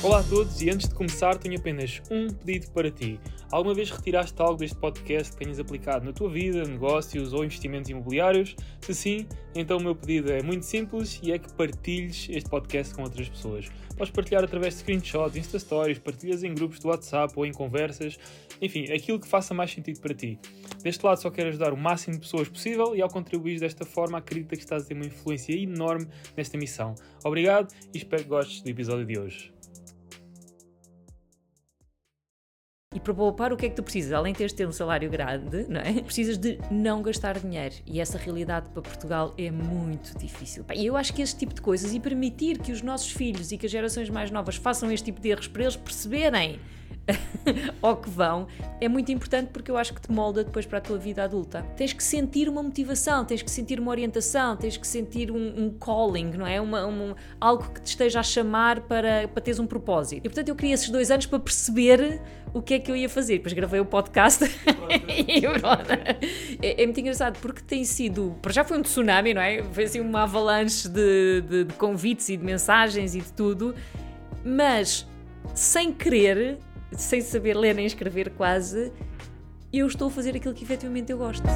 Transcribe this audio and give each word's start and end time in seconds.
Olá 0.00 0.20
a 0.20 0.22
todos 0.22 0.62
e 0.62 0.70
antes 0.70 0.88
de 0.88 0.94
começar 0.94 1.36
tenho 1.38 1.58
apenas 1.58 2.00
um 2.08 2.28
pedido 2.28 2.70
para 2.70 2.88
ti. 2.88 3.18
Alguma 3.50 3.74
vez 3.74 3.90
retiraste 3.90 4.40
algo 4.40 4.56
deste 4.56 4.76
podcast 4.76 5.32
que 5.32 5.42
tenhas 5.42 5.58
aplicado 5.58 6.04
na 6.04 6.12
tua 6.12 6.30
vida, 6.30 6.62
negócios 6.62 7.32
ou 7.32 7.44
investimentos 7.44 7.90
imobiliários? 7.90 8.54
Se 8.80 8.94
sim, 8.94 9.26
então 9.56 9.76
o 9.78 9.82
meu 9.82 9.96
pedido 9.96 10.30
é 10.30 10.40
muito 10.40 10.64
simples 10.64 11.18
e 11.20 11.32
é 11.32 11.38
que 11.38 11.52
partilhes 11.52 12.28
este 12.30 12.48
podcast 12.48 12.94
com 12.94 13.02
outras 13.02 13.28
pessoas. 13.28 13.66
Podes 13.96 14.12
partilhar 14.12 14.44
através 14.44 14.74
de 14.74 14.80
screenshots, 14.80 15.36
Insta 15.36 15.58
Stories, 15.58 15.98
partilhas 15.98 16.44
em 16.44 16.54
grupos 16.54 16.78
do 16.78 16.86
WhatsApp 16.90 17.32
ou 17.34 17.44
em 17.44 17.52
conversas, 17.52 18.16
enfim, 18.62 18.84
aquilo 18.92 19.18
que 19.18 19.26
faça 19.26 19.52
mais 19.52 19.72
sentido 19.72 20.00
para 20.00 20.14
ti. 20.14 20.38
Deste 20.80 21.04
lado 21.04 21.20
só 21.20 21.28
quero 21.28 21.48
ajudar 21.48 21.72
o 21.72 21.76
máximo 21.76 22.14
de 22.14 22.20
pessoas 22.20 22.48
possível 22.48 22.94
e 22.94 23.02
ao 23.02 23.08
contribuir 23.08 23.58
desta 23.58 23.84
forma 23.84 24.18
acredito 24.18 24.50
que 24.50 24.58
estás 24.58 24.84
a 24.84 24.86
ter 24.86 24.94
uma 24.94 25.06
influência 25.06 25.60
enorme 25.60 26.06
nesta 26.36 26.56
missão. 26.56 26.94
Obrigado 27.24 27.74
e 27.92 27.98
espero 27.98 28.22
que 28.22 28.28
gostes 28.28 28.62
do 28.62 28.68
episódio 28.68 29.04
de 29.04 29.18
hoje. 29.18 29.57
E 32.94 32.98
para 32.98 33.12
poupar, 33.12 33.52
o 33.52 33.56
que 33.56 33.66
é 33.66 33.68
que 33.68 33.76
tu 33.76 33.82
precisas? 33.82 34.14
Além 34.14 34.32
de 34.32 34.54
ter 34.54 34.66
um 34.66 34.72
salário 34.72 35.10
grande, 35.10 35.66
não 35.68 35.78
é? 35.78 36.00
Precisas 36.00 36.38
de 36.38 36.58
não 36.70 37.02
gastar 37.02 37.38
dinheiro. 37.38 37.74
E 37.86 38.00
essa 38.00 38.16
realidade 38.16 38.70
para 38.70 38.80
Portugal 38.80 39.34
é 39.36 39.50
muito 39.50 40.16
difícil. 40.16 40.64
E 40.74 40.86
eu 40.86 40.96
acho 40.96 41.12
que 41.12 41.20
este 41.20 41.36
tipo 41.36 41.52
de 41.52 41.60
coisas 41.60 41.92
e 41.92 42.00
permitir 42.00 42.58
que 42.58 42.72
os 42.72 42.80
nossos 42.80 43.12
filhos 43.12 43.52
e 43.52 43.58
que 43.58 43.66
as 43.66 43.72
gerações 43.72 44.08
mais 44.08 44.30
novas 44.30 44.56
façam 44.56 44.90
este 44.90 45.04
tipo 45.04 45.20
de 45.20 45.28
erros 45.28 45.46
para 45.46 45.64
eles 45.64 45.76
perceberem 45.76 46.58
ao 47.80 47.96
que 47.96 48.10
vão, 48.10 48.46
é 48.80 48.88
muito 48.88 49.10
importante 49.10 49.48
porque 49.52 49.70
eu 49.70 49.76
acho 49.76 49.94
que 49.94 50.00
te 50.00 50.12
molda 50.12 50.44
depois 50.44 50.66
para 50.66 50.78
a 50.78 50.80
tua 50.80 50.98
vida 50.98 51.24
adulta. 51.24 51.62
Tens 51.76 51.92
que 51.92 52.02
sentir 52.02 52.48
uma 52.48 52.62
motivação, 52.62 53.24
tens 53.24 53.42
que 53.42 53.50
sentir 53.50 53.80
uma 53.80 53.90
orientação, 53.90 54.56
tens 54.56 54.76
que 54.76 54.86
sentir 54.86 55.30
um, 55.30 55.64
um 55.64 55.70
calling, 55.70 56.32
não 56.36 56.46
é? 56.46 56.60
Uma, 56.60 56.86
um, 56.86 57.14
algo 57.40 57.70
que 57.72 57.80
te 57.80 57.88
esteja 57.88 58.20
a 58.20 58.22
chamar 58.22 58.80
para, 58.80 59.28
para 59.28 59.42
teres 59.42 59.58
um 59.58 59.66
propósito. 59.66 60.26
E 60.26 60.28
portanto 60.28 60.48
eu 60.48 60.54
queria 60.54 60.74
esses 60.74 60.90
dois 60.90 61.10
anos 61.10 61.26
para 61.26 61.38
perceber 61.38 62.20
o 62.52 62.62
que 62.62 62.74
é 62.74 62.78
que 62.78 62.90
eu 62.90 62.96
ia 62.96 63.08
fazer. 63.08 63.38
Depois 63.38 63.52
gravei 63.52 63.80
o 63.80 63.84
podcast 63.84 64.44
e 65.26 65.40
pronto. 65.40 65.90
É, 66.62 66.82
é, 66.82 66.86
muito 66.86 67.00
engraçado 67.00 67.38
porque 67.40 67.62
tem 67.62 67.84
sido. 67.84 68.36
Para 68.42 68.52
já 68.52 68.64
foi 68.64 68.78
um 68.78 68.82
tsunami, 68.82 69.34
não 69.34 69.42
é? 69.42 69.62
Foi 69.72 69.84
assim 69.84 70.00
uma 70.00 70.22
avalanche 70.22 70.88
de, 70.88 71.42
de, 71.42 71.64
de 71.64 71.74
convites 71.74 72.28
e 72.28 72.36
de 72.36 72.44
mensagens 72.44 73.14
e 73.14 73.20
de 73.20 73.32
tudo, 73.32 73.74
mas 74.44 75.06
sem 75.54 75.92
querer 75.92 76.58
sem 76.92 77.20
saber 77.20 77.56
ler 77.56 77.74
nem 77.74 77.86
escrever 77.86 78.30
quase, 78.30 78.92
eu 79.72 79.86
estou 79.86 80.08
a 80.08 80.10
fazer 80.10 80.34
aquilo 80.34 80.54
que 80.54 80.64
efetivamente 80.64 81.12
eu 81.12 81.18
gosto. 81.18 81.46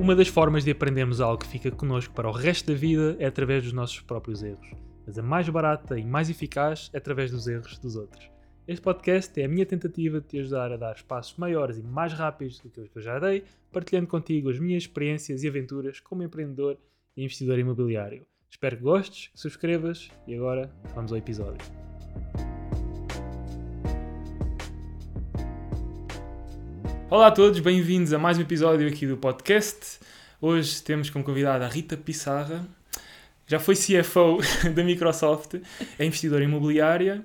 Uma 0.00 0.16
das 0.16 0.28
formas 0.28 0.64
de 0.64 0.70
aprendermos 0.70 1.20
algo 1.20 1.38
que 1.38 1.46
fica 1.46 1.70
connosco 1.70 2.14
para 2.14 2.28
o 2.28 2.32
resto 2.32 2.72
da 2.72 2.78
vida 2.78 3.16
é 3.18 3.26
através 3.26 3.62
dos 3.62 3.72
nossos 3.74 4.00
próprios 4.00 4.42
erros. 4.42 4.72
Mas 5.06 5.18
a 5.18 5.22
mais 5.22 5.48
barata 5.48 5.98
e 5.98 6.04
mais 6.04 6.30
eficaz 6.30 6.88
é 6.94 6.98
através 6.98 7.30
dos 7.30 7.46
erros 7.46 7.78
dos 7.78 7.94
outros. 7.94 8.30
Este 8.66 8.82
podcast 8.82 9.38
é 9.40 9.44
a 9.44 9.48
minha 9.48 9.66
tentativa 9.66 10.20
de 10.20 10.26
te 10.26 10.38
ajudar 10.38 10.72
a 10.72 10.76
dar 10.76 11.02
passos 11.02 11.36
maiores 11.36 11.78
e 11.78 11.82
mais 11.82 12.12
rápidos 12.12 12.58
do 12.60 12.70
que 12.70 12.80
eu 12.94 13.02
já 13.02 13.18
dei, 13.18 13.44
partilhando 13.72 14.06
contigo 14.06 14.48
as 14.50 14.58
minhas 14.58 14.84
experiências 14.84 15.42
e 15.42 15.48
aventuras 15.48 16.00
como 16.00 16.22
empreendedor 16.22 16.78
e 17.16 17.24
investidor 17.24 17.58
imobiliário. 17.58 18.26
Espero 18.50 18.76
que 18.76 18.82
gostes, 18.82 19.28
que 19.28 19.38
subscrevas 19.38 20.10
e 20.26 20.34
agora 20.34 20.70
vamos 20.94 21.12
ao 21.12 21.18
episódio. 21.18 21.64
Olá 27.10 27.28
a 27.28 27.30
todos, 27.30 27.60
bem-vindos 27.60 28.12
a 28.12 28.18
mais 28.18 28.38
um 28.38 28.40
episódio 28.40 28.88
aqui 28.88 29.06
do 29.06 29.16
podcast. 29.16 30.00
Hoje 30.40 30.82
temos 30.82 31.10
como 31.10 31.24
convidada 31.24 31.66
a 31.66 31.68
Rita 31.68 31.96
Pissarra, 31.96 32.66
já 33.46 33.60
foi 33.60 33.74
CFO 33.76 34.38
da 34.74 34.82
Microsoft, 34.82 35.54
é 35.98 36.04
investidora 36.04 36.42
imobiliária. 36.42 37.24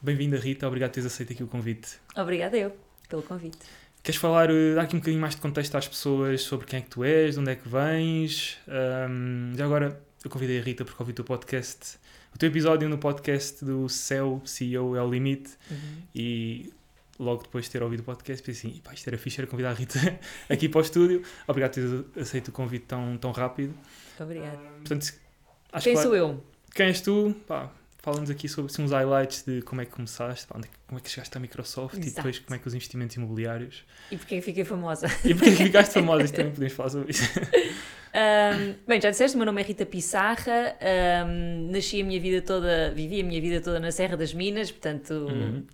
Bem-vinda, 0.00 0.38
Rita, 0.38 0.66
obrigado 0.68 0.90
por 0.90 0.94
teres 0.94 1.12
aceito 1.12 1.32
aqui 1.32 1.42
o 1.42 1.48
convite. 1.48 1.98
Obrigada 2.16 2.56
eu 2.56 2.76
pelo 3.08 3.22
convite. 3.22 3.58
Queres 4.02 4.20
falar, 4.20 4.50
eh, 4.50 4.74
dar 4.74 4.82
aqui 4.82 4.94
um 4.94 4.98
bocadinho 4.98 5.20
mais 5.20 5.34
de 5.34 5.40
contexto 5.40 5.74
às 5.76 5.88
pessoas 5.88 6.42
sobre 6.42 6.66
quem 6.66 6.78
é 6.78 6.82
que 6.82 6.88
tu 6.88 7.02
és, 7.02 7.34
de 7.34 7.40
onde 7.40 7.50
é 7.50 7.56
que 7.56 7.68
vens? 7.68 8.58
Um, 8.66 9.52
já 9.56 9.64
agora, 9.66 10.00
eu 10.24 10.30
convidei 10.30 10.58
a 10.58 10.62
Rita 10.62 10.84
porque 10.84 11.02
ouvi 11.02 11.12
o 11.12 11.14
teu 11.14 11.24
podcast, 11.24 11.96
o 12.34 12.38
teu 12.38 12.48
episódio 12.48 12.88
no 12.88 12.98
podcast 12.98 13.64
do 13.64 13.88
Céu, 13.88 14.40
CEO 14.44 14.96
é 14.96 15.02
o 15.02 15.10
limite, 15.10 15.50
uhum. 15.70 16.02
e 16.14 16.72
logo 17.18 17.42
depois 17.42 17.66
de 17.66 17.70
ter 17.70 17.82
ouvido 17.82 18.00
o 18.00 18.04
podcast 18.04 18.42
pensei 18.42 18.70
assim, 18.70 18.80
pá, 18.80 18.92
isto 18.94 19.06
era 19.08 19.18
fixe, 19.18 19.40
era 19.40 19.46
convidar 19.46 19.70
a 19.70 19.74
Rita 19.74 19.98
aqui 20.48 20.68
para 20.68 20.78
o 20.78 20.82
estúdio. 20.82 21.22
Obrigado 21.46 21.74
por 21.74 22.04
ter 22.04 22.20
aceito 22.20 22.48
o 22.48 22.52
convite 22.52 22.86
tão, 22.86 23.16
tão 23.18 23.30
rápido. 23.32 23.74
Obrigado. 24.18 24.58
Portanto, 24.78 25.12
acho 25.72 25.84
quem 25.84 25.94
que, 25.94 26.02
sou 26.02 26.14
eu? 26.14 26.42
Quem 26.74 26.86
és 26.86 27.00
tu? 27.00 27.34
Pá, 27.46 27.70
Fala-nos 28.02 28.30
aqui 28.30 28.48
sobre 28.48 28.72
assim, 28.72 28.82
uns 28.82 28.92
highlights 28.92 29.42
de 29.42 29.60
como 29.60 29.82
é 29.82 29.84
que 29.84 29.92
começaste, 29.92 30.46
pá, 30.46 30.58
é 30.58 30.68
como 30.86 30.98
é 30.98 31.02
que 31.02 31.10
chegaste 31.10 31.36
à 31.36 31.40
Microsoft 31.40 31.96
Exato. 31.96 32.08
e 32.08 32.14
depois 32.14 32.38
como 32.38 32.56
é 32.56 32.58
que 32.58 32.66
os 32.66 32.72
investimentos 32.72 33.14
imobiliários. 33.16 33.84
E 34.10 34.16
porque 34.16 34.36
é 34.36 34.38
que 34.38 34.44
fiquei 34.44 34.64
famosa. 34.64 35.06
E 35.22 35.34
porque 35.34 35.50
é 35.50 35.56
que 35.56 35.64
ficaste 35.64 35.92
famosa, 36.00 36.24
isto 36.24 36.34
também 36.34 36.52
podemos 36.52 36.72
falar 36.72 36.88
sobre 36.88 37.10
isso. 37.10 37.24
Um, 38.12 38.74
bem, 38.86 39.00
já 39.00 39.10
disseste, 39.10 39.36
o 39.36 39.38
meu 39.38 39.46
nome 39.46 39.60
é 39.62 39.64
Rita 39.64 39.86
Pissarra, 39.86 40.76
um, 41.26 41.70
nasci 41.70 42.00
a 42.00 42.04
minha 42.04 42.20
vida 42.20 42.42
toda, 42.42 42.90
vivi 42.90 43.20
a 43.20 43.24
minha 43.24 43.40
vida 43.40 43.60
toda 43.60 43.78
na 43.78 43.92
Serra 43.92 44.16
das 44.16 44.34
Minas, 44.34 44.70
portanto, 44.70 45.10
uhum. 45.10 45.64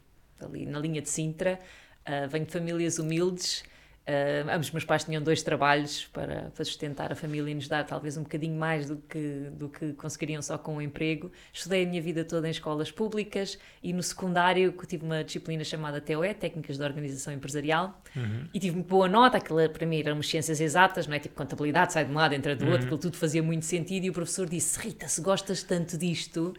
ali 0.41 0.67
na 0.67 0.79
linha 0.79 1.01
de 1.01 1.09
Sintra. 1.09 1.59
Uh, 2.07 2.29
venho 2.29 2.45
de 2.45 2.53
famílias 2.53 2.99
humildes. 2.99 3.65
Uh, 4.07 4.49
ambos 4.55 4.71
meus 4.71 4.85
pais 4.85 5.03
tinham 5.03 5.21
dois 5.21 5.43
trabalhos 5.43 6.05
para, 6.13 6.53
para, 6.55 6.65
sustentar 6.65 7.11
a 7.11 7.17
família 7.17 7.51
e 7.51 7.55
nos 7.57 7.67
dar 7.67 7.85
talvez 7.85 8.17
um 8.17 8.23
bocadinho 8.23 8.57
mais 8.57 8.87
do 8.87 8.99
que, 8.99 9.51
do 9.51 9.69
que 9.69 9.95
conseguiriam 9.95 10.41
só 10.41 10.57
com 10.57 10.75
o 10.75 10.77
um 10.77 10.81
emprego. 10.81 11.33
Estudei 11.53 11.85
a 11.85 11.89
minha 11.89 12.01
vida 12.01 12.25
toda 12.25 12.47
em 12.47 12.53
escolas 12.53 12.93
públicas 12.93 13.59
e 13.83 13.93
no 13.93 14.05
secundário 14.05 14.73
tive 14.87 15.05
uma 15.05 15.25
disciplina 15.25 15.65
chamada 15.65 16.01
TOE, 16.01 16.33
Técnicas 16.35 16.79
de 16.79 16.85
Organização 16.85 17.35
Empresarial, 17.35 18.01
uhum. 18.15 18.45
e 18.55 18.61
tive 18.61 18.81
boa 18.81 19.09
nota, 19.09 19.39
aquilo 19.39 19.69
para 19.71 19.85
mim 19.85 19.99
eram 19.99 20.23
ciências 20.23 20.61
exatas, 20.61 21.09
não 21.09 21.15
é? 21.17 21.19
Tipo 21.19 21.35
contabilidade, 21.35 21.93
sai 21.93 22.05
de 22.05 22.13
um 22.13 22.15
lado, 22.15 22.33
entra 22.33 22.55
do 22.55 22.65
uhum. 22.65 22.71
outro, 22.71 22.87
aquilo 22.87 23.01
tudo 23.01 23.17
fazia 23.17 23.43
muito 23.43 23.65
sentido 23.65 24.05
e 24.05 24.11
o 24.11 24.13
professor 24.13 24.49
disse, 24.49 24.79
Rita, 24.79 25.09
se 25.09 25.21
gostas 25.21 25.65
tanto 25.65 25.99
disto, 25.99 26.55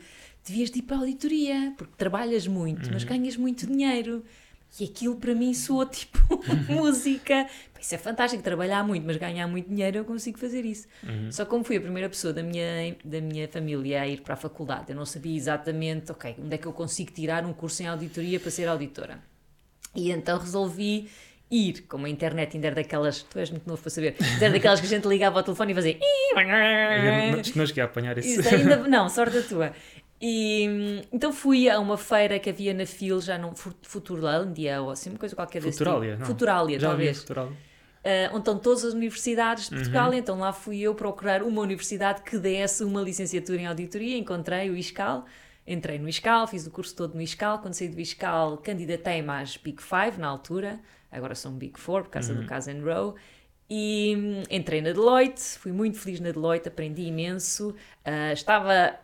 devias 0.45 0.69
de 0.69 0.79
ir 0.79 0.81
para 0.81 0.97
a 0.97 0.99
auditoria, 0.99 1.73
porque 1.77 1.93
trabalhas 1.95 2.45
muito, 2.45 2.87
uhum. 2.87 2.93
mas 2.93 3.05
ganhas 3.05 3.37
muito 3.37 3.65
dinheiro. 3.65 4.21
E 4.79 4.83
aquilo 4.83 5.15
para 5.15 5.33
mim 5.33 5.53
soou 5.53 5.85
tipo 5.85 6.19
música. 6.69 7.47
Isso 7.79 7.95
é 7.95 7.97
fantástico, 7.97 8.43
trabalhar 8.43 8.83
muito, 8.83 9.05
mas 9.05 9.17
ganhar 9.17 9.47
muito 9.47 9.69
dinheiro 9.69 9.97
eu 9.97 10.05
consigo 10.05 10.37
fazer 10.37 10.65
isso. 10.65 10.87
Uhum. 11.03 11.31
Só 11.31 11.45
como 11.45 11.63
fui 11.63 11.77
a 11.77 11.81
primeira 11.81 12.09
pessoa 12.09 12.33
da 12.33 12.43
minha, 12.43 12.95
da 13.03 13.21
minha 13.21 13.47
família 13.47 14.01
a 14.01 14.07
ir 14.07 14.21
para 14.21 14.33
a 14.33 14.37
faculdade, 14.37 14.85
eu 14.89 14.95
não 14.95 15.05
sabia 15.05 15.35
exatamente, 15.35 16.11
ok, 16.11 16.35
onde 16.39 16.55
é 16.55 16.57
que 16.57 16.65
eu 16.65 16.73
consigo 16.73 17.11
tirar 17.11 17.45
um 17.45 17.53
curso 17.53 17.83
em 17.83 17.87
auditoria 17.87 18.39
para 18.39 18.51
ser 18.51 18.67
auditora. 18.67 19.19
E 19.95 20.11
então 20.11 20.37
resolvi 20.37 21.09
ir, 21.49 21.85
como 21.87 22.05
a 22.05 22.09
internet 22.09 22.55
ainda 22.55 22.67
era 22.67 22.75
daquelas, 22.75 23.23
tu 23.23 23.39
és 23.39 23.49
muito 23.49 23.67
novo 23.67 23.81
para 23.81 23.89
saber, 23.89 24.15
era 24.41 24.51
daquelas 24.51 24.79
que 24.79 24.85
a 24.85 24.89
gente 24.89 25.07
ligava 25.07 25.39
ao 25.39 25.43
telefone 25.43 25.71
e 25.71 25.75
fazia. 25.75 25.99
Não, 27.31 27.41
não 27.55 27.65
cheguei 27.65 27.83
a 27.83 27.85
apanhar 27.85 28.17
isso. 28.17 28.41
isso 28.41 28.53
ainda, 28.53 28.77
não, 28.87 29.09
sorte 29.09 29.37
a 29.37 29.43
tua. 29.43 29.73
E 30.19 31.03
então 31.11 31.31
fui 31.31 31.69
a 31.69 31.79
uma 31.79 31.97
feira 31.97 32.39
que 32.39 32.49
havia 32.49 32.73
na 32.73 32.85
FIL, 32.85 33.21
já 33.21 33.37
não, 33.37 33.53
Futurlândia 33.55 34.81
ou 34.81 34.89
assim, 34.89 35.11
uma 35.11 35.19
coisa 35.19 35.35
qualquer 35.35 35.61
desse 35.61 35.77
Futuralia, 35.77 36.13
tipo. 36.13 36.25
Futuralia, 36.25 36.79
já 36.79 36.87
talvez. 36.89 37.19
Futuralia. 37.19 37.51
Uh, 37.51 38.29
onde 38.29 38.37
estão 38.37 38.57
todas 38.57 38.85
as 38.85 38.93
universidades 38.93 39.69
de 39.69 39.75
Portugal, 39.75 40.09
uhum. 40.09 40.17
então 40.17 40.39
lá 40.39 40.53
fui 40.53 40.79
eu 40.79 40.95
procurar 40.95 41.43
uma 41.43 41.61
universidade 41.61 42.21
que 42.21 42.37
desse 42.37 42.83
uma 42.83 43.01
licenciatura 43.01 43.59
em 43.59 43.67
auditoria, 43.67 44.17
encontrei 44.17 44.69
o 44.69 44.77
ISCAL, 44.77 45.25
entrei 45.67 45.99
no 45.99 46.07
ISCAL, 46.07 46.47
fiz 46.47 46.65
o 46.65 46.71
curso 46.71 46.95
todo 46.95 47.15
no 47.15 47.21
ISCAL, 47.21 47.59
quando 47.59 47.73
saí 47.73 47.89
do 47.89 47.99
ISCAL 47.99 48.57
candidatei-me 48.59 49.29
às 49.29 49.57
Big 49.57 49.83
Five 49.83 50.17
na 50.19 50.27
altura, 50.27 50.79
agora 51.11 51.35
são 51.35 51.51
Big 51.51 51.77
Four 51.77 52.03
por 52.03 52.11
causa 52.11 52.33
uhum. 52.33 52.41
do 52.41 52.47
Casa 52.47 52.71
Row, 52.73 53.15
e 53.69 54.15
hum, 54.17 54.43
entrei 54.49 54.81
na 54.81 54.93
Deloitte, 54.93 55.41
fui 55.59 55.73
muito 55.73 55.99
feliz 55.99 56.21
na 56.21 56.31
Deloitte, 56.31 56.69
aprendi 56.69 57.01
imenso, 57.01 57.71
uh, 57.71 58.31
estava 58.31 58.97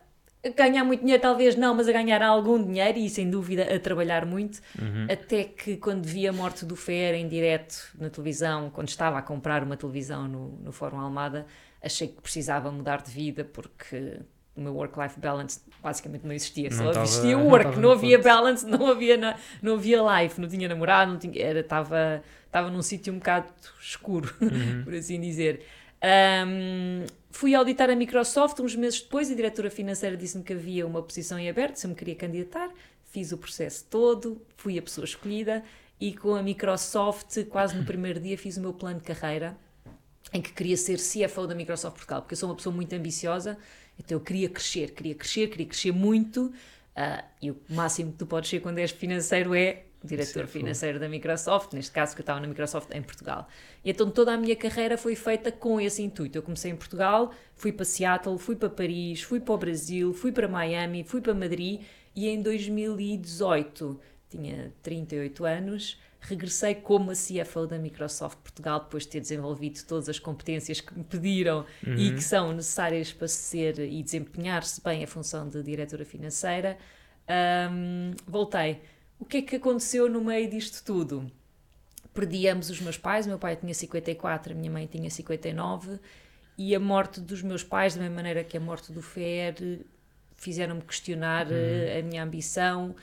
ganhar 0.52 0.84
muito 0.84 1.02
dinheiro, 1.02 1.22
talvez 1.22 1.56
não, 1.56 1.74
mas 1.74 1.88
a 1.88 1.92
ganhar 1.92 2.22
algum 2.22 2.62
dinheiro 2.62 2.98
e 2.98 3.10
sem 3.10 3.30
dúvida 3.30 3.74
a 3.74 3.80
trabalhar 3.80 4.26
muito. 4.26 4.60
Uhum. 4.80 5.08
Até 5.10 5.46
que 5.46 5.78
quando 5.78 6.06
vi 6.06 6.28
a 6.28 6.34
morte 6.34 6.66
do 6.66 6.76
Fer 6.76 7.16
em 7.16 7.28
direto 7.28 7.92
na 7.98 8.10
televisão, 8.10 8.70
quando 8.70 8.90
estava 8.90 9.18
a 9.18 9.22
comprar 9.22 9.64
uma 9.64 9.78
televisão 9.78 10.28
no, 10.28 10.50
no 10.62 10.72
Fórum 10.72 11.00
Almada, 11.00 11.46
achei 11.82 12.10
que 12.10 12.22
precisava 12.22 12.72
mudar 12.72 13.02
de 13.02 13.12
vida 13.12 13.46
porque 13.46 14.20
o 14.56 14.62
meu 14.62 14.74
work-life 14.76 15.20
balance 15.20 15.62
basicamente 15.82 16.26
não 16.26 16.34
existia, 16.34 16.70
não 16.70 16.78
só 16.78 16.92
tava, 16.92 17.06
existia 17.06 17.38
work, 17.38 17.76
não, 17.76 17.82
não 17.82 17.92
havia 17.92 18.18
ponto. 18.18 18.28
balance, 18.28 18.66
não 18.66 18.88
havia, 18.88 19.18
na, 19.18 19.36
não 19.62 19.74
havia 19.76 20.00
life, 20.22 20.40
não 20.40 20.48
tinha 20.48 20.68
namorado, 20.68 21.12
não 21.12 21.20
tinha, 21.20 21.44
era, 21.44 21.62
estava, 21.62 22.22
estava 22.46 22.70
num 22.70 22.82
sítio 22.82 23.12
um 23.14 23.18
bocado 23.18 23.48
escuro, 23.82 24.34
uhum. 24.42 24.84
por 24.86 24.94
assim 24.94 25.20
dizer. 25.20 25.66
Um, 26.04 27.06
fui 27.32 27.56
auditar 27.56 27.90
a 27.90 27.96
Microsoft 27.96 28.60
uns 28.60 28.76
meses 28.76 29.02
depois, 29.02 29.32
a 29.32 29.36
diretora 29.36 29.70
financeira 29.70 30.18
disse-me 30.18 30.44
que 30.44 30.52
havia 30.52 30.86
uma 30.86 31.02
posição 31.02 31.40
em 31.40 31.50
aberto, 31.50 31.78
se 31.78 31.86
eu 31.86 31.90
me 31.90 31.96
queria 31.96 32.16
candidatar, 32.16 32.70
fiz 33.06 33.32
o 33.32 33.38
processo 33.38 33.86
todo, 33.90 34.42
fui 34.58 34.78
a 34.78 34.82
pessoa 34.82 35.06
escolhida 35.06 35.64
e 36.02 36.14
com 36.14 36.36
a 36.36 36.44
Microsoft, 36.44 37.46
quase 37.46 37.78
no 37.78 37.86
primeiro 37.88 38.20
dia, 38.20 38.38
fiz 38.38 38.58
o 38.58 38.62
meu 38.62 38.74
plano 38.74 39.00
de 39.00 39.06
carreira. 39.06 39.56
em 40.34 40.42
que 40.42 40.52
queria 40.52 40.76
ser 40.76 40.98
CFO 40.98 41.48
da 41.48 41.56
Microsoft 41.56 41.96
Portugal, 41.96 42.22
porque 42.22 42.34
eu 42.34 42.38
sou 42.38 42.50
uma 42.50 42.56
pessoa 42.56 42.76
muito 42.76 42.94
ambiciosa, 42.94 43.58
então 43.98 44.18
eu 44.18 44.22
queria 44.22 44.50
crescer, 44.50 44.92
queria 44.92 45.16
crescer, 45.16 45.48
queria 45.48 45.68
crescer 45.68 45.92
muito, 45.92 46.52
uh, 46.98 47.24
e 47.42 47.52
o 47.52 47.58
máximo 47.70 48.12
que 48.12 48.18
tu 48.18 48.26
podes 48.26 48.50
ser 48.50 48.60
quando 48.60 48.80
és 48.80 48.92
financeiro 48.92 49.54
é 49.56 49.84
diretor 50.04 50.48
financeiro 50.48 51.00
da 51.00 51.08
Microsoft, 51.08 51.74
neste 51.74 51.92
caso 51.92 52.14
que 52.14 52.22
eu 52.22 52.24
estava 52.24 52.40
na 52.40 52.48
Microsoft 52.48 52.90
em 52.92 53.02
Portugal. 53.02 53.48
E 53.84 53.90
então 53.90 54.10
toda 54.12 54.34
a 54.34 54.38
minha 54.38 54.56
carreira 54.56 54.98
foi 54.98 55.16
feita 55.16 55.52
com 55.52 55.80
esse 55.80 56.04
intuito. 56.04 56.38
Eu 56.38 56.44
comecei 56.44 56.72
em 56.72 56.76
Portugal, 56.76 57.32
fui 57.56 57.72
para 57.72 57.86
Seattle, 57.86 58.38
fui 58.38 58.56
para 58.56 58.70
Paris, 58.70 59.24
fui 59.24 59.40
para 59.40 59.54
o 59.54 59.58
Brasil, 59.58 60.14
fui 60.14 60.32
para 60.32 60.48
Miami, 60.48 61.04
fui 61.04 61.22
para 61.22 61.34
Madrid 61.34 61.82
e 62.16 62.28
em 62.28 62.42
2018, 62.42 64.00
tinha 64.30 64.74
38 64.84 65.46
anos, 65.46 66.00
regressei 66.28 66.76
como 66.76 67.12
a 67.12 67.14
CFO 67.14 67.68
da 67.68 67.78
Microsoft 67.78 68.38
Portugal 68.40 68.80
depois 68.80 69.04
de 69.04 69.10
ter 69.10 69.20
desenvolvido 69.20 69.84
todas 69.86 70.08
as 70.08 70.20
competências 70.20 70.80
que 70.80 70.98
me 70.98 71.04
pediram 71.04 71.66
uhum. 71.86 71.96
e 71.96 72.14
que 72.14 72.22
são 72.22 72.54
necessárias 72.54 73.12
para 73.12 73.28
ser 73.28 73.80
e 73.80 74.02
desempenhar-se 74.02 74.82
bem 74.82 75.04
a 75.04 75.08
função 75.08 75.48
de 75.48 75.62
diretora 75.62 76.06
financeira. 76.06 76.78
Um, 77.72 78.12
voltei. 78.26 78.82
O 79.20 79.26
que 79.26 79.38
é 79.38 79.42
que 79.42 79.56
aconteceu 79.58 80.10
no 80.10 80.24
meio 80.24 80.50
disto 80.50 80.84
tudo? 80.84 81.32
Perdi 82.14 82.48
ambos 82.48 82.70
os 82.70 82.80
meus 82.80 82.98
pais, 82.98 83.26
o 83.26 83.30
meu 83.30 83.40
pai 83.40 83.56
tinha 83.56 83.74
54, 83.74 84.54
a 84.54 84.56
minha 84.56 84.72
mãe 84.72 84.86
tinha 84.86 85.10
59, 85.10 86.00
e 86.58 86.76
a 86.76 86.80
morte 86.80 87.20
dos 87.20 87.42
meus 87.42 87.64
pais, 87.64 87.96
da 87.96 88.02
mesma 88.02 88.16
maneira 88.16 88.44
que 88.44 88.56
a 88.56 88.60
morte 88.60 88.92
do 88.92 89.02
Fer, 89.02 89.56
fizeram-me 90.36 90.82
questionar 90.82 91.48
uhum. 91.48 91.54
Eh, 91.54 92.00
a 92.00 92.04
minha 92.04 92.24
ambição. 92.24 92.96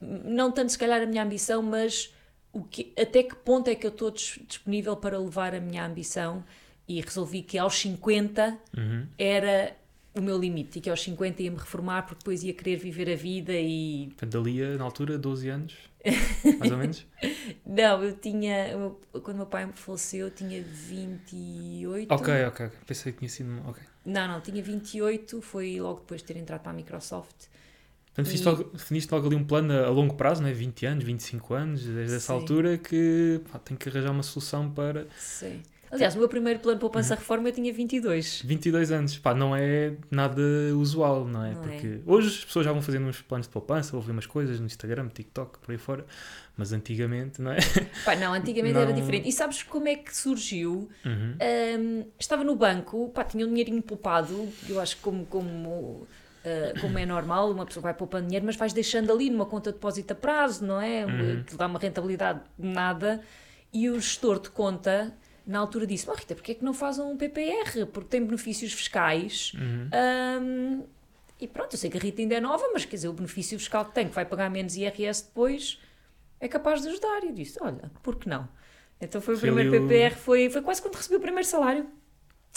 Não 0.00 0.50
tanto, 0.50 0.72
se 0.72 0.78
calhar, 0.78 1.00
a 1.00 1.06
minha 1.06 1.22
ambição, 1.22 1.62
mas 1.62 2.12
o 2.52 2.62
que, 2.62 2.92
até 2.98 3.22
que 3.22 3.34
ponto 3.34 3.68
é 3.68 3.74
que 3.74 3.86
eu 3.86 3.90
estou 3.90 4.10
disponível 4.10 4.96
para 4.96 5.18
levar 5.18 5.54
a 5.54 5.60
minha 5.60 5.84
ambição 5.84 6.44
e 6.86 7.00
resolvi 7.00 7.42
que 7.42 7.56
aos 7.56 7.74
50 7.78 8.58
uhum. 8.76 9.06
era 9.16 9.76
o 10.14 10.20
meu 10.20 10.38
limite 10.38 10.78
e 10.78 10.82
que 10.82 10.90
aos 10.90 11.02
50 11.02 11.42
ia-me 11.42 11.56
reformar 11.56 12.02
porque 12.02 12.18
depois 12.18 12.42
ia 12.44 12.52
querer 12.52 12.76
viver 12.76 13.10
a 13.10 13.16
vida 13.16 13.54
e... 13.54 14.08
Portanto, 14.08 14.38
ali 14.38 14.76
na 14.76 14.84
altura, 14.84 15.16
12 15.16 15.48
anos, 15.48 15.74
mais 16.58 16.70
ou 16.70 16.76
menos? 16.76 17.06
não, 17.64 18.04
eu 18.04 18.14
tinha, 18.18 18.66
quando 19.22 19.36
meu 19.38 19.46
pai 19.46 19.64
me 19.64 19.72
faleceu, 19.72 20.26
eu 20.26 20.30
tinha 20.30 20.62
28. 20.62 22.12
Ok, 22.12 22.44
ok, 22.44 22.70
pensei 22.86 23.12
que 23.12 23.18
tinha 23.20 23.28
sido, 23.30 23.62
ok. 23.66 23.82
Não, 24.04 24.28
não, 24.28 24.40
tinha 24.42 24.62
28, 24.62 25.40
foi 25.40 25.80
logo 25.80 26.00
depois 26.00 26.20
de 26.20 26.26
ter 26.26 26.36
entrado 26.36 26.60
para 26.60 26.72
a 26.72 26.74
Microsoft 26.74 27.46
Portanto, 28.14 28.34
e... 28.34 28.44
logo, 28.44 28.64
definiste 28.72 29.12
logo 29.12 29.26
ali 29.26 29.36
um 29.36 29.44
plano 29.44 29.72
a, 29.72 29.86
a 29.86 29.90
longo 29.90 30.14
prazo, 30.14 30.42
né? 30.42 30.52
20 30.52 30.86
anos, 30.86 31.04
25 31.04 31.54
anos, 31.54 31.84
desde 31.84 32.16
essa 32.16 32.32
altura, 32.32 32.76
que 32.76 33.40
pá, 33.50 33.58
tem 33.58 33.76
que 33.76 33.88
arranjar 33.88 34.10
uma 34.10 34.22
solução 34.22 34.70
para. 34.70 35.06
Sim. 35.18 35.62
Aliás, 35.92 36.14
o 36.14 36.18
meu 36.18 36.28
primeiro 36.28 36.58
plano 36.58 36.78
para 36.78 36.88
poupança 36.88 37.12
uhum. 37.12 37.20
reforma 37.20 37.48
eu 37.50 37.52
tinha 37.52 37.70
22. 37.70 38.40
22 38.46 38.90
anos, 38.90 39.18
pá, 39.18 39.34
não 39.34 39.54
é 39.54 39.92
nada 40.10 40.40
usual, 40.74 41.26
não 41.26 41.44
é? 41.44 41.52
Não 41.52 41.60
Porque 41.60 41.86
é. 41.86 41.98
hoje 42.06 42.28
as 42.28 42.44
pessoas 42.46 42.64
já 42.64 42.72
vão 42.72 42.80
fazendo 42.80 43.06
uns 43.06 43.20
planos 43.20 43.46
de 43.46 43.52
poupança, 43.52 43.92
vou 43.92 44.00
ver 44.00 44.12
umas 44.12 44.24
coisas 44.24 44.58
no 44.58 44.64
Instagram, 44.64 45.08
TikTok, 45.08 45.58
por 45.58 45.70
aí 45.70 45.76
fora, 45.76 46.06
mas 46.56 46.72
antigamente, 46.72 47.42
não 47.42 47.52
é? 47.52 47.58
Pá, 48.06 48.16
não, 48.16 48.32
antigamente 48.32 48.72
não... 48.72 48.80
era 48.80 48.92
diferente. 48.94 49.28
E 49.28 49.32
sabes 49.32 49.62
como 49.62 49.86
é 49.86 49.96
que 49.96 50.16
surgiu? 50.16 50.88
Uhum. 51.04 51.36
Um, 51.78 52.06
estava 52.18 52.42
no 52.42 52.56
banco, 52.56 53.10
pá, 53.10 53.22
tinha 53.22 53.44
um 53.44 53.50
dinheirinho 53.50 53.82
poupado, 53.82 54.48
eu 54.66 54.80
acho 54.80 54.96
que 54.96 55.02
como, 55.02 55.26
como 55.26 56.08
Uh, 56.42 56.80
como 56.80 56.98
é 56.98 57.06
normal, 57.06 57.52
uma 57.52 57.64
pessoa 57.64 57.82
vai 57.82 57.94
poupando 57.94 58.26
dinheiro, 58.26 58.44
mas 58.44 58.56
vais 58.56 58.72
deixando 58.72 59.12
ali 59.12 59.30
numa 59.30 59.46
conta 59.46 59.70
de 59.70 59.76
depósito 59.76 60.12
a 60.12 60.16
prazo, 60.16 60.64
não 60.64 60.80
é? 60.80 61.06
Uhum. 61.06 61.44
Que 61.44 61.56
dá 61.56 61.66
uma 61.66 61.78
rentabilidade 61.78 62.40
nada. 62.58 63.22
E 63.72 63.88
o 63.88 63.94
gestor 64.00 64.40
de 64.40 64.50
conta, 64.50 65.16
na 65.46 65.60
altura, 65.60 65.86
disse: 65.86 66.10
oh, 66.10 66.14
Rita, 66.14 66.34
porquê 66.34 66.52
é 66.52 66.54
que 66.56 66.64
não 66.64 66.74
faz 66.74 66.98
um 66.98 67.16
PPR? 67.16 67.86
Porque 67.92 68.08
tem 68.08 68.24
benefícios 68.24 68.72
fiscais. 68.72 69.52
Uhum. 69.54 69.90
Um, 70.42 70.84
e 71.40 71.46
pronto, 71.46 71.74
eu 71.74 71.78
sei 71.78 71.88
que 71.88 71.96
a 71.96 72.00
Rita 72.00 72.20
ainda 72.22 72.34
é 72.34 72.40
nova, 72.40 72.64
mas 72.72 72.84
quer 72.84 72.96
dizer, 72.96 73.08
o 73.08 73.12
benefício 73.12 73.58
fiscal 73.58 73.84
que 73.84 73.94
tem, 73.94 74.08
que 74.08 74.14
vai 74.14 74.24
pagar 74.24 74.50
menos 74.50 74.76
IRS 74.76 75.24
depois, 75.24 75.80
é 76.40 76.48
capaz 76.48 76.82
de 76.82 76.88
ajudar. 76.88 77.22
E 77.22 77.28
eu 77.28 77.32
disse: 77.32 77.58
Olha, 77.62 77.90
por 78.02 78.16
que 78.16 78.28
não? 78.28 78.48
Então 79.00 79.20
foi 79.20 79.36
o 79.36 79.38
primeiro 79.38 79.70
PPR, 79.70 80.14
foi, 80.14 80.50
foi 80.50 80.62
quase 80.62 80.82
quando 80.82 80.96
recebi 80.96 81.16
o 81.16 81.20
primeiro 81.20 81.46
salário. 81.46 81.86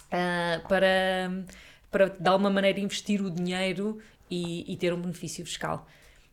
Uh, 0.08 0.68
para 0.68 1.32
para 1.95 2.09
de 2.09 2.27
alguma 2.27 2.50
maneira 2.50 2.77
investir 2.77 3.21
o 3.21 3.31
dinheiro 3.31 4.00
e, 4.30 4.69
e 4.69 4.75
ter 4.75 4.94
um 4.94 5.00
benefício 5.00 5.45
fiscal. 5.45 5.88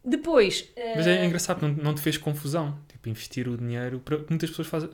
Depois. 0.05 0.69
Mas 0.97 1.07
é 1.07 1.23
uh... 1.23 1.25
engraçado, 1.25 1.63
não, 1.63 1.73
não 1.73 1.95
te 1.95 2.01
fez 2.01 2.19
confusão. 2.19 2.77
Tipo, 2.89 3.09
investir 3.09 3.47
o 3.47 3.57
dinheiro. 3.57 4.01
Para, 4.01 4.19
muitas 4.29 4.51
pessoas 4.51 4.67
fazem. 4.67 4.91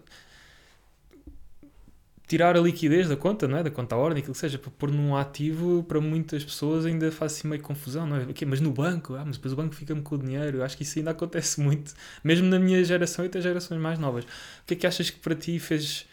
Tirar 2.27 2.55
a 2.55 2.61
liquidez 2.61 3.09
da 3.09 3.17
conta, 3.17 3.49
não 3.49 3.57
é? 3.57 3.63
da 3.63 3.71
conta 3.71 3.95
à 3.95 3.99
ordem, 3.99 4.19
aquilo 4.19 4.35
que 4.35 4.41
seja, 4.41 4.59
para 4.59 4.71
pôr 4.71 4.91
num 4.91 5.17
ativo, 5.17 5.83
para 5.85 5.99
muitas 5.99 6.45
pessoas 6.45 6.85
ainda 6.85 7.11
faz 7.11 7.33
assim 7.33 7.49
meio 7.49 7.63
confusão, 7.63 8.07
não 8.07 8.17
é? 8.17 8.25
Okay, 8.25 8.47
mas 8.47 8.61
no 8.61 8.71
banco, 8.71 9.15
ah, 9.15 9.25
mas 9.25 9.39
depois 9.39 9.55
o 9.55 9.57
banco 9.57 9.75
fica-me 9.75 10.03
com 10.03 10.17
o 10.17 10.19
dinheiro. 10.19 10.59
Eu 10.59 10.65
acho 10.65 10.77
que 10.77 10.83
isso 10.83 10.99
ainda 10.99 11.13
acontece 11.13 11.59
muito, 11.65 11.95
mesmo 12.23 12.47
na 12.47 12.59
minha 12.59 12.85
geração 12.85 13.25
e 13.25 13.29
até 13.29 13.41
gerações 13.41 13.81
mais 13.81 13.99
novas. 13.99 14.25
O 14.25 14.67
que 14.67 14.75
é 14.75 14.77
que 14.77 14.87
achas 14.87 15.09
que 15.09 15.19
para 15.19 15.35
ti 15.35 15.59
fez 15.59 16.07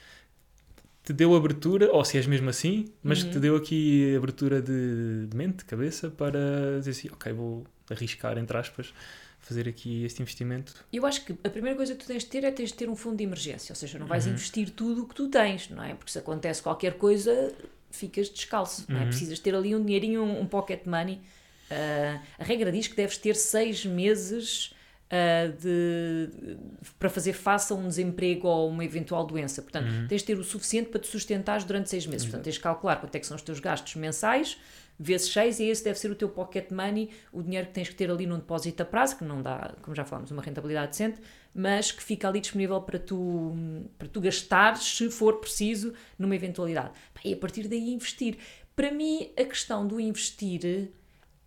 te 1.05 1.13
deu 1.13 1.35
abertura, 1.35 1.91
ou 1.91 2.03
se 2.03 2.17
és 2.17 2.25
mesmo 2.25 2.49
assim, 2.49 2.85
mas 3.03 3.21
uhum. 3.21 3.27
que 3.27 3.33
te 3.33 3.39
deu 3.39 3.55
aqui 3.55 4.15
abertura 4.15 4.59
de, 4.59 5.27
de 5.27 5.37
mente, 5.37 5.57
de 5.57 5.65
cabeça, 5.65 6.09
para 6.09 6.79
dizer 6.79 6.91
assim, 6.91 7.09
ok, 7.13 7.31
vou 7.31 7.63
arriscar, 7.89 8.37
entre 8.39 8.57
aspas, 8.57 8.91
fazer 9.39 9.69
aqui 9.69 10.03
este 10.03 10.23
investimento? 10.23 10.73
Eu 10.91 11.05
acho 11.05 11.23
que 11.23 11.33
a 11.43 11.49
primeira 11.49 11.77
coisa 11.77 11.93
que 11.93 12.03
tu 12.03 12.07
tens 12.07 12.23
de 12.23 12.29
ter 12.29 12.43
é 12.43 12.51
tens 12.51 12.69
de 12.69 12.75
ter 12.75 12.89
um 12.89 12.95
fundo 12.95 13.17
de 13.17 13.23
emergência, 13.23 13.71
ou 13.71 13.75
seja, 13.75 13.99
não 13.99 14.07
vais 14.07 14.25
uhum. 14.25 14.33
investir 14.33 14.71
tudo 14.71 15.03
o 15.03 15.07
que 15.07 15.13
tu 15.13 15.29
tens, 15.29 15.69
não 15.69 15.83
é? 15.83 15.93
Porque 15.93 16.11
se 16.11 16.17
acontece 16.17 16.63
qualquer 16.63 16.97
coisa, 16.97 17.53
ficas 17.91 18.27
descalço, 18.27 18.81
uhum. 18.81 18.95
não 18.95 18.97
é? 18.97 19.03
Uhum. 19.03 19.09
Precisas 19.09 19.37
ter 19.37 19.53
ali 19.53 19.75
um 19.75 19.85
dinheirinho, 19.85 20.23
um, 20.23 20.41
um 20.41 20.47
pocket 20.47 20.87
money. 20.87 21.21
Uh, 21.69 22.19
a 22.39 22.43
regra 22.43 22.71
diz 22.71 22.87
que 22.87 22.95
deves 22.95 23.17
ter 23.17 23.35
seis 23.35 23.85
meses 23.85 24.74
uh, 25.05 25.51
de, 25.61 26.57
para 26.97 27.09
fazer 27.09 27.33
face 27.33 27.71
a 27.71 27.75
um 27.75 27.87
desemprego 27.87 28.47
ou 28.47 28.69
uma 28.69 28.83
eventual 28.83 29.25
doença. 29.25 29.61
Portanto, 29.61 29.89
uhum. 29.89 30.07
tens 30.07 30.21
de 30.21 30.27
ter 30.27 30.39
o 30.39 30.43
suficiente 30.43 30.89
para 30.89 30.99
te 30.99 31.07
sustentares 31.07 31.63
durante 31.63 31.89
seis 31.89 32.05
meses. 32.05 32.25
Portanto, 32.25 32.43
tens 32.43 32.55
de 32.55 32.61
calcular 32.61 32.97
quanto 32.97 33.15
é 33.15 33.19
que 33.19 33.27
são 33.27 33.35
os 33.35 33.41
teus 33.41 33.59
gastos 33.59 33.95
mensais, 33.95 34.57
vezes 34.97 35.31
seis, 35.31 35.59
e 35.59 35.65
esse 35.65 35.83
deve 35.83 35.99
ser 35.99 36.09
o 36.09 36.15
teu 36.15 36.29
pocket 36.29 36.71
money, 36.71 37.09
o 37.31 37.41
dinheiro 37.41 37.67
que 37.67 37.73
tens 37.73 37.89
que 37.89 37.95
ter 37.95 38.09
ali 38.09 38.25
num 38.25 38.37
depósito 38.37 38.81
a 38.81 38.85
prazo, 38.85 39.17
que 39.17 39.23
não 39.23 39.41
dá, 39.41 39.73
como 39.81 39.95
já 39.95 40.05
falamos, 40.05 40.31
uma 40.31 40.41
rentabilidade 40.41 40.91
decente, 40.91 41.19
mas 41.53 41.91
que 41.91 42.03
fica 42.03 42.27
ali 42.27 42.39
disponível 42.39 42.81
para 42.81 42.99
tu, 42.99 43.55
para 43.97 44.07
tu 44.07 44.21
gastares, 44.21 44.83
se 44.83 45.09
for 45.09 45.39
preciso, 45.39 45.93
numa 46.17 46.35
eventualidade. 46.35 46.91
E 47.23 47.33
a 47.33 47.37
partir 47.37 47.67
daí 47.67 47.93
investir. 47.93 48.37
Para 48.75 48.91
mim, 48.91 49.31
a 49.37 49.43
questão 49.45 49.87
do 49.87 49.99
investir, 49.99 50.91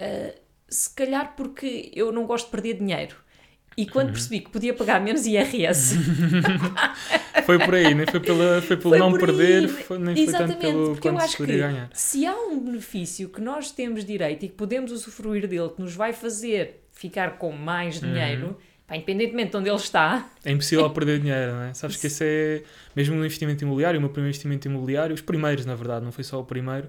uh, 0.00 0.40
se 0.66 0.94
calhar 0.94 1.36
porque 1.36 1.90
eu 1.94 2.10
não 2.10 2.26
gosto 2.26 2.46
de 2.46 2.50
perder 2.52 2.78
dinheiro. 2.78 3.16
E 3.78 3.86
quando 3.86 4.08
uhum. 4.08 4.12
percebi 4.14 4.40
que 4.40 4.50
podia 4.50 4.74
pagar 4.74 5.00
menos 5.00 5.24
IRS. 5.24 5.94
foi 7.46 7.60
por 7.60 7.76
aí, 7.76 7.94
nem 7.94 8.04
foi, 8.06 8.18
pela, 8.18 8.60
foi 8.60 8.76
pelo 8.76 8.90
foi 8.90 8.98
não 8.98 9.12
perder, 9.12 9.68
foi, 9.68 9.98
nem 10.00 10.18
Exatamente, 10.18 10.48
foi 10.48 10.56
tanto 10.56 10.78
pelo 10.78 10.92
porque 10.94 11.08
eu 11.08 11.16
acho 11.16 11.36
que 11.36 11.46
ganhar. 11.46 11.88
Se 11.92 12.26
há 12.26 12.34
um 12.34 12.58
benefício 12.58 13.28
que 13.28 13.40
nós 13.40 13.70
temos 13.70 14.04
direito 14.04 14.44
e 14.44 14.48
que 14.48 14.54
podemos 14.56 14.90
usufruir 14.90 15.46
dele, 15.46 15.68
que 15.68 15.80
nos 15.80 15.94
vai 15.94 16.12
fazer 16.12 16.82
ficar 16.90 17.38
com 17.38 17.52
mais 17.52 18.02
uhum. 18.02 18.08
dinheiro, 18.08 18.46
uhum. 18.48 18.54
pá, 18.84 18.96
independentemente 18.96 19.52
de 19.52 19.56
onde 19.58 19.68
ele 19.68 19.76
está. 19.76 20.28
É 20.44 20.50
impossível 20.50 20.90
perder 20.90 21.20
dinheiro, 21.20 21.52
não 21.52 21.62
é? 21.62 21.72
Sabes 21.72 21.98
que 21.98 22.08
esse 22.08 22.24
é, 22.24 22.62
mesmo 22.96 23.14
no 23.14 23.24
investimento 23.24 23.62
imobiliário, 23.62 23.98
o 23.98 24.00
meu 24.00 24.10
primeiro 24.10 24.30
investimento 24.30 24.66
imobiliário, 24.66 25.14
os 25.14 25.22
primeiros, 25.22 25.64
na 25.64 25.76
verdade, 25.76 26.04
não 26.04 26.10
foi 26.10 26.24
só 26.24 26.40
o 26.40 26.44
primeiro 26.44 26.88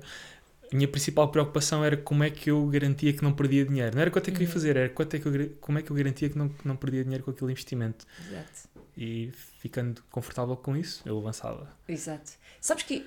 a 0.71 0.75
minha 0.75 0.87
principal 0.87 1.27
preocupação 1.29 1.83
era 1.83 1.97
como 1.97 2.23
é 2.23 2.29
que 2.29 2.51
eu 2.51 2.65
garantia 2.67 3.11
que 3.11 3.23
não 3.23 3.33
perdia 3.33 3.65
dinheiro. 3.65 3.95
Não 3.95 4.01
era 4.01 4.11
quanto 4.11 4.29
é 4.29 4.31
que 4.31 4.37
eu 4.37 4.41
ia 4.41 4.47
uhum. 4.47 4.53
fazer, 4.53 4.77
era 4.77 4.89
quanto 4.89 5.15
é 5.15 5.19
que 5.19 5.25
eu, 5.25 5.49
como 5.59 5.79
é 5.79 5.81
que 5.81 5.91
eu 5.91 5.95
garantia 5.95 6.29
que 6.29 6.37
não, 6.37 6.51
não 6.63 6.75
perdia 6.75 7.03
dinheiro 7.03 7.23
com 7.23 7.31
aquele 7.31 7.51
investimento. 7.51 8.05
Exato. 8.27 8.69
E 8.95 9.31
ficando 9.59 10.03
confortável 10.11 10.55
com 10.55 10.75
isso, 10.75 11.01
eu 11.05 11.17
avançava. 11.17 11.71
Exato. 11.87 12.31
Sabes 12.61 12.83
que 12.83 13.05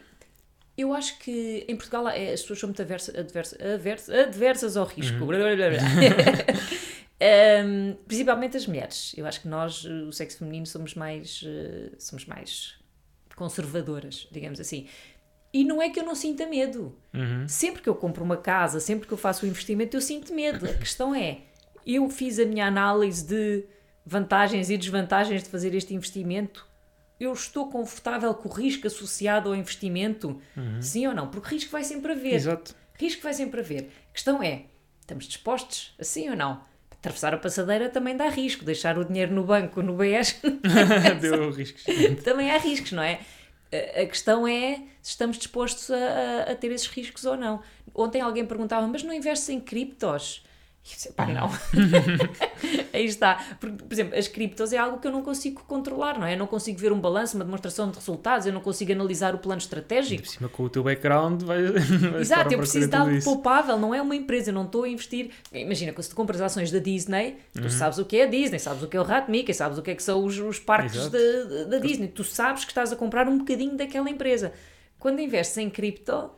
eu 0.76 0.92
acho 0.92 1.18
que 1.18 1.64
em 1.68 1.76
Portugal 1.76 2.08
é, 2.08 2.32
as 2.32 2.40
pessoas 2.40 2.58
são 2.58 2.68
muito 2.68 2.80
adversas, 2.80 3.14
adversas, 3.14 3.60
adversas, 3.60 4.14
adversas 4.14 4.76
ao 4.76 4.86
risco. 4.86 5.18
Uhum. 5.18 5.30
um, 7.64 7.94
principalmente 8.08 8.56
as 8.56 8.66
mulheres. 8.66 9.14
Eu 9.16 9.26
acho 9.26 9.40
que 9.42 9.48
nós, 9.48 9.84
o 9.84 10.10
sexo 10.12 10.38
feminino, 10.38 10.66
somos 10.66 10.94
mais, 10.94 11.42
uh, 11.42 11.94
somos 11.98 12.24
mais 12.24 12.74
conservadoras, 13.36 14.28
digamos 14.30 14.60
assim. 14.60 14.88
E 15.52 15.64
não 15.64 15.82
é 15.82 15.90
que 15.90 16.00
eu 16.00 16.04
não 16.04 16.14
sinta 16.14 16.46
medo. 16.46 16.96
Uhum. 17.12 17.46
Sempre 17.46 17.82
que 17.82 17.88
eu 17.88 17.94
compro 17.94 18.24
uma 18.24 18.38
casa, 18.38 18.80
sempre 18.80 19.06
que 19.06 19.12
eu 19.12 19.18
faço 19.18 19.44
um 19.44 19.48
investimento, 19.48 19.96
eu 19.96 20.00
sinto 20.00 20.32
medo. 20.32 20.64
A 20.64 20.72
questão 20.72 21.14
é, 21.14 21.40
eu 21.86 22.08
fiz 22.08 22.38
a 22.38 22.46
minha 22.46 22.66
análise 22.66 23.26
de 23.26 23.64
vantagens 24.04 24.70
e 24.70 24.76
desvantagens 24.78 25.42
de 25.42 25.48
fazer 25.50 25.74
este 25.74 25.94
investimento. 25.94 26.66
Eu 27.20 27.32
estou 27.32 27.68
confortável 27.68 28.34
com 28.34 28.48
o 28.48 28.52
risco 28.52 28.86
associado 28.86 29.50
ao 29.50 29.54
investimento? 29.54 30.40
Uhum. 30.56 30.80
Sim 30.80 31.06
ou 31.06 31.14
não? 31.14 31.28
Porque 31.28 31.54
risco 31.54 31.70
vai 31.70 31.84
sempre 31.84 32.12
haver. 32.12 32.34
Exato. 32.34 32.74
Risco 32.98 33.22
vai 33.22 33.34
sempre 33.34 33.60
haver. 33.60 33.90
A 34.10 34.12
questão 34.12 34.42
é, 34.42 34.64
estamos 35.00 35.26
dispostos 35.26 35.94
assim 36.00 36.30
ou 36.30 36.36
não? 36.36 36.60
Atravessar 36.90 37.34
a 37.34 37.36
passadeira 37.36 37.88
também 37.88 38.16
dá 38.16 38.28
risco. 38.28 38.64
Deixar 38.64 38.96
o 38.96 39.04
dinheiro 39.04 39.34
no 39.34 39.44
banco, 39.44 39.82
no 39.82 39.94
BES... 39.94 40.40
Deu 41.20 41.50
riscos. 41.50 41.84
também 42.24 42.50
há 42.50 42.58
riscos, 42.58 42.92
não 42.92 43.02
é? 43.02 43.20
A 43.72 44.06
questão 44.06 44.46
é 44.46 44.82
se 45.00 45.10
estamos 45.10 45.38
dispostos 45.38 45.90
a, 45.90 46.52
a, 46.52 46.54
ter 46.54 46.70
esses 46.72 46.88
riscos 46.88 47.24
ou 47.24 47.36
não. 47.36 47.62
Ontem 47.94 48.20
alguém 48.20 48.44
perguntava, 48.44 48.86
mas 48.86 49.02
não 49.02 49.12
investes 49.12 49.48
em 49.48 49.60
criptos? 49.60 50.44
E 50.84 50.90
eu 50.90 50.96
disse, 50.96 51.12
pá, 51.12 51.26
não. 51.26 51.48
Aí 52.92 53.04
está. 53.04 53.36
Porque, 53.60 53.84
por 53.84 53.92
exemplo, 53.92 54.18
as 54.18 54.26
criptos 54.26 54.72
é 54.72 54.78
algo 54.78 54.98
que 54.98 55.06
eu 55.06 55.12
não 55.12 55.22
consigo 55.22 55.62
controlar, 55.62 56.18
não 56.18 56.26
é? 56.26 56.34
Eu 56.34 56.38
não 56.38 56.48
consigo 56.48 56.76
ver 56.76 56.92
um 56.92 57.00
balanço, 57.00 57.36
uma 57.36 57.44
demonstração 57.44 57.88
de 57.88 57.96
resultados, 57.96 58.48
eu 58.48 58.52
não 58.52 58.60
consigo 58.60 58.90
analisar 58.90 59.32
o 59.32 59.38
plano 59.38 59.60
estratégico. 59.60 60.24
Por 60.24 60.28
cima, 60.28 60.48
com 60.48 60.64
o 60.64 60.68
teu 60.68 60.82
background, 60.82 61.42
vai. 61.42 61.60
Exato, 62.20 62.52
eu 62.52 62.58
preciso 62.58 62.88
de 62.88 62.96
algo 62.96 63.24
palpável, 63.24 63.78
não 63.78 63.94
é 63.94 64.02
uma 64.02 64.16
empresa, 64.16 64.50
eu 64.50 64.54
não 64.54 64.64
estou 64.64 64.82
a 64.82 64.88
investir. 64.88 65.30
Imagina, 65.52 65.92
quando 65.92 66.08
tu 66.08 66.16
compras 66.16 66.40
ações 66.40 66.72
da 66.72 66.80
Disney, 66.80 67.36
tu 67.54 67.62
uhum. 67.62 67.70
sabes 67.70 67.98
o 67.98 68.04
que 68.04 68.16
é 68.16 68.24
a 68.24 68.26
Disney, 68.26 68.58
sabes 68.58 68.82
o 68.82 68.88
que 68.88 68.96
é 68.96 69.00
o 69.00 69.04
Rat 69.04 69.28
Mickey, 69.28 69.54
sabes 69.54 69.78
o 69.78 69.82
que 69.82 69.92
é 69.92 69.94
que 69.94 70.02
são 70.02 70.24
os, 70.24 70.36
os 70.36 70.58
parques 70.58 71.08
da, 71.08 71.64
da 71.68 71.78
Disney, 71.78 72.08
tu 72.08 72.24
sabes 72.24 72.64
que 72.64 72.72
estás 72.72 72.92
a 72.92 72.96
comprar 72.96 73.28
um 73.28 73.38
bocadinho 73.38 73.76
daquela 73.76 74.10
empresa. 74.10 74.52
Quando 74.98 75.20
investes 75.20 75.56
em 75.58 75.70
cripto. 75.70 76.30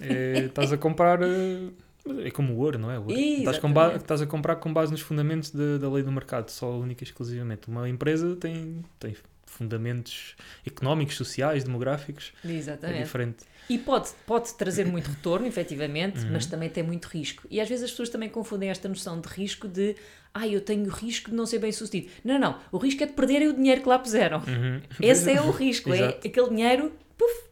É, 0.00 0.46
estás 0.46 0.72
a 0.72 0.78
comprar. 0.78 1.22
Uh 1.22 1.83
é 2.24 2.30
como 2.30 2.54
o 2.54 2.58
ouro, 2.58 2.78
não 2.78 2.90
é? 2.90 2.98
O 2.98 3.02
ouro. 3.02 3.14
Estás, 3.14 3.58
estás, 3.96 4.22
a 4.22 4.26
comprar 4.26 4.56
com 4.56 4.72
base 4.72 4.92
nos 4.92 5.00
fundamentos 5.00 5.50
de, 5.50 5.78
da 5.78 5.90
lei 5.90 6.02
do 6.02 6.12
mercado, 6.12 6.50
só 6.50 6.70
única 6.70 7.02
e 7.02 7.06
exclusivamente. 7.06 7.68
Uma 7.68 7.88
empresa 7.88 8.36
tem, 8.36 8.84
tem 8.98 9.16
fundamentos 9.46 10.34
económicos, 10.66 11.16
sociais, 11.16 11.64
demográficos. 11.64 12.32
Exatamente. 12.44 13.00
É 13.00 13.02
diferente. 13.02 13.44
E 13.68 13.78
pode, 13.78 14.10
pode 14.26 14.52
trazer 14.54 14.84
muito 14.84 15.08
retorno, 15.08 15.46
efetivamente, 15.46 16.20
uhum. 16.20 16.32
mas 16.32 16.44
também 16.44 16.68
tem 16.68 16.82
muito 16.82 17.06
risco. 17.06 17.46
E 17.50 17.60
às 17.60 17.68
vezes 17.68 17.84
as 17.84 17.90
pessoas 17.90 18.10
também 18.10 18.28
confundem 18.28 18.68
esta 18.68 18.88
noção 18.88 19.20
de 19.20 19.28
risco 19.28 19.66
de 19.66 19.96
ah, 20.34 20.46
eu 20.46 20.60
tenho 20.60 20.86
risco 20.90 21.30
de 21.30 21.36
não 21.36 21.46
ser 21.46 21.60
bem 21.60 21.72
sucedido. 21.72 22.10
Não, 22.24 22.38
não, 22.38 22.58
o 22.72 22.76
risco 22.76 23.02
é 23.02 23.06
de 23.06 23.12
perderem 23.12 23.48
o 23.48 23.54
dinheiro 23.54 23.80
que 23.80 23.88
lá 23.88 23.98
puseram. 23.98 24.38
Uhum. 24.38 24.82
Esse 25.00 25.30
é 25.30 25.40
o 25.40 25.50
risco, 25.52 25.94
é 25.94 26.08
aquele 26.08 26.48
dinheiro, 26.48 26.92
puf, 27.16 27.43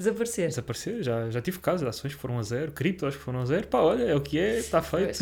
Desaparecer. 0.00 0.48
Desaparecer, 0.48 1.02
já, 1.02 1.28
já 1.28 1.42
tive 1.42 1.58
casos 1.58 1.86
ações 1.86 2.14
que 2.14 2.20
foram 2.20 2.38
a 2.38 2.42
zero, 2.42 2.72
criptos 2.72 3.16
que 3.16 3.22
foram 3.22 3.42
a 3.42 3.44
zero, 3.44 3.66
pá, 3.66 3.80
olha, 3.80 4.04
é 4.04 4.14
o 4.14 4.20
que 4.22 4.38
é, 4.38 4.56
está 4.56 4.80
feito. 4.80 5.18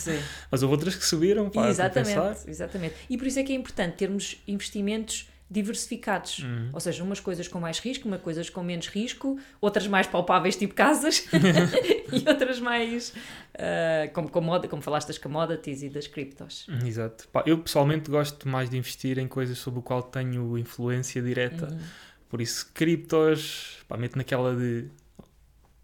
Mas 0.50 0.62
houve 0.62 0.74
outras 0.74 0.94
que 0.94 1.04
subiram, 1.04 1.50
pá, 1.50 1.68
exatamente, 1.68 2.48
exatamente. 2.48 2.94
E 3.10 3.18
por 3.18 3.26
isso 3.26 3.38
é 3.38 3.42
que 3.42 3.52
é 3.52 3.54
importante 3.54 3.96
termos 3.96 4.42
investimentos 4.48 5.28
diversificados, 5.50 6.38
uhum. 6.38 6.70
ou 6.72 6.80
seja, 6.80 7.04
umas 7.04 7.20
coisas 7.20 7.46
com 7.46 7.60
mais 7.60 7.78
risco, 7.78 8.08
umas 8.08 8.22
coisas 8.22 8.48
com 8.48 8.62
menos 8.62 8.88
risco, 8.88 9.38
outras 9.60 9.86
mais 9.86 10.06
palpáveis, 10.06 10.56
tipo 10.56 10.72
casas, 10.72 11.28
e 12.10 12.26
outras 12.26 12.58
mais, 12.58 13.10
uh, 13.10 14.10
como, 14.14 14.30
como, 14.30 14.66
como 14.66 14.80
falaste 14.80 15.08
das 15.08 15.18
commodities 15.18 15.82
e 15.82 15.90
das 15.90 16.06
criptos. 16.06 16.66
Uhum, 16.68 16.86
exato. 16.86 17.28
Pá, 17.28 17.42
eu 17.44 17.58
pessoalmente 17.58 18.10
gosto 18.10 18.48
mais 18.48 18.70
de 18.70 18.78
investir 18.78 19.18
em 19.18 19.28
coisas 19.28 19.58
sobre 19.58 19.80
o 19.80 19.82
qual 19.82 20.02
tenho 20.02 20.56
influência 20.56 21.20
direta. 21.20 21.66
Uhum 21.66 22.11
por 22.32 22.40
isso, 22.40 22.70
criptos, 22.72 23.76
pá, 23.86 23.94
meto 23.98 24.16
naquela 24.16 24.56
de. 24.56 24.86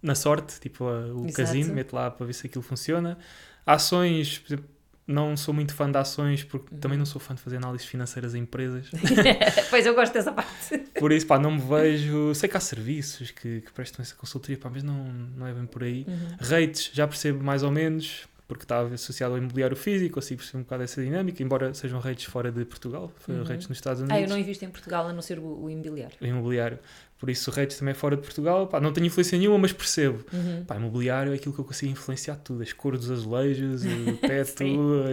na 0.00 0.14
sorte, 0.14 0.58
tipo 0.58 0.82
o 0.84 1.26
Exato. 1.26 1.32
casino, 1.34 1.74
meto 1.74 1.94
lá 1.94 2.10
para 2.10 2.24
ver 2.24 2.32
se 2.32 2.46
aquilo 2.46 2.62
funciona. 2.62 3.18
Ações, 3.66 4.38
por 4.38 4.46
exemplo, 4.54 4.70
não 5.06 5.36
sou 5.36 5.52
muito 5.52 5.74
fã 5.74 5.90
de 5.90 5.98
ações 5.98 6.42
porque 6.42 6.72
uhum. 6.72 6.80
também 6.80 6.96
não 6.96 7.04
sou 7.04 7.20
fã 7.20 7.34
de 7.34 7.42
fazer 7.42 7.58
análises 7.58 7.86
financeiras 7.86 8.34
em 8.34 8.38
empresas. 8.38 8.90
pois 9.68 9.84
eu 9.84 9.94
gosto 9.94 10.14
dessa 10.14 10.32
parte. 10.32 10.78
Por 10.98 11.12
isso, 11.12 11.26
pá, 11.26 11.38
não 11.38 11.50
me 11.50 11.60
vejo. 11.60 12.34
Sei 12.34 12.48
que 12.48 12.56
há 12.56 12.60
serviços 12.60 13.30
que, 13.30 13.60
que 13.60 13.70
prestam 13.70 14.02
essa 14.02 14.14
consultoria, 14.14 14.56
pá, 14.56 14.70
mas 14.70 14.82
não, 14.82 15.04
não 15.04 15.46
é 15.46 15.52
bem 15.52 15.66
por 15.66 15.84
aí. 15.84 16.06
Uhum. 16.08 16.28
Rates, 16.40 16.90
já 16.94 17.06
percebo 17.06 17.44
mais 17.44 17.62
ou 17.62 17.70
menos 17.70 18.26
porque 18.48 18.64
está 18.64 18.80
associado 18.80 19.34
ao 19.34 19.38
imobiliário 19.38 19.76
físico, 19.76 20.14
consigo 20.14 20.38
perceber 20.38 20.60
um 20.60 20.62
bocado 20.62 20.82
essa 20.82 21.02
dinâmica, 21.02 21.42
embora 21.42 21.74
sejam 21.74 22.00
redes 22.00 22.24
fora 22.24 22.50
de 22.50 22.64
Portugal, 22.64 23.12
uhum. 23.28 23.42
redes 23.44 23.68
nos 23.68 23.76
Estados 23.76 24.00
Unidos. 24.00 24.16
Ah, 24.16 24.20
eu 24.22 24.26
não 24.26 24.38
invisto 24.38 24.64
em 24.64 24.70
Portugal 24.70 25.06
a 25.06 25.12
não 25.12 25.20
ser 25.20 25.38
o, 25.38 25.64
o 25.64 25.70
imobiliário. 25.70 26.16
O 26.18 26.24
imobiliário. 26.24 26.78
Por 27.18 27.28
isso, 27.28 27.50
redes 27.50 27.76
também 27.76 27.92
é 27.92 27.94
fora 27.94 28.16
de 28.16 28.22
Portugal. 28.22 28.66
Pá, 28.66 28.80
não 28.80 28.90
tenho 28.90 29.06
influência 29.06 29.36
nenhuma, 29.36 29.58
mas 29.58 29.72
percebo. 29.72 30.24
Uhum. 30.32 30.64
Pá, 30.64 30.76
imobiliário 30.76 31.32
é 31.32 31.34
aquilo 31.34 31.52
que 31.52 31.60
eu 31.60 31.64
consigo 31.64 31.92
influenciar 31.92 32.36
tudo. 32.36 32.62
As 32.62 32.72
cores 32.72 33.00
dos 33.00 33.10
azulejos, 33.10 33.84
o 33.84 34.16
teto, 34.16 34.64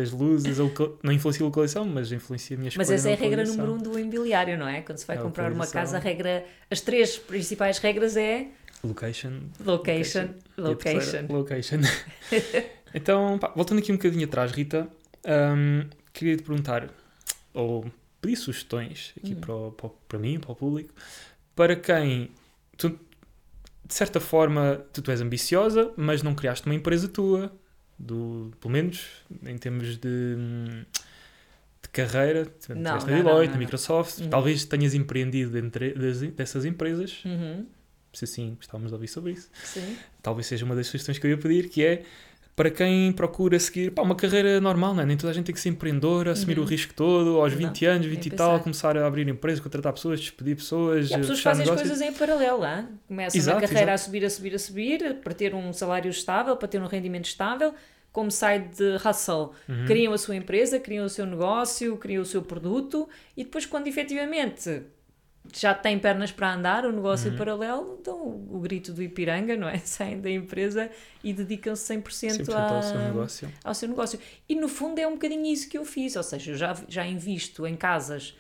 as 0.01 0.11
luzes. 0.11 0.57
Não 1.03 1.11
influencia 1.11 1.43
a 1.43 1.47
localização, 1.47 1.83
mas 1.83 2.13
influencia 2.13 2.55
a 2.55 2.59
minha 2.59 2.71
Mas 2.73 2.89
essa 2.89 3.09
é 3.09 3.13
a 3.13 3.17
regra 3.17 3.43
número 3.43 3.73
um 3.73 3.77
do 3.79 3.99
imobiliário, 3.99 4.57
não 4.57 4.67
é? 4.67 4.81
Quando 4.81 4.99
se 4.99 5.05
vai 5.05 5.17
é 5.17 5.19
comprar 5.19 5.51
uma 5.51 5.67
casa, 5.67 5.97
a 5.97 5.99
regra... 5.99 6.45
As 6.71 6.79
três 6.79 7.17
principais 7.17 7.79
regras 7.79 8.15
é... 8.15 8.47
Location. 8.81 9.41
Location. 9.59 10.29
Location. 10.57 11.25
Location. 11.27 11.81
Então, 12.93 13.37
pá, 13.37 13.51
voltando 13.55 13.79
aqui 13.79 13.91
um 13.91 13.95
bocadinho 13.95 14.25
atrás, 14.25 14.51
Rita, 14.51 14.87
um, 15.25 15.87
queria 16.13 16.37
te 16.37 16.43
perguntar, 16.43 16.89
ou 17.53 17.85
pedir 18.21 18.35
sugestões 18.35 19.13
aqui 19.17 19.33
uhum. 19.33 19.41
para, 19.41 19.55
o, 19.55 19.71
para, 19.71 19.89
para 20.07 20.19
mim, 20.19 20.39
para 20.39 20.51
o 20.51 20.55
público, 20.55 20.93
para 21.55 21.75
quem, 21.75 22.31
tu, 22.77 22.89
de 22.89 23.93
certa 23.93 24.19
forma, 24.19 24.85
tu, 24.93 25.01
tu 25.01 25.11
és 25.11 25.21
ambiciosa, 25.21 25.91
mas 25.95 26.23
não 26.23 26.33
criaste 26.33 26.65
uma 26.65 26.75
empresa 26.75 27.07
tua, 27.07 27.51
do, 27.97 28.51
pelo 28.59 28.73
menos 28.73 29.07
em 29.45 29.57
termos 29.57 29.97
de, 29.97 30.35
de 31.81 31.89
carreira, 31.91 32.47
não, 32.69 32.81
na 32.81 32.97
Deloitte, 32.97 33.53
na 33.53 33.57
Microsoft, 33.57 34.19
uhum. 34.19 34.29
talvez 34.29 34.65
tenhas 34.65 34.93
empreendido 34.93 35.57
entre, 35.57 35.93
dessas 36.31 36.65
empresas. 36.65 37.23
Uhum. 37.25 37.65
Se 38.11 38.23
assim, 38.23 38.55
gostávamos 38.55 38.91
de 38.91 38.95
ouvir 38.95 39.09
sobre 39.09 39.33
isso. 39.33 39.49
Sim. 39.61 39.97
Talvez 40.21 40.47
seja 40.47 40.63
uma 40.63 40.73
das 40.73 40.87
sugestões 40.87 41.19
que 41.19 41.27
eu 41.27 41.31
ia 41.31 41.37
pedir, 41.37 41.67
que 41.67 41.83
é 41.83 42.03
para 42.55 42.71
quem 42.71 43.11
procura 43.11 43.59
seguir 43.59 43.91
pá, 43.91 44.01
uma 44.01 44.15
carreira 44.15 44.61
normal, 44.61 44.93
não 44.93 45.03
é? 45.03 45.05
Nem 45.05 45.17
toda 45.17 45.31
a 45.31 45.33
gente 45.33 45.47
tem 45.47 45.53
que 45.53 45.59
ser 45.59 45.69
empreendedor, 45.69 46.29
assumir 46.29 46.57
uhum. 46.57 46.63
o 46.63 46.67
risco 46.67 46.93
todo, 46.93 47.41
aos 47.41 47.53
20 47.53 47.85
não, 47.85 47.91
anos, 47.91 48.07
20 48.07 48.25
e 48.25 48.29
tal, 48.29 48.59
começar 48.61 48.97
a 48.97 49.05
abrir 49.05 49.27
empresas, 49.27 49.59
contratar 49.59 49.91
pessoas, 49.91 50.21
despedir 50.21 50.55
pessoas. 50.55 51.09
E 51.09 51.13
há 51.13 51.17
pessoas 51.17 51.37
que 51.39 51.43
fazem 51.43 51.69
as 51.69 51.75
coisas 51.75 51.99
em 51.99 52.13
paralelo, 52.13 52.65
hein? 52.65 52.87
começam 53.07 53.37
exato, 53.37 53.57
a 53.57 53.61
carreira 53.61 53.91
exato. 53.91 53.93
a 53.93 53.97
subir, 53.97 54.25
a 54.25 54.29
subir, 54.29 54.55
a 54.55 54.59
subir, 54.59 55.15
para 55.15 55.33
ter 55.33 55.53
um 55.53 55.73
salário 55.73 56.09
estável, 56.09 56.55
para 56.55 56.67
ter 56.67 56.81
um 56.81 56.87
rendimento 56.87 57.25
estável, 57.25 57.73
como 58.13 58.31
side 58.31 58.69
de 58.69 58.95
hustle. 59.05 59.51
Uhum. 59.67 59.85
Criam 59.85 60.13
a 60.13 60.17
sua 60.17 60.37
empresa, 60.37 60.79
criam 60.79 61.05
o 61.05 61.09
seu 61.09 61.25
negócio, 61.25 61.97
criam 61.97 62.21
o 62.21 62.25
seu 62.25 62.41
produto 62.41 63.09
e 63.35 63.43
depois, 63.43 63.65
quando 63.65 63.87
efetivamente 63.87 64.83
já 65.53 65.73
têm 65.73 65.99
pernas 65.99 66.31
para 66.31 66.53
andar, 66.53 66.85
o 66.85 66.91
negócio 66.91 67.31
uhum. 67.31 67.37
paralelo, 67.37 67.97
então 68.01 68.15
o, 68.15 68.57
o, 68.57 68.59
grito 68.59 68.93
do 68.93 69.01
Ipiranga, 69.01 69.55
não 69.55 69.67
é? 69.67 69.77
Saem 69.85 70.19
da 70.19 70.29
empresa 70.29 70.89
e 71.23 71.33
dedicam-se 71.33 71.93
100%, 71.93 72.45
100% 72.45 72.53
a, 72.53 72.75
ao, 72.75 72.83
seu 72.83 72.99
negócio. 72.99 73.53
ao 73.63 73.73
seu 73.73 73.89
negócio. 73.89 74.19
E 74.47 74.55
no 74.55 74.67
fundo 74.67 74.99
é 74.99 75.07
um 75.07 75.13
bocadinho 75.13 75.45
isso 75.45 75.69
que 75.69 75.77
eu 75.77 75.85
fiz, 75.85 76.15
ou 76.15 76.23
seja, 76.23 76.51
eu 76.51 76.57
já, 76.57 76.75
já 76.87 77.05
invisto 77.05 77.65
em 77.65 77.75
casas. 77.75 78.35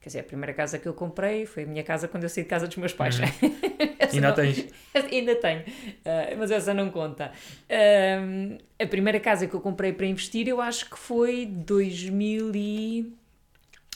Quer 0.00 0.08
dizer, 0.10 0.20
a 0.20 0.24
primeira 0.24 0.54
casa 0.54 0.78
que 0.78 0.86
eu 0.86 0.94
comprei 0.94 1.44
foi 1.44 1.64
a 1.64 1.66
minha 1.66 1.82
casa 1.82 2.06
quando 2.06 2.22
eu 2.22 2.28
saí 2.28 2.44
de 2.44 2.48
casa 2.48 2.66
dos 2.66 2.76
meus 2.76 2.92
pais. 2.92 3.18
Uhum. 3.18 3.24
ainda 4.12 4.28
não, 4.28 4.34
tens? 4.34 4.66
ainda 4.94 5.34
tenho, 5.36 5.60
uh, 5.60 6.38
mas 6.38 6.50
essa 6.50 6.72
não 6.72 6.90
conta. 6.90 7.32
Uh, 7.68 8.58
a 8.78 8.86
primeira 8.86 9.18
casa 9.18 9.46
que 9.46 9.54
eu 9.54 9.60
comprei 9.60 9.92
para 9.92 10.06
investir, 10.06 10.48
eu 10.48 10.60
acho 10.60 10.88
que 10.88 10.98
foi 10.98 11.46
2000 11.46 12.52
e... 12.54 13.12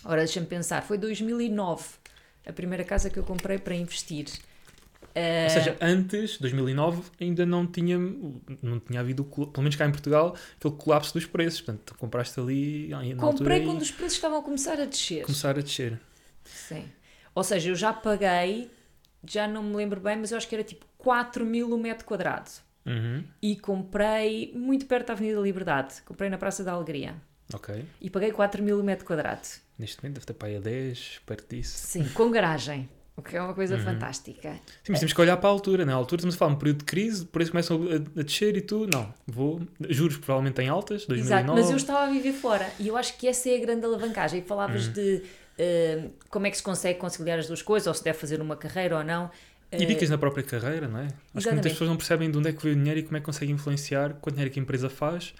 Ora, 0.04 0.19
deixa-me 0.19 0.47
pensar, 0.47 0.83
foi 0.83 0.99
2009 0.99 2.01
a 2.46 2.52
primeira 2.52 2.84
casa 2.84 3.11
que 3.11 3.18
eu 3.18 3.22
comprei 3.22 3.58
para 3.58 3.75
investir. 3.75 4.26
Uh... 5.14 5.44
Ou 5.44 5.50
seja, 5.50 5.76
antes, 5.80 6.38
2009, 6.38 7.02
ainda 7.20 7.44
não 7.44 7.66
tinha, 7.66 7.99
não 8.62 8.80
tinha 8.80 9.00
havido, 9.00 9.25
pelo 9.25 9.52
menos 9.58 9.76
cá 9.76 9.87
em 9.87 9.90
Portugal, 9.90 10.34
aquele 10.56 10.75
colapso 10.75 11.12
dos 11.12 11.26
preços. 11.26 11.61
Portanto, 11.61 11.94
compraste 11.99 12.40
ali. 12.40 12.90
Comprei 13.18 13.64
quando 13.64 13.82
os 13.82 13.90
preços 13.90 14.14
estavam 14.14 14.38
a 14.38 14.42
começar 14.42 14.80
a 14.80 14.84
descer. 14.84 15.25
Começar 15.25 15.58
a 15.58 15.62
descer. 15.62 16.00
Sim. 16.44 16.84
Ou 17.34 17.44
seja, 17.44 17.70
eu 17.70 17.75
já 17.75 17.92
paguei, 17.92 18.70
já 19.26 19.46
não 19.46 19.62
me 19.62 19.76
lembro 19.76 20.00
bem, 20.00 20.16
mas 20.16 20.30
eu 20.32 20.37
acho 20.37 20.49
que 20.49 20.54
era 20.54 20.64
tipo 20.64 20.87
4 20.99 21.44
mil 21.44 21.72
o 21.72 21.78
metro 21.78 22.06
quadrado. 22.06 22.50
Uhum. 22.84 23.25
E 23.40 23.56
comprei 23.56 24.52
muito 24.54 24.87
perto 24.87 25.08
da 25.08 25.12
Avenida 25.12 25.40
Liberdade. 25.40 26.02
Comprei 26.02 26.28
na 26.28 26.38
Praça 26.38 26.64
da 26.64 26.72
Alegria. 26.72 27.14
Ok. 27.52 27.85
E 28.00 28.11
paguei 28.11 28.32
4 28.32 28.62
mil 28.62 28.82
metro 28.82 29.04
quadrado. 29.04 29.47
Neste 29.78 30.02
momento 30.02 30.14
deve 30.14 30.26
ter 30.26 30.35
para 30.35 30.49
aí 30.49 30.56
a 30.56 30.61
10, 30.61 31.21
perto 31.26 31.54
disso. 31.54 31.75
Sim, 31.76 32.04
com 32.14 32.30
garagem. 32.30 32.88
O 33.14 33.21
que 33.21 33.37
é 33.37 33.42
uma 33.42 33.52
coisa 33.52 33.76
uhum. 33.76 33.82
fantástica. 33.82 34.52
Sim, 34.82 34.90
mas 34.90 35.00
temos 35.00 35.12
que 35.12 35.21
olhar 35.21 35.37
para 35.37 35.49
a 35.49 35.52
altura. 35.52 35.85
Né? 35.85 35.92
altura 35.92 36.21
estamos 36.21 36.35
a 36.35 36.38
falar 36.38 36.52
um 36.52 36.56
período 36.56 36.78
de 36.78 36.85
crise, 36.85 37.26
por 37.26 37.42
isso 37.42 37.50
começam 37.50 37.78
a, 37.90 38.21
a 38.21 38.23
descer 38.23 38.56
e 38.56 38.62
tu, 38.62 38.87
não, 38.87 39.12
vou. 39.26 39.61
Juros 39.90 40.16
provavelmente 40.16 40.62
em 40.62 40.68
altas, 40.68 41.04
2009. 41.04 41.42
Exato, 41.42 41.61
mas 41.61 41.71
eu 41.71 41.76
estava 41.76 42.06
a 42.06 42.11
viver 42.11 42.32
fora 42.32 42.71
e 42.78 42.88
eu 42.88 42.97
acho 42.97 43.16
que 43.18 43.28
essa 43.28 43.50
é 43.50 43.56
a 43.56 43.61
grande 43.61 43.85
alavancagem. 43.85 44.40
E 44.40 44.42
falavas 44.42 44.87
uhum. 44.87 44.92
de 44.94 45.23
uh, 45.59 46.11
como 46.30 46.47
é 46.47 46.50
que 46.50 46.56
se 46.56 46.62
consegue 46.62 46.99
conciliar 46.99 47.38
as 47.38 47.47
duas 47.47 47.61
coisas, 47.61 47.87
ou 47.87 47.92
se 47.92 48.02
deve 48.02 48.18
fazer 48.18 48.40
uma 48.40 48.56
carreira 48.56 48.97
ou 48.97 49.04
não. 49.04 49.30
E 49.71 49.87
dicas 49.87 50.09
na 50.09 50.18
própria 50.18 50.44
carreira, 50.44 50.88
não 50.88 50.99
é? 50.99 51.04
Acho 51.04 51.14
Exatamente. 51.14 51.44
que 51.44 51.50
muitas 51.52 51.73
pessoas 51.73 51.90
não 51.90 51.97
percebem 51.97 52.30
de 52.30 52.38
onde 52.38 52.49
é 52.49 52.52
que 52.52 52.62
veio 52.62 52.75
o 52.75 52.78
dinheiro 52.78 53.00
e 53.00 53.02
como 53.02 53.16
é 53.16 53.21
que 53.21 53.26
consegue 53.26 53.52
influenciar 53.52 54.14
quanto 54.21 54.37
dinheiro 54.37 54.52
que 54.52 54.61
a 54.61 54.62
empresa 54.62 54.88
faz 54.88 55.35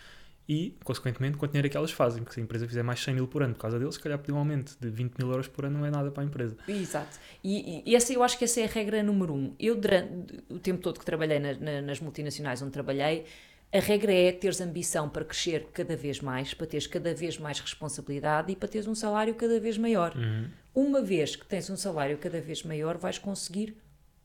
e, 0.53 0.77
consequentemente, 0.85 1.39
quanto 1.39 1.53
dinheiro 1.53 1.67
é 1.67 1.71
que 1.71 1.77
elas 1.79 1.93
fazem. 1.93 2.23
Porque 2.23 2.35
se 2.35 2.41
a 2.41 2.43
empresa 2.43 2.69
fizer 2.69 2.83
mais 2.83 3.03
100 3.03 3.15
mil 3.15 3.27
por 3.27 3.43
ano 3.43 3.55
por 3.55 3.61
causa 3.61 3.79
deles, 3.79 3.95
se 3.95 4.01
calhar 4.01 4.19
pedir 4.19 4.33
um 4.33 4.37
aumento 4.37 4.77
de 4.79 4.91
20 4.91 5.15
mil 5.15 5.31
euros 5.31 5.49
por 5.49 5.65
ano 5.65 5.79
não 5.79 5.87
é 5.87 5.91
nada 5.91 6.11
para 6.11 6.23
a 6.23 6.27
empresa. 6.27 6.59
Exato. 6.69 7.19
E, 7.43 7.83
e 7.87 7.97
essa, 7.97 8.13
eu 8.13 8.23
acho 8.23 8.37
que 8.37 8.45
essa 8.45 8.61
é 8.61 8.65
a 8.65 8.67
regra 8.67 9.03
número 9.03 9.33
um. 9.33 9.55
Eu, 9.59 9.75
durante 9.77 10.45
o 10.51 10.59
tempo 10.59 10.83
todo 10.83 10.99
que 10.99 11.07
trabalhei 11.07 11.39
na, 11.39 11.55
na, 11.55 11.81
nas 11.81 12.01
multinacionais 12.01 12.61
onde 12.61 12.71
trabalhei, 12.71 13.25
a 13.73 13.81
regra 13.81 14.13
é 14.13 14.31
teres 14.31 14.61
ambição 14.61 15.09
para 15.09 15.25
crescer 15.25 15.69
cada 15.73 15.97
vez 15.97 16.21
mais, 16.21 16.53
para 16.53 16.67
teres 16.67 16.87
cada 16.87 17.15
vez 17.15 17.39
mais 17.39 17.59
responsabilidade 17.59 18.53
e 18.53 18.57
para 18.57 18.69
teres 18.69 18.87
um 18.87 18.95
salário 18.95 19.35
cada 19.35 19.59
vez 19.59 19.79
maior. 19.79 20.15
Uhum. 20.15 20.51
Uma 20.75 21.01
vez 21.01 21.35
que 21.35 21.47
tens 21.47 21.71
um 21.71 21.77
salário 21.77 22.19
cada 22.19 22.43
vez 22.43 22.63
maior, 22.63 22.99
vais 22.99 23.17
conseguir 23.17 23.75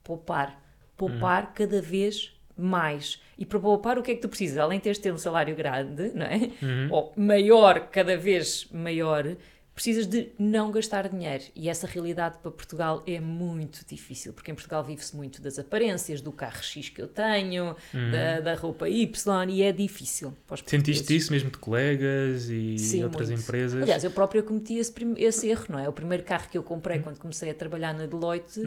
poupar. 0.03 0.61
Poupar 0.97 1.53
cada 1.53 1.81
vez 1.81 2.36
mais. 2.57 3.21
E 3.37 3.45
para 3.45 3.59
poupar, 3.59 3.97
o 3.97 4.03
que 4.03 4.11
é 4.11 4.15
que 4.15 4.21
tu 4.21 4.29
precisas? 4.29 4.57
Além 4.57 4.79
de 4.79 4.83
teres 4.83 4.97
ter 4.97 5.13
um 5.13 5.17
salário 5.17 5.55
grande, 5.55 6.11
não 6.13 6.25
é? 6.25 6.49
Ou 6.89 7.13
maior, 7.15 7.87
cada 7.91 8.17
vez 8.17 8.67
maior, 8.71 9.35
precisas 9.77 10.07
de 10.07 10.29
não 10.39 10.71
gastar 10.71 11.07
dinheiro. 11.07 11.43
E 11.55 11.69
essa 11.69 11.85
realidade 11.85 12.39
para 12.39 12.49
Portugal 12.49 13.03
é 13.05 13.19
muito 13.19 13.85
difícil, 13.87 14.33
porque 14.33 14.49
em 14.49 14.55
Portugal 14.55 14.83
vive-se 14.83 15.15
muito 15.15 15.39
das 15.39 15.59
aparências, 15.59 16.19
do 16.19 16.31
carro 16.31 16.63
X 16.63 16.89
que 16.89 16.99
eu 16.99 17.07
tenho, 17.07 17.75
da, 18.11 18.39
da 18.39 18.55
roupa 18.55 18.89
Y, 18.89 19.49
e 19.49 19.61
é 19.61 19.71
difícil. 19.71 20.33
Sentiste 20.65 21.15
isso 21.15 21.31
mesmo 21.31 21.51
de 21.51 21.59
colegas 21.59 22.49
e 22.49 22.79
Sim, 22.79 23.03
outras 23.03 23.29
muito. 23.29 23.43
empresas? 23.43 23.83
Aliás, 23.83 24.03
eu 24.03 24.09
própria 24.09 24.41
cometi 24.41 24.79
esse, 24.79 24.91
esse 25.15 25.47
erro, 25.47 25.65
não 25.69 25.77
é? 25.77 25.87
O 25.87 25.93
primeiro 25.93 26.23
carro 26.23 26.49
que 26.49 26.57
eu 26.57 26.63
comprei 26.63 26.97
quando 26.97 27.19
comecei 27.19 27.51
a 27.51 27.53
trabalhar 27.53 27.93
na 27.93 28.07
Deloitte, 28.07 28.61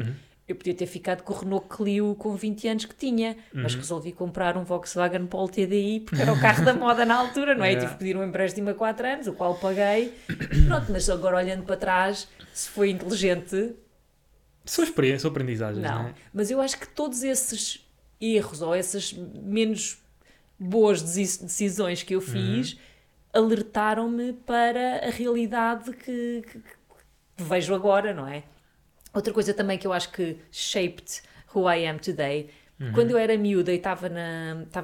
eu 0.52 0.56
podia 0.56 0.74
ter 0.74 0.86
ficado 0.86 1.22
com 1.22 1.32
o 1.32 1.36
Renault 1.36 1.66
Clio 1.68 2.14
com 2.18 2.34
20 2.34 2.68
anos 2.68 2.84
que 2.84 2.94
tinha, 2.94 3.36
mas 3.52 3.74
resolvi 3.74 4.12
comprar 4.12 4.56
um 4.56 4.64
Volkswagen 4.64 5.26
Polo 5.26 5.48
TDI 5.48 6.00
porque 6.00 6.20
era 6.20 6.32
o 6.32 6.40
carro 6.40 6.64
da 6.64 6.72
moda 6.74 7.04
na 7.04 7.14
altura, 7.16 7.54
não 7.54 7.64
é? 7.64 7.68
E 7.68 7.70
Yeah. 7.74 7.80
tive 7.86 7.92
que 7.92 7.98
pedir 7.98 8.16
um 8.16 8.24
empréstimo 8.24 8.70
a 8.70 8.74
4 8.74 9.06
anos, 9.06 9.26
o 9.26 9.32
qual 9.32 9.54
paguei. 9.56 10.14
Pronto, 10.66 10.86
mas 10.90 11.08
agora 11.08 11.36
olhando 11.36 11.64
para 11.64 11.76
trás, 11.76 12.28
se 12.52 12.68
foi 12.68 12.90
inteligente, 12.90 13.74
São 14.64 14.84
experiências, 14.84 15.22
são 15.22 15.30
aprendizagens, 15.30 15.82
não, 15.84 16.02
não. 16.02 16.08
é? 16.08 16.14
Mas 16.32 16.50
eu 16.50 16.60
acho 16.60 16.78
que 16.78 16.88
todos 16.88 17.22
esses 17.22 17.86
erros 18.20 18.60
ou 18.62 18.74
essas 18.74 19.12
menos 19.12 19.98
boas 20.58 21.00
decisões 21.02 22.02
que 22.02 22.14
eu 22.14 22.20
fiz 22.20 22.76
alertaram-me 23.32 24.32
para 24.32 25.06
a 25.06 25.10
realidade 25.10 25.90
que, 25.92 26.42
que- 26.46 26.58
que 26.58 27.42
vejo 27.42 27.74
agora, 27.74 28.12
não 28.12 28.26
é? 28.26 28.42
Outra 29.12 29.32
coisa 29.32 29.52
também 29.54 29.76
que 29.78 29.86
eu 29.86 29.92
acho 29.92 30.10
que 30.12 30.36
shaped 30.52 31.22
who 31.54 31.68
I 31.70 31.86
am 31.86 31.98
today, 31.98 32.48
quando 32.94 33.10
eu 33.10 33.18
era 33.18 33.36
miúda 33.36 33.72
e 33.72 33.76
estava 33.76 34.08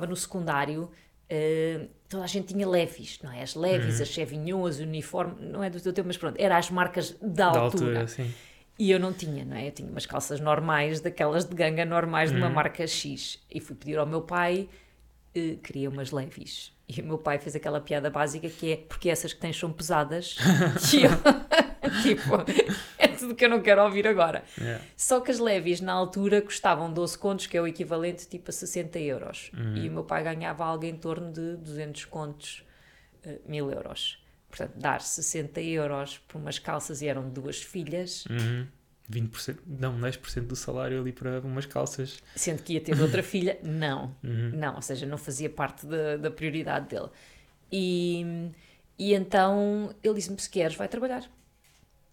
no 0.07 0.17
secundário, 0.17 0.91
eh, 1.31 1.87
toda 2.09 2.25
a 2.25 2.27
gente 2.27 2.53
tinha 2.53 2.69
levis, 2.69 3.19
não 3.23 3.33
é? 3.33 3.43
As 3.43 3.55
levis, 3.55 4.01
as 4.01 4.09
Chevignon, 4.09 4.67
as 4.67 4.79
uniforme, 4.79 5.35
não 5.41 5.63
é 5.65 5.71
do 5.71 5.81
teu 5.81 5.93
tempo, 5.93 6.09
mas 6.09 6.17
pronto, 6.19 6.37
eram 6.39 6.57
as 6.57 6.71
marcas 6.71 7.17
da 7.23 7.51
Da 7.51 7.61
altura. 7.61 8.01
altura. 8.01 8.27
E 8.79 8.91
eu 8.91 9.01
não 9.01 9.13
tinha, 9.15 9.45
não 9.45 9.57
é? 9.57 9.69
Eu 9.69 9.73
tinha 9.73 9.89
umas 9.89 10.05
calças 10.05 10.39
normais, 10.41 11.01
daquelas 11.01 11.47
de 11.47 11.55
ganga 11.55 11.85
normais 11.87 12.31
de 12.31 12.37
uma 12.37 12.51
marca 12.51 12.87
X. 12.87 13.39
E 13.51 13.59
fui 13.61 13.75
pedir 13.75 13.97
ao 13.97 14.05
meu 14.07 14.21
pai, 14.21 14.69
eh, 15.35 15.57
queria 15.63 15.89
umas 15.89 16.11
levis. 16.11 16.73
E 16.87 17.01
o 17.01 17.05
meu 17.05 17.17
pai 17.19 17.39
fez 17.39 17.57
aquela 17.57 17.81
piada 17.81 18.11
básica 18.11 18.49
que 18.51 18.73
é 18.73 18.77
porque 18.77 19.09
essas 19.09 19.33
que 19.33 19.41
tens 19.41 19.57
são 19.59 19.73
pesadas. 19.73 20.37
e 20.93 21.05
eu, 21.05 21.11
tipo, 22.03 22.33
tudo 23.27 23.35
que 23.37 23.45
eu 23.45 23.49
não 23.51 23.61
quero 23.61 23.83
ouvir 23.83 24.07
agora. 24.07 24.45
Yeah. 24.59 24.85
Só 24.97 25.21
que 25.21 25.31
as 25.31 25.39
levis 25.39 25.81
na 25.81 25.93
altura 25.93 26.41
custavam 26.43 26.93
12 26.93 27.19
contos, 27.19 27.47
que 27.47 27.57
é 27.57 27.61
o 27.61 27.67
equivalente 27.67 28.27
tipo 28.29 28.51
a 28.51 28.53
60 28.53 28.99
euros. 28.99 29.51
E 29.75 29.89
o 29.89 29.93
meu 29.93 30.05
pai 30.05 30.23
ganhava 30.23 30.65
algo 30.65 30.85
em 30.85 30.97
torno 30.97 31.33
de 31.33 31.57
200 31.57 32.05
contos, 32.07 32.65
eh, 33.25 33.39
1000 33.47 33.71
euros. 33.73 34.23
Portanto, 34.49 34.73
dar 34.79 35.01
60 35.03 35.61
euros 35.61 36.19
por 36.29 36.39
umas 36.41 36.59
calças 36.59 37.03
e 37.03 37.07
eram 37.09 37.29
duas 37.29 37.61
filhas, 37.63 38.25
Uhum. 38.27 38.67
20%, 39.09 39.59
não, 39.67 39.97
10% 40.01 40.47
do 40.49 40.57
salário 40.57 41.01
ali 41.01 41.13
para 41.13 41.39
umas 41.41 41.65
calças. 41.67 42.19
sendo 42.35 42.63
que 42.63 42.73
ia 42.73 42.81
ter 42.81 43.01
outra 43.01 43.23
filha, 43.25 43.57
não. 43.63 44.15
Uhum. 44.25 44.51
Não, 44.55 44.75
ou 44.77 44.83
seja, 44.83 45.07
não 45.07 45.17
fazia 45.19 45.49
parte 45.51 45.87
da, 45.87 46.17
da 46.17 46.31
prioridade 46.31 46.89
dele. 46.89 47.09
E, 47.71 48.51
e 48.99 49.15
então 49.15 49.95
ele 50.03 50.15
disse-me: 50.15 50.39
se 50.41 50.49
queres, 50.51 50.77
vai 50.77 50.89
trabalhar. 50.89 51.25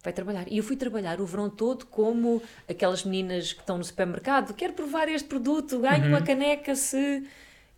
Vai 0.04 0.12
trabalhar. 0.12 0.44
E 0.48 0.58
eu 0.58 0.62
fui 0.62 0.76
trabalhar 0.76 1.18
o 1.20 1.24
verão 1.26 1.48
todo 1.48 1.86
como 1.86 2.42
aquelas 2.68 3.02
meninas 3.04 3.54
que 3.54 3.60
estão 3.60 3.78
no 3.78 3.84
supermercado: 3.84 4.52
quero 4.54 4.74
provar 4.74 5.08
este 5.08 5.26
produto, 5.26 5.78
ganho 5.80 6.06
uma 6.08 6.20
caneca 6.20 6.74
se. 6.76 7.24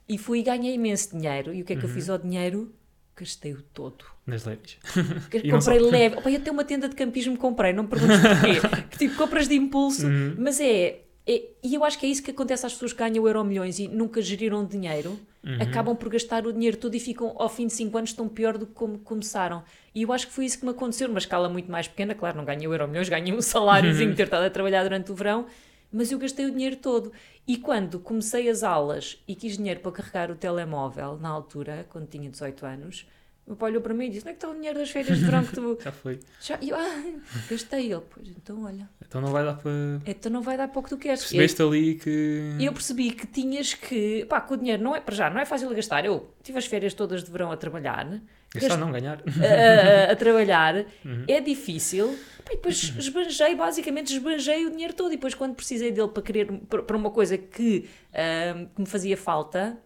E 0.09 0.19
fui 0.19 0.41
e 0.41 0.43
ganhei 0.43 0.75
imenso 0.75 1.17
dinheiro. 1.17 1.55
E 1.55 1.63
o 1.63 1.65
que 1.65 1.73
é 1.73 1.77
que 1.77 1.85
eu 1.85 1.89
fiz 1.89 2.11
ao 2.11 2.19
dinheiro? 2.19 2.73
Gastei-o 3.19 3.63
todo. 3.73 4.05
Nas 4.27 4.45
leves. 4.45 4.77
Comprei 5.51 5.79
leve. 5.91 6.17
Opa, 6.17 6.31
eu 6.31 6.37
até 6.37 6.51
uma 6.51 6.65
tenda 6.65 6.89
de 6.89 6.95
campismo 6.97 7.37
comprei, 7.37 7.73
não 7.73 7.85
me 7.85 7.89
perguntes 7.89 8.19
porquê. 8.19 8.83
que 8.91 8.99
tipo, 8.99 9.17
compras 9.17 9.49
de 9.49 9.55
impulso, 9.55 10.07
Uhum. 10.07 10.35
mas 10.39 10.61
é, 10.61 11.01
é- 11.27 11.43
E 11.63 11.75
eu 11.75 11.85
acho 11.85 11.99
que 11.99 12.07
é 12.07 12.09
isso 12.09 12.23
que 12.23 12.31
acontece 12.31 12.65
às 12.67 12.73
pessoas 12.73 12.93
que 12.93 12.99
ganham 12.99 13.27
euro 13.27 13.43
milhões 13.45 13.79
e 13.79 13.89
nunca 13.89 14.23
geriram 14.23 14.65
dinheiro, 14.65 15.19
Uhum. 15.45 15.59
acabam 15.61 15.97
por 15.97 16.09
gastar 16.09 16.47
o 16.47 16.53
dinheiro 16.53 16.77
todo 16.77 16.95
e 16.95 17.01
ficam, 17.01 17.35
ao 17.37 17.49
fim 17.49 17.67
de 17.67 17.73
5 17.73 17.97
anos, 17.99 18.13
tão 18.13 18.29
pior 18.29 18.57
do 18.59 18.67
que 18.67 18.73
como 18.75 18.99
começaram. 18.99 19.63
E 19.95 20.03
eu 20.03 20.13
acho 20.13 20.27
que 20.27 20.33
foi 20.33 20.45
isso 20.45 20.59
que 20.59 20.65
me 20.65 20.71
aconteceu, 20.73 21.07
numa 21.09 21.19
escala 21.19 21.49
muito 21.49 21.71
mais 21.71 21.87
pequena. 21.89 22.15
Claro, 22.15 22.37
não 22.37 22.45
ganhei 22.45 22.67
euro 22.67 22.87
milhões, 22.89 23.09
ganhei 23.09 23.33
um 23.35 23.41
saláriozinho 23.43 24.11
de 24.11 24.17
ter 24.17 24.25
estado 24.25 24.45
a 24.45 24.51
trabalhar 24.51 24.83
durante 24.83 25.11
o 25.13 25.15
verão, 25.15 25.47
mas 25.93 26.11
eu 26.11 26.19
gastei 26.19 26.47
o 26.47 26.51
dinheiro 26.51 26.77
todo. 26.77 27.13
E 27.47 27.57
quando 27.57 28.01
comecei 28.01 28.49
as 28.49 28.63
aulas 28.65 29.23
e 29.27 29.35
quis 29.37 29.57
dinheiro 29.57 29.81
para 29.81 29.93
carregar 29.93 30.31
o 30.31 30.35
telemóvel, 30.35 31.17
na 31.17 31.29
altura, 31.29 31.87
quando 31.91 32.09
tinha 32.09 32.29
18 32.29 32.67
anos. 32.67 33.07
O 33.47 33.51
meu 33.51 33.57
pai 33.57 33.71
olhou 33.71 33.81
para 33.81 33.95
mim 33.95 34.07
e 34.07 34.11
disse: 34.11 34.23
Onde 34.23 34.31
é 34.31 34.33
que 34.33 34.37
está 34.39 34.49
o 34.51 34.55
dinheiro 34.55 34.77
das 34.79 34.91
férias 34.91 35.19
de 35.19 35.25
verão 35.25 35.45
que 35.45 35.53
tu. 35.55 35.79
Já 35.85 35.93
foi. 35.93 36.19
Já, 36.41 36.59
e 36.61 36.71
eu, 36.71 36.77
ah, 36.77 37.03
gastei 37.49 37.93
ele. 37.93 38.03
Pois, 38.11 38.29
então 38.29 38.65
olha, 38.65 38.89
Então 39.07 39.21
não 39.21 39.29
vai 39.29 39.45
dar 39.45 39.55
para. 39.55 39.71
então 40.05 40.33
não 40.33 40.43
vai 40.43 40.57
dar 40.57 40.67
para 40.67 40.81
o 40.81 40.83
que 40.83 40.89
tu 40.89 40.99
queres. 40.99 41.21
Percebeste 41.21 41.63
ali 41.63 41.95
que. 41.95 42.57
Eu 42.59 42.73
percebi 42.73 43.13
que 43.13 43.25
tinhas 43.27 43.73
que, 43.73 44.25
pá, 44.25 44.41
com 44.41 44.55
o 44.55 44.57
dinheiro 44.57 44.83
não 44.83 44.97
é 44.97 45.01
para 45.01 45.15
já, 45.15 45.31
não 45.31 45.41
é 45.41 45.45
fácil 45.45 45.69
de 45.69 45.77
gastar. 45.77 46.05
Eu 46.05 46.29
tive 46.43 46.59
as 46.59 46.67
férias 46.67 46.93
todas 46.93 47.23
de 47.23 47.31
verão 47.31 47.53
a 47.53 47.57
trabalhar, 47.57 48.21
Gastar 48.53 48.69
gast- 48.71 48.81
não 48.81 48.91
ganhar. 48.91 49.23
a, 50.09 50.13
a- 50.13 50.17
trabalhar, 50.17 50.85
Uhum. 51.05 51.25
é 51.29 51.41
difícil. 51.41 52.19
Pá, 52.45 52.53
e 52.53 52.57
depois 52.57 52.95
esbanjei, 52.99 53.55
basicamente 53.55 54.13
esbanjei 54.13 54.67
o 54.67 54.71
dinheiro 54.73 54.93
todo. 54.93 55.13
E 55.13 55.17
depois, 55.17 55.35
quando 55.35 55.55
precisei 55.55 55.93
dele 55.93 56.09
para 56.09 56.23
querer 56.23 56.47
para 56.69 56.97
uma 56.97 57.11
coisa 57.13 57.39
que, 57.39 57.89
ah, 58.13 58.67
que 58.75 58.81
me 58.81 58.87
fazia 58.89 59.17
falta, 59.17 59.79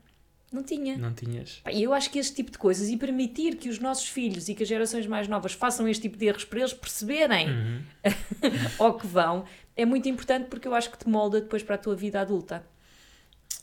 não 0.53 0.63
tinha. 0.63 0.97
Não 0.99 1.13
tinhas. 1.13 1.61
E 1.73 1.83
eu 1.83 1.93
acho 1.93 2.11
que 2.11 2.19
este 2.19 2.35
tipo 2.35 2.51
de 2.51 2.59
coisas 2.59 2.89
e 2.89 2.97
permitir 2.97 3.57
que 3.57 3.69
os 3.69 3.79
nossos 3.79 4.09
filhos 4.09 4.49
e 4.49 4.55
que 4.55 4.63
as 4.65 4.69
gerações 4.69 5.07
mais 5.07 5.29
novas 5.29 5.53
façam 5.53 5.87
este 5.89 6.03
tipo 6.03 6.17
de 6.19 6.27
erros 6.27 6.45
para 6.45 6.59
eles 6.61 6.73
perceberem 6.73 7.49
Uhum. 7.49 7.83
ao 8.79 8.99
que 8.99 9.07
vão 9.07 9.45
é 9.77 9.85
muito 9.85 10.09
importante 10.09 10.47
porque 10.49 10.67
eu 10.67 10.75
acho 10.75 10.91
que 10.91 10.99
te 10.99 11.09
molda 11.09 11.41
depois 11.41 11.63
para 11.63 11.75
a 11.77 11.79
tua 11.79 11.95
vida 11.95 12.21
adulta. 12.21 12.65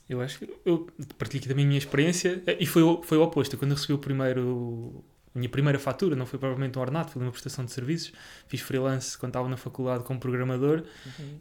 Eu 0.10 0.22
acho 0.22 0.40
que 0.40 0.50
eu 0.66 0.88
partilho 1.18 1.40
aqui 1.42 1.50
também 1.50 1.66
a 1.66 1.68
minha 1.68 1.78
experiência 1.78 2.42
e 2.60 2.66
foi, 2.66 2.82
o- 2.82 3.04
foi 3.04 3.18
o 3.18 3.24
oposto. 3.24 3.58
Quando 3.58 3.72
eu 3.72 3.76
recebi 3.76 3.94
o 3.94 3.98
primeiro, 4.00 5.04
minha 5.38 5.50
primeira 5.50 5.80
fatura, 5.80 6.16
não 6.16 6.26
foi 6.26 6.40
provavelmente 6.40 6.78
um 6.78 6.82
ordenado, 6.82 7.12
foi 7.12 7.22
uma 7.22 7.32
prestação 7.32 7.64
de 7.64 7.72
serviços. 7.72 8.12
Fiz 8.48 8.62
freelance 8.62 9.18
quando 9.18 9.32
estava 9.32 9.48
na 9.48 9.58
faculdade 9.58 10.04
como 10.04 10.20
programador 10.20 10.84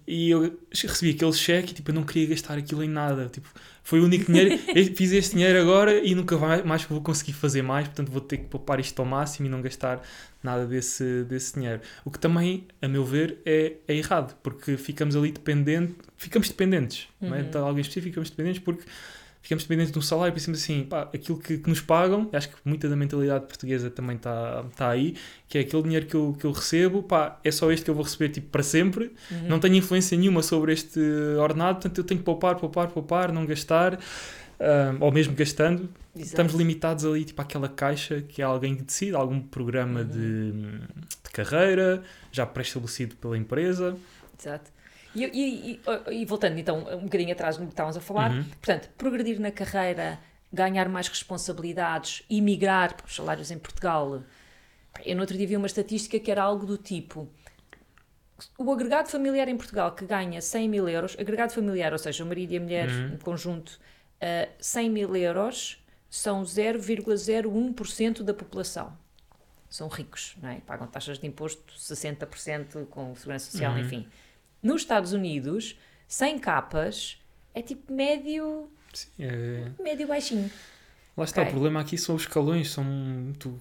e 0.07 0.31
eu 0.31 0.59
recebi 0.73 1.13
aquele 1.13 1.33
cheque 1.33 1.73
e 1.73 1.75
tipo, 1.75 1.91
eu 1.91 1.95
não 1.95 2.05
queria 2.05 2.29
gastar 2.29 2.59
aquilo 2.59 2.83
em 2.83 2.89
nada. 2.89 3.29
Tipo, 3.29 3.49
foi 3.83 4.01
o 4.01 4.05
único 4.05 4.27
dinheiro. 4.27 4.59
fiz 4.95 5.13
este 5.13 5.35
dinheiro 5.35 5.61
agora 5.61 5.99
e 5.99 6.15
nunca 6.15 6.37
mais 6.65 6.85
vou 6.85 7.01
conseguir 7.01 7.33
fazer 7.33 7.63
mais, 7.63 7.89
portanto 7.89 8.11
vou 8.11 8.21
ter 8.21 8.39
que 8.39 8.45
poupar 8.45 8.79
isto 8.81 8.99
ao 9.01 9.07
máximo 9.07 9.47
e 9.47 9.49
não 9.49 9.61
gastar 9.63 10.03
nada 10.43 10.67
desse, 10.67 11.25
desse 11.25 11.55
dinheiro. 11.55 11.81
O 12.05 12.11
que 12.11 12.19
também, 12.19 12.67
a 12.81 12.89
meu 12.89 13.05
ver, 13.05 13.39
é, 13.45 13.75
é 13.89 13.95
errado, 13.95 14.37
porque 14.43 14.77
ficamos 14.77 15.17
ali 15.17 15.33
dependentes, 15.33 15.97
ficamos 16.17 16.49
dependentes, 16.49 17.09
não 17.21 17.35
é? 17.35 17.43
De 17.43 17.57
algo 17.57 17.79
em 17.79 17.81
específico, 17.81 18.11
ficamos 18.11 18.31
dependentes 18.31 18.63
porque 18.63 18.85
ficamos 19.47 19.63
dependentes 19.63 19.93
de 19.93 19.99
um 20.01 20.03
salário 20.03 20.33
e 20.33 20.35
pensamos 20.35 20.61
assim, 20.61 20.83
pá, 20.83 21.03
aquilo 21.03 21.39
que, 21.39 21.59
que 21.59 21.69
nos 21.69 21.81
pagam, 21.81 22.29
acho 22.33 22.49
que 22.49 22.57
muita 22.65 22.89
da 22.89 22.97
mentalidade 22.97 23.47
portuguesa 23.47 23.89
também 23.89 24.17
está 24.17 24.65
tá 24.75 24.91
aí, 24.91 25.15
que 25.49 25.57
é 25.57 25.61
aquele 25.61 25.85
dinheiro 25.85 26.07
que 26.07 26.17
eu, 26.17 26.37
que 26.37 26.45
eu 26.45 26.51
recebo, 26.51 27.01
pá, 27.05 27.39
é 27.45 27.53
só 27.53 27.71
este 27.71 27.85
que 27.85 27.91
eu 27.91 27.95
vou 27.95 28.03
receber 28.03 28.31
tipo 28.31 28.49
para 28.49 28.65
sempre, 28.65 29.13
não 29.49 29.61
tenho 29.61 29.77
influência 29.77 30.19
nenhuma 30.19 30.43
sobre 30.43 30.73
este 30.73 30.99
ordenado, 31.39 31.77
portanto 31.77 31.97
eu 31.97 32.03
tenho 32.03 32.19
que 32.19 32.25
poupar, 32.25 32.57
poupar, 32.57 32.89
poupar, 32.89 33.31
não 33.31 33.47
gastar, 33.47 34.01
ah, 34.59 34.97
ou 34.99 35.13
mesmo 35.13 35.33
gastando, 35.37 35.89
estamos 36.17 36.53
limitados 36.53 37.05
ali 37.05 37.25
tipo 37.25 37.41
àquela 37.41 37.69
caixa 37.69 38.23
que 38.23 38.43
é 38.43 38.45
alguém 38.45 38.75
que 38.75 38.83
decide, 38.83 39.15
algum 39.15 39.41
programa 39.41 40.05
de, 40.05 40.51
de 40.51 41.31
carreira, 41.33 42.03
já 42.33 42.45
pré-estabelecido 42.45 43.15
pela 43.15 43.39
empresa. 43.39 43.97
Exato. 44.37 44.76
E, 45.17 45.25
e- 45.25 45.81
e- 46.11 46.15
e 46.23 46.25
voltando 46.25 46.59
então 46.59 46.79
um 46.97 47.05
bocadinho 47.05 47.33
atrás 47.33 47.57
no 47.59 47.67
que 47.67 47.73
estávamos 47.73 47.97
a 47.97 48.01
falar, 48.01 48.31
Uhum. 48.31 48.45
portanto, 48.45 48.89
progredir 48.99 49.41
na 49.41 49.51
carreira, 49.51 50.19
ganhar 50.53 50.89
mais 50.89 51.09
responsabilidades, 51.09 52.23
emigrar, 52.31 52.95
porque 52.95 53.09
os 53.09 53.17
salários 53.17 53.51
em 53.51 53.59
Portugal. 53.59 54.23
Eu 55.05 55.15
no 55.17 55.23
outro 55.23 55.37
dia 55.37 55.47
vi 55.47 55.57
uma 55.57 55.67
estatística 55.67 56.19
que 56.19 56.31
era 56.31 56.43
algo 56.43 56.65
do 56.67 56.77
tipo. 56.79 57.29
O 58.59 58.71
agregado 58.71 59.09
familiar 59.09 59.49
em 59.49 59.57
Portugal 59.57 59.93
que 59.93 60.05
ganha 60.05 60.41
100 60.43 60.69
mil 60.69 60.89
euros, 60.89 61.17
agregado 61.19 61.53
familiar, 61.55 61.93
ou 61.93 61.99
seja, 61.99 62.23
o 62.23 62.27
marido 62.27 62.53
e 62.53 62.57
a 62.59 62.61
mulher 62.61 62.89
em 63.15 63.17
conjunto, 63.17 63.79
uh, 64.21 64.51
100 64.61 64.91
mil 64.91 65.17
euros 65.17 65.83
são 66.11 66.45
0,01% 66.45 68.23
da 68.23 68.35
população. 68.35 68.93
São 69.69 69.89
ricos, 69.89 70.37
não 70.43 70.49
é? 70.51 70.61
Pagam 70.61 70.87
taxas 70.87 71.19
de 71.19 71.27
imposto 71.27 71.75
60% 71.79 72.87
com 72.87 73.15
segurança 73.17 73.51
social, 73.51 73.73
Uhum. 73.73 73.81
enfim. 73.81 74.07
Nos 74.63 74.83
Estados 74.83 75.13
Unidos, 75.13 75.79
100 76.09 76.39
capas 76.39 77.19
é 77.55 77.63
tipo 77.63 77.93
médio, 77.93 78.71
Sim, 78.93 79.09
é- 79.19 79.71
médio 79.83 80.07
baixinho. 80.07 80.51
Lá 81.17 81.25
está, 81.25 81.41
Ok. 81.41 81.51
o 81.51 81.53
problema 81.55 81.81
aqui 81.81 81.97
são 81.97 82.15
os 82.15 82.23
escalões, 82.23 82.71
são... 82.71 82.85
Tu... 83.39 83.59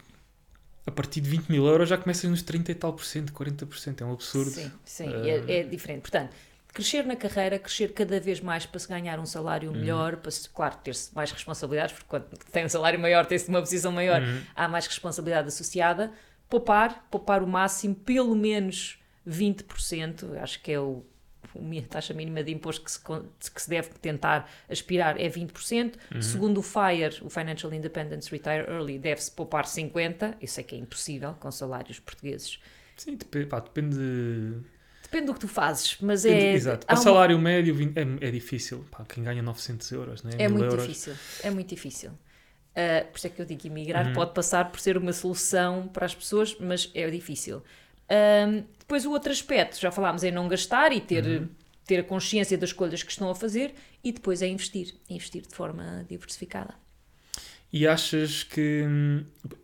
a 0.85 0.91
partir 0.91 1.21
de 1.21 1.29
20 1.29 1.47
mil 1.47 1.65
euros 1.65 1.87
já 1.87 1.97
começas 1.97 2.29
nos 2.29 2.41
30 2.41 2.71
e 2.71 2.75
tal 2.75 2.91
por 2.91 3.05
cento, 3.05 3.31
40 3.31 3.65
por 3.65 3.77
cento, 3.77 4.03
é 4.03 4.05
um 4.05 4.11
absurdo. 4.11 4.51
Sim, 4.51 4.71
sim, 4.83 5.09
uh... 5.09 5.25
é, 5.25 5.59
é, 5.59 5.63
diferente. 5.63 6.01
Portanto, 6.01 6.35
crescer 6.73 7.05
na 7.05 7.15
carreira, 7.15 7.57
crescer 7.57 7.93
cada 7.93 8.19
vez 8.19 8.41
mais 8.41 8.65
para 8.65 8.77
se 8.77 8.87
ganhar 8.89 9.17
um 9.17 9.25
salário 9.25 9.71
uhum. 9.71 9.77
melhor, 9.79 10.17
para 10.17 10.29
se, 10.29 10.49
claro, 10.49 10.75
ter-se 10.83 11.15
mais 11.15 11.31
responsabilidades, 11.31 11.93
porque 11.93 12.09
quando 12.09 12.25
tem 12.51 12.65
um 12.65 12.69
salário 12.69 12.99
maior, 12.99 13.25
tem-se 13.25 13.47
uma 13.47 13.61
posição 13.61 13.93
maior, 13.93 14.21
uhum. 14.21 14.41
há 14.53 14.67
mais 14.67 14.85
responsabilidade 14.85 15.47
associada. 15.47 16.11
Poupar, 16.49 17.07
poupar 17.09 17.41
o 17.41 17.47
máximo, 17.47 17.95
pelo 17.95 18.35
menos 18.35 18.99
20%, 19.27 20.37
acho 20.37 20.61
que 20.61 20.71
é 20.71 20.79
o 20.79 21.03
a 21.57 21.87
taxa 21.87 22.13
mínima 22.13 22.43
de 22.43 22.51
imposto 22.51 22.83
que 22.83 22.91
se, 22.91 22.99
que 22.99 23.61
se 23.61 23.69
deve 23.69 23.87
tentar 24.01 24.49
aspirar 24.69 25.19
é 25.19 25.29
20%. 25.29 25.93
Uhum. 26.13 26.21
Segundo 26.21 26.57
o 26.57 26.61
FIRE, 26.61 27.21
o 27.21 27.29
Financial 27.29 27.73
Independence 27.73 28.29
Retire 28.29 28.65
Early, 28.67 28.99
deve-se 28.99 29.31
poupar 29.31 29.63
50%. 29.63 30.35
Eu 30.41 30.47
sei 30.49 30.63
que 30.65 30.75
é 30.75 30.77
impossível 30.77 31.33
com 31.39 31.49
salários 31.51 31.97
portugueses. 31.99 32.59
Sim, 32.97 33.15
depende, 33.15 33.45
pá, 33.45 33.59
depende 33.61 33.97
Depende 35.05 35.27
do 35.27 35.33
que 35.35 35.39
tu 35.41 35.47
fazes, 35.47 35.97
mas 36.01 36.23
depende, 36.23 36.45
é. 36.45 36.53
Exato. 36.53 36.85
Para 36.85 36.95
o 36.95 36.97
salário 36.97 37.37
médio 37.39 37.75
é, 37.95 38.27
é 38.27 38.31
difícil. 38.31 38.85
Pá, 38.89 39.05
quem 39.07 39.23
ganha 39.23 39.41
900 39.41 39.91
euros, 39.91 40.23
né? 40.23 40.31
É 40.37 40.47
muito 40.47 40.65
euros. 40.65 40.81
difícil. 40.81 41.13
É 41.43 41.49
muito 41.49 41.69
difícil. 41.69 42.09
Uh, 42.09 43.09
por 43.09 43.17
isso 43.17 43.27
é 43.27 43.29
que 43.29 43.41
eu 43.41 43.45
digo 43.45 43.61
que 43.61 43.67
emigrar 43.67 44.07
uhum. 44.07 44.13
pode 44.13 44.33
passar 44.33 44.69
por 44.69 44.79
ser 44.79 44.97
uma 44.97 45.13
solução 45.13 45.87
para 45.87 46.05
as 46.05 46.13
pessoas, 46.13 46.57
mas 46.59 46.91
é 46.93 47.09
difícil. 47.09 47.59
Uh, 48.09 48.65
depois, 48.85 49.03
o 49.03 49.11
outro 49.11 49.31
aspecto, 49.31 49.79
já 49.79 49.91
falámos, 49.91 50.23
é 50.23 50.29
não 50.29 50.47
gastar 50.47 50.91
e 50.91 51.01
ter, 51.01 51.25
uhum. 51.25 51.49
ter 51.87 51.99
a 52.01 52.03
consciência 52.03 52.55
das 52.55 52.69
escolhas 52.69 53.01
que 53.01 53.11
estão 53.11 53.27
a 53.31 53.35
fazer, 53.35 53.73
e 54.03 54.11
depois 54.11 54.43
é 54.43 54.47
investir. 54.47 54.93
Investir 55.09 55.41
de 55.41 55.55
forma 55.55 56.05
diversificada. 56.07 56.75
E 57.73 57.87
achas 57.87 58.43
que. 58.43 58.85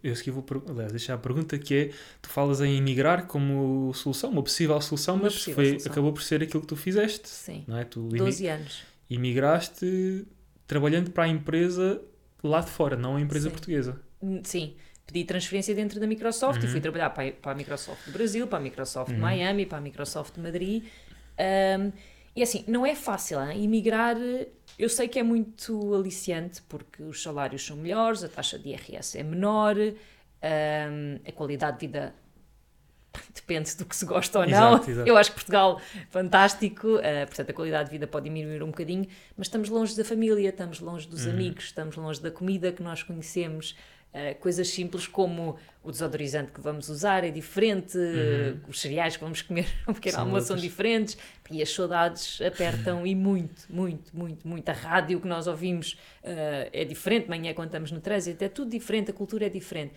Eu 0.03 0.13
aqui 0.13 0.31
vou 0.31 0.43
aliás, 0.67 0.91
deixar 0.91 1.13
a 1.13 1.17
pergunta 1.19 1.57
que 1.59 1.75
é: 1.75 1.89
tu 2.19 2.29
falas 2.29 2.59
em 2.61 2.75
emigrar 2.75 3.27
como 3.27 3.93
solução, 3.93 4.31
uma 4.31 4.41
possível 4.41 4.81
solução, 4.81 5.15
uma 5.15 5.25
mas 5.25 5.33
possível 5.33 5.55
foi, 5.55 5.65
solução. 5.67 5.91
acabou 5.91 6.11
por 6.11 6.23
ser 6.23 6.41
aquilo 6.41 6.61
que 6.61 6.67
tu 6.67 6.75
fizeste. 6.75 7.29
Sim. 7.29 7.63
Não 7.67 7.77
é? 7.77 7.85
tu 7.85 8.09
12 8.09 8.47
anos. 8.47 8.81
Imigraste 9.07 10.25
trabalhando 10.65 11.11
para 11.11 11.25
a 11.25 11.27
empresa 11.27 12.01
lá 12.43 12.61
de 12.61 12.71
fora, 12.71 12.95
não 12.97 13.17
a 13.17 13.21
empresa 13.21 13.49
Sim. 13.49 13.51
portuguesa. 13.51 14.01
Hum, 14.21 14.41
sim. 14.43 14.73
Pedi 15.11 15.25
transferência 15.25 15.75
dentro 15.75 15.99
da 15.99 16.07
Microsoft 16.07 16.59
uhum. 16.59 16.65
e 16.65 16.67
fui 16.67 16.75
uhum. 16.75 16.81
trabalhar 16.81 17.09
para, 17.09 17.31
para 17.31 17.51
a 17.51 17.55
Microsoft 17.55 18.05
do 18.05 18.11
Brasil, 18.11 18.47
para 18.47 18.59
a 18.59 18.61
Microsoft 18.61 19.09
uhum. 19.09 19.15
de 19.15 19.21
Miami, 19.21 19.65
para 19.65 19.79
a 19.79 19.81
Microsoft 19.81 20.35
de 20.35 20.41
Madrid. 20.41 20.83
Um, 21.37 21.91
e 22.33 22.41
assim, 22.41 22.63
não 22.65 22.85
é 22.85 22.95
fácil, 22.95 23.41
hein? 23.41 23.61
emigrar 23.63 24.15
eu 24.81 24.89
sei 24.89 25.07
que 25.07 25.19
é 25.19 25.23
muito 25.23 25.93
aliciante 25.93 26.61
porque 26.63 27.03
os 27.03 27.21
salários 27.21 27.65
são 27.65 27.77
melhores, 27.77 28.23
a 28.23 28.29
taxa 28.29 28.57
de 28.57 28.69
IRS 28.69 29.17
é 29.17 29.23
menor, 29.23 29.75
um, 29.77 31.19
a 31.27 31.31
qualidade 31.33 31.79
de 31.79 31.87
vida 31.87 32.15
depende 33.35 33.75
do 33.75 33.85
que 33.85 33.95
se 33.95 34.05
gosta 34.05 34.39
ou 34.39 34.47
não. 34.47 34.73
Exato, 34.73 34.91
exato. 34.91 35.09
Eu 35.09 35.17
acho 35.17 35.29
que 35.31 35.35
Portugal 35.35 35.81
fantástico, 36.09 36.95
uh, 36.95 37.27
portanto 37.27 37.49
a 37.49 37.53
qualidade 37.53 37.89
de 37.89 37.91
vida 37.91 38.07
pode 38.07 38.23
diminuir 38.23 38.63
um 38.63 38.67
bocadinho, 38.67 39.05
mas 39.37 39.47
estamos 39.47 39.69
longe 39.69 39.95
da 39.95 40.05
família, 40.05 40.49
estamos 40.49 40.79
longe 40.79 41.07
dos 41.07 41.25
uhum. 41.25 41.31
amigos, 41.31 41.65
estamos 41.65 41.95
longe 41.95 42.21
da 42.21 42.31
comida 42.31 42.71
que 42.71 42.81
nós 42.81 43.03
conhecemos. 43.03 43.75
Uh, 44.13 44.37
coisas 44.41 44.67
simples 44.67 45.07
como 45.07 45.57
o 45.81 45.89
desodorizante 45.89 46.51
que 46.51 46.59
vamos 46.59 46.89
usar 46.89 47.23
é 47.23 47.31
diferente, 47.31 47.97
uhum. 47.97 48.59
uh, 48.65 48.69
os 48.69 48.81
cereais 48.81 49.15
que 49.15 49.23
vamos 49.23 49.41
comer 49.41 49.65
no 49.87 49.93
pequeno 49.93 50.15
são 50.15 50.25
almoço 50.25 50.47
são 50.47 50.57
diferentes 50.57 51.17
e 51.49 51.61
as 51.61 51.73
saudades 51.73 52.41
apertam 52.41 53.07
e 53.07 53.15
muito, 53.15 53.65
muito, 53.69 54.15
muito, 54.15 54.45
muito. 54.45 54.67
A 54.67 54.73
rádio 54.73 55.21
que 55.21 55.27
nós 55.27 55.47
ouvimos 55.47 55.93
uh, 56.23 56.69
é 56.73 56.83
diferente, 56.83 57.29
manhã 57.29 57.53
quando 57.53 57.67
estamos 57.67 57.89
no 57.89 58.01
trânsito, 58.01 58.43
é 58.43 58.49
tudo 58.49 58.71
diferente, 58.71 59.11
a 59.11 59.13
cultura 59.13 59.45
é 59.45 59.49
diferente. 59.49 59.93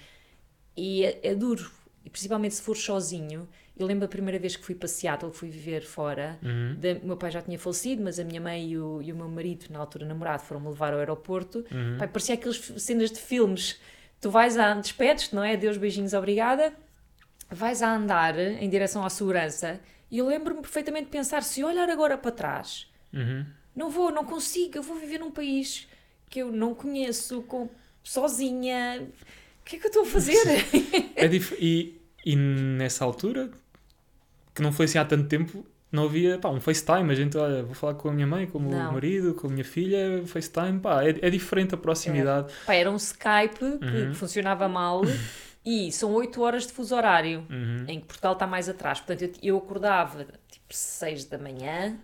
E 0.77 1.05
é, 1.05 1.21
é 1.25 1.35
duro, 1.35 1.69
e 2.05 2.11
principalmente 2.11 2.55
se 2.55 2.63
for 2.63 2.77
sozinho. 2.77 3.49
Eu 3.77 3.87
lembro 3.87 4.05
a 4.05 4.09
primeira 4.09 4.39
vez 4.39 4.55
que 4.55 4.65
fui 4.65 4.75
para 4.75 4.87
Seattle, 4.87 5.33
fui 5.33 5.49
viver 5.49 5.83
fora. 5.83 6.39
Uhum. 6.41 6.77
Da, 6.79 6.95
meu 7.05 7.17
pai 7.17 7.33
já 7.33 7.43
tinha 7.43 7.59
falecido, 7.59 8.03
mas 8.03 8.21
a 8.21 8.25
minha 8.25 8.41
mãe 8.41 8.71
e 8.71 8.79
o, 8.79 9.03
e 9.03 9.13
o 9.13 9.17
meu 9.17 9.29
marido, 9.29 9.67
na 9.71 9.81
altura 9.81 10.07
namorado, 10.07 10.45
foram-me 10.45 10.69
levar 10.69 10.93
ao 10.93 11.01
aeroporto. 11.01 11.65
Uhum. 11.73 11.99
Pai, 11.99 12.07
parecia 12.07 12.37
aquelas 12.37 12.59
cenas 12.59 13.11
de 13.11 13.19
filmes 13.19 13.81
Tu 14.25 14.31
vais 14.31 14.57
a 14.57 14.73
despedes-te, 14.73 15.35
não 15.35 15.45
é? 15.45 15.55
Deus, 15.55 15.77
beijinhos, 15.77 16.15
obrigada. 16.15 16.73
Vais 17.51 17.83
a 17.83 17.95
andar 17.95 18.39
em 18.39 18.71
direção 18.71 19.05
à 19.05 19.11
segurança 19.11 19.79
e 20.11 20.17
eu 20.17 20.27
lembro-me 20.27 20.63
perfeitamente 20.63 21.05
de 21.05 21.11
pensar: 21.11 21.43
se 21.43 21.63
olhar 21.63 21.91
agora 21.91 22.17
para 22.17 22.31
trás, 22.31 22.91
uhum. 23.13 23.45
não 23.77 23.91
vou, 23.91 24.11
não 24.11 24.25
consigo, 24.25 24.79
eu 24.79 24.83
vou 24.83 24.99
viver 24.99 25.19
num 25.19 25.31
país 25.31 25.87
que 26.31 26.39
eu 26.39 26.51
não 26.51 26.75
conheço, 26.75 27.43
com, 27.43 27.69
sozinha. 28.03 29.07
O 29.61 29.63
que 29.63 29.77
é 29.77 29.79
que 29.79 29.85
eu 29.85 29.89
estou 29.89 30.05
a 30.05 30.07
fazer? 30.07 30.43
é 31.17 31.27
e, 31.61 32.01
e 32.25 32.35
nessa 32.35 33.05
altura, 33.05 33.51
que 34.55 34.63
não 34.63 34.73
foi 34.73 34.87
assim 34.87 34.97
há 34.97 35.05
tanto 35.05 35.29
tempo, 35.29 35.67
não 35.95 36.05
havia 36.05 36.39
pá, 36.39 36.51
um 36.51 36.61
FaceTime. 36.61 37.11
A 37.11 37.15
gente, 37.15 37.37
olha, 37.39 37.63
vou 37.63 37.75
falar 37.75 37.95
com 37.95 38.09
a 38.09 38.13
minha 38.13 38.27
mãe, 38.27 38.47
com 38.47 38.59
o 38.59 38.61
meu 38.61 38.79
marido, 38.93 39.35
com 39.35 39.47
a 39.47 39.51
minha 39.51 39.65
filha, 39.65 40.23
FaceTime, 40.27 40.81
pá, 40.81 41.05
é, 41.05 41.11
é 41.23 41.31
diferente 41.31 41.75
a 41.75 41.79
proximidade. 41.79 42.53
É. 42.53 42.67
Pá, 42.67 42.75
era 42.75 42.91
um 42.91 42.97
Skype 42.97 43.59
que, 43.59 43.65
uhum. 43.65 44.11
que 44.11 44.15
funcionava 44.15 44.69
mal. 44.69 45.03
E 45.67 45.91
são 45.91 46.13
8 46.13 46.43
horas 46.43 46.67
de 46.67 46.75
fuso 46.75 46.95
horário, 46.95 47.47
uhum. 47.49 47.87
em 47.89 47.99
que 47.99 48.05
Portugal 48.05 48.35
está 48.35 48.47
mais 48.47 48.69
atrás. 48.69 49.01
Portanto, 49.01 49.23
eu, 49.23 49.33
eu 49.43 49.57
acordava 49.57 50.27
tipo 50.51 50.67
6 50.69 51.25
da 51.25 51.39
manhã 51.39 51.99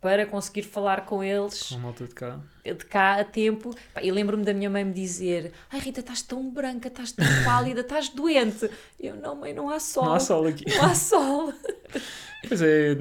para 0.00 0.24
conseguir 0.24 0.62
falar 0.62 1.04
com 1.04 1.22
eles. 1.22 1.70
Com 1.70 1.74
a 1.74 1.78
malta 1.78 2.06
de 2.06 2.14
cá. 2.14 2.40
De 2.64 2.84
cá 2.84 3.20
a 3.20 3.24
tempo. 3.24 3.74
E 4.00 4.10
lembro-me 4.10 4.44
da 4.44 4.54
minha 4.54 4.70
mãe 4.70 4.84
me 4.84 4.92
dizer: 4.92 5.52
Ai 5.70 5.80
Rita, 5.80 6.00
estás 6.00 6.22
tão 6.22 6.50
branca, 6.50 6.88
estás 6.88 7.12
tão 7.12 7.26
pálida, 7.44 7.80
estás 7.80 8.08
doente. 8.08 8.70
Eu, 8.98 9.16
não, 9.16 9.34
mãe, 9.34 9.52
não 9.52 9.68
há 9.68 9.78
sol. 9.78 10.04
Não 10.04 10.14
há 10.14 10.20
sol 10.20 10.46
aqui. 10.46 10.64
Não 10.68 10.84
há 10.84 10.94
sol. 10.94 11.52
Pois 12.48 12.62
é, 12.62 12.96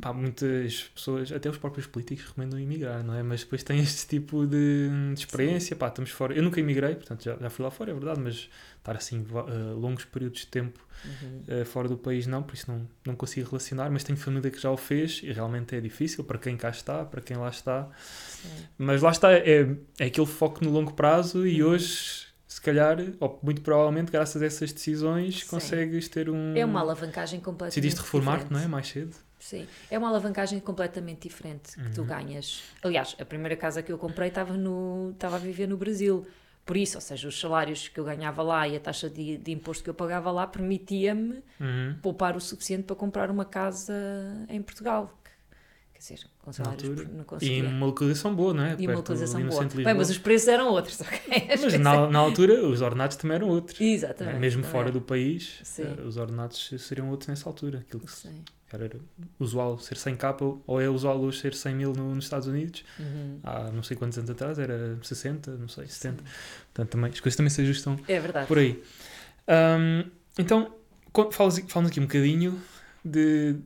pá, 0.00 0.12
muitas 0.12 0.84
pessoas, 0.94 1.30
até 1.32 1.48
os 1.50 1.58
próprios 1.58 1.86
políticos 1.86 2.26
recomendam 2.26 2.58
emigrar, 2.58 3.04
não 3.04 3.14
é? 3.14 3.22
Mas 3.22 3.40
depois 3.40 3.62
tem 3.62 3.80
este 3.80 4.06
tipo 4.06 4.46
de, 4.46 4.88
de 5.14 5.20
experiência, 5.20 5.76
pá, 5.76 5.88
estamos 5.88 6.10
fora. 6.10 6.34
Eu 6.34 6.42
nunca 6.42 6.60
emigrei, 6.60 6.94
portanto 6.94 7.24
já, 7.24 7.36
já 7.36 7.50
fui 7.50 7.64
lá 7.64 7.70
fora, 7.70 7.90
é 7.90 7.94
verdade, 7.94 8.20
mas 8.20 8.48
estar 8.78 8.96
assim 8.96 9.24
uh, 9.30 9.78
longos 9.78 10.04
períodos 10.04 10.40
de 10.40 10.46
tempo 10.46 10.84
uhum. 11.04 11.62
uh, 11.62 11.64
fora 11.64 11.88
do 11.88 11.96
país 11.96 12.26
não, 12.26 12.42
por 12.42 12.54
isso 12.54 12.70
não, 12.70 12.88
não 13.06 13.14
consigo 13.14 13.48
relacionar, 13.50 13.90
mas 13.90 14.02
tenho 14.02 14.18
família 14.18 14.50
que 14.50 14.58
já 14.58 14.70
o 14.70 14.76
fez 14.76 15.20
e 15.22 15.32
realmente 15.32 15.76
é 15.76 15.80
difícil 15.80 16.24
para 16.24 16.38
quem 16.38 16.56
cá 16.56 16.70
está, 16.70 17.04
para 17.04 17.20
quem 17.20 17.36
lá 17.36 17.48
está. 17.48 17.88
Sim. 17.98 18.48
Mas 18.78 19.02
lá 19.02 19.10
está, 19.10 19.32
é, 19.32 19.76
é 19.98 20.06
aquele 20.06 20.26
foco 20.26 20.64
no 20.64 20.70
longo 20.70 20.94
prazo 20.94 21.46
e 21.46 21.62
uhum. 21.62 21.70
hoje 21.70 22.32
se 22.52 22.60
calhar, 22.60 22.98
ou 23.18 23.40
muito 23.42 23.62
provavelmente, 23.62 24.12
graças 24.12 24.42
a 24.42 24.44
essas 24.44 24.72
decisões, 24.72 25.40
Sim. 25.40 25.46
consegues 25.46 26.06
ter 26.08 26.28
um. 26.28 26.54
É 26.54 26.62
uma 26.62 26.80
alavancagem 26.80 27.40
completamente. 27.40 27.74
Decidiste 27.76 28.00
reformar-te, 28.00 28.52
não 28.52 28.60
é? 28.60 28.66
Mais 28.66 28.88
cedo. 28.88 29.16
Sim, 29.42 29.66
é 29.90 29.98
uma 29.98 30.08
alavancagem 30.08 30.60
completamente 30.60 31.28
diferente 31.28 31.74
que 31.74 31.82
uhum. 31.82 31.90
tu 31.92 32.04
ganhas. 32.04 32.62
Aliás, 32.80 33.16
a 33.18 33.24
primeira 33.24 33.56
casa 33.56 33.82
que 33.82 33.90
eu 33.90 33.98
comprei 33.98 34.28
estava, 34.28 34.56
no, 34.56 35.10
estava 35.10 35.34
a 35.34 35.38
viver 35.40 35.66
no 35.66 35.76
Brasil. 35.76 36.24
Por 36.64 36.76
isso, 36.76 36.96
ou 36.96 37.00
seja, 37.00 37.26
os 37.26 37.40
salários 37.40 37.88
que 37.88 37.98
eu 37.98 38.04
ganhava 38.04 38.40
lá 38.40 38.68
e 38.68 38.76
a 38.76 38.80
taxa 38.80 39.10
de, 39.10 39.36
de 39.38 39.50
imposto 39.50 39.82
que 39.82 39.90
eu 39.90 39.94
pagava 39.94 40.30
lá 40.30 40.46
permitia-me 40.46 41.42
uhum. 41.60 41.96
poupar 42.00 42.36
o 42.36 42.40
suficiente 42.40 42.84
para 42.84 42.94
comprar 42.94 43.32
uma 43.32 43.44
casa 43.44 43.92
em 44.48 44.62
Portugal. 44.62 45.12
Quer 45.92 45.98
dizer, 45.98 46.20
com 46.38 46.52
salários 46.52 47.08
não 47.08 47.24
conseguia. 47.24 47.58
E 47.58 47.62
uma 47.66 47.86
localização 47.86 48.32
boa, 48.36 48.54
não 48.54 48.62
é? 48.62 48.76
E 48.78 48.86
uma 48.86 48.94
localização 48.94 49.44
boa. 49.44 49.64
Bem, 49.64 49.92
mas 49.92 50.08
os 50.08 50.18
preços 50.18 50.46
eram 50.46 50.68
outros, 50.68 51.00
ok? 51.02 51.18
Mas 51.48 51.78
na, 51.80 52.08
na 52.08 52.18
altura 52.20 52.64
os 52.64 52.80
ordenados 52.80 53.16
também 53.16 53.34
eram 53.34 53.48
outros. 53.48 53.80
Exatamente. 53.80 54.38
Mesmo 54.38 54.62
fora 54.62 54.92
do 54.92 55.00
país, 55.00 55.58
Sim. 55.64 55.82
Eh, 55.82 56.02
os 56.02 56.16
ordenados 56.16 56.72
seriam 56.78 57.10
outros 57.10 57.26
nessa 57.26 57.48
altura. 57.48 57.80
Aquilo 57.80 58.04
que 58.04 58.12
Sim 58.12 58.44
era 58.72 58.90
usual 59.38 59.78
ser 59.78 59.96
100 59.96 60.16
capa 60.16 60.44
ou 60.66 60.80
é 60.80 60.88
usual 60.88 61.20
hoje 61.20 61.40
ser 61.40 61.54
100 61.54 61.74
mil 61.74 61.92
no, 61.92 62.14
nos 62.14 62.24
Estados 62.24 62.46
Unidos 62.46 62.84
uhum. 62.98 63.38
há 63.42 63.70
não 63.70 63.82
sei 63.82 63.96
quantos 63.96 64.18
anos 64.18 64.30
atrás 64.30 64.58
era 64.58 64.98
60, 65.02 65.52
não 65.52 65.68
sei, 65.68 65.86
70 65.86 66.16
Sim. 66.16 66.30
portanto 66.72 66.90
também, 66.90 67.10
as 67.10 67.20
coisas 67.20 67.36
também 67.36 67.50
se 67.50 67.60
ajustam 67.62 67.98
é 68.08 68.20
verdade. 68.20 68.46
por 68.46 68.58
aí 68.58 68.82
um, 69.48 70.10
então 70.38 70.74
falas, 71.32 71.58
falas 71.68 71.90
aqui 71.90 72.00
um 72.00 72.04
bocadinho 72.04 72.60
de 73.04 73.56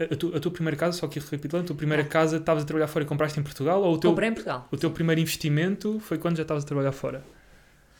a, 0.00 0.16
tu, 0.16 0.34
a 0.34 0.40
tua 0.40 0.50
primeira 0.50 0.76
casa, 0.76 0.96
só 0.96 1.06
que 1.06 1.20
recapitulando, 1.20 1.66
a 1.66 1.68
tua 1.68 1.76
primeira 1.76 2.02
ah. 2.02 2.06
casa 2.06 2.38
estavas 2.38 2.62
a 2.62 2.66
trabalhar 2.66 2.88
fora 2.88 3.04
e 3.04 3.08
compraste 3.08 3.38
em 3.38 3.42
Portugal 3.42 3.82
ou 3.82 3.94
o 3.94 3.98
teu, 3.98 4.10
Comprei 4.10 4.30
em 4.30 4.32
Portugal. 4.32 4.66
o 4.70 4.76
teu 4.76 4.90
primeiro 4.90 5.20
investimento 5.20 6.00
foi 6.00 6.16
quando 6.16 6.36
já 6.36 6.42
estavas 6.42 6.64
a 6.64 6.66
trabalhar 6.66 6.92
fora? 6.92 7.22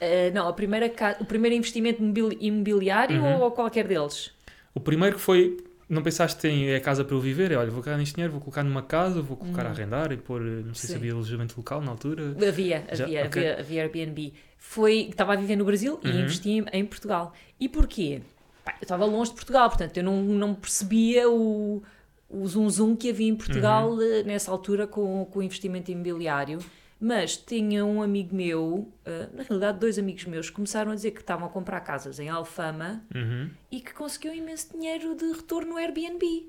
Uh, 0.01 0.33
não, 0.33 0.49
a 0.49 0.53
primeira, 0.55 0.91
o 1.21 1.27
primeiro 1.27 1.55
investimento 1.55 2.03
imobiliário 2.41 3.21
uhum. 3.21 3.41
ou 3.41 3.51
qualquer 3.51 3.87
deles? 3.87 4.33
O 4.75 4.81
primeiro 4.81 5.17
que 5.17 5.23
foi 5.23 5.59
não 5.91 6.03
pensaste 6.03 6.47
em 6.47 6.69
é 6.69 6.77
a 6.77 6.81
casa 6.81 7.05
para 7.05 7.17
eu 7.17 7.21
viver? 7.21 7.51
É, 7.51 7.57
olha, 7.57 7.71
vou 7.71 7.83
colocar 7.83 7.99
neste 7.99 8.15
dinheiro, 8.15 8.33
vou 8.33 8.41
colocar 8.41 8.63
numa 8.63 8.83
casa, 8.83 9.21
vou 9.21 9.37
colocar 9.37 9.67
a 9.67 9.71
hum. 9.71 9.73
arrendar 9.73 10.13
e 10.13 10.17
pôr, 10.17 10.41
não 10.41 10.73
sei 10.73 10.87
Sim. 10.87 10.93
se 10.93 10.95
havia 10.95 11.13
alojamento 11.13 11.55
local 11.57 11.83
na 11.83 11.91
altura. 11.91 12.37
Havia, 12.47 12.85
Já? 12.93 13.05
havia, 13.05 13.27
okay. 13.27 13.49
havia, 13.49 13.61
havia 13.61 13.83
Airbnb. 13.83 14.33
Foi, 14.57 15.09
estava 15.11 15.33
a 15.33 15.37
viver 15.37 15.57
no 15.57 15.65
Brasil 15.65 15.99
e 16.05 16.09
uhum. 16.09 16.21
investi 16.21 16.65
em 16.73 16.87
Portugal. 16.87 17.35
E 17.59 17.69
porquê? 17.69 18.23
Pá, 18.65 18.77
eu 18.81 18.85
estava 18.85 19.05
longe 19.05 19.31
de 19.31 19.37
Portugal, 19.37 19.69
portanto 19.69 19.97
eu 19.97 20.05
não, 20.05 20.23
não 20.23 20.55
percebia 20.55 21.29
o, 21.29 21.83
o 22.29 22.47
zoom 22.47 22.71
zoom 22.71 22.95
que 22.95 23.11
havia 23.11 23.29
em 23.29 23.35
Portugal 23.35 23.91
uhum. 23.91 24.01
Eh, 24.01 24.23
nessa 24.23 24.53
altura 24.53 24.87
com, 24.87 25.25
com 25.25 25.41
o 25.41 25.43
investimento 25.43 25.91
imobiliário. 25.91 26.61
Mas 27.01 27.37
tinha 27.37 27.85
um 27.85 28.03
amigo 28.03 28.35
meu, 28.37 28.93
uh, 29.07 29.35
na 29.37 29.43
realidade 29.43 29.79
dois 29.79 29.99
amigos 29.99 30.25
meus, 30.27 30.51
que 30.51 30.57
começaram 30.57 30.93
a 30.93 30.95
dizer 30.95 31.13
que 31.13 31.21
estavam 31.21 31.47
a 31.47 31.51
comprar 31.51 31.81
casas 31.81 32.19
em 32.21 32.29
Alfama 32.29 33.03
Uhum. 33.15 33.49
e 33.71 33.81
que 33.81 33.95
conseguiam 33.95 34.35
imenso 34.35 34.73
dinheiro 34.77 35.15
de 35.15 35.33
retorno 35.33 35.71
no 35.73 35.77
Airbnb. 35.79 36.47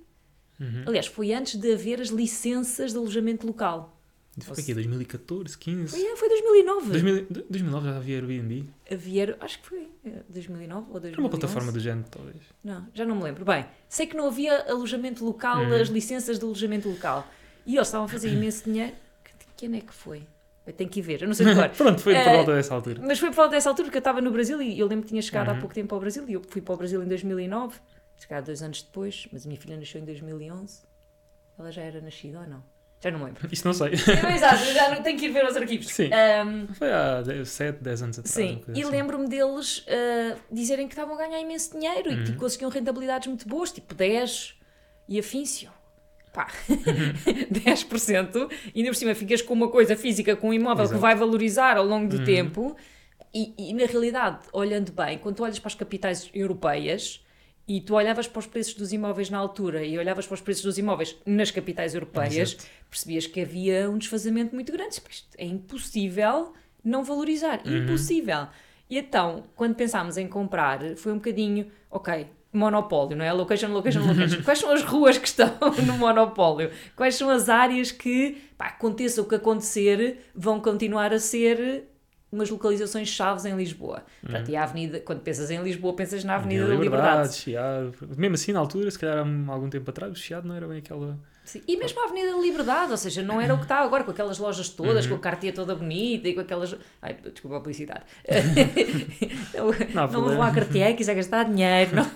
Uhum. 0.60 0.84
Aliás, 0.86 1.08
foi 1.08 1.34
antes 1.34 1.56
de 1.60 1.74
haver 1.74 2.02
as 2.02 2.10
licenças 2.10 2.92
de 2.92 2.98
alojamento 2.98 3.48
local. 3.48 3.98
Foi 4.42 4.62
aqui, 4.62 4.74
2014, 4.74 5.58
15? 5.58 5.92
Foi, 5.92 6.16
foi 6.16 6.30
2009. 6.30 6.92
2000, 6.92 7.28
2009 7.50 7.86
já 7.90 7.98
havia 7.98 8.16
Airbnb? 8.18 8.70
Havia, 8.90 9.38
acho 9.42 9.62
que 9.62 9.68
foi 9.68 9.90
eh, 10.06 10.22
2009 10.30 10.86
ou 10.88 11.00
2011. 11.00 11.12
Era 11.14 11.22
uma 11.22 11.30
plataforma 11.30 11.72
do 11.72 11.80
género, 11.80 12.08
talvez. 12.10 12.38
Não, 12.64 12.88
já 12.94 13.06
não 13.06 13.16
me 13.18 13.24
lembro. 13.24 13.44
Bem, 13.44 13.66
sei 13.90 14.06
que 14.08 14.16
não 14.16 14.28
havia 14.28 14.70
alojamento 14.70 15.24
local, 15.26 15.64
Uhum. 15.64 15.74
as 15.82 15.90
licenças 15.90 16.38
de 16.40 16.46
alojamento 16.46 16.90
local. 16.90 17.28
E 17.66 17.76
eles 17.76 17.88
estavam 17.88 18.06
a 18.06 18.10
fazer 18.10 18.30
imenso 18.34 18.64
dinheiro. 18.66 18.94
Que- 19.24 19.68
Quem 19.68 19.78
é 19.78 19.82
que 19.82 19.94
foi? 19.94 20.24
Eu 20.72 20.76
tenho 20.78 20.90
que 20.90 21.00
ir 21.00 21.04
ver, 21.04 21.22
eu 21.22 21.28
não 21.28 21.34
sei 21.36 21.46
de 21.48 21.56
cor. 21.56 21.70
Pronto, 21.76 22.00
foi 22.02 22.14
por 22.14 22.20
Eh, 22.22 22.36
volta 22.38 22.56
dessa 22.56 22.74
altura. 22.74 23.02
Mas 23.04 23.20
foi 23.20 23.30
por 23.30 23.36
volta 23.36 23.52
dessa 23.52 23.70
altura 23.70 23.90
que 23.90 23.98
eu 23.98 24.00
estava 24.00 24.22
no 24.22 24.32
Brasil 24.32 24.62
e 24.62 24.80
eu 24.80 24.88
lembro 24.88 25.04
que 25.04 25.10
tinha 25.10 25.22
chegado 25.22 25.50
há 25.50 25.54
Uhum. 25.54 25.60
pouco 25.60 25.76
tempo 25.76 25.94
ao 25.94 26.00
Brasil 26.02 26.24
e 26.30 26.34
eu 26.34 26.42
fui 26.48 26.62
para 26.62 26.74
o 26.74 26.78
Brasil 26.78 27.04
em 27.04 27.08
2009, 27.08 27.76
se 28.18 28.28
calhar 28.28 28.44
dois 28.44 28.62
anos 28.64 28.82
depois, 28.82 29.28
mas 29.32 29.46
a 29.46 29.50
minha 29.50 29.60
filha 29.60 29.76
nasceu 29.76 30.02
em 30.02 30.06
2011. 30.06 30.80
Ela 31.60 31.72
já 31.72 31.82
era 31.82 32.00
nascida 32.02 32.40
ou 32.40 32.48
não? 32.48 32.64
Já 33.04 33.10
não 33.12 33.20
me 33.20 33.26
lembro. 33.26 33.50
Isto 33.52 33.66
não 33.66 33.74
sei. 33.74 33.90
É, 34.32 34.36
Exato, 34.36 34.64
já 34.66 34.90
não 34.96 35.02
tenho 35.04 35.18
que 35.20 35.26
ir 35.26 35.30
ver 35.30 35.44
aos 35.44 35.58
arquivos. 35.58 35.88
Sim. 35.88 36.10
Ahm, 36.14 36.68
Foi 36.74 36.92
há 36.92 37.22
7, 37.44 37.82
10 37.84 38.02
anos 38.04 38.20
atrás. 38.20 38.34
Sim, 38.34 38.62
e 38.74 38.82
assim. 38.82 38.92
lembro-me 38.92 39.28
deles 39.28 39.84
ah, 39.90 40.38
dizerem 40.52 40.88
que 40.88 40.94
estavam 40.94 41.16
a 41.16 41.18
ganhar 41.18 41.40
imenso 41.42 41.78
dinheiro 41.78 42.12
e 42.12 42.16
Uhum. 42.16 42.24
que 42.24 42.34
conseguiam 42.36 42.70
rentabilidades 42.70 43.28
muito 43.28 43.48
boas, 43.48 43.72
tipo 43.72 43.94
10 43.96 44.56
e 45.10 45.20
afíncio. 45.20 45.72
Pá, 46.34 46.48
Uhum. 46.70 47.48
10%, 47.52 48.50
e 48.74 48.80
ainda 48.80 48.91
por 48.91 48.96
cima 48.96 49.13
ficas 49.15 49.41
com 49.41 49.54
uma 49.54 49.67
coisa 49.70 49.96
física, 49.96 50.36
com 50.36 50.50
um 50.50 50.54
imóvel 50.54 50.84
Exato. 50.86 50.96
que 50.98 51.02
vai 51.02 51.15
valorizar 51.15 51.78
ao 51.78 51.86
longo 51.86 52.08
do 52.08 52.17
Uhum. 52.17 52.24
tempo. 52.24 52.76
E, 53.34 53.54
e 53.58 53.74
na 53.74 53.86
realidade, 53.86 54.39
olhando 54.52 54.91
bem, 54.91 55.17
quando 55.17 55.38
tu 55.38 55.44
olhas 55.44 55.58
para 55.60 55.67
as 55.70 55.76
capitais 55.76 56.30
europeias 56.34 57.24
e 57.67 57.80
tu 57.80 57.94
olhavas 57.96 58.28
para 58.28 58.39
os 58.39 58.48
preços 58.48 58.74
dos 58.74 58.91
imóveis 58.91 59.30
na 59.30 59.38
altura 59.38 59.86
e 59.86 59.98
olhavas 59.98 60.26
para 60.28 60.36
os 60.36 60.41
preços 60.41 60.63
dos 60.63 60.78
imóveis 60.78 61.15
nas 61.26 61.50
capitais 61.52 61.94
europeias, 61.94 62.54
Exato. 62.54 62.65
percebias 62.89 63.28
que 63.28 63.39
havia 63.41 63.89
um 63.89 63.98
desfazamento 63.98 64.54
muito 64.54 64.72
grande. 64.72 65.00
Porque 65.00 65.17
é 65.38 65.46
impossível 65.46 66.54
não 66.84 67.04
valorizar. 67.04 67.62
Uhum. 67.65 67.78
Impossível. 67.84 68.48
E 68.89 68.98
então, 68.98 69.44
quando 69.56 69.76
pensámos 69.76 70.17
em 70.17 70.28
comprar, 70.28 70.80
foi 70.98 71.13
um 71.13 71.15
bocadinho, 71.15 71.72
ok, 71.89 72.28
monopólio, 72.54 73.16
não 73.16 73.26
é? 73.26 73.32
Location, 73.32 73.70
location, 73.70 74.02
location. 74.08 74.44
Quais 74.44 74.60
são 74.60 74.72
as 74.72 74.84
ruas 74.84 75.18
que 75.18 75.28
estão 75.28 75.54
no 75.86 75.94
monopólio? 75.94 76.72
Quais 76.96 77.16
são 77.16 77.30
as 77.30 77.50
áreas 77.50 77.92
que, 77.92 78.42
pá, 78.58 78.68
aconteça 78.68 79.22
o 79.22 79.26
que 79.26 79.36
acontecer, 79.36 80.20
vão 80.36 80.60
continuar 80.60 81.14
a 81.14 81.20
ser 81.20 81.86
umas 82.32 82.50
localizações 82.50 83.10
chaves 83.10 83.46
em 83.46 83.56
Lisboa. 83.56 84.04
Portanto, 84.22 84.50
e 84.50 84.56
a 84.56 84.64
Avenida, 84.64 85.02
quando 85.02 85.20
pensas 85.20 85.52
em 85.52 85.62
Lisboa, 85.62 85.94
pensas 85.94 86.24
na 86.24 86.36
Avenida 86.36 86.66
da 86.66 86.76
Liberdade. 86.76 87.36
Chiado. 87.36 87.94
Mesmo 88.18 88.36
assim, 88.36 88.54
na 88.54 88.60
altura, 88.60 88.90
se 88.90 88.98
calhar 88.98 89.18
há 89.18 89.52
algum 89.52 89.70
tempo 89.70 89.90
atrás, 89.90 90.14
o 90.14 90.16
Chiado 90.16 90.48
não 90.48 90.56
era 90.56 90.68
bem 90.68 90.78
aquela. 90.78 91.20
Sim, 91.44 91.62
E 91.68 91.76
mesmo 91.76 92.00
a 92.00 92.06
Avenida 92.06 92.32
da 92.32 92.38
Liberdade, 92.38 92.92
ou 92.92 92.98
seja, 92.98 93.22
não 93.24 93.42
era 93.42 93.54
o 93.54 93.58
que 93.58 93.64
está 93.64 93.80
agora, 93.80 94.04
com 94.04 94.12
aquelas 94.12 94.38
lojas 94.38 94.70
todas, 94.70 95.06
Uhum. 95.06 95.12
com 95.12 95.16
a 95.18 95.20
cartinha 95.20 95.52
toda 95.52 95.76
bonita 95.76 96.30
e 96.30 96.34
com 96.34 96.42
aquelas. 96.42 96.76
Ai, 97.02 97.16
desculpa 97.34 97.58
a 97.58 97.60
publicidade. 97.60 98.04
não, 99.94 100.08
Não 100.08 100.22
não 100.22 100.24
vão 100.36 100.44
à 100.44 100.52
cartier, 100.52 100.96
quiser 100.96 101.16
gastar 101.16 101.44
dinheiro. 101.46 101.92
Não. 101.96 102.12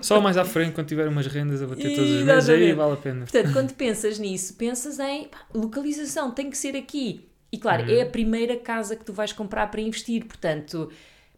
Só 0.00 0.20
mais 0.20 0.36
à 0.36 0.44
frente, 0.44 0.72
quando 0.72 0.86
tiver 0.86 1.06
umas 1.08 1.26
rendas 1.26 1.62
a 1.62 1.66
bater 1.66 1.94
todos 1.94 2.10
os 2.10 2.22
meses, 2.22 2.48
aí 2.48 2.72
vale 2.72 2.92
a 2.92 2.96
pena. 2.96 3.20
Portanto, 3.26 3.52
quando 3.52 3.72
pensas 3.74 4.18
nisso, 4.18 4.54
pensas 4.54 4.98
em 4.98 5.24
pá, 5.28 5.38
localização, 5.54 6.30
tem 6.30 6.50
que 6.50 6.56
ser 6.56 6.76
aqui. 6.76 7.28
E 7.50 7.58
claro, 7.58 7.90
é 7.90 8.00
a 8.02 8.06
primeira 8.06 8.56
casa 8.56 8.96
que 8.96 9.04
tu 9.04 9.12
vais 9.12 9.32
comprar 9.32 9.70
para 9.70 9.80
investir, 9.80 10.24
portanto. 10.24 10.90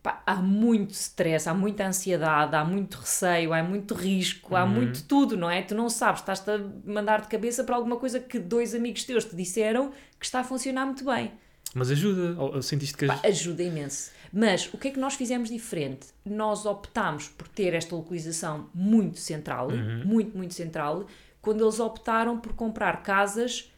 Pá, 0.05 0.23
há 0.27 0.35
muito 0.37 0.91
stress, 0.91 1.49
há 1.49 1.55
muita 1.55 1.87
ansiedade, 1.87 2.55
há 2.55 2.63
muito 2.63 2.99
receio, 2.99 3.55
há 3.55 3.63
muito 3.63 3.95
risco, 3.95 4.55
há 4.55 4.67
muito 4.67 5.03
tudo, 5.05 5.35
não 5.35 5.51
é? 5.51 5.63
Tu 5.63 5.75
não 5.75 5.89
sabes, 5.89 6.21
estás-te 6.21 6.51
a 6.51 6.61
mandar 6.85 7.23
de 7.23 7.29
cabeça 7.29 7.65
para 7.65 7.75
alguma 7.75 7.97
coisa 7.97 8.21
que 8.21 8.39
dois 8.39 8.75
amigos 8.75 9.03
teus 9.05 9.25
te 9.25 9.35
disseram 9.35 9.93
que 10.21 10.27
está 10.27 10.41
a 10.41 10.45
funcionar 10.45 10.85
muito 10.85 11.07
bem. 11.07 11.33
Mas 11.75 11.91
ajuda, 11.91 12.61
sentiste 12.63 12.97
que 12.99 13.07
Pá, 13.07 13.19
ajuda 13.25 13.63
imenso. 13.63 14.13
Mas 14.31 14.73
o 14.75 14.77
que 14.77 14.89
é 14.89 14.91
que 14.91 15.01
nós 15.01 15.15
fizemos 15.15 15.49
diferente? 15.49 16.09
Nós 16.23 16.67
optámos 16.67 17.29
por 17.29 17.49
ter 17.49 17.73
esta 17.73 17.97
localização 17.97 18.69
muito 18.75 19.19
central, 19.19 19.71
muito, 20.05 20.37
muito 20.37 20.53
central, 20.53 21.07
quando 21.41 21.65
eles 21.65 21.81
optaram 21.81 22.39
por 22.39 22.53
comprar 22.53 23.03
casas 23.03 23.73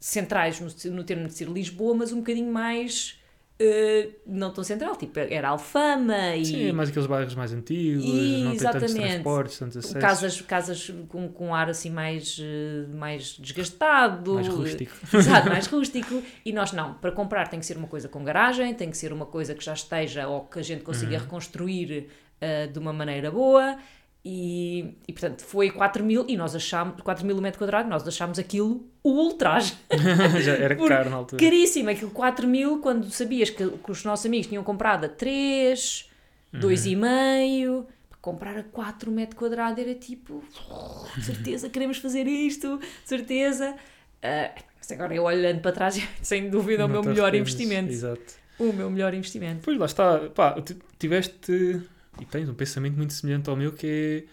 centrais 0.00 0.60
no, 0.60 0.92
no 0.92 1.04
termo 1.04 1.28
de 1.28 1.34
ser 1.34 1.48
Lisboa, 1.48 1.94
mas 1.94 2.12
um 2.12 2.18
bocadinho 2.18 2.52
mais. 2.52 3.20
Eh, 3.58 4.08
não 4.26 4.52
tão 4.52 4.64
central, 4.64 4.96
tipo, 4.96 5.18
era 5.18 5.48
Alfama 5.50 6.34
e 6.36 6.44
Sim, 6.44 6.68
é 6.68 6.72
mais 6.72 6.88
aqueles 6.88 7.06
bairros 7.06 7.34
mais 7.36 7.52
antigos, 7.52 8.04
E- 8.04 8.08
não 8.44 8.50
tem 8.56 8.58
tantos 8.60 8.82
exatamente. 8.90 9.12
transportes, 9.12 9.58
tantos 9.58 9.76
acessos. 9.76 10.00
casas, 10.00 10.40
casas 10.40 10.92
com, 11.08 11.28
com 11.28 11.54
ar 11.54 11.70
assim 11.70 11.88
mais, 11.90 12.38
eh, 12.42 12.86
mais 12.94 13.36
desgastado. 13.38 14.34
Mais 14.34 14.48
rústico. 14.48 14.92
Exato, 15.16 15.48
mais 15.48 15.66
rústico. 15.72 16.22
E 16.44 16.52
nós 16.52 16.72
não, 16.72 16.94
para 16.94 17.12
comprar 17.12 17.48
tem 17.48 17.60
que 17.60 17.66
ser 17.66 17.76
uma 17.76 17.88
coisa 17.88 18.08
com 18.08 18.24
garagem, 18.24 18.74
tem 18.74 18.90
que 18.90 18.96
ser 18.96 19.12
uma 19.12 19.26
coisa 19.26 19.54
que 19.54 19.64
já 19.64 19.72
esteja 19.72 20.26
ou 20.26 20.42
que 20.46 20.58
a 20.58 20.62
gente 20.62 20.82
consiga 20.82 21.14
Uhum. 21.16 21.20
reconstruir 21.22 22.08
eh, 22.40 22.66
de 22.66 22.78
uma 22.78 22.92
maneira 22.92 23.30
boa. 23.30 23.78
E, 24.26 24.94
e 25.06 25.12
portanto 25.12 25.42
foi 25.42 25.70
4 25.70 26.02
mil 26.02 26.24
e 26.26 26.34
nós 26.36 26.54
achámos 26.54 26.98
4 27.02 27.26
mil 27.26 27.36
o 27.36 27.42
metro 27.42 27.58
quadrado, 27.58 27.90
nós 27.90 28.08
achámos 28.08 28.38
aquilo 28.38 28.86
o 29.02 29.10
ultraje. 29.10 29.74
Já 30.42 30.52
era 30.54 30.74
caro 30.76 31.10
na 31.10 31.16
altura. 31.16 31.42
Caríssimo, 31.42 31.90
aquilo 31.90 32.10
4 32.10 32.48
mil 32.48 32.78
quando 32.80 33.10
sabias 33.10 33.50
que, 33.50 33.68
que 33.68 33.90
os 33.90 34.02
nossos 34.02 34.24
amigos 34.24 34.46
tinham 34.46 34.64
comprado 34.64 35.04
a 35.04 35.08
3, 35.08 36.10
Uhum. 36.54 36.60
2,5, 36.60 37.84
comprar 38.20 38.56
a 38.56 38.62
4 38.62 39.10
metro 39.10 39.36
quadrado 39.36 39.80
era 39.80 39.92
tipo, 39.92 40.40
"Oh, 40.70 41.04
de 41.18 41.24
certeza 41.24 41.68
queremos 41.68 41.98
fazer 41.98 42.28
isto, 42.28 42.78
de 42.78 43.08
certeza. 43.08 43.74
Ah, 44.22 44.52
mas 44.78 44.92
agora 44.92 45.14
eu 45.14 45.24
olhando 45.24 45.60
para 45.60 45.72
trás, 45.72 46.00
sem 46.22 46.48
dúvida, 46.48 46.86
o 46.86 46.88
meu 46.88 47.02
melhor 47.02 47.34
investimento. 47.34 47.90
Exato. 47.92 48.34
O 48.58 48.72
meu 48.72 48.88
melhor 48.88 49.12
investimento. 49.14 49.62
Pois 49.64 49.76
lá 49.76 49.86
está, 49.86 50.20
pá, 50.32 50.54
tiveste 50.96 51.82
e 52.20 52.24
tens 52.24 52.48
um 52.48 52.54
pensamento 52.54 52.96
muito 52.96 53.12
semelhante 53.12 53.48
ao 53.50 53.56
meu 53.56 53.72
que 53.72 53.86
é 53.86 54.24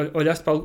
ol- 0.00 0.10
olhaste 0.14 0.42
para, 0.44 0.58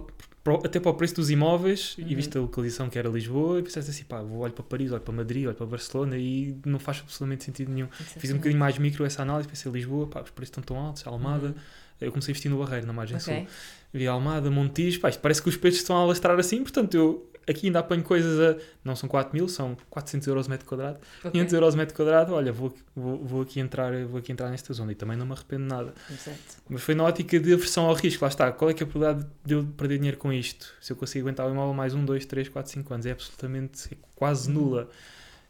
para 0.43 0.56
até 0.65 0.80
para 0.80 0.91
o 0.91 0.93
preço 0.93 1.15
dos 1.15 1.30
imóveis 1.30 1.96
e 1.98 2.02
Uhum. 2.04 2.08
viste 2.15 2.38
a 2.38 2.41
localização 2.41 2.89
que 2.89 2.98
era 2.98 3.10
Lisboa 3.10 3.60
e 3.60 3.63
pensaste 3.63 3.91
assim, 3.91 4.04
pá, 4.06 4.22
vou 4.22 4.39
olho 4.39 4.54
para 4.54 4.63
Paris, 4.63 4.91
olho 4.91 5.02
para 5.02 5.13
Madrid, 5.13 5.46
olho 5.46 5.56
para 5.56 5.65
Barcelona 5.65 6.17
e 6.17 6.56
não 6.65 6.80
faz 6.80 7.00
absolutamente 7.00 7.43
sentido 7.43 7.72
nenhum. 7.72 7.88
Fiz 8.17 8.32
um 8.32 8.36
bocadinho 8.38 8.60
mais 8.60 8.78
micro 8.78 9.04
essa 9.06 9.22
análise, 9.22 9.48
pensei 9.48 9.72
Lisboa, 9.72 10.08
pá, 10.08 10.22
os 10.22 10.30
preços 10.30 10.50
estão 10.58 10.63
tão 10.63 10.78
altos, 10.80 11.06
Almada, 11.06 11.54
eu 12.00 12.12
comecei 12.12 12.32
a 12.32 12.34
investir 12.34 12.50
no 12.52 12.60
Barreiro, 12.60 12.86
na 12.88 12.93
margem 12.93 13.20
sul. 13.20 13.34
Uhum. 13.34 13.39
Ok. 13.41 13.50
Vi 13.93 14.08
Almada, 14.08 14.50
Montijo, 14.52 15.00
pá, 15.00 15.10
isto 15.10 15.20
parece 15.22 15.41
que 15.41 15.50
os 15.50 15.58
preços 15.58 15.82
estão 15.82 15.98
a 15.98 16.02
alastrar 16.02 16.38
assim, 16.39 16.62
portanto 16.63 16.93
eu 16.96 17.30
aqui 17.48 17.68
ainda 17.68 17.80
apanho 17.80 18.04
coisas 18.04 18.40
a, 18.40 18.62
não 18.84 18.96
são 18.96 19.08
4 19.08 19.34
mil, 19.34 19.48
são 19.48 19.78
400 19.90 20.28
euros 20.28 20.48
metro 20.48 20.68
quadrado, 20.68 21.00
Ok. 21.20 21.32
500 21.32 21.54
euros 21.54 21.76
metro 21.76 21.96
quadrado, 21.96 22.34
olha, 22.34 22.52
vou, 22.52 22.74
vou, 22.96 23.24
vou, 23.24 23.42
aqui 23.42 23.60
entrar, 23.60 23.94
vou 24.06 24.20
aqui 24.20 24.32
entrar 24.32 24.50
nesta 24.50 24.74
zona 24.74 24.92
e 24.92 24.96
também 24.96 25.16
não 25.18 25.26
me 25.26 25.32
arrependo 25.34 25.66
nada. 25.66 25.94
Exato. 26.10 26.38
Mas 26.70 26.82
foi 26.82 26.96
na 26.96 27.04
ótica 27.04 27.40
de 27.40 27.54
aversão 27.54 27.86
ao 27.86 27.94
risco, 27.94 28.24
lá 28.24 28.30
está, 28.30 28.52
qual 28.52 28.70
é 28.70 28.74
é 28.74 28.84
a 28.84 28.86
probabilidade 28.86 29.28
de 29.46 29.54
eu 29.54 29.64
perder 29.64 29.98
dinheiro 29.98 30.18
com 30.18 30.32
isto? 30.32 30.74
Se 30.82 30.92
eu 30.92 30.98
consigo 30.98 31.26
aguentar 31.28 31.48
o 31.48 31.52
imóvel 31.52 31.74
mais 31.74 31.94
1, 31.94 32.06
2, 32.06 32.26
3, 32.26 32.50
4, 32.50 32.72
5 32.72 32.94
anos, 32.94 33.06
é 33.06 33.12
absolutamente, 33.12 33.94
é 33.94 33.98
quase 34.16 34.50
nula. 34.52 34.90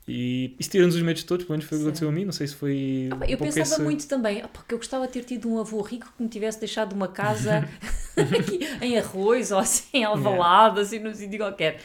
E 0.07 0.55
isso 0.57 0.69
tira-nos 0.69 0.95
os 0.95 1.01
medos 1.01 1.23
todos, 1.23 1.45
pelo 1.45 1.57
menos 1.57 1.67
foi 1.67 1.77
o 1.77 1.81
que 1.81 1.87
aconteceu 1.87 2.07
a 2.07 2.11
mim, 2.13 2.23
não 2.23 2.31
sei 2.31 2.47
se 2.47 2.55
foi 2.55 3.09
Ah, 3.11 3.25
eu 3.29 3.37
pensava 3.37 3.83
muito 3.83 4.07
também, 4.07 4.41
ah, 4.41 4.47
porque 4.47 4.73
eu 4.73 4.77
gostava 4.77 5.05
de 5.05 5.11
ter 5.11 5.25
tido 5.25 5.49
um 5.49 5.59
avô 5.59 5.81
rico 5.81 6.13
que 6.15 6.23
me 6.23 6.29
tivesse 6.29 6.59
deixado 6.59 6.93
uma 6.93 7.09
casa 7.09 7.67
aqui 8.17 8.59
em 8.81 8.97
arroz 8.97 9.51
ou 9.51 9.59
assim, 9.59 9.99
em 9.99 10.03
alvalade, 10.05 10.79
assim, 10.79 10.99
num 10.99 11.13
sítio 11.13 11.37
qualquer. 11.39 11.81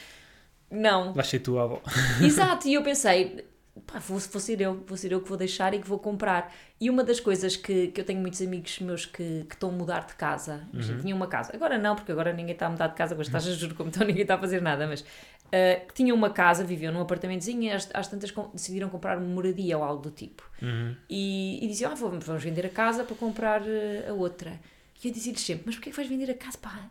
Não. 0.70 1.12
Ser 1.22 1.40
tu, 1.40 1.58
avó. 1.58 1.82
Exato, 2.22 2.66
e 2.66 2.74
eu 2.74 2.82
pensei, 2.82 3.44
pá, 3.86 3.98
vou, 3.98 4.18
vou 4.18 4.40
ser 4.40 4.60
eu, 4.60 4.82
vou 4.86 4.96
ser 4.96 5.12
eu 5.12 5.20
que 5.20 5.28
vou 5.28 5.36
deixar 5.36 5.74
e 5.74 5.78
que 5.78 5.88
vou 5.88 5.98
comprar. 5.98 6.54
E 6.80 6.88
uma 6.88 7.04
das 7.04 7.20
coisas 7.20 7.56
que, 7.56 7.88
que 7.88 8.00
eu 8.00 8.04
tenho 8.04 8.20
muitos 8.20 8.40
amigos 8.40 8.78
meus 8.80 9.04
que, 9.04 9.44
que 9.48 9.54
estão 9.54 9.68
a 9.68 9.72
mudar 9.72 10.06
de 10.06 10.14
casa, 10.14 10.66
imagina, 10.72 11.00
tinham 11.00 11.16
uma 11.16 11.26
casa, 11.26 11.52
agora 11.54 11.76
não, 11.76 11.94
porque 11.94 12.10
agora 12.10 12.32
ninguém 12.32 12.54
está 12.54 12.66
a 12.66 12.70
mudar 12.70 12.86
de 12.86 12.94
casa, 12.94 13.14
agora 13.14 13.26
estás 13.26 13.46
a 13.46 13.52
juro 13.52 13.74
como 13.74 13.90
então 13.90 14.06
ninguém 14.06 14.22
está 14.22 14.36
a 14.36 14.38
fazer 14.38 14.62
nada, 14.62 14.86
mas 14.86 15.04
ah, 15.52 15.80
que 15.86 15.94
tinham 15.94 16.16
uma 16.16 16.30
casa, 16.30 16.64
viviam 16.64 16.92
num 16.92 17.00
apartamentozinho 17.02 17.62
e 17.64 17.70
às, 17.70 17.88
às 17.94 18.08
tantas 18.08 18.30
com- 18.30 18.50
decidiram 18.54 18.88
comprar 18.88 19.18
uma 19.18 19.26
moradia 19.28 19.76
ou 19.78 19.84
algo 19.84 20.02
do 20.02 20.10
tipo. 20.10 20.42
Uhum. 20.62 20.96
E, 21.10 21.64
e 21.64 21.68
diziam, 21.68 21.92
ah, 21.92 21.94
vamos, 21.94 22.24
vamos 22.24 22.42
vender 22.42 22.64
a 22.66 22.70
casa 22.70 23.04
para 23.04 23.14
comprar 23.16 23.62
eh, 23.66 24.06
a 24.08 24.12
outra. 24.12 24.58
E 25.04 25.08
eu 25.08 25.12
dizia-lhes 25.12 25.40
sempre, 25.42 25.64
mas 25.66 25.74
porquê 25.76 25.90
que 25.90 25.96
vais 25.96 26.08
vender 26.08 26.30
a 26.30 26.34
casa? 26.34 26.56
Pá, 26.58 26.88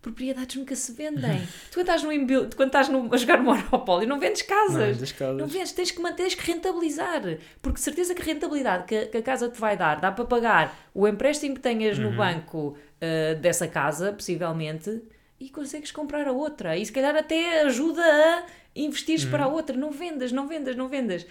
propriedades 0.00 0.56
nunca 0.56 0.74
se 0.76 0.92
vendem. 0.92 1.40
tu 1.70 1.74
quando 1.74 1.80
estás, 1.80 2.02
no, 2.02 2.12
imbil- 2.12 2.48
quando 2.56 2.68
estás 2.68 2.88
no, 2.88 3.12
a 3.12 3.16
jogar 3.16 3.36
no 3.42 3.44
Monopólio 3.44 4.06
não 4.08 4.18
vendes 4.18 4.46
Não, 4.48 4.56
casas. 4.56 4.98
das 4.98 5.12
casas. 5.12 5.36
Não 5.38 5.46
vendes, 5.46 5.72
tens 5.72 5.90
que 5.90 6.00
manter, 6.00 6.22
tens 6.24 6.34
que 6.34 6.46
rentabilizar. 6.50 7.22
Porque 7.62 7.80
certeza 7.80 8.14
que 8.14 8.22
a 8.22 8.24
rentabilidade 8.24 8.84
que, 8.86 8.94
a- 8.96 9.06
que 9.08 9.16
a 9.18 9.22
casa 9.22 9.48
te 9.48 9.58
vai 9.60 9.76
dar 9.76 10.00
dá 10.00 10.10
para 10.12 10.24
pagar 10.24 10.76
o 10.94 11.06
empréstimo 11.08 11.54
que 11.54 11.60
tenhas 11.60 11.98
no 11.98 12.12
banco 12.12 12.76
eh, 13.00 13.34
dessa 13.36 13.66
casa, 13.68 14.12
possivelmente, 14.12 15.02
e 15.44 15.50
consegues 15.50 15.90
comprar 15.92 16.26
a 16.26 16.32
outra. 16.32 16.76
E 16.76 16.84
se 16.86 16.92
calhar 16.92 17.14
até 17.16 17.62
ajuda 17.62 18.02
a 18.02 18.44
investir 18.74 19.28
para 19.30 19.44
a 19.44 19.48
outra. 19.48 19.76
Não 19.76 19.90
vendas, 19.90 20.32
não 20.32 20.48
vendas, 20.48 20.74
não 20.76 20.88
vendas. 20.88 21.26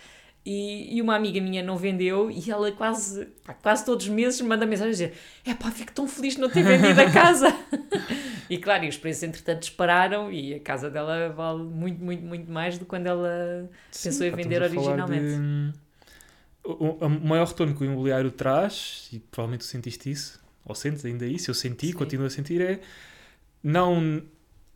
E, 0.46 0.98
e 0.98 1.02
uma 1.02 1.16
amiga 1.16 1.40
minha 1.40 1.64
não 1.64 1.78
vendeu 1.78 2.30
e 2.30 2.52
ela 2.52 2.70
quase, 2.74 3.28
quase 3.62 3.86
todos 3.86 4.06
os 4.06 4.12
meses 4.12 4.42
me 4.42 4.50
manda 4.50 4.66
mensagem 4.66 4.90
a 4.90 4.92
dizer: 4.92 5.14
É 5.46 5.54
pá, 5.54 5.72
fico 5.72 5.94
tão 5.94 6.06
feliz 6.06 6.36
de 6.36 6.42
não 6.42 6.50
ter 6.50 6.64
vendido 6.64 7.00
a 7.00 7.10
casa. 7.10 7.48
e 8.50 8.58
claro, 8.58 8.84
e 8.84 8.90
os 8.90 8.98
preços 8.98 9.24
entretanto 9.24 9.62
dispararam 9.62 10.30
e 10.32 10.54
a 10.54 10.60
casa 10.60 10.90
dela 10.90 11.30
vale 11.30 11.64
muito, 11.64 12.04
muito, 12.04 12.24
muito 12.26 12.52
mais 12.52 12.78
do 12.78 12.82
que 12.84 12.90
quando 12.90 13.08
ela 13.08 13.70
Sim, 13.90 14.10
pensou 14.10 14.28
em 14.28 14.32
vender 14.32 14.62
originalmente. 14.62 15.26
de- 15.26 15.74
O, 16.66 17.06
o 17.06 17.10
maior 17.10 17.48
retorno 17.48 17.74
que 17.74 17.82
o 17.84 17.86
imobiliário 17.86 18.30
traz, 18.32 19.08
e 19.14 19.20
provavelmente 19.20 19.62
tu 19.62 19.66
sentiste 19.68 20.10
isso, 20.12 20.42
ou 20.66 20.76
sentes 20.76 21.06
ainda 21.06 21.26
isso, 21.26 21.50
eu 21.52 21.56
senti, 21.56 21.88
Sim. 21.88 21.94
continuo 21.94 22.26
a 22.26 22.30
sentir, 22.30 22.60
é 22.62 22.80
não 23.64 24.22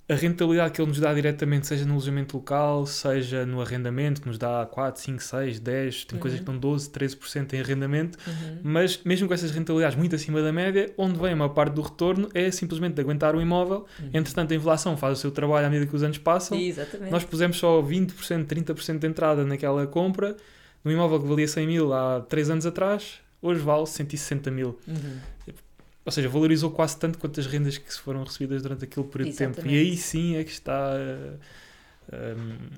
a 0.10 0.14
rentabilidade 0.16 0.72
que 0.72 0.80
ele 0.82 0.88
nos 0.88 1.02
dá 1.02 1.14
diretamente, 1.14 1.68
seja 1.68 1.84
no 1.84 1.92
alojamento 1.92 2.38
local, 2.38 2.86
seja 2.86 3.46
no 3.46 3.60
arrendamento, 3.60 4.22
que 4.22 4.28
nos 4.30 4.38
dá 4.38 4.66
4, 4.66 5.02
5, 5.02 5.22
6, 5.22 5.60
10, 5.60 6.06
tem 6.06 6.18
coisas 6.18 6.40
que 6.40 6.46
dão 6.46 6.58
12, 6.58 6.90
13% 6.92 7.52
em 7.54 7.60
arrendamento, 7.60 8.18
Uhum. 8.26 8.58
mas 8.64 9.02
mesmo 9.04 9.28
com 9.28 9.34
essas 9.34 9.52
rentabilidades 9.52 9.98
muito 9.98 10.16
acima 10.16 10.42
da 10.42 10.54
média, 10.54 10.94
onde 10.98 11.20
vem 11.20 11.34
a 11.34 11.36
maior 11.36 11.50
parte 11.50 11.74
do 11.74 11.82
retorno 11.82 12.30
é 12.34 12.50
simplesmente 12.52 12.94
de 12.94 13.02
aguentar 13.02 13.36
o 13.36 13.42
imóvel, 13.42 13.86
entretanto 14.14 14.54
a 14.54 14.56
inflação 14.56 14.96
faz 14.96 15.18
o 15.18 15.22
seu 15.22 15.30
trabalho 15.30 15.68
à 15.68 15.70
medida 15.70 15.90
que 15.90 15.96
os 15.98 16.04
anos 16.04 16.18
passam, 16.20 16.58
Exatamente. 16.58 17.12
nós 17.12 17.26
pusemos 17.26 17.58
só 17.58 17.82
20%, 17.82 18.46
30% 18.46 19.00
de 19.00 19.08
entrada 19.08 19.44
naquela 19.44 19.86
compra, 19.88 20.38
num 20.86 20.92
imóvel 20.94 21.20
que 21.20 21.28
valia 21.28 21.50
100 21.50 21.68
mil 21.68 21.92
há 21.94 22.22
3 22.22 22.50
anos 22.52 22.66
atrás, 22.66 23.20
hoje 23.42 23.60
vale 23.60 23.86
160 23.86 24.50
mil. 24.52 24.80
Uhum. 24.88 25.18
Ou 26.08 26.12
seja, 26.12 26.30
valorizou 26.30 26.72
quase 26.72 26.98
tanto 26.98 27.20
quanto 27.20 27.40
as 27.40 27.46
rendas 27.48 27.78
que 27.78 27.94
se 27.94 28.00
foram 28.00 28.24
recebidas 28.24 28.64
durante 28.64 28.86
aquele 28.86 29.06
período 29.08 29.32
de 29.32 29.38
tempo. 29.38 29.60
E 29.68 29.76
Exatamente. 29.76 29.92
aí 29.92 29.98
sim 29.98 30.38
é 30.38 30.44
que 30.46 30.52
está 30.52 30.94
um, 32.14 32.70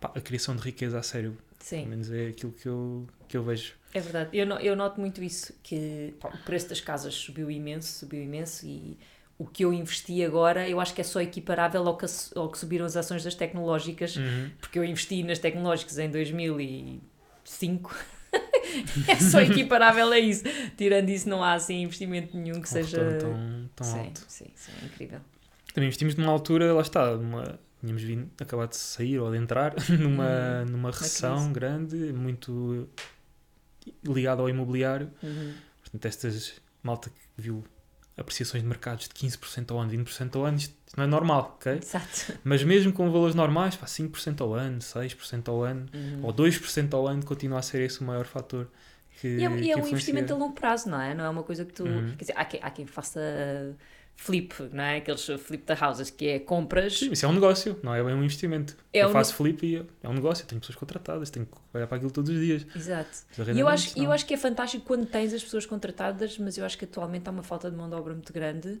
pá, 0.00 0.12
a 0.14 0.20
criação 0.20 0.56
de 0.56 0.62
riqueza 0.62 0.98
a 0.98 1.02
sério. 1.02 1.36
Pelo 1.58 1.60
Sim, 1.60 1.86
menos 1.90 2.10
é 2.10 2.28
aquilo 2.28 2.52
que 2.52 2.66
eu, 2.66 3.06
que 3.28 3.36
eu 3.36 3.42
vejo. 3.44 3.74
é 3.92 4.00
verdade. 4.00 4.30
Eu, 4.32 4.46
no- 4.46 4.58
eu 4.58 4.76
noto 4.76 5.00
muito 5.00 5.22
isso, 5.22 5.52
que 5.62 6.14
pá, 6.20 6.28
o 6.28 6.38
preço 6.38 6.68
das 6.68 6.80
casas 6.80 7.14
subiu 7.14 7.50
imenso, 7.50 7.92
subiu 7.98 8.22
imenso 8.22 8.64
e 8.66 8.96
o 9.38 9.44
que 9.46 9.64
eu 9.64 9.72
investi 9.72 10.24
agora, 10.24 10.68
eu 10.68 10.80
acho 10.80 10.94
que 10.94 11.00
é 11.02 11.04
só 11.04 11.20
equiparável 11.20 11.86
ao 11.86 11.96
que, 11.98 12.06
ao 12.34 12.50
que 12.50 12.58
subiram 12.58 12.86
as 12.86 12.96
ações 12.96 13.22
das 13.24 13.34
tecnológicas, 13.34 14.16
Uhum. 14.16 14.50
porque 14.60 14.78
eu 14.78 14.84
investi 14.84 15.22
nas 15.22 15.38
tecnológicas 15.38 15.98
em 15.98 16.10
2005. 16.10 17.94
é 19.08 19.16
só 19.16 19.40
equiparável 19.40 20.10
a 20.10 20.18
isso. 20.18 20.44
Tirando 20.76 21.08
isso, 21.08 21.28
não 21.28 21.42
há 21.42 21.54
assim 21.54 21.82
investimento 21.82 22.36
nenhum 22.36 22.54
que 22.60 22.68
Um 22.68 22.72
seja. 22.72 23.18
tão, 23.18 23.70
tão 23.74 23.86
sim, 23.86 23.98
alto. 23.98 24.24
sim, 24.28 24.46
sim, 24.54 24.72
é 24.82 24.84
incrível. 24.86 25.20
Também 25.72 25.88
investimos 25.88 26.14
numa 26.14 26.32
altura, 26.32 26.72
lá 26.72 26.80
está, 26.80 27.16
numa, 27.16 27.58
tínhamos 27.80 28.02
vindo, 28.02 28.30
acabado 28.40 28.70
de 28.70 28.76
sair 28.76 29.18
ou 29.18 29.30
de 29.30 29.36
entrar 29.38 29.74
numa, 29.98 30.64
numa 30.64 30.90
recessão 30.90 31.52
grande, 31.52 31.96
muito 32.12 32.88
ligada 34.04 34.42
ao 34.42 34.48
imobiliário. 34.48 35.10
Uhum. 35.22 35.52
Portanto, 35.82 36.04
estas 36.06 36.54
malta 36.82 37.10
que 37.10 37.16
viu 37.36 37.64
apreciações 38.16 38.62
de 38.62 38.68
mercados 38.68 39.08
de 39.08 39.14
15% 39.14 39.70
ao 39.72 39.78
ano, 39.78 39.90
20% 39.90 40.36
ao 40.36 40.44
ano, 40.44 40.56
isto, 40.56 40.74
não 40.96 41.04
é 41.04 41.06
normal, 41.06 41.56
ok? 41.58 41.74
Exato. 41.82 42.32
Mas 42.42 42.62
mesmo 42.64 42.92
com 42.92 43.10
valores 43.10 43.34
normais, 43.34 43.76
pá, 43.76 43.86
5% 43.86 44.40
ao 44.40 44.54
ano, 44.54 44.78
6% 44.80 45.48
ao 45.48 45.62
ano, 45.62 45.86
Uhum. 45.92 46.20
ou 46.24 46.32
2% 46.32 46.94
ao 46.94 47.06
ano, 47.06 47.24
continua 47.24 47.58
a 47.58 47.62
ser 47.62 47.82
esse 47.82 48.00
o 48.00 48.04
maior 48.04 48.24
fator 48.24 48.68
que 49.20 49.28
E 49.28 49.42
é, 49.42 49.44
é 49.44 49.48
que 49.48 49.54
um 49.54 49.58
influencia. 49.58 49.90
investimento 49.92 50.32
a 50.32 50.36
longo 50.36 50.54
prazo, 50.54 50.88
não 50.88 51.00
é? 51.00 51.14
Não 51.14 51.24
é 51.24 51.28
uma 51.28 51.42
coisa 51.42 51.64
que 51.64 51.72
tu. 51.72 51.84
Uhum. 51.84 52.10
Quer 52.16 52.24
dizer, 52.24 52.34
há 52.36 52.44
quem, 52.44 52.60
há 52.62 52.70
quem 52.70 52.86
faça 52.86 53.20
flip, 54.16 54.54
não 54.72 54.82
é? 54.82 54.96
Aqueles 54.96 55.24
flip 55.38 55.64
the 55.64 55.76
houses, 55.80 56.10
que 56.10 56.26
é 56.28 56.38
compras. 56.38 56.98
Sim, 56.98 57.12
isso 57.12 57.24
é 57.24 57.28
um 57.28 57.32
negócio, 57.32 57.78
não 57.82 57.94
é 57.94 58.02
bem 58.02 58.14
um 58.14 58.24
investimento. 58.24 58.76
É 58.92 59.00
eu 59.04 59.08
um 59.08 59.12
faço 59.12 59.34
flip 59.34 59.64
e 59.64 59.86
é 60.02 60.08
um 60.08 60.14
negócio, 60.14 60.42
eu 60.42 60.46
tenho 60.48 60.60
pessoas 60.60 60.76
contratadas, 60.76 61.30
tenho 61.30 61.46
que 61.46 61.52
olhar 61.74 61.86
para 61.86 61.96
aquilo 61.98 62.10
todos 62.10 62.30
os 62.30 62.40
dias. 62.40 62.66
Exato. 62.74 63.10
E 63.54 63.60
eu 63.60 63.68
acho, 63.68 63.98
eu 63.98 64.10
acho 64.10 64.24
que 64.26 64.34
é 64.34 64.36
fantástico 64.36 64.84
quando 64.86 65.06
tens 65.06 65.32
as 65.34 65.42
pessoas 65.44 65.66
contratadas, 65.66 66.38
mas 66.38 66.56
eu 66.58 66.64
acho 66.64 66.76
que 66.78 66.84
atualmente 66.86 67.28
há 67.28 67.30
uma 67.30 67.42
falta 67.42 67.70
de 67.70 67.76
mão 67.76 67.88
de 67.88 67.94
obra 67.94 68.14
muito 68.14 68.32
grande. 68.32 68.80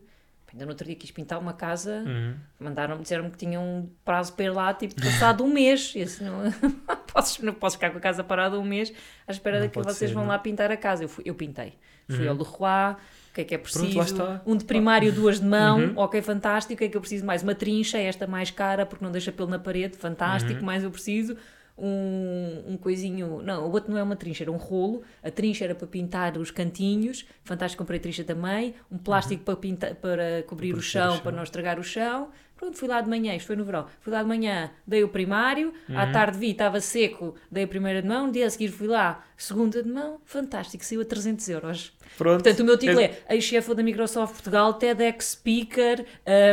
Ainda 0.52 0.64
no 0.64 0.70
outro 0.70 0.86
dia 0.86 0.94
quis 0.94 1.10
pintar 1.10 1.38
uma 1.38 1.52
casa, 1.52 2.02
Uhum. 2.06 2.34
mandaram 2.58 2.98
disseram 3.02 3.28
que 3.28 3.36
tinham 3.36 3.62
um 3.62 3.90
prazo 4.04 4.32
para 4.32 4.44
ir 4.46 4.50
lá, 4.50 4.72
tipo, 4.72 4.94
passado 4.94 5.44
um 5.44 5.52
mês. 5.52 5.92
E 5.94 6.02
assim, 6.02 6.24
não, 6.24 6.40
posso, 7.12 7.44
não 7.44 7.52
posso 7.52 7.76
ficar 7.76 7.90
com 7.90 7.98
a 7.98 8.00
casa 8.00 8.24
parada 8.24 8.58
um 8.58 8.64
mês 8.64 8.90
à 9.26 9.32
espera 9.32 9.58
Não 9.58 9.66
de 9.66 9.72
que 9.72 9.78
vocês 9.82 10.08
ser, 10.10 10.14
vão 10.14 10.22
não. 10.22 10.30
lá 10.30 10.38
pintar 10.38 10.70
a 10.70 10.76
casa. 10.76 11.04
Eu, 11.04 11.08
fui, 11.10 11.24
eu 11.26 11.34
pintei. 11.34 11.74
Fui 12.08 12.24
Uhum. 12.26 12.30
ao 12.30 12.36
Leroy, 12.36 12.96
que 13.36 13.40
é 13.42 13.44
que 13.44 13.54
é 13.54 13.58
Pronto, 13.58 13.78
preciso? 13.80 14.00
está. 14.00 14.42
Um 14.46 14.56
de 14.56 14.64
primário, 14.64 15.12
duas 15.12 15.38
de 15.40 15.46
mão, 15.46 15.78
Uhum. 15.78 15.92
ok, 15.96 16.20
fantástico. 16.22 16.74
O 16.74 16.76
que 16.78 16.84
é 16.84 16.88
que 16.88 16.96
eu 16.96 17.00
preciso 17.00 17.24
mais? 17.24 17.42
Uma 17.42 17.54
trincha, 17.54 17.98
esta 17.98 18.26
mais 18.26 18.50
cara, 18.50 18.84
porque 18.86 19.04
não 19.04 19.12
deixa 19.12 19.30
pelo 19.30 19.48
na 19.48 19.58
parede, 19.58 19.96
fantástico. 19.96 20.60
Uhum. 20.60 20.66
Mais 20.66 20.82
eu 20.82 20.90
preciso. 20.90 21.36
Um, 21.78 22.62
um 22.72 22.76
coisinho, 22.78 23.42
não, 23.42 23.66
o 23.66 23.70
outro 23.72 23.90
não 23.92 23.98
é 23.98 24.02
uma 24.02 24.16
trincha, 24.16 24.42
era 24.44 24.50
um 24.50 24.56
rolo. 24.56 25.02
A 25.22 25.30
trincha 25.30 25.62
era 25.64 25.74
para 25.74 25.86
pintar 25.86 26.38
os 26.38 26.50
cantinhos, 26.50 27.26
fantástico, 27.44 27.82
comprei 27.82 28.00
trincha 28.00 28.24
também. 28.24 28.74
Um 28.90 28.96
plástico 28.96 29.44
para, 29.44 29.56
pintar, 29.56 29.94
para 29.96 30.42
cobrir 30.46 30.70
o 30.72 30.76
Proteger 30.76 30.78
o 30.78 31.04
chão, 31.04 31.12
chão. 31.16 31.22
para 31.22 31.32
não 31.32 31.42
estragar 31.42 31.78
o 31.78 31.84
chão. 31.84 32.30
Pronto, 32.56 32.76
fui 32.78 32.88
lá 32.88 33.00
de 33.02 33.08
manhã, 33.08 33.34
isto 33.34 33.46
foi 33.48 33.56
no 33.56 33.64
verão. 33.64 33.86
Fui 34.00 34.10
lá 34.12 34.22
de 34.22 34.28
manhã, 34.28 34.70
dei 34.86 35.04
o 35.04 35.08
primário, 35.08 35.74
Uhum. 35.88 35.98
à 35.98 36.06
tarde 36.06 36.38
vi, 36.38 36.50
estava 36.52 36.80
seco, 36.80 37.34
dei 37.50 37.64
a 37.64 37.68
primeira 37.68 38.00
de 38.00 38.08
mão, 38.08 38.30
dia 38.30 38.46
a 38.46 38.50
seguir 38.50 38.68
fui 38.68 38.86
lá, 38.86 39.22
segunda 39.36 39.82
de 39.82 39.88
mão, 39.90 40.18
fantástico, 40.24 40.82
saiu 40.84 41.02
a 41.02 41.04
300 41.04 41.46
euros. 41.50 41.92
Pronto. 42.16 42.42
Portanto, 42.42 42.60
o 42.60 42.64
meu 42.64 42.78
título 42.78 43.00
é 43.00 43.18
ex-chefe 43.28 43.74
da 43.74 43.82
Microsoft 43.82 44.32
Portugal, 44.32 44.72
TEDx 44.74 45.32
Speaker, 45.32 46.06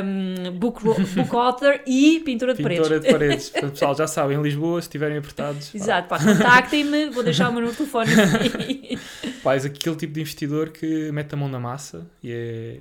um, 0.03 0.51
book, 0.51 0.83
book 1.15 1.35
author 1.35 1.79
e 1.87 2.19
pintura 2.19 2.53
de 2.53 2.61
paredes. 2.61 2.89
de 3.01 3.09
paredes. 3.11 3.49
Pessoal, 3.49 3.95
já 3.95 4.05
sabem, 4.05 4.37
em 4.37 4.41
Lisboa, 4.41 4.81
se 4.81 4.87
estiverem 4.89 5.17
apertados, 5.17 5.71
Exato, 5.75 6.09
pá, 6.09 6.19
contactem-me, 6.21 7.11
vou 7.11 7.23
deixar 7.23 7.49
o 7.49 7.53
meu 7.53 7.73
telefone. 7.73 8.11
pá, 9.41 9.53
és 9.53 9.65
aquele 9.65 9.95
tipo 9.95 10.13
de 10.13 10.19
investidor 10.21 10.69
que 10.69 11.11
mete 11.11 11.33
a 11.33 11.37
mão 11.37 11.47
na 11.47 11.59
massa 11.59 12.05
e 12.21 12.31
é. 12.31 12.79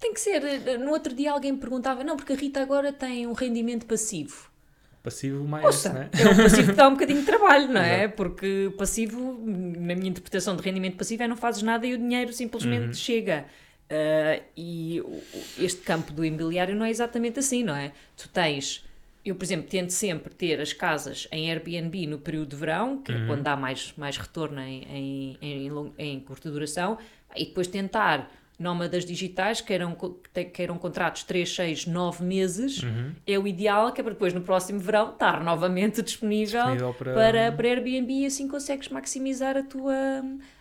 Tem 0.00 0.12
que 0.14 0.20
ser. 0.20 0.78
No 0.78 0.90
outro 0.90 1.14
dia 1.14 1.32
alguém 1.32 1.52
me 1.52 1.58
perguntava, 1.58 2.04
não, 2.04 2.16
porque 2.16 2.32
a 2.32 2.36
Rita 2.36 2.60
agora 2.62 2.92
tem 2.92 3.26
um 3.26 3.32
rendimento 3.32 3.84
passivo. 3.86 4.48
passivo 5.02 5.44
mais, 5.44 5.64
Ouça, 5.64 5.92
né? 5.92 6.10
é 6.12 6.28
um 6.28 6.36
passivo 6.36 6.70
que 6.70 6.76
dá 6.76 6.86
um 6.88 6.92
bocadinho 6.92 7.20
de 7.20 7.26
trabalho, 7.26 7.68
não 7.68 7.80
é? 7.80 8.06
Porque 8.08 8.72
passivo, 8.78 9.38
na 9.44 9.94
minha 9.94 10.08
interpretação 10.10 10.54
de 10.56 10.62
rendimento 10.62 10.96
passivo, 10.96 11.22
é 11.22 11.28
não 11.28 11.36
fazes 11.36 11.62
nada 11.62 11.86
e 11.86 11.94
o 11.94 11.98
dinheiro 11.98 12.32
simplesmente 12.32 12.86
Uhum. 12.88 12.92
chega. 12.94 13.46
Ah, 13.90 14.40
e 14.56 15.02
este 15.58 15.80
campo 15.80 16.12
do 16.12 16.24
imobiliário 16.24 16.76
não 16.76 16.84
é 16.84 16.90
exatamente 16.90 17.38
assim, 17.38 17.64
não 17.64 17.74
é? 17.74 17.92
Tu 18.16 18.28
tens. 18.28 18.84
Eu, 19.24 19.34
por 19.34 19.44
exemplo, 19.44 19.68
tento 19.68 19.90
sempre 19.90 20.32
ter 20.32 20.60
as 20.60 20.72
casas 20.72 21.26
em 21.32 21.50
Airbnb 21.50 22.06
no 22.06 22.18
período 22.18 22.50
de 22.50 22.56
verão, 22.56 22.98
que 23.02 23.10
é 23.12 23.14
Uhum. 23.16 23.26
quando 23.26 23.42
dá 23.42 23.56
mais, 23.56 23.92
mais 23.96 24.16
retorno 24.16 24.60
em, 24.60 24.82
em, 24.84 25.38
em, 25.42 25.92
em 25.98 26.20
curta 26.20 26.50
duração, 26.50 26.98
e 27.36 27.44
depois 27.46 27.66
tentar 27.66 28.30
nómadas 28.58 29.04
digitais, 29.04 29.60
queiram, 29.60 29.96
queiram 30.52 30.76
contratos 30.78 31.22
3, 31.22 31.54
6, 31.54 31.86
9 31.86 32.24
meses, 32.24 32.82
Uhum. 32.82 33.12
é 33.26 33.38
o 33.38 33.46
ideal, 33.46 33.92
que 33.92 34.00
é 34.00 34.04
para 34.04 34.12
depois 34.14 34.34
no 34.34 34.40
próximo 34.40 34.80
verão 34.80 35.10
estar 35.12 35.42
novamente 35.44 36.02
disponível, 36.02 36.60
Disponível 36.62 36.94
para- 36.94 37.14
para, 37.14 37.52
para 37.52 37.68
Airbnb 37.68 38.12
e 38.12 38.26
assim 38.26 38.48
consegues 38.48 38.88
maximizar 38.88 39.56
a 39.56 39.62
tua, 39.62 39.94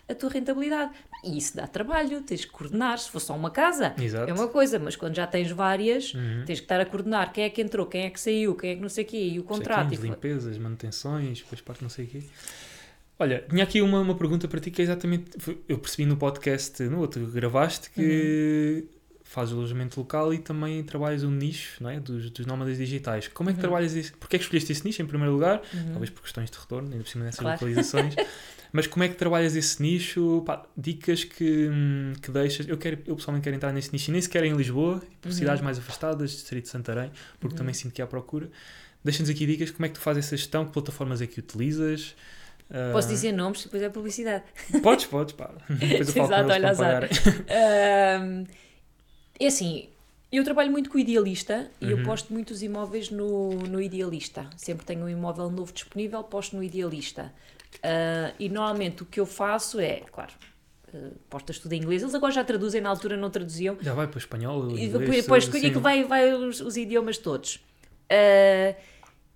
a 0.07 0.13
tua 0.13 0.29
rentabilidade. 0.29 0.91
E 1.23 1.35
isso 1.37 1.55
dá 1.57 1.65
trabalho, 1.65 2.21
tens 2.21 2.45
que 2.45 2.51
coordenar. 2.51 2.99
Se 2.99 3.09
for 3.09 3.19
só 3.19 3.35
uma 3.35 3.49
casa, 3.49 3.95
Exato. 3.99 4.29
é 4.29 4.33
uma 4.33 4.47
coisa, 4.47 4.77
mas 4.77 4.95
quando 4.95 5.15
já 5.15 5.25
tens 5.25 5.49
várias, 5.49 6.13
Uhum. 6.13 6.43
tens 6.45 6.59
que 6.59 6.65
estar 6.65 6.79
a 6.79 6.85
coordenar 6.85 7.33
quem 7.33 7.43
é 7.45 7.49
que 7.49 7.59
entrou, 7.61 7.87
quem 7.87 8.03
é 8.05 8.09
que 8.11 8.19
saiu, 8.21 8.53
quem 8.55 8.69
é 8.71 8.75
que 8.75 8.81
não 8.81 8.89
sei 8.89 9.03
o 9.03 9.07
quê, 9.07 9.17
e 9.33 9.39
o 9.39 9.43
contrato. 9.43 9.89
Check-ins, 9.89 10.03
e- 10.03 10.07
limpezas, 10.07 10.57
manutenções, 10.59 11.39
depois 11.41 11.59
parte 11.61 11.81
não 11.81 11.89
sei 11.89 12.05
o 12.05 12.07
quê. 12.07 12.23
Olha, 13.19 13.43
tinha 13.49 13.63
aqui 13.63 13.81
uma, 13.81 13.99
uma 13.99 14.15
pergunta 14.15 14.47
para 14.47 14.59
ti 14.59 14.69
que 14.71 14.81
é 14.81 14.83
exatamente. 14.83 15.31
Eu 15.67 15.79
percebi 15.79 16.05
no 16.05 16.15
podcast, 16.17 16.83
no 16.83 16.99
outro 16.99 17.25
que 17.25 17.31
gravaste, 17.31 17.89
que 17.89 18.83
Uhum. 18.83 18.87
fazes 19.23 19.53
alojamento 19.53 19.99
local 19.99 20.33
e 20.33 20.37
também 20.37 20.83
trabalhas 20.83 21.23
um 21.23 21.31
nicho 21.31 21.83
não 21.83 21.89
é? 21.89 21.99
dos, 21.99 22.29
dos 22.29 22.45
nómadas 22.45 22.77
digitais. 22.77 23.27
Como 23.27 23.49
é 23.49 23.53
que 23.53 23.57
Uhum. 23.57 23.61
trabalhas 23.61 23.93
isso? 23.93 24.13
Porquê 24.17 24.35
é 24.35 24.39
que 24.39 24.45
escolheste 24.45 24.71
esse 24.71 24.85
nicho 24.85 25.01
em 25.01 25.05
primeiro 25.07 25.33
lugar? 25.33 25.61
Uhum. 25.73 25.89
Talvez 25.91 26.09
por 26.11 26.21
questões 26.21 26.49
de 26.51 26.57
retorno, 26.57 26.89
ainda 26.91 27.03
por 27.03 27.09
cima 27.09 27.25
dessas 27.25 27.39
Claro. 27.39 27.53
localizações. 27.55 28.13
Mas 28.71 28.85
como 28.85 29.03
é 29.03 29.07
que 29.09 29.15
trabalhas 29.15 29.55
esse 29.55 29.81
nicho? 29.81 30.43
Pá, 30.45 30.65
dicas 30.77 31.23
que, 31.23 31.69
que 32.21 32.29
deixas. 32.31 32.67
Eu, 32.67 32.77
quero, 32.77 32.99
eu 33.07 33.15
pessoalmente 33.15 33.43
quero 33.45 33.55
entrar 33.55 33.71
nesse 33.73 33.91
nicho 33.93 34.11
e 34.11 34.13
nem 34.13 34.21
sequer 34.21 34.43
em 34.43 34.53
Lisboa, 34.55 35.01
por 35.21 35.29
Uhum. 35.29 35.33
cidades 35.33 35.61
mais 35.63 35.77
afastadas, 35.79 36.31
Distrito 36.31 36.65
de 36.65 36.69
Santarém, 36.69 37.09
porque 37.39 37.53
Uhum. 37.53 37.57
também 37.59 37.73
sinto 37.73 37.93
que 37.93 38.01
há 38.01 38.05
procura. 38.07 38.49
Deixa-nos 39.03 39.29
aqui 39.29 39.45
dicas 39.45 39.71
como 39.71 39.85
é 39.85 39.89
que 39.89 39.95
tu 39.95 40.01
fazes 40.01 40.25
essa 40.25 40.35
gestão, 40.37 40.65
que 40.65 40.71
plataformas 40.73 41.21
é 41.21 41.27
que 41.27 41.39
utilizas. 41.39 42.13
Ah, 42.69 42.91
Posso 42.91 43.07
dizer 43.07 43.31
nomes, 43.31 43.63
depois 43.63 43.81
é 43.81 43.89
publicidade. 43.89 44.43
Podes, 44.83 45.05
podes, 45.05 45.33
pá. 45.33 45.51
Depois 45.69 46.07
eu 46.09 46.13
falo 46.13 46.25
Exato, 46.25 46.51
olha, 46.51 46.69
azar. 46.69 47.03
Ahm, 47.49 48.43
é 49.39 49.47
assim, 49.47 49.87
eu 50.31 50.43
trabalho 50.43 50.71
muito 50.71 50.89
com 50.89 50.97
o 50.97 50.99
idealista 50.99 51.69
e 51.79 51.89
eu 51.91 51.97
Uhum. 51.97 52.03
posto 52.03 52.33
muitos 52.33 52.61
imóveis 52.61 53.09
no, 53.09 53.51
no 53.51 53.81
idealista. 53.81 54.49
Sempre 54.57 54.85
tenho 54.85 55.05
um 55.05 55.09
imóvel 55.09 55.49
novo 55.49 55.71
disponível, 55.71 56.23
posto 56.23 56.55
no 56.57 56.63
idealista. 56.63 57.31
Ah, 57.83 58.33
e 58.39 58.49
normalmente 58.49 59.03
o 59.03 59.05
que 59.05 59.19
eu 59.19 59.25
faço 59.25 59.79
é, 59.79 60.01
claro, 60.11 60.33
uh, 60.93 61.11
postas 61.29 61.59
tudo 61.59 61.71
em 61.73 61.77
inglês. 61.77 62.01
Eles 62.01 62.15
agora 62.15 62.33
já 62.33 62.43
traduzem, 62.43 62.81
na 62.81 62.89
altura 62.89 63.15
não 63.15 63.29
traduziam. 63.29 63.77
Já 63.81 63.93
vai 63.93 64.07
para 64.07 64.15
o 64.17 64.19
espanhol, 64.19 64.63
E 64.71 64.85
inglês, 64.85 64.91
depois, 64.91 65.15
sim. 65.15 65.21
depois 65.51 65.73
que 65.73 65.79
vai, 65.79 66.03
vai 66.03 66.33
os, 66.33 66.59
os 66.59 66.75
idiomas 66.75 67.17
todos. 67.17 67.55
Uh, 68.11 68.75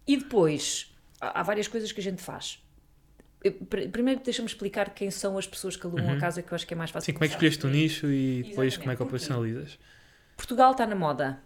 e 0.08 0.18
depois, 0.18 0.92
há 1.22 1.44
várias 1.44 1.68
coisas 1.70 1.92
que 1.92 2.00
a 2.02 2.04
gente 2.04 2.22
faz. 2.22 2.61
Primeiro, 3.92 4.22
deixa-me 4.24 4.48
explicar 4.48 4.92
quem 4.94 5.10
são 5.10 5.38
as 5.38 5.48
pessoas 5.48 5.76
que 5.76 5.86
alugam 5.86 6.12
a 6.12 6.18
casa, 6.18 6.42
que 6.44 6.52
eu 6.52 6.56
acho 6.56 6.68
que 6.68 6.74
é 6.74 6.78
mais 6.78 6.92
fácil. 6.92 7.08
Sim, 7.08 7.14
como 7.14 7.26
é 7.26 7.28
que 7.28 7.34
escolheste 7.34 7.66
o 7.66 7.70
nicho 7.70 8.08
e 8.08 8.44
depois 8.44 8.74
Exatamente. 8.74 8.80
como 8.80 8.92
é 8.92 8.96
que 8.96 8.98
Porquê? 8.98 9.04
operacionalizas? 9.04 9.80
Portugal 10.38 10.72
está 10.72 10.86
na 10.86 10.96
moda. 10.96 11.40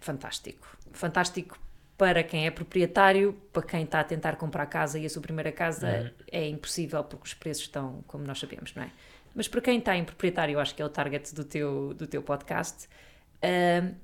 Fantástico. 0.00 0.66
Fantástico 0.92 1.58
para 1.96 2.22
quem 2.22 2.46
é 2.46 2.50
proprietário, 2.50 3.32
para 3.52 3.62
quem 3.62 3.84
está 3.84 4.00
a 4.00 4.04
tentar 4.04 4.36
comprar 4.36 4.66
casa 4.66 4.98
e 4.98 5.06
a 5.06 5.08
sua 5.10 5.22
primeira 5.22 5.52
casa 5.52 6.12
é 6.30 6.48
impossível 6.48 7.04
porque 7.04 7.26
os 7.26 7.34
preços 7.34 7.64
estão 7.64 8.02
como 8.08 8.24
nós 8.24 8.38
sabemos, 8.40 8.74
não 8.74 8.82
é? 8.82 8.90
Mas 9.34 9.48
para 9.48 9.60
quem 9.60 9.78
está 9.78 9.96
em 9.96 10.04
proprietário, 10.04 10.54
eu 10.54 10.60
acho 10.60 10.74
que 10.74 10.82
é 10.82 10.84
o 10.84 10.88
target 10.88 11.34
do 11.34 11.44
teu, 11.44 11.94
do 11.94 12.06
teu 12.06 12.22
podcast. 12.22 12.88
ahm, 13.42 13.94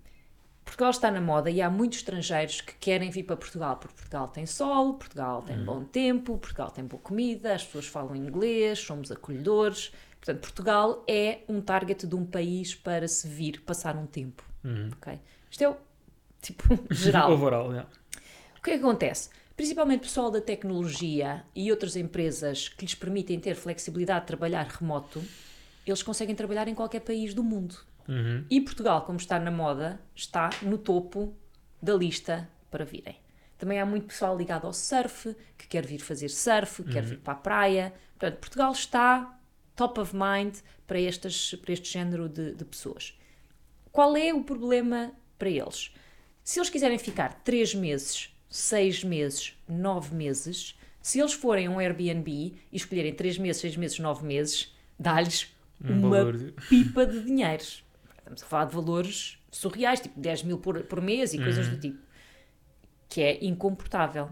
Portugal 0.69 0.91
está 0.91 1.11
na 1.11 1.21
moda 1.21 1.51
e 1.51 1.63
há 1.63 1.71
muitos 1.71 1.99
estrangeiros 1.99 2.61
que 2.61 2.75
querem 2.75 3.11
vir 3.11 3.23
para 3.23 3.37
Portugal, 3.37 3.77
porque 3.77 3.95
Portugal 3.95 4.29
tem 4.29 4.45
sol, 4.45 4.95
Portugal 4.95 5.43
tem 5.43 5.57
bom 5.65 5.83
tempo, 5.83 6.37
Portugal 6.37 6.71
tem 6.71 6.85
boa 6.85 7.03
comida, 7.03 7.55
as 7.55 7.65
pessoas 7.65 7.87
falam 7.87 8.15
inglês, 8.15 8.79
somos 8.79 9.11
acolhedores. 9.11 9.91
Portanto, 10.21 10.41
Portugal 10.41 11.05
é 11.09 11.41
um 11.49 11.63
target 11.63 12.07
de 12.07 12.15
um 12.15 12.25
país 12.25 12.75
para 12.75 13.09
se 13.09 13.27
vir 13.27 13.63
passar 13.63 13.97
um 13.97 14.07
tempo. 14.07 14.45
ok? 14.93 15.19
Isto 15.51 15.65
é 15.65 15.69
o 15.71 15.77
tipo 16.43 16.79
geral. 16.95 17.33
Overall, 17.33 17.71
yeah. 17.71 17.89
O 18.59 18.63
que 18.63 18.71
é 18.71 18.75
que 18.75 18.85
acontece? 18.85 19.31
Principalmente 19.57 20.03
pessoal 20.03 20.31
da 20.31 20.41
tecnologia 20.41 21.45
e 21.57 21.71
outras 21.71 21.97
empresas 21.97 22.69
que 22.69 22.85
lhes 22.85 22.95
permitem 22.95 23.41
ter 23.41 23.55
flexibilidade 23.55 24.21
de 24.21 24.27
trabalhar 24.27 24.67
remoto, 24.67 25.25
eles 25.87 26.03
conseguem 26.03 26.35
trabalhar 26.35 26.69
em 26.69 26.75
qualquer 26.75 27.01
país 27.01 27.33
do 27.33 27.43
mundo. 27.43 27.88
Uhum. 28.09 28.45
E 28.49 28.61
Portugal, 28.61 29.03
como 29.03 29.19
está 29.19 29.39
na 29.39 29.51
moda, 29.51 30.01
está 30.15 30.51
no 30.63 30.79
topo 30.79 31.37
da 31.81 31.95
lista 31.95 32.49
para 32.71 32.85
virem. 32.85 33.17
Também 33.59 33.81
há 33.81 33.85
muito 33.85 34.07
pessoal 34.07 34.37
ligado 34.37 34.67
ao 34.67 34.73
surf, 34.73 35.35
que 35.57 35.67
quer 35.67 35.85
vir 35.85 35.99
fazer 35.99 36.29
surf, 36.29 36.83
quer 36.85 37.03
vir 37.03 37.19
para 37.19 37.35
a 37.35 37.37
praia. 37.37 37.93
Portanto, 38.17 38.39
Portugal 38.39 38.73
está 38.73 39.39
top 39.75 40.01
of 40.01 40.15
mind 40.15 40.57
para, 40.87 41.01
estas, 41.01 41.55
para 41.55 41.73
este 41.73 41.93
género 41.93 42.29
de, 42.29 42.55
de 42.55 42.65
pessoas. 42.65 43.19
Qual 43.93 44.17
é 44.17 44.33
o 44.33 44.43
problema 44.43 45.13
para 45.39 45.51
eles? 45.51 45.93
Se 46.45 46.59
eles 46.59 46.71
quiserem 46.71 46.99
ficar 46.99 47.43
3 47.43 47.75
meses, 47.75 48.35
6 48.49 49.05
meses, 49.05 49.55
9 49.69 50.15
meses, 50.15 50.79
se 51.03 51.21
eles 51.21 51.33
forem 51.33 51.67
a 51.67 51.71
um 51.71 51.79
Airbnb 51.79 52.31
e 52.31 52.77
escolherem 52.77 53.13
3 53.13 53.39
meses, 53.39 53.61
6 53.61 53.77
meses, 53.77 53.99
9 53.99 54.25
meses, 54.25 54.75
dá-lhes 54.99 55.53
Um 55.85 56.07
uma 56.07 56.25
pipa 56.69 57.07
de 57.07 57.23
dinheiro. 57.23 57.65
Estamos 58.29 58.43
a 58.43 58.47
falar 58.47 58.65
de 58.67 58.75
valores 58.75 59.39
surreais, 59.51 60.01
tipo 60.01 60.21
10 60.21 60.43
mil 60.43 60.59
por, 60.59 60.83
por 60.85 61.01
mês 61.01 61.33
e 61.33 61.39
coisas 61.39 61.69
do 61.69 61.81
tipo. 61.81 61.99
Que 63.09 63.23
é 63.23 63.45
incomportável. 63.45 64.29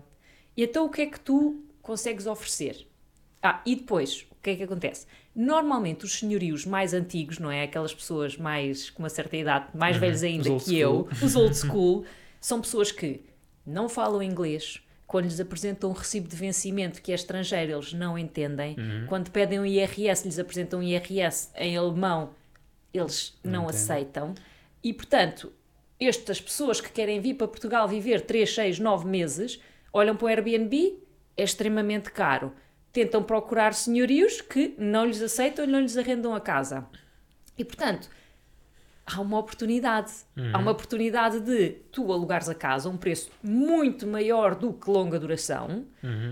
E 0.57 0.65
então 0.65 0.85
o 0.85 0.91
que 0.91 1.03
é 1.03 1.07
que 1.07 1.19
tu 1.19 1.65
consegues 1.81 2.27
oferecer? 2.27 2.87
Ah, 3.43 3.63
e 3.65 3.77
depois, 3.77 4.27
o 4.31 4.43
que 4.43 4.51
é 4.51 4.57
que 4.57 4.63
acontece? 4.65 5.07
Normalmente 5.35 6.05
os 6.05 6.19
senhorios 6.19 6.67
mais 6.67 6.93
antigos, 6.93 7.39
não 7.39 7.51
é? 7.51 7.63
Aquelas 7.63 7.95
pessoas 7.95 8.37
mais 8.37 8.91
com 8.91 9.03
uma 9.03 9.09
certa 9.09 9.37
idade, 9.37 9.69
mais 9.75 9.97
velhos 9.97 10.23
ainda 10.23 10.51
old 10.51 10.65
que 10.65 10.79
eu, 10.79 11.09
os 11.23 11.37
old 11.37 11.55
school, 11.57 12.05
são 12.41 12.61
pessoas 12.61 12.93
que 12.93 13.23
não 13.65 13.89
falam 13.89 14.23
inglês. 14.23 14.83
Quando 15.07 15.27
lhes 15.27 15.39
apresentam 15.39 15.91
um 15.91 15.93
recibo 15.93 16.29
de 16.29 16.35
vencimento 16.37 17.01
que 17.01 17.13
é 17.13 17.15
estrangeiro, 17.15 17.73
eles 17.73 17.93
não 17.93 18.19
entendem. 18.19 18.77
Quando 19.07 19.31
pedem 19.31 19.61
um 19.61 19.65
IRS, 19.65 20.25
lhes 20.25 20.39
apresentam 20.39 20.81
um 20.81 20.83
IRS 20.83 21.51
em 21.55 21.77
alemão, 21.77 22.31
eles 22.99 23.39
não, 23.43 23.65
entendem. 23.65 23.69
aceitam. 23.81 24.35
E, 24.83 24.93
portanto, 24.93 25.53
estas 25.99 26.41
pessoas 26.41 26.81
que 26.81 26.91
querem 26.91 27.21
vir 27.21 27.35
para 27.35 27.49
Portugal 27.49 27.89
viver 27.89 28.21
3, 28.23 28.55
6, 28.55 28.79
9 28.79 29.07
meses, 29.09 29.61
olham 29.93 30.17
para 30.17 30.25
o 30.27 30.29
Airbnb, 30.29 30.99
é 31.37 31.43
extremamente 31.43 32.11
caro. 32.11 32.53
Tentam 32.93 33.23
procurar 33.23 33.75
senhorios 33.75 34.41
que 34.41 34.75
não 34.79 35.05
lhes 35.05 35.21
aceitam 35.21 35.65
e 35.65 35.69
não 35.69 35.81
lhes 35.81 35.97
arrendam 35.97 36.35
a 36.35 36.41
casa. 36.41 36.87
E, 37.59 37.65
portanto, 37.65 38.09
há 39.07 39.21
uma 39.21 39.39
oportunidade. 39.39 40.13
Há 40.53 40.59
uma 40.59 40.71
oportunidade 40.71 41.41
de 41.41 41.71
tu 41.93 42.13
alugares 42.13 42.49
a 42.49 42.55
casa 42.55 42.89
a 42.89 42.93
um 42.93 42.97
preço 42.97 43.31
muito 43.43 44.07
maior 44.07 44.55
do 44.55 44.73
que 44.73 44.91
longa 44.91 45.19
duração, 45.19 45.87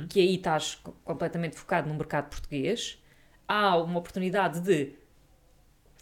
que 0.08 0.20
aí 0.20 0.36
estás 0.36 0.74
co- 0.76 0.92
completamente 1.04 1.56
focado 1.56 1.88
no 1.88 1.94
mercado 1.94 2.28
português. 2.30 2.98
Há 3.46 3.76
uma 3.76 3.98
oportunidade 3.98 4.60
de 4.60 4.92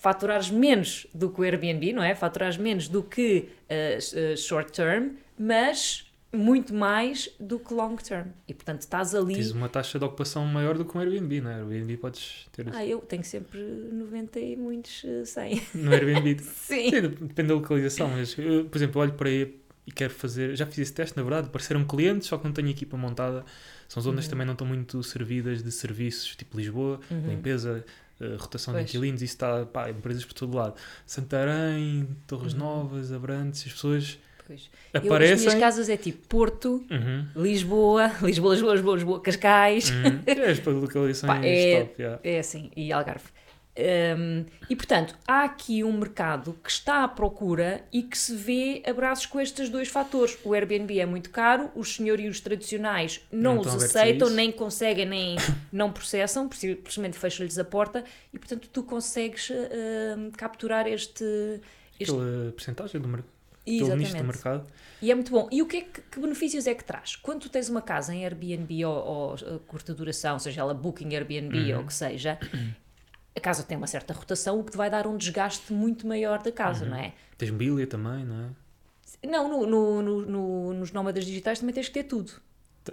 faturares 0.02 0.50
menos 0.50 1.06
do 1.14 1.30
que 1.30 1.40
o 1.40 1.44
Airbnb, 1.44 1.92
não 1.92 2.02
é? 2.02 2.12
Faturares 2.12 2.56
menos 2.56 2.88
do 2.88 3.04
que 3.04 3.50
eh, 3.68 3.98
eh, 4.14 4.36
short 4.36 4.72
term, 4.72 5.10
mas 5.38 6.10
muito 6.32 6.74
mais 6.74 7.28
do 7.38 7.56
que 7.60 7.72
long 7.72 7.94
term. 7.94 8.26
E 8.48 8.52
portanto 8.52 8.80
estás 8.80 9.14
ali. 9.14 9.34
Tens 9.34 9.52
uma 9.52 9.68
taxa 9.68 10.00
de 10.00 10.04
ocupação 10.04 10.44
maior 10.44 10.76
do 10.76 10.84
que 10.84 10.96
um 10.98 11.00
Airbnb, 11.00 11.40
não 11.42 11.50
é? 11.52 11.54
Airbnb 11.54 11.96
podes 11.98 12.48
ter 12.50 12.66
Ah, 12.74 12.84
eu 12.84 12.98
tenho 12.98 13.22
sempre 13.22 13.60
90 13.60 14.40
e 14.40 14.56
muitos 14.56 15.04
eh, 15.04 15.24
100. 15.24 15.62
no 15.74 15.92
Airbnb. 15.92 16.36
Sim. 16.42 16.90
Sim, 16.90 17.00
depende 17.20 17.48
da 17.50 17.54
localização, 17.54 18.08
mas 18.08 18.36
eu, 18.36 18.64
por 18.64 18.76
exemplo, 18.78 19.00
olho 19.00 19.12
para 19.12 19.28
aí 19.28 19.54
e 19.86 19.92
quero 19.92 20.12
fazer. 20.12 20.56
Já 20.56 20.66
fiz 20.66 20.78
esse 20.78 20.92
teste, 20.92 21.16
na 21.16 21.22
verdade, 21.22 21.48
pareceram 21.48 21.84
clientes, 21.84 22.26
só 22.26 22.36
que 22.38 22.44
não 22.44 22.52
tenho 22.52 22.68
equipa 22.70 22.96
montada. 22.96 23.44
São 23.88 24.02
zonas 24.02 24.24
que 24.24 24.30
também 24.30 24.46
não 24.46 24.54
estão 24.54 24.66
muito 24.66 25.00
servidas 25.02 25.62
de 25.62 25.70
serviços, 25.70 26.34
tipo 26.34 26.56
Lisboa, 26.56 26.98
limpeza, 27.28 27.84
eh, 28.22 28.36
rotação 28.38 28.72
Pois. 28.74 28.84
de 28.86 28.90
inquilinos, 28.96 29.20
isso 29.22 29.34
está, 29.34 29.66
pá, 29.66 29.90
empresas 29.90 30.24
por 30.24 30.34
todo 30.34 30.56
lado. 30.56 30.74
Santarém, 31.06 32.08
Torres 32.26 32.54
Novas, 32.54 33.12
Abrantes, 33.12 33.64
as 33.66 33.72
pessoas 33.72 34.18
Pois. 34.46 34.70
Eu, 34.92 35.00
as 35.00 35.06
aparecem. 35.06 35.36
minhas 35.46 35.54
casas 35.60 35.88
é 35.88 35.96
tipo 35.96 36.26
Porto, 36.28 36.84
Uhum, 36.90 37.26
Lisboa, 37.36 38.10
Lisboa, 38.22 38.54
Lisboa, 38.54 38.72
Lisboa, 38.74 38.94
Lisboa 38.96 39.20
Cascais. 39.20 39.90
uhum. 39.90 40.20
É, 40.26 40.50
as 40.50 40.64
localizações 40.64 41.32
Pá, 41.40 41.46
é- 41.46 41.80
top, 41.84 42.02
yeah. 42.02 42.20
É 42.24 42.38
assim, 42.38 42.70
e 42.76 42.92
Algarve. 42.92 43.24
Hum, 43.74 44.44
e 44.68 44.76
portanto, 44.76 45.16
há 45.26 45.44
aqui 45.44 45.82
um 45.82 45.92
mercado 45.92 46.58
que 46.62 46.70
está 46.70 47.04
à 47.04 47.08
procura 47.08 47.82
e 47.90 48.02
que 48.02 48.18
se 48.18 48.36
vê 48.36 48.82
a 48.86 48.92
braços 48.92 49.24
com 49.24 49.40
estes 49.40 49.70
dois 49.70 49.88
fatores. 49.88 50.36
O 50.44 50.52
Airbnb 50.52 50.98
é 50.98 51.06
muito 51.06 51.30
caro, 51.30 51.70
os 51.74 51.94
senhorios 51.96 52.40
tradicionais 52.40 53.20
não, 53.32 53.54
Não 53.54 53.62
os 53.62 53.82
aceitam, 53.82 54.28
nem 54.28 54.52
conseguem, 54.52 55.06
nem 55.06 55.36
não 55.72 55.90
processam, 55.90 56.50
simplesmente 56.52 57.16
fecham-lhes 57.18 57.58
a 57.58 57.64
porta 57.64 58.04
e 58.32 58.38
portanto 58.38 58.68
tu 58.70 58.82
consegues 58.82 59.50
capturar 60.36 60.86
este. 60.86 61.24
este... 61.98 62.12
Aquela 62.12 62.52
porcentagem 62.52 63.00
do 63.00 63.08
mercado. 63.08 63.32
Nicho 63.64 63.84
do 63.86 63.92
Exatamente. 63.92 64.22
mercado. 64.24 64.66
E 65.00 65.10
é 65.10 65.14
muito 65.14 65.30
bom. 65.30 65.48
E 65.50 65.62
o 65.62 65.66
que, 65.66 65.76
é 65.76 65.80
que, 65.82 66.00
que 66.00 66.20
benefícios 66.20 66.66
é 66.66 66.74
que 66.74 66.84
traz? 66.84 67.16
Quando 67.16 67.42
tu 67.42 67.48
tens 67.48 67.68
uma 67.68 67.80
casa 67.80 68.12
em 68.14 68.24
Airbnb 68.24 68.84
ou, 68.84 68.94
ou 68.94 69.34
uh, 69.34 69.58
curta 69.68 69.94
duração, 69.94 70.38
seja 70.38 70.60
ela 70.60 70.74
Booking 70.74 71.14
Airbnb 71.14 71.56
Uhum. 71.56 71.76
ou 71.78 71.82
o 71.84 71.86
que 71.86 71.94
seja, 71.94 72.38
a 73.36 73.40
casa 73.40 73.62
tem 73.62 73.76
uma 73.76 73.86
certa 73.86 74.12
rotação, 74.12 74.58
o 74.60 74.64
que 74.64 74.72
te 74.72 74.76
vai 74.76 74.90
dar 74.90 75.06
um 75.06 75.16
desgaste 75.16 75.72
muito 75.72 76.06
maior 76.06 76.42
da 76.42 76.52
casa, 76.52 76.84
Uhum. 76.84 76.90
não 76.90 76.96
é? 76.98 77.12
Tens 77.38 77.50
mobília 77.50 77.86
também, 77.86 78.24
não 78.24 78.36
é? 78.44 79.28
Não, 79.28 79.48
no, 79.48 79.66
no- 79.66 80.02
no- 80.02 80.26
no- 80.26 80.74
nos 80.74 80.90
nómadas 80.92 81.24
digitais 81.24 81.58
também 81.60 81.74
tens 81.74 81.86
que 81.88 81.94
ter 81.94 82.04
tudo. 82.04 82.32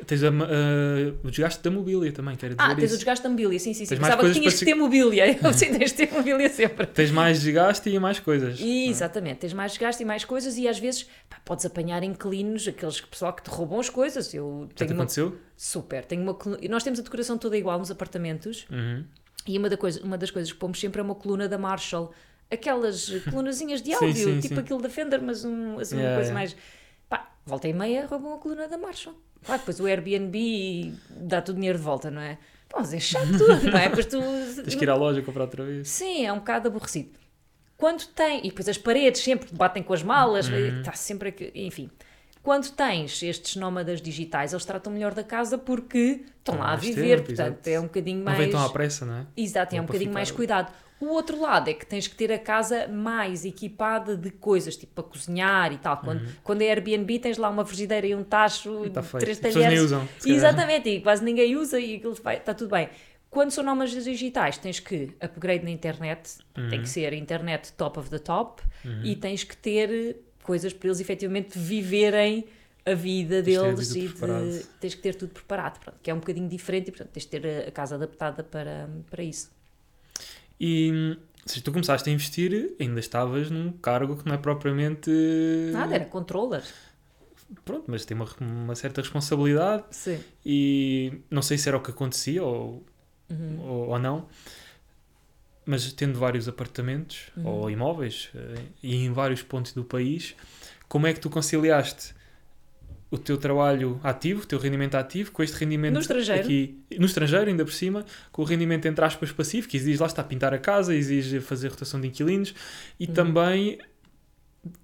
Tens 0.06 0.24
a 0.24 0.28
a- 0.28 0.32
o 1.24 1.32
desgaste 1.32 1.64
da 1.64 1.72
mobília 1.72 2.12
também, 2.12 2.36
quero 2.36 2.54
dizer 2.54 2.70
Ah, 2.72 2.76
tens 2.76 2.86
isso. 2.86 2.94
o 2.94 2.98
desgaste 2.98 3.24
da 3.24 3.30
mobília, 3.30 3.58
sim, 3.58 3.74
sim, 3.74 3.86
sim. 3.86 3.90
Tens 3.90 4.00
Pensava 4.00 4.24
que 4.24 4.32
tinhas 4.34 4.54
que 4.54 4.60
se- 4.60 4.66
ter 4.66 4.76
mobília. 4.76 5.26
Eu 5.44 5.52
sim, 5.52 5.72
tens 5.76 5.92
de 5.92 5.98
ter 5.98 6.12
mobília 6.14 6.48
sempre. 6.50 6.86
Tens 6.86 7.10
mais 7.10 7.42
desgaste 7.42 7.90
e 7.90 7.98
mais 8.00 8.20
coisas. 8.20 8.60
E, 8.60 8.88
exatamente, 8.88 9.40
tens 9.40 9.52
mais 9.54 9.72
desgaste 9.72 10.04
e 10.04 10.06
mais 10.06 10.24
coisas 10.24 10.56
e 10.60 10.68
às 10.68 10.78
vezes 10.78 11.08
pá, 11.28 11.38
podes 11.44 11.66
apanhar 11.66 12.04
inquilinos, 12.04 12.68
aqueles 12.68 13.02
que- 13.02 13.08
pessoal 13.08 13.34
que 13.34 13.42
te 13.42 13.50
roubam 13.50 13.80
as 13.80 13.90
coisas. 13.90 14.32
Eu 14.32 14.68
Já 14.70 14.76
te 14.76 14.78
tenho 14.78 14.92
uma, 14.92 14.98
aconteceu? 15.06 15.36
super, 15.58 16.06
tenho 16.06 16.22
uma 16.22 16.38
nós 16.70 16.84
temos 16.84 17.00
a 17.00 17.02
decoração 17.02 17.36
toda 17.40 17.58
igual 17.58 17.80
nos 17.80 17.90
apartamentos 17.90 18.68
Uhum. 18.70 19.04
E 19.48 19.58
uma, 19.58 19.70
da 19.70 19.78
coisa, 19.78 20.02
uma 20.04 20.18
das 20.18 20.30
coisas 20.32 20.52
que 20.52 20.58
pomos 20.58 20.80
sempre 20.80 21.00
é 21.00 21.04
uma 21.04 21.16
coluna 21.16 21.48
da 21.48 21.58
Marshall. 21.58 22.12
Aquelas 22.52 23.10
colunazinhas 23.30 23.82
de 23.82 23.90
Sim, 23.96 24.06
áudio, 24.06 24.14
sim, 24.16 24.40
tipo 24.40 24.56
sim. 24.56 24.62
aquilo 24.62 24.82
da 24.82 24.90
Fender, 24.90 25.22
mas 25.22 25.46
um, 25.46 25.80
assim, 25.80 25.96
uma 25.96 26.02
Yeah, 26.02 26.16
coisa 26.18 26.32
yeah. 26.32 26.34
mais. 26.34 26.56
Pá, 27.08 27.32
volta 27.46 27.68
e 27.68 27.74
meia 27.74 28.06
roubam 28.06 28.34
a 28.34 28.38
coluna 28.38 28.68
da 28.68 28.78
Marshall. 28.78 29.16
Pá, 29.46 29.58
depois 29.58 29.80
o 29.80 29.86
Airbnb 29.86 30.94
dá-te 31.10 31.52
o 31.52 31.54
dinheiro 31.54 31.78
de 31.78 31.84
volta, 31.84 32.10
não 32.12 32.22
é? 32.22 32.38
Pá, 32.68 32.80
mas 32.80 32.94
é 32.94 33.00
chato, 33.00 33.26
não 33.72 33.78
é? 33.80 33.88
Depois 33.90 34.06
tu. 34.06 34.20
Tens 34.64 34.76
que 34.76 34.84
ir 34.84 34.90
à 34.90 34.96
loja 34.96 35.22
comprar 35.22 35.44
outra 35.44 35.64
vez. 35.64 35.88
Sim, 35.88 36.26
é 36.26 36.34
um 36.34 36.38
bocado 36.40 36.68
aborrecido. 36.68 37.12
Quando 37.78 38.06
tem, 38.08 38.40
e 38.40 38.50
depois 38.50 38.68
as 38.68 38.78
paredes 38.78 39.22
sempre 39.22 39.48
batem 39.54 39.82
com 39.82 39.94
as 39.94 40.04
malas, 40.04 40.50
Uhum. 40.50 40.80
está 40.82 40.92
sempre 40.94 41.30
aqui, 41.30 41.52
enfim. 41.56 41.90
Quando 42.50 42.72
tens 42.72 43.22
estes 43.22 43.56
nómadas 43.58 44.02
digitais, 44.02 44.54
eles 44.54 44.66
tratam 44.66 44.92
melhor 44.92 45.14
da 45.14 45.24
casa 45.24 45.56
porque 45.56 46.26
estão 46.40 46.58
lá 46.58 46.72
a 46.74 46.76
viver, 46.76 47.18
tempo, 47.18 47.28
portanto 47.28 47.68
exato. 47.68 47.70
é 47.70 47.80
um 47.80 47.84
bocadinho 47.84 48.18
Não 48.18 48.26
mais. 48.26 48.38
vem 48.40 48.50
tão 48.50 48.60
à 48.66 48.70
pressa, 48.70 49.06
não 49.06 49.14
é? 49.18 49.26
Exato, 49.38 49.76
é 49.76 49.80
um 49.80 49.86
bocadinho 49.86 50.10
ficar 50.10 50.14
mais 50.20 50.32
cuidado. 50.32 50.74
O 51.00 51.10
outro 51.10 51.40
lado 51.40 51.70
é 51.70 51.76
que 51.76 51.86
tens 51.86 52.08
que 52.08 52.16
ter 52.16 52.32
a 52.32 52.40
casa 52.40 52.88
mais 52.88 53.46
equipada 53.46 54.18
de 54.18 54.32
coisas, 54.32 54.76
tipo 54.76 54.94
para 54.96 55.04
cozinhar 55.04 55.72
e 55.72 55.78
tal. 55.78 55.98
Quando, 55.98 56.28
quando 56.44 56.64
é 56.64 56.72
Airbnb, 56.72 57.20
tens 57.20 57.38
lá 57.38 57.52
uma 57.52 57.64
frigideira 57.64 58.08
e 58.08 58.16
um 58.16 58.24
tacho, 58.24 58.72
Uhum. 58.72 58.84
feito. 59.04 59.18
três 59.20 59.38
As 59.38 59.42
pessoas 59.44 59.54
nem 59.56 59.64
talheres. 59.66 59.82
usam. 59.84 60.10
Exatamente, 60.26 60.90
e 60.90 61.02
quase 61.02 61.24
ninguém 61.24 61.56
usa 61.56 61.80
e 61.80 61.98
aquilo 61.98 62.16
vai, 62.16 62.38
está 62.38 62.56
tudo 62.56 62.72
bem. 62.72 62.90
Quando 63.30 63.52
são 63.52 63.64
nómadas 63.64 63.92
digitais, 64.04 64.58
tens 64.58 64.80
que 64.80 65.16
upgrade 65.22 65.64
na 65.64 65.70
internet, 65.70 66.40
Uhum. 66.58 66.68
tem 66.68 66.82
que 66.82 66.90
ser 66.90 67.14
internet 67.14 67.72
top 67.74 68.00
of 68.00 68.10
the 68.10 68.18
top 68.18 68.64
e 69.04 69.16
tens 69.16 69.44
que 69.44 69.56
ter 69.56 70.24
coisas 70.50 70.74
para 70.74 70.88
eles 70.88 71.00
efetivamente 71.00 71.60
viverem 71.60 72.46
a 72.84 72.96
vida 72.96 73.44
Tens 73.44 73.46
deles 73.62 73.96
e 73.96 74.08
de- 74.08 74.64
tens 74.82 74.96
que 74.96 75.02
ter 75.02 75.14
tudo 75.14 75.32
preparado, 75.32 75.80
pronto, 75.80 76.00
que 76.02 76.10
é 76.10 76.14
um 76.14 76.18
bocadinho 76.20 76.50
diferente 76.50 76.88
e 76.88 76.92
portanto 76.92 77.10
tens 77.14 77.26
de 77.26 77.30
ter 77.30 77.68
a- 77.68 77.72
casa 77.72 77.94
adaptada 77.96 78.44
para, 78.44 78.90
para 79.12 79.22
isso. 79.24 79.52
E 80.60 81.16
se 81.46 81.62
tu 81.62 81.72
começaste 81.72 82.10
a 82.10 82.14
investir, 82.14 82.76
ainda 82.80 83.00
estavas 83.00 83.52
num 83.52 83.72
cargo 83.74 84.18
que 84.18 84.26
não 84.28 84.34
é 84.34 84.38
propriamente. 84.40 85.12
Nada, 85.72 85.94
era 85.96 86.06
controller. 86.06 86.64
Pronto, 87.64 87.86
mas 87.88 88.06
tem 88.06 88.16
uma, 88.18 88.28
uma 88.42 88.76
certa 88.76 89.02
responsabilidade 89.02 89.84
Sim. 89.92 90.20
e 90.46 91.14
não 91.30 91.42
sei 91.44 91.58
se 91.60 91.68
era 91.70 91.78
o 91.78 91.82
que 91.82 91.92
acontecia 91.92 92.44
ou, 92.44 92.84
Uhum. 93.30 93.60
ou, 93.62 93.88
ou 93.90 94.00
não, 94.00 94.28
mas 95.70 95.94
tendo 95.94 96.18
vários 96.18 96.48
apartamentos 96.48 97.28
Uhum. 97.38 97.46
ou 97.46 97.70
imóveis 97.70 98.30
eh, 98.34 98.56
e 98.82 98.96
em 99.06 99.12
vários 99.14 99.44
pontos 99.44 99.72
do 99.74 99.84
país, 99.84 100.36
como 100.88 101.06
é 101.06 101.14
que 101.14 101.20
tu 101.20 101.30
conciliaste 101.30 102.16
o 103.12 103.18
teu 103.18 103.38
trabalho 103.38 104.00
ativo, 104.04 104.42
o 104.44 104.46
teu 104.46 104.58
rendimento 104.60 104.96
ativo, 104.96 105.32
com 105.32 105.42
este 105.44 105.58
rendimento 105.58 105.94
No 105.94 106.00
estrangeiro. 106.00 106.42
aqui 106.44 106.80
no 107.00 107.06
estrangeiro, 107.06 107.50
ainda 107.50 107.64
por 107.66 107.74
cima, 107.74 108.06
com 108.32 108.42
o 108.42 108.46
rendimento 108.46 108.88
entre 108.88 109.04
aspas 109.06 109.32
passivo, 109.32 109.68
que 109.68 109.78
exige 109.78 110.00
lá 110.00 110.08
está 110.08 110.24
pintar 110.24 110.54
a 110.54 110.58
casa, 110.60 110.96
exige 110.96 111.40
fazer 111.40 111.68
rotação 111.70 112.00
de 112.02 112.08
inquilinos 112.08 112.54
e 113.00 113.06
Uhum. 113.06 113.14
também 113.14 113.80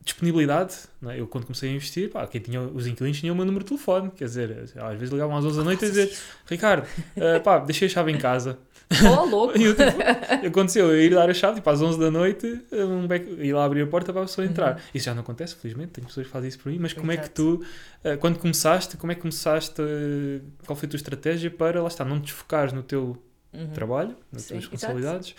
disponibilidade. 0.03 0.75
É? 1.07 1.19
Eu, 1.19 1.27
quando 1.27 1.45
comecei 1.45 1.69
a 1.69 1.73
investir, 1.73 2.09
pá, 2.09 2.25
quem 2.27 2.41
tinha, 2.41 2.61
os 2.61 2.87
inquilinos 2.87 3.19
tinham 3.19 3.33
o 3.33 3.35
meu 3.35 3.45
número 3.45 3.63
de 3.63 3.69
telefone. 3.69 4.09
Quer 4.11 4.25
dizer, 4.25 4.51
às 4.75 4.93
vezes 4.97 5.11
ligavam 5.11 5.35
às 5.37 5.45
11 5.45 5.57
da 5.57 5.63
noite 5.63 5.85
a 5.85 5.87
dizer: 5.87 6.11
Ricardo, 6.47 6.87
eh, 7.15 7.39
pá, 7.39 7.59
deixei 7.59 7.87
a 7.87 7.91
chave 7.91 8.11
em 8.11 8.17
casa. 8.17 8.57
Oh, 9.19 9.25
louco! 9.25 9.57
Eu, 9.57 9.75
tipo, 9.75 10.47
aconteceu 10.47 10.91
eu 10.91 11.01
ir 11.01 11.09
dar 11.13 11.29
a 11.29 11.33
chave 11.33 11.55
tipo, 11.55 11.69
às 11.69 11.81
11 11.81 11.99
da 11.99 12.11
noite, 12.11 12.61
um 12.71 13.07
beco, 13.07 13.29
ir 13.41 13.51
lá 13.53 13.65
abrir 13.65 13.81
a 13.81 13.87
porta 13.87 14.13
para 14.13 14.21
a 14.21 14.25
pessoa 14.25 14.45
entrar. 14.45 14.81
Isso 14.93 15.05
já 15.05 15.13
não 15.15 15.21
acontece, 15.21 15.55
felizmente, 15.55 15.93
tenho 15.93 16.05
pessoas 16.07 16.27
que 16.27 16.31
fazem 16.31 16.49
isso 16.49 16.59
por 16.59 16.71
mim. 16.71 16.77
Mas 16.79 16.93
como 16.93 17.11
é 17.11 17.15
que 17.17 17.23
Exato. 17.23 17.59
tu, 17.59 17.65
eh, 18.03 18.15
quando 18.17 18.37
começaste, 18.37 18.95
como 18.97 19.11
é 19.11 19.15
que 19.15 19.21
começaste, 19.21 19.81
eh, 19.81 20.41
qual 20.65 20.75
foi 20.75 20.85
a 20.85 20.89
tua 20.91 20.97
estratégia 20.97 21.49
para, 21.49 21.81
lá 21.81 21.87
está, 21.87 22.05
não 22.05 22.19
te 22.19 22.25
desfocares 22.25 22.73
no 22.73 22.83
teu 22.83 23.17
Uhum. 23.51 23.67
trabalho, 23.69 24.15
nas 24.31 24.43
Sim, 24.43 24.49
tuas 24.49 24.63
exato. 24.65 24.71
responsabilidades, 24.75 25.35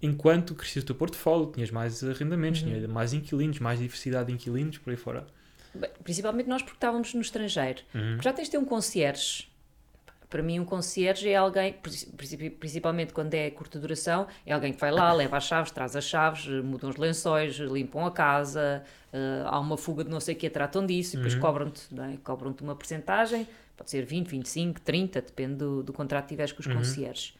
enquanto 0.00 0.54
crescias 0.54 0.84
o 0.84 0.86
teu 0.86 0.94
portfólio, 0.94 1.50
tinhas 1.52 1.70
mais 1.70 2.04
arrendamentos, 2.04 2.62
Uhum. 2.62 2.68
tinhas 2.68 2.86
mais 2.88 3.12
inquilinos, 3.12 3.58
mais 3.58 3.80
diversidade 3.80 4.26
de 4.28 4.34
inquilinos, 4.34 4.78
por 4.78 4.90
aí 4.90 4.96
fora. 4.96 5.26
Bem, 5.74 5.90
principalmente 6.04 6.48
nós 6.48 6.62
porque 6.62 6.76
estávamos 6.76 7.12
no 7.14 7.20
estrangeiro. 7.20 7.80
Uhum. 7.94 8.18
Já 8.22 8.32
tens 8.32 8.44
de 8.44 8.52
ter 8.52 8.58
um 8.58 8.64
concierge. 8.64 9.47
Para 10.28 10.42
mim, 10.42 10.60
um 10.60 10.64
concierge 10.64 11.28
é 11.30 11.36
alguém, 11.36 11.72
princi- 11.72 12.06
principalmente 12.50 13.14
quando 13.14 13.32
é 13.32 13.50
curta 13.50 13.78
duração, 13.78 14.26
é 14.44 14.52
alguém 14.52 14.72
que 14.74 14.80
vai 14.80 14.90
lá, 14.90 15.10
leva 15.12 15.38
as 15.38 15.44
chaves, 15.44 15.70
traz 15.70 15.96
as 15.96 16.04
chaves, 16.04 16.46
mudam 16.62 16.90
os 16.90 16.96
lençóis, 16.96 17.56
limpam 17.56 18.04
a 18.04 18.10
casa, 18.10 18.82
eh, 19.12 19.42
há 19.46 19.58
uma 19.58 19.78
fuga 19.78 20.04
de 20.04 20.10
não 20.10 20.20
sei 20.20 20.34
o 20.34 20.38
que, 20.38 20.50
tratam 20.50 20.84
disso 20.84 21.14
e 21.14 21.16
depois 21.16 21.34
Uhum. 21.34 21.40
cobram-te 21.40 21.80
é? 22.00 22.18
cobram-te 22.22 22.62
uma 22.62 22.74
porcentagem, 22.76 23.46
pode 23.76 23.90
ser 23.90 24.04
20, 24.04 24.28
25, 24.28 24.80
30, 24.82 25.22
depende 25.22 25.54
do, 25.54 25.82
do 25.82 25.92
contrato 25.94 26.24
que 26.24 26.30
tiveres 26.30 26.52
com 26.52 26.60
os 26.60 26.66
Uhum. 26.66 26.74
concierges. 26.74 27.34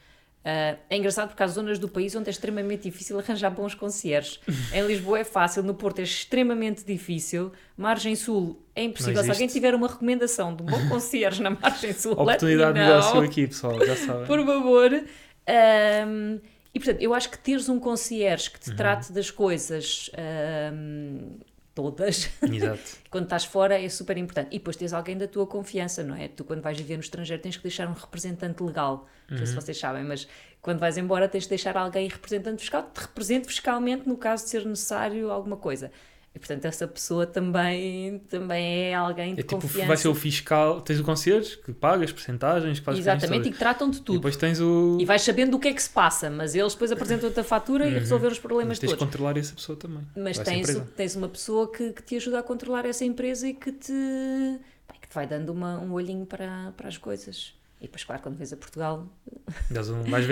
Ah, 0.50 0.76
é 0.88 0.96
engraçado 0.96 1.28
porque 1.28 1.42
há 1.42 1.46
zonas 1.46 1.78
do 1.78 1.86
país 1.88 2.14
onde 2.16 2.28
é 2.28 2.30
extremamente 2.30 2.84
difícil 2.84 3.18
arranjar 3.18 3.50
bons 3.50 3.74
concierges. 3.74 4.40
em 4.72 4.86
Lisboa 4.86 5.18
é 5.18 5.24
fácil, 5.24 5.62
no 5.62 5.74
Porto 5.74 5.98
é 5.98 6.02
extremamente 6.04 6.84
difícil, 6.86 7.52
Margem 7.76 8.16
Sul 8.16 8.58
é 8.74 8.82
impossível. 8.84 9.22
Se 9.22 9.30
alguém 9.30 9.46
tiver 9.46 9.74
uma 9.74 9.88
recomendação 9.88 10.56
de 10.56 10.62
um 10.62 10.66
bom 10.66 10.80
concierge 10.88 11.42
na 11.42 11.50
Margem 11.50 11.92
Sul, 11.92 12.12
Oportunidade 12.12 12.72
de 12.72 12.80
negócio 12.80 13.20
aqui, 13.20 13.46
pessoal, 13.46 13.78
já 13.84 13.94
sabem. 14.06 14.26
por 14.26 14.42
favor. 14.46 15.04
Ahm, 15.46 16.38
e 16.74 16.78
portanto, 16.78 17.02
eu 17.02 17.12
acho 17.12 17.30
que 17.30 17.38
teres 17.38 17.68
um 17.68 17.78
concierge 17.78 18.50
que 18.50 18.60
te 18.60 18.70
Uhum. 18.70 18.76
trate 18.76 19.12
das 19.12 19.30
coisas 19.30 20.10
ahm, 20.16 21.38
todas 21.82 22.28
Exato. 22.42 22.80
quando 23.08 23.24
estás 23.24 23.44
fora 23.44 23.80
é 23.80 23.88
super 23.88 24.16
importante. 24.16 24.48
E 24.50 24.58
depois 24.58 24.76
tens 24.76 24.92
alguém 24.92 25.16
da 25.16 25.28
tua 25.28 25.46
confiança, 25.46 26.02
não 26.02 26.16
é? 26.16 26.26
Tu, 26.26 26.42
quando 26.44 26.60
vais 26.60 26.76
viver 26.76 26.96
no 26.96 27.02
estrangeiro, 27.02 27.40
tens 27.40 27.56
que 27.56 27.62
deixar 27.62 27.86
um 27.88 27.92
representante 27.92 28.60
legal. 28.62 29.06
Não 29.30 29.36
sei 29.38 29.46
se 29.46 29.54
Uhum. 29.54 29.60
vocês 29.60 29.78
sabem, 29.78 30.02
mas 30.04 30.26
quando 30.60 30.80
vais 30.80 30.98
embora, 30.98 31.28
tens 31.28 31.44
de 31.44 31.50
deixar 31.50 31.76
alguém 31.76 32.08
representante 32.08 32.60
fiscal 32.60 32.82
que 32.82 32.92
te 33.00 33.00
represente 33.06 33.46
fiscalmente 33.46 34.08
no 34.08 34.16
caso 34.16 34.44
de 34.44 34.50
ser 34.50 34.66
necessário 34.66 35.30
alguma 35.30 35.56
coisa. 35.56 35.92
E 36.38 36.40
portanto, 36.40 36.64
essa 36.66 36.86
pessoa 36.86 37.26
também, 37.26 38.20
também 38.30 38.84
é 38.90 38.94
alguém 38.94 39.34
de 39.34 39.40
É 39.40 39.42
tipo, 39.42 39.60
confiança. 39.60 39.88
vai 39.88 39.96
ser 39.96 40.06
o 40.06 40.14
fiscal, 40.14 40.80
tens 40.80 41.00
o 41.00 41.02
concierge 41.02 41.58
que 41.58 41.72
paga 41.72 42.04
as 42.04 42.12
porcentagens, 42.12 42.78
que 42.78 42.84
faz 42.84 42.96
as 42.96 43.04
coisas 43.04 43.22
Exatamente, 43.24 43.48
e 43.48 43.52
que 43.52 43.58
tratam 43.58 43.90
de 43.90 43.98
E 43.98 44.02
tudo. 44.02 44.18
depois 44.18 44.36
tens 44.36 44.60
o. 44.60 44.98
E 45.00 45.04
vais 45.04 45.20
sabendo 45.20 45.56
o 45.56 45.58
que 45.58 45.66
é 45.66 45.72
que 45.72 45.82
se 45.82 45.90
passa, 45.90 46.30
mas 46.30 46.54
eles 46.54 46.72
depois 46.74 46.92
apresentam-te 46.92 47.40
a 47.40 47.42
fatura 47.42 47.88
e 47.88 47.94
resolver 47.94 48.28
os 48.28 48.34
Mas 48.34 48.38
problemas 48.38 48.78
tens 48.78 48.90
de 48.90 48.96
todos. 48.96 49.04
controlar 49.12 49.36
essa 49.36 49.52
pessoa 49.54 49.76
também. 49.76 50.06
Mas 50.16 50.36
Vai 50.36 50.44
tens, 50.46 50.80
tens 50.96 51.16
uma 51.16 51.28
pessoa 51.28 51.72
que, 51.72 51.92
que 51.92 52.02
te 52.04 52.14
ajuda 52.14 52.38
a 52.38 52.42
controlar 52.44 52.86
essa 52.86 53.04
empresa 53.04 53.48
e 53.48 53.54
que 53.54 53.72
te, 53.72 53.92
bem, 53.92 55.00
que 55.00 55.08
te 55.08 55.14
vai 55.14 55.26
dando 55.26 55.50
uma, 55.50 55.78
um 55.80 55.92
olhinho 55.92 56.24
para, 56.24 56.72
para 56.76 56.86
as 56.86 56.96
coisas. 56.96 57.52
E 57.80 57.82
depois, 57.82 58.02
claro, 58.02 58.20
quando 58.22 58.36
vês 58.36 58.52
a 58.52 58.56
Portugal. 58.56 59.06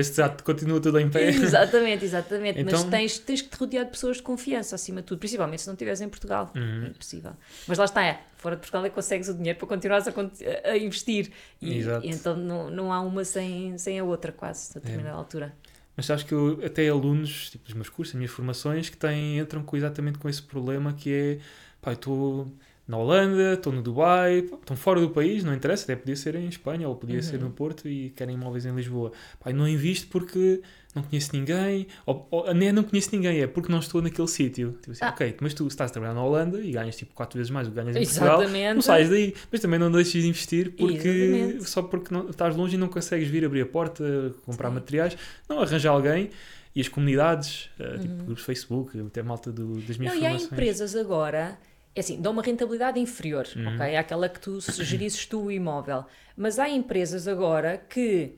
Se 0.04 0.14
já 0.16 0.28
continua 0.28 0.80
tudo 0.80 0.98
em 0.98 1.08
pé. 1.08 1.28
exatamente, 1.30 2.04
exatamente. 2.04 2.62
Mas 2.64 2.74
Então- 2.74 2.90
tens, 2.90 3.18
tens 3.20 3.40
que 3.42 3.48
te 3.48 3.56
rodear 3.56 3.84
de 3.84 3.92
pessoas 3.92 4.16
de 4.16 4.22
confiança, 4.24 4.74
acima 4.74 5.00
de 5.00 5.06
tudo. 5.06 5.18
Principalmente 5.18 5.60
se 5.62 5.66
não 5.68 5.74
estiveres 5.74 6.00
em 6.00 6.08
Portugal. 6.08 6.50
Uhum. 6.56 6.84
É 6.84 6.88
impossível. 6.88 7.32
Mas 7.68 7.78
lá 7.78 7.84
está, 7.84 8.04
é. 8.04 8.20
Fora 8.36 8.56
de 8.56 8.60
Portugal 8.62 8.84
é 8.84 8.88
que 8.88 8.94
consegues 8.94 9.28
o 9.28 9.34
dinheiro 9.34 9.58
para 9.58 9.68
continuares 9.68 10.06
a, 10.08 10.70
a 10.70 10.76
investir. 10.76 11.30
E, 11.62 11.78
Exato. 11.78 12.04
e 12.06 12.10
então 12.10 12.36
não, 12.36 12.68
não 12.70 12.92
há 12.92 13.00
uma 13.00 13.24
sem, 13.24 13.78
sem 13.78 13.98
a 13.98 14.04
outra, 14.04 14.32
quase, 14.32 14.72
a 14.74 14.78
É. 14.78 14.80
determinada 14.80 15.16
altura. 15.16 15.54
Mas 15.96 16.10
acho 16.10 16.26
que 16.26 16.34
eu, 16.34 16.60
até 16.64 16.88
alunos, 16.88 17.50
tipo, 17.50 17.64
dos 17.64 17.74
meus 17.74 17.88
cursos, 17.88 18.12
das 18.12 18.18
minhas 18.18 18.30
formações, 18.32 18.90
que 18.90 18.96
têm, 18.96 19.38
entram 19.38 19.62
com, 19.62 19.76
exatamente 19.76 20.18
com 20.18 20.28
esse 20.28 20.42
problema 20.42 20.92
que 20.92 21.10
é, 21.12 21.38
pá, 21.80 21.92
eu 21.92 21.94
estou 21.94 22.52
na 22.86 22.96
Holanda, 22.98 23.54
estou 23.54 23.72
no 23.72 23.82
Dubai, 23.82 24.38
estão 24.38 24.76
fora 24.76 25.00
do 25.00 25.10
país, 25.10 25.42
não 25.42 25.52
interessa, 25.52 25.84
até 25.84 25.96
podia 25.96 26.14
ser 26.14 26.36
em 26.36 26.46
Espanha 26.48 26.88
ou 26.88 26.94
podia 26.94 27.20
ser 27.22 27.36
Uhum. 27.38 27.44
no 27.46 27.50
Porto 27.50 27.88
e 27.88 28.10
querem 28.10 28.34
imóveis 28.36 28.64
em 28.64 28.74
Lisboa. 28.74 29.10
Eu 29.44 29.54
não 29.54 29.66
invisto 29.66 30.06
porque 30.08 30.62
não 30.94 31.02
conheço 31.02 31.30
ninguém, 31.34 31.88
ou, 32.06 32.26
ou 32.30 32.54
nem 32.54 32.72
não 32.72 32.82
conheço 32.84 33.10
ninguém, 33.12 33.40
é 33.42 33.46
porque 33.46 33.70
não 33.70 33.80
estou 33.80 34.00
naquele 34.00 34.28
sítio. 34.28 34.78
Tipo 34.80 34.92
assim, 34.92 35.04
Ah. 35.04 35.10
ok, 35.10 35.36
mas 35.40 35.52
tu 35.52 35.66
estás 35.66 35.90
a 35.90 35.92
trabalhar 35.92 36.14
na 36.14 36.22
Holanda 36.24 36.60
e 36.60 36.70
ganhas 36.70 36.96
tipo 36.96 37.12
4 37.12 37.36
vezes 37.36 37.50
mais 37.50 37.66
do 37.66 37.72
que 37.72 37.76
ganhas 37.80 37.96
em 37.96 38.02
Portugal, 38.04 38.40
Exatamente. 38.42 38.74
não 38.76 38.82
sais 38.82 39.10
daí, 39.10 39.34
mas 39.50 39.60
também 39.60 39.78
não 39.80 39.90
deixes 39.90 40.22
de 40.22 40.28
investir 40.28 40.70
porque 40.76 41.08
Exatamente. 41.08 41.68
só 41.68 41.82
porque 41.82 42.14
não, 42.14 42.30
estás 42.30 42.54
longe 42.56 42.76
e 42.76 42.78
não 42.78 42.88
consegues 42.88 43.28
vir 43.28 43.44
abrir 43.44 43.62
a 43.62 43.66
porta, 43.66 44.32
comprar 44.44 44.68
Sim. 44.68 44.74
materiais, 44.76 45.16
não 45.48 45.60
arranja 45.60 45.90
alguém 45.90 46.30
e 46.74 46.80
as 46.80 46.88
comunidades, 46.88 47.68
eh, 47.78 47.98
tipo 47.98 48.14
grupos 48.24 48.44
Facebook, 48.44 48.98
até 49.00 49.22
malta 49.22 49.50
do- 49.50 49.80
das 49.80 49.98
minhas 49.98 50.14
Uhum. 50.14 50.20
Não, 50.20 50.24
e 50.24 50.26
há 50.26 50.38
formações. 50.38 50.52
empresas 50.52 50.94
agora, 50.96 51.58
é 51.96 52.00
assim, 52.00 52.20
dão 52.20 52.30
uma 52.32 52.42
rentabilidade 52.42 53.00
inferior, 53.00 53.46
Uhum. 53.56 53.74
ok? 53.74 53.96
Àquela 53.96 54.28
que 54.28 54.38
tu 54.38 54.60
gerisses 54.60 55.24
tu 55.26 55.44
o 55.46 55.50
imóvel. 55.50 56.04
Mas 56.36 56.58
há 56.58 56.68
empresas 56.68 57.26
agora 57.26 57.78
que 57.78 58.34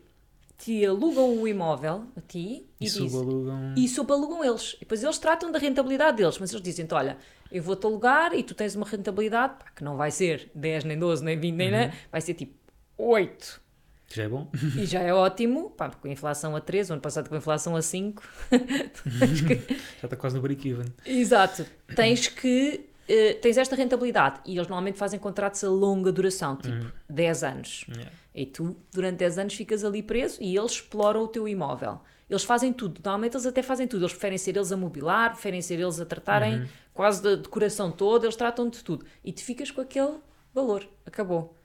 te 0.57 0.85
alugam 0.87 1.39
o 1.41 1.47
imóvel 1.47 2.05
a 2.17 2.21
ti 2.21 2.39
e, 2.81 2.85
e 2.85 2.85
dizem, 2.87 3.09
subalugam. 3.09 3.75
e 3.77 3.89
subalugam 3.89 4.45
eles. 4.45 4.75
E 4.77 4.81
depois 4.81 5.03
eles 5.05 5.19
tratam 5.19 5.51
da 5.53 5.59
rentabilidade 5.59 6.17
deles, 6.17 6.39
mas 6.39 6.51
eles 6.53 6.63
dizem 6.63 6.87
olha, 6.93 7.17
eu 7.51 7.63
vou-te 7.63 7.85
alugar 7.87 8.33
e 8.35 8.43
tu 8.43 8.55
tens 8.55 8.75
uma 8.75 8.87
rentabilidade 8.87 9.55
pá, 9.59 9.67
que 9.75 9.85
não 9.85 9.97
vai 9.97 10.11
ser 10.11 10.51
10, 10.55 10.85
nem 10.85 10.99
12, 10.99 11.25
nem 11.25 11.39
20, 11.39 11.55
nem 11.55 11.67
Uhum. 11.69 11.73
nada, 11.79 11.93
vai 12.11 12.21
ser 12.21 12.35
tipo 12.35 12.55
8. 12.97 13.61
Já 14.11 14.23
é 14.25 14.29
bom. 14.29 14.51
E 14.75 14.87
já 14.87 15.01
é 15.01 15.13
ótimo, 15.13 15.71
pá, 15.71 15.91
com 15.91 16.09
a 16.09 16.11
inflação 16.11 16.57
a 16.57 16.61
3, 16.61 16.89
o 16.91 16.93
ano 16.95 17.03
passado 17.03 17.29
com 17.29 17.35
a 17.35 17.39
inflação 17.39 17.77
a 17.77 17.83
5. 17.83 18.23
Já 20.01 20.05
está 20.05 20.17
quase 20.17 20.37
no 20.37 20.43
break-even. 20.43 20.87
Exato. 21.05 21.67
Tens 21.95 22.27
que. 22.29 22.88
Eh, 23.09 23.35
tens 23.35 23.57
esta 23.57 23.75
rentabilidade 23.75 24.41
e 24.45 24.57
eles 24.57 24.69
normalmente 24.69 24.99
fazem 24.99 25.19
contratos 25.19 25.65
a 25.65 25.69
longa 25.71 26.13
duração, 26.13 26.57
tipo 26.57 26.93
10 27.09 27.43
anos. 27.43 27.87
Yeah. 27.89 28.13
E 28.35 28.47
tu, 28.47 28.77
durante 28.93 29.17
10 29.17 29.39
anos, 29.39 29.55
ficas 29.55 29.85
ali 29.85 30.03
preso 30.03 30.43
e 30.43 30.57
eles 30.57 30.73
exploram 30.73 31.23
o 31.23 31.29
teu 31.29 31.49
imóvel. 31.49 32.01
Eles 32.29 32.45
fazem 32.45 32.73
tudo. 32.73 33.01
Normalmente 33.03 33.35
eles 33.35 33.47
até 33.47 33.63
fazem 33.63 33.89
tudo. 33.89 34.03
Eles 34.03 34.13
preferem 34.13 34.37
ser 34.37 34.57
eles 34.57 34.71
a 34.71 34.77
mobilar, 34.77 35.33
preferem 35.33 35.63
ser 35.63 35.81
eles 35.81 35.99
a 35.99 36.05
tratarem 36.05 36.69
quase 36.93 37.23
da 37.23 37.37
decoração 37.37 37.91
toda, 37.91 38.27
eles 38.27 38.37
tratam 38.37 38.69
de 38.69 38.85
tudo. 38.85 39.07
E 39.25 39.33
tu 39.33 39.43
ficas 39.43 39.71
com 39.71 39.81
aquele 39.81 40.19
valor. 40.53 40.87
Acabou. 41.07 41.58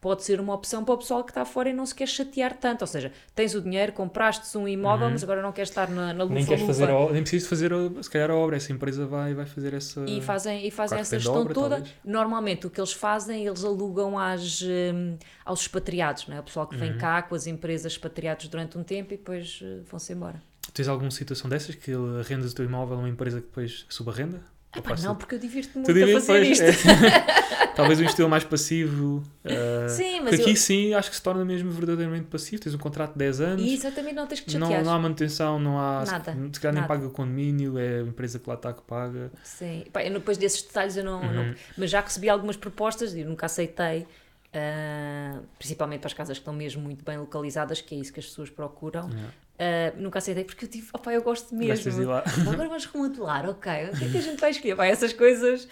Pode 0.00 0.22
ser 0.22 0.40
uma 0.40 0.54
opção 0.54 0.84
para 0.84 0.94
o 0.94 0.98
pessoal 0.98 1.24
que 1.24 1.32
está 1.32 1.44
fora 1.44 1.68
e 1.70 1.72
não 1.72 1.84
se 1.84 1.92
quer 1.92 2.06
chatear 2.06 2.56
tanto. 2.56 2.82
Ou 2.82 2.86
seja, 2.86 3.10
tens 3.34 3.54
o 3.56 3.60
dinheiro, 3.60 3.92
compraste 3.92 4.56
um 4.56 4.68
imóvel, 4.68 5.10
mas 5.10 5.24
agora 5.24 5.42
não 5.42 5.50
queres 5.50 5.70
estar 5.70 5.90
na, 5.90 6.12
na 6.14 6.24
Nem 6.24 6.46
queres 6.46 6.64
fazer, 6.64 6.84
a, 6.84 6.86
lufa-lufa. 6.92 7.10
o- 7.10 7.12
nem 7.14 7.22
precisas 7.22 7.42
de 7.42 7.48
fazer, 7.48 7.72
a- 7.72 8.02
se 8.02 8.08
calhar, 8.08 8.30
a 8.30 8.34
obra. 8.36 8.56
Essa 8.56 8.72
empresa 8.72 9.06
vai, 9.06 9.34
vai 9.34 9.44
fazer 9.44 9.74
essa. 9.74 10.04
E 10.06 10.20
fazem, 10.20 10.64
e 10.64 10.70
fazem 10.70 11.00
essa 11.00 11.16
gestão 11.18 11.34
dobra, 11.38 11.52
toda. 11.54 11.74
talvez. 11.76 11.94
Normalmente 12.04 12.66
o 12.66 12.70
que 12.70 12.80
eles 12.80 12.92
fazem, 12.92 13.44
eles 13.44 13.64
alugam 13.64 14.16
às, 14.16 14.62
hum, 14.62 15.16
aos 15.44 15.62
expatriados, 15.62 16.28
não 16.28 16.36
é? 16.36 16.40
o 16.40 16.44
pessoal 16.44 16.66
que 16.68 16.74
Uhum. 16.76 16.80
vem 16.80 16.96
cá 16.96 17.20
com 17.22 17.34
as 17.34 17.48
empresas 17.48 17.90
expatriados 17.92 18.46
durante 18.46 18.78
um 18.78 18.84
tempo 18.84 19.12
e 19.12 19.16
depois 19.16 19.58
eh, 19.64 19.80
vão-se 19.90 20.12
embora. 20.12 20.40
Tens 20.72 20.86
alguma 20.86 21.10
situação 21.10 21.50
dessas 21.50 21.74
que 21.74 21.90
arrendas 22.20 22.52
o 22.52 22.54
teu 22.54 22.64
imóvel 22.64 22.96
a 22.96 23.00
uma 23.00 23.08
empresa 23.08 23.40
que 23.40 23.46
depois 23.48 23.84
subarrenda? 23.88 24.40
Ah, 24.72 24.82
pá, 24.82 24.94
não, 25.02 25.16
porque 25.16 25.34
eu 25.34 25.38
divirto-me 25.38 25.84
muito 25.84 25.90
a 25.90 25.94
divides, 25.94 26.26
fazer 26.26 26.44
pois, 26.44 26.60
isto. 26.60 26.88
é. 26.88 27.68
Talvez 27.78 28.00
um 28.00 28.04
estilo 28.04 28.28
mais 28.28 28.44
passivo. 28.44 29.22
uh, 29.44 29.88
Sim, 29.88 30.20
mas 30.20 30.34
aqui 30.34 30.50
eu- 30.50 30.56
sim 30.56 30.94
acho 30.94 31.08
que 31.10 31.16
se 31.16 31.22
torna 31.22 31.44
mesmo 31.44 31.70
verdadeiramente 31.70 32.26
passivo. 32.26 32.60
Tens 32.62 32.74
um 32.74 32.78
contrato 32.78 33.12
de 33.12 33.18
10 33.18 33.40
anos. 33.40 33.62
E 33.64 33.72
exatamente 33.74 34.14
não 34.14 34.26
tens 34.26 34.40
que 34.40 34.46
te 34.46 34.58
Não, 34.58 34.66
chatear. 34.66 34.84
não 34.84 34.92
há 34.94 34.98
manutenção, 34.98 35.58
não 35.58 35.78
há. 35.78 36.04
Nada, 36.04 36.36
Se 36.52 36.60
calhar 36.60 36.74
nem 36.74 36.86
paga 36.86 37.06
o 37.06 37.10
condomínio, 37.10 37.78
é 37.78 38.00
a 38.00 38.02
empresa 38.02 38.38
que 38.38 38.48
lá 38.48 38.56
está 38.56 38.72
que 38.72 38.82
paga. 38.82 39.30
Sim, 39.44 39.84
Pá, 39.92 40.02
eu 40.04 40.12
depois 40.12 40.36
desses 40.36 40.60
detalhes 40.62 40.96
eu 40.96 41.04
não, 41.04 41.20
Uhum. 41.22 41.32
não- 41.32 41.54
Mas 41.78 41.90
já 41.90 42.00
recebi 42.00 42.28
algumas 42.28 42.56
propostas 42.56 43.14
e 43.14 43.20
eu 43.20 43.28
nunca 43.28 43.46
aceitei, 43.46 44.06
ah, 44.52 45.40
principalmente 45.58 46.00
para 46.00 46.08
as 46.08 46.14
casas 46.14 46.36
que 46.38 46.42
estão 46.42 46.52
mesmo 46.54 46.82
muito 46.82 47.04
bem 47.04 47.16
localizadas, 47.16 47.80
que 47.80 47.94
é 47.94 47.98
isso 47.98 48.12
que 48.12 48.20
as 48.20 48.26
pessoas 48.26 48.50
procuram. 48.50 49.08
Yeah. 49.08 49.28
Ah, 49.58 49.92
nunca 49.96 50.18
aceitei 50.18 50.44
porque 50.44 50.64
eu 50.64 50.68
tive, 50.68 50.88
opá, 50.92 51.12
eu 51.12 51.22
gosto 51.22 51.54
Gostas 51.54 51.80
de 51.94 52.00
mesmo. 52.00 52.12
lá. 52.12 52.22
Agora 52.42 52.68
vamos 52.68 52.84
remodelar, 52.86 53.48
ok. 53.48 53.72
O 53.92 53.96
que 53.98 54.04
é 54.04 54.08
que 54.10 54.18
a 54.18 54.20
gente 54.20 54.40
vai 54.40 54.50
escolher? 54.50 54.76
Pá, 54.76 54.86
essas 54.86 55.12
coisas 55.12 55.66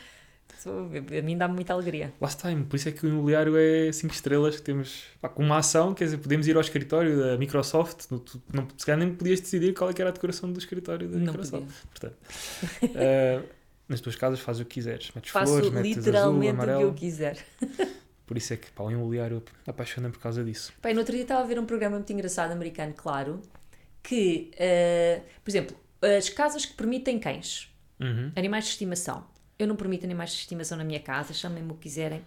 a 0.68 1.22
mim 1.22 1.36
dá-me 1.36 1.54
muita 1.54 1.72
alegria. 1.72 2.12
Lá 2.20 2.28
está, 2.28 2.48
por 2.68 2.76
isso 2.76 2.88
é 2.88 2.92
que 2.92 3.04
o 3.06 3.08
imobiliário 3.08 3.56
é 3.56 3.92
5 3.92 4.12
estrelas 4.12 4.56
que 4.56 4.62
temos 4.62 5.04
pá, 5.20 5.28
com 5.28 5.42
uma 5.44 5.58
ação, 5.58 5.94
quer 5.94 6.04
dizer, 6.04 6.18
podemos 6.18 6.46
ir 6.48 6.56
ao 6.56 6.60
escritório 6.60 7.16
da 7.18 7.36
Microsoft, 7.38 8.10
no- 8.10 8.18
tu, 8.18 8.42
não, 8.52 8.66
se 8.76 8.84
calhar 8.84 8.98
nem 8.98 9.14
podias 9.14 9.40
decidir 9.40 9.74
qual 9.74 9.90
é 9.90 9.94
era 9.96 10.08
a 10.08 10.12
decoração 10.12 10.50
do 10.52 10.58
escritório 10.58 11.08
da 11.08 11.18
Não 11.18 11.26
Microsoft. 11.26 11.62
podia. 11.66 11.76
Portanto, 11.90 12.16
eh, 12.96 13.42
nas 13.88 14.00
tuas 14.00 14.16
casas 14.16 14.40
fazes 14.40 14.62
o 14.62 14.64
que 14.64 14.74
quiseres, 14.74 15.10
metes 15.14 15.30
Faço 15.30 15.52
flores, 15.52 15.70
metes 15.70 15.98
azul, 15.98 16.04
literalmente 16.06 16.38
o 16.38 16.40
que 16.40 16.46
eu 16.46 16.70
amarelo, 16.72 16.94
quiser. 16.94 17.38
por 18.26 18.36
isso 18.36 18.52
é 18.52 18.56
que 18.56 18.70
pá, 18.72 18.82
o 18.84 18.90
imobiliário 18.90 19.42
apaixona 19.66 20.10
por 20.10 20.18
causa 20.20 20.42
disso. 20.42 20.72
Bem, 20.82 20.94
no 20.94 21.00
outro 21.00 21.12
dia 21.14 21.22
estava 21.22 21.42
a 21.42 21.46
ver 21.46 21.58
um 21.60 21.66
programa 21.66 21.96
muito 21.96 22.12
engraçado 22.12 22.50
americano, 22.52 22.92
claro, 22.96 23.40
que, 24.06 24.52
eh, 24.56 25.20
por 25.42 25.50
exemplo, 25.50 25.76
as 26.16 26.28
casas 26.28 26.64
que 26.64 26.74
permitem 26.74 27.18
cães, 27.18 27.68
Uhum. 27.98 28.30
animais 28.36 28.64
de 28.64 28.70
estimação. 28.70 29.26
Eu 29.58 29.66
não 29.66 29.74
permito 29.74 30.04
animais 30.04 30.30
de 30.30 30.36
estimação 30.36 30.78
na 30.78 30.84
minha 30.84 31.00
casa, 31.00 31.34
chamem-me 31.34 31.72
o 31.72 31.74
que 31.74 31.82
quiserem. 31.82 32.22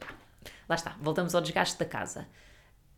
Lá 0.67 0.75
está, 0.75 0.97
voltamos 0.99 1.33
ao 1.33 1.41
desgaste 1.41 1.79
da 1.79 1.85
casa. 1.85 2.27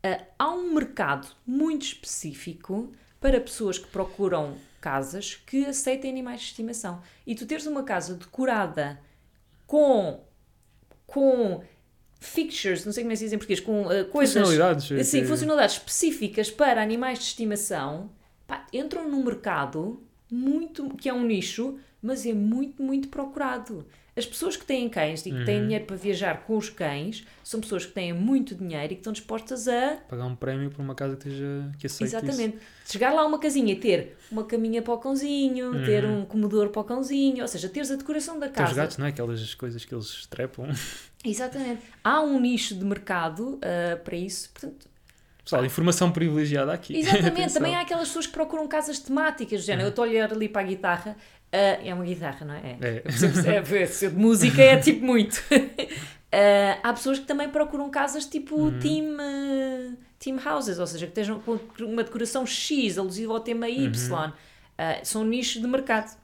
Ah, 0.02 0.24
há 0.40 0.50
um 0.50 0.74
mercado 0.74 1.28
muito 1.46 1.84
específico 1.84 2.92
para 3.20 3.40
pessoas 3.40 3.78
que 3.78 3.88
procuram 3.88 4.56
casas 4.80 5.36
que 5.36 5.64
aceitem 5.66 6.10
animais 6.10 6.40
de 6.40 6.48
estimação. 6.48 7.04
E 7.28 7.36
tu 7.36 7.46
teres 7.46 7.68
uma 7.68 7.84
casa 7.84 8.16
decorada 8.16 9.00
com, 9.68 10.24
com 11.06 11.62
fixtures, 12.20 12.84
não 12.84 12.92
sei 12.94 13.04
como 13.04 13.12
é 13.12 13.14
que 13.14 13.20
se 13.20 13.26
diz 13.26 13.34
em 13.34 13.38
português, 13.38 13.60
com 13.60 13.88
ah, 13.90 14.06
coisas... 14.06 14.34
Funcionalidades. 14.34 15.08
Sim, 15.08 15.26
funcionalidades 15.26 15.76
específicas 15.76 16.50
para 16.50 16.82
animais 16.82 17.20
de 17.20 17.26
estimação 17.26 18.10
pá, 18.52 18.66
entram 18.74 19.10
num 19.10 19.24
mercado 19.24 20.02
muito 20.30 20.90
que 20.96 21.08
é 21.10 21.14
um 21.14 21.24
nicho, 21.26 21.78
mas 22.02 22.26
é 22.26 22.34
muito, 22.34 22.82
muito 22.84 23.08
procurado. 23.08 23.86
As 24.14 24.26
pessoas 24.26 24.58
que 24.58 24.66
têm 24.66 24.90
cães 24.90 25.26
e 25.26 25.32
que 25.32 25.38
Uhum. 25.38 25.46
têm 25.46 25.62
dinheiro 25.62 25.86
para 25.86 25.96
viajar 25.96 26.44
com 26.46 26.58
os 26.58 26.70
cães 26.70 27.26
são 27.44 27.62
pessoas 27.62 27.86
que 27.86 27.94
têm 27.94 28.12
muito 28.12 28.54
dinheiro 28.54 28.88
e 28.92 28.96
que 28.96 29.00
estão 29.02 29.14
dispostas 29.14 29.70
a. 29.70 29.98
Pagar 30.10 30.26
um 30.26 30.36
prémio 30.36 30.70
por 30.70 30.82
uma 30.82 30.94
casa 30.94 31.16
que, 31.16 31.30
esteja, 31.30 31.72
que 31.80 31.88
aceite 31.88 32.08
isso. 32.10 32.18
Exatamente. 32.18 32.58
Chegar 32.86 33.14
lá 33.14 33.22
a 33.22 33.26
uma 33.26 33.40
casinha 33.40 33.72
e 33.72 33.76
ter 33.78 34.18
uma 34.30 34.44
caminha 34.44 34.82
para 34.82 34.94
o 34.94 34.98
cãozinho, 34.98 35.86
ter 35.86 36.04
um 36.06 36.26
comedor 36.26 36.70
para 36.70 36.82
o 36.82 36.84
cãozinho, 36.84 37.42
ou 37.42 37.48
seja, 37.48 37.70
teres 37.70 37.90
a 37.90 37.96
decoração 37.96 38.38
da 38.38 38.48
Uhum. 38.48 38.52
Tem 38.52 38.64
os 38.66 38.70
casa. 38.72 38.82
gatos, 38.82 38.98
não 38.98 39.06
é? 39.06 39.10
Aquelas 39.10 39.54
coisas 39.56 39.86
que 39.86 39.96
eles 39.96 40.26
trepam. 40.26 40.68
Exatamente. 41.24 41.82
Há 42.04 42.22
um 42.22 42.38
nicho 42.40 42.76
de 42.76 42.84
mercado 42.84 43.60
ah, 43.62 43.96
para 43.96 44.18
isso. 44.18 44.50
Portanto, 44.52 44.88
Pessoal, 45.44 45.66
informação 45.66 46.12
privilegiada 46.12 46.72
aqui. 46.72 46.98
Exatamente, 46.98 47.54
também 47.56 47.76
há 47.76 47.82
aquelas 47.82 48.08
pessoas 48.08 48.28
que 48.28 48.34
procuram 48.34 48.68
casas 48.68 49.00
temáticas, 49.00 49.64
género, 49.64 49.88
eu 49.88 49.90
estou 49.90 50.06
a 50.06 50.08
olhar 50.08 50.32
ali 50.32 50.48
para 50.48 50.62
a 50.62 50.66
guitarra, 50.66 51.16
ah, 51.52 51.58
é 51.84 51.94
uma 51.94 52.06
guitarra, 52.06 52.46
não 52.46 52.54
é? 52.54 52.78
É. 52.80 53.04
É, 53.06 53.82
é, 53.82 53.86
se 53.88 54.10
de 54.10 54.16
música 54.16 54.62
é 54.62 54.78
tipo 54.78 55.06
muito. 55.06 55.44
Ah, 56.34 56.80
há 56.82 56.94
pessoas 56.94 57.20
que 57.20 57.26
também 57.26 57.50
procuram 57.50 57.90
casas 57.90 58.26
tipo 58.26 58.56
Uhum. 58.56 58.80
team, 58.80 59.18
ah, 59.20 59.94
team 60.18 60.40
houses, 60.46 60.80
ou 60.80 60.88
seja, 60.88 61.06
que 61.06 61.12
estejam 61.12 61.42
com 61.42 61.60
uma 61.82 62.06
decoração 62.06 62.46
X, 62.46 62.98
alusiva 62.98 63.34
ao 63.34 63.42
tema 63.42 63.68
Y. 63.68 63.92
Uhum. 64.10 64.32
Ah, 64.78 65.00
são 65.04 65.26
nichos 65.26 65.62
de 65.62 65.68
mercado. 65.68 66.18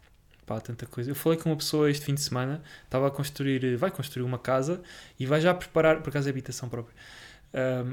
Pá, 0.45 0.61
tanta 0.61 0.85
coisa. 0.85 1.11
Eu 1.11 1.15
falei 1.15 1.37
com 1.37 1.49
uma 1.49 1.57
pessoa 1.57 1.91
este 1.91 2.05
fim 2.05 2.13
de 2.13 2.21
semana, 2.21 2.63
estava 2.85 3.07
a 3.07 3.11
construir, 3.11 3.75
vai 3.75 3.91
construir 3.91 4.23
uma 4.23 4.39
casa 4.39 4.81
e 5.19 5.25
vai 5.25 5.41
já 5.41 5.53
preparar, 5.53 6.01
por 6.01 6.09
acaso 6.09 6.29
é 6.29 6.31
habitação 6.31 6.69
própria, 6.69 6.95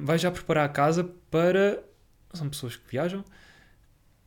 Vai 0.03 0.19
já 0.19 0.31
preparar 0.31 0.65
a 0.67 0.69
casa 0.69 1.05
para. 1.31 1.83
São 2.33 2.49
pessoas 2.49 2.75
que 2.77 2.83
viajam, 2.91 3.25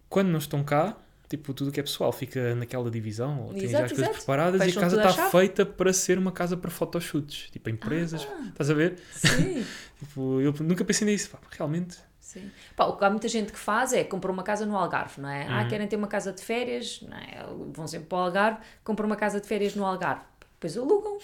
quando 0.07 0.29
não 0.29 0.37
estão 0.39 0.63
cá, 0.63 0.95
tipo, 1.27 1.53
tudo 1.53 1.67
o 1.69 1.71
que 1.73 1.79
é 1.81 1.83
pessoal 1.83 2.11
fica 2.13 2.55
naquela 2.55 2.89
divisão, 2.89 3.41
ou 3.43 3.53
tem 3.53 3.67
já 3.67 3.83
as 3.83 3.91
coisas 3.91 4.15
preparadas 4.15 4.61
e 4.61 4.65
Fecham 4.65 4.81
a 4.81 4.85
casa 4.85 4.97
está 5.09 5.29
feita 5.29 5.65
para 5.65 5.91
ser 5.91 6.17
uma 6.17 6.31
casa 6.31 6.55
para 6.55 6.71
photoshoots, 6.71 7.49
tipo, 7.51 7.69
empresas, 7.69 8.25
Ah. 8.31 8.45
estás 8.47 8.69
a 8.69 8.73
ver? 8.73 8.97
Sim. 9.11 9.65
Tipo, 9.99 10.39
eu 10.39 10.53
nunca 10.61 10.85
pensei 10.85 11.07
nisso, 11.07 11.31
pá, 11.31 11.39
realmente. 11.49 11.97
Sim. 12.19 12.51
Pá, 12.75 12.85
o 12.85 12.95
que 12.95 13.03
há 13.03 13.09
muita 13.09 13.27
gente 13.27 13.51
que 13.51 13.57
faz 13.57 13.91
é 13.93 14.03
comprar 14.03 14.31
uma 14.31 14.43
casa 14.43 14.63
no 14.65 14.77
Algarve, 14.77 15.19
não 15.19 15.27
é? 15.27 15.47
Ah, 15.47 15.63
Uhum. 15.63 15.67
querem 15.69 15.87
ter 15.87 15.95
uma 15.95 16.07
casa 16.07 16.31
de 16.31 16.41
férias, 16.41 17.01
não 17.01 17.17
é? 17.17 17.43
vão 17.73 17.87
sempre 17.87 18.07
para 18.07 18.17
o 18.19 18.21
Algarve, 18.21 18.59
compram 18.83 19.07
uma 19.07 19.15
casa 19.15 19.41
de 19.41 19.47
férias 19.47 19.73
no 19.75 19.83
Algarve. 19.83 20.21
Depois 20.53 20.77
alugam. 20.77 21.17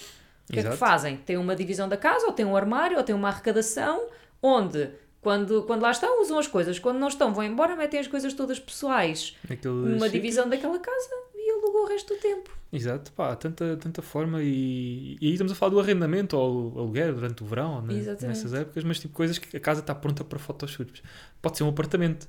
O 0.49 0.53
que 0.53 0.59
é 0.59 0.63
que 0.63 0.77
fazem? 0.77 1.17
Tem 1.17 1.37
uma 1.37 1.55
divisão 1.55 1.87
da 1.87 1.97
casa, 1.97 2.25
ou 2.25 2.33
tem 2.33 2.45
um 2.45 2.55
armário, 2.55 2.97
ou 2.97 3.03
tem 3.03 3.15
uma 3.15 3.29
arrecadação, 3.29 4.07
onde, 4.41 4.89
quando, 5.21 5.63
quando 5.63 5.81
lá 5.81 5.91
estão, 5.91 6.21
usam 6.21 6.37
as 6.37 6.47
coisas. 6.47 6.77
Quando 6.77 6.99
não 6.99 7.07
estão, 7.07 7.33
vão 7.33 7.43
embora, 7.43 7.75
metem 7.75 7.99
as 7.99 8.07
coisas 8.07 8.33
todas 8.33 8.59
pessoais 8.59 9.35
Naquele 9.49 9.73
numa 9.73 10.09
divisão 10.09 10.49
daquela 10.49 10.77
casa 10.77 11.09
e 11.33 11.51
alugam 11.51 11.83
o 11.83 11.87
resto 11.87 12.13
do 12.13 12.19
tempo. 12.19 12.51
Exato, 12.71 13.11
pá, 13.11 13.35
tanta, 13.35 13.77
tanta 13.77 14.01
forma 14.01 14.41
e, 14.41 15.15
e 15.21 15.27
aí 15.27 15.33
estamos 15.33 15.53
a 15.53 15.55
falar 15.55 15.71
do 15.71 15.79
arrendamento 15.79 16.35
ou 16.35 16.77
aluguer 16.77 17.13
durante 17.13 17.43
o 17.43 17.45
verão, 17.45 17.81
né, 17.81 17.93
nessas 18.21 18.53
épocas, 18.53 18.83
mas 18.83 18.99
tipo 18.99 19.13
coisas 19.13 19.37
que 19.37 19.55
a 19.55 19.59
casa 19.59 19.79
está 19.79 19.93
pronta 19.93 20.23
para 20.23 20.39
photoshoots. 20.39 21.03
Pode 21.41 21.57
ser 21.57 21.63
um 21.63 21.69
apartamento, 21.69 22.27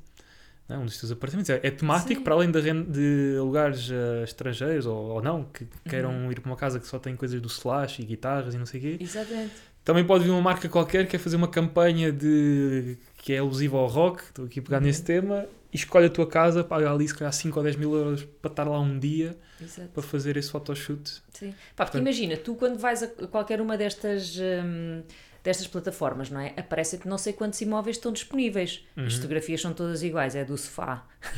não 0.69 0.77
é? 0.77 0.79
um 0.79 0.85
dos 0.87 0.99
teus 0.99 1.13
apartamentos. 1.13 1.51
É, 1.51 1.61
é 1.63 1.71
temático, 1.71 2.15
Sim. 2.21 2.25
para 2.25 2.35
além 2.35 2.51
de, 2.51 2.61
de 2.85 3.37
lugares 3.39 3.89
eh, 3.91 4.25
estrangeiros 4.25 4.87
ou, 4.87 4.97
ou 4.97 5.23
não, 5.23 5.45
que 5.45 5.67
queiram 5.89 6.11
Uhum. 6.11 6.33
ir 6.33 6.41
para 6.41 6.51
uma 6.51 6.57
casa 6.57 6.79
que 6.81 6.87
só 6.87 6.99
tem 6.99 7.15
coisas 7.17 7.41
do 7.41 7.49
Slash 7.49 8.03
e 8.03 8.05
guitarras 8.05 8.55
e 8.55 8.59
não 8.59 8.67
sei 8.67 8.81
o 8.81 8.83
quê. 8.83 8.97
Exatamente. 9.01 9.53
Também 9.85 10.03
pode 10.05 10.25
vir 10.25 10.31
uma 10.31 10.41
marca 10.41 10.67
qualquer 10.69 11.05
que 11.05 11.11
quer 11.13 11.19
fazer 11.19 11.37
uma 11.37 11.49
campanha 11.49 12.11
de 12.11 12.97
que 13.19 13.33
é 13.35 13.39
alusiva 13.39 13.77
ao 13.77 13.87
rock, 13.87 14.23
estou 14.23 14.45
aqui 14.47 14.61
a 14.61 14.63
pegar 14.63 14.79
Uhum. 14.79 14.85
nesse 14.85 15.03
tema, 15.03 15.47
e 15.73 15.77
escolhe 15.77 16.07
a 16.07 16.11
tua 16.11 16.27
casa, 16.27 16.63
paga 16.65 16.91
ali 16.91 17.07
se 17.07 17.15
calhar 17.15 17.33
5 17.33 17.59
ou 17.59 17.65
10 17.65 17.77
mil 17.77 17.93
euros 17.95 18.25
para 18.41 18.51
estar 18.51 18.65
lá 18.65 18.79
um 18.81 18.99
dia 18.99 19.37
Exato. 19.61 19.89
para 19.89 20.03
fazer 20.03 20.37
esse 20.39 20.51
photoshoot. 20.51 21.11
Sim. 21.33 21.51
Pá, 21.51 21.85
porque 21.85 21.99
Portanto- 21.99 22.01
imagina, 22.03 22.37
tu 22.37 22.55
quando 22.55 22.79
vais 22.79 23.03
a 23.03 23.09
qualquer 23.27 23.61
uma 23.61 23.77
destas, 23.77 24.39
hum, 24.39 25.03
destas 25.45 25.67
plataformas, 25.67 26.31
não 26.31 26.41
é? 26.41 26.55
Aparecem-te 26.57 27.07
não 27.07 27.19
sei 27.19 27.35
quantos 27.35 27.61
imóveis 27.61 27.97
estão 27.97 28.11
disponíveis. 28.11 28.83
Uhum. 28.97 29.05
As 29.05 29.15
fotografias 29.15 29.61
são 29.61 29.75
todas 29.75 30.03
iguais, 30.03 30.35
é 30.35 30.43
do 30.43 30.57
sofá. 30.57 31.07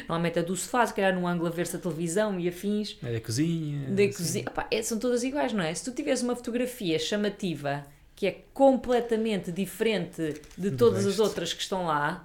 Normalmente 0.00 0.38
é 0.38 0.42
do 0.42 0.54
sofá, 0.54 0.86
se 0.86 0.92
calhar 0.92 1.14
num 1.14 1.26
ângulo 1.26 1.48
a 1.48 1.50
ver-se 1.50 1.74
a 1.74 1.78
televisão 1.78 2.38
e 2.38 2.46
afins. 2.46 2.98
É 3.02 3.10
da 3.10 3.20
cozinha. 3.20 3.88
Da 3.88 4.02
assim. 4.02 4.12
cozinha. 4.12 4.44
É- 4.70 4.82
são 4.82 4.98
todas 4.98 5.24
iguais, 5.24 5.54
não 5.54 5.64
é? 5.64 5.74
Se 5.74 5.82
tu 5.82 5.92
tiveres 5.92 6.20
uma 6.22 6.36
fotografia 6.36 6.98
chamativa 6.98 7.84
que 8.14 8.26
é 8.26 8.44
completamente 8.52 9.50
diferente 9.50 10.34
de 10.56 10.70
todas 10.72 11.06
as 11.06 11.18
outras 11.18 11.54
que 11.54 11.62
estão 11.62 11.86
lá, 11.86 12.24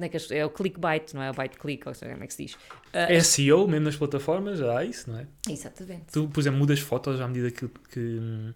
é, 0.00 0.38
é 0.38 0.46
o 0.46 0.50
clickbait, 0.50 1.12
não 1.12 1.22
é? 1.22 1.30
O 1.30 1.34
bite 1.34 1.58
click, 1.58 1.86
ou 1.86 1.94
seja, 1.94 2.12
como 2.12 2.24
é 2.24 2.26
que 2.26 2.32
se 2.32 2.46
diz? 2.46 2.56
Ah, 2.92 3.12
É 3.12 3.20
SEO, 3.20 3.68
mesmo 3.68 3.84
nas 3.84 3.96
plataformas, 3.96 4.58
já 4.58 4.78
há 4.78 4.84
isso, 4.84 5.10
não 5.10 5.18
é? 5.18 5.26
Exatamente. 5.48 6.04
Tu, 6.10 6.26
por 6.28 6.40
exemplo, 6.40 6.58
mudas 6.58 6.80
fotos 6.80 7.20
à 7.20 7.28
medida 7.28 7.50
que, 7.50 7.68
que, 7.90 8.52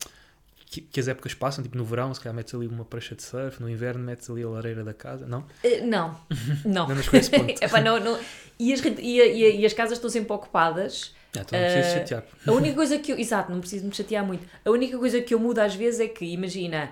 que, 0.66 0.80
que 0.80 1.00
as 1.00 1.08
épocas 1.08 1.32
passam, 1.32 1.62
tipo 1.62 1.76
no 1.78 1.84
verão, 1.84 2.12
se 2.12 2.20
calhar 2.20 2.34
metes 2.34 2.52
ali 2.54 2.66
uma 2.66 2.84
prancha 2.84 3.14
de 3.14 3.22
surf, 3.22 3.60
no 3.62 3.70
inverno 3.70 4.02
metes 4.04 4.28
ali 4.28 4.42
a 4.42 4.48
lareira 4.48 4.82
da 4.84 4.92
casa, 4.92 5.26
não? 5.26 5.46
Eh, 5.62 5.80
não, 5.80 6.18
não. 6.66 6.88
Não. 6.88 6.96
Epá, 7.60 7.80
não, 7.80 7.98
não. 8.00 8.18
E, 8.58 8.72
as, 8.72 8.80
e, 8.84 9.20
e 9.20 9.60
e 9.60 9.66
as 9.66 9.72
casas 9.72 9.96
estão 9.98 10.10
sempre 10.10 10.32
ocupadas. 10.32 11.14
Ah, 11.36 11.40
então 11.40 11.58
não 11.58 11.66
precisas 11.66 11.92
Eh, 11.92 11.98
chatear. 12.00 12.24
A 12.46 12.52
única 12.52 12.74
coisa 12.74 12.98
que 12.98 13.12
eu. 13.12 13.18
Exato, 13.18 13.52
não 13.52 13.60
preciso 13.60 13.86
me 13.86 13.94
chatear 13.94 14.24
muito. 14.24 14.46
A 14.64 14.70
única 14.70 14.98
coisa 14.98 15.20
que 15.20 15.32
eu 15.34 15.38
mudo 15.38 15.58
às 15.60 15.74
vezes 15.74 16.00
é 16.00 16.08
que, 16.08 16.24
imagina, 16.24 16.90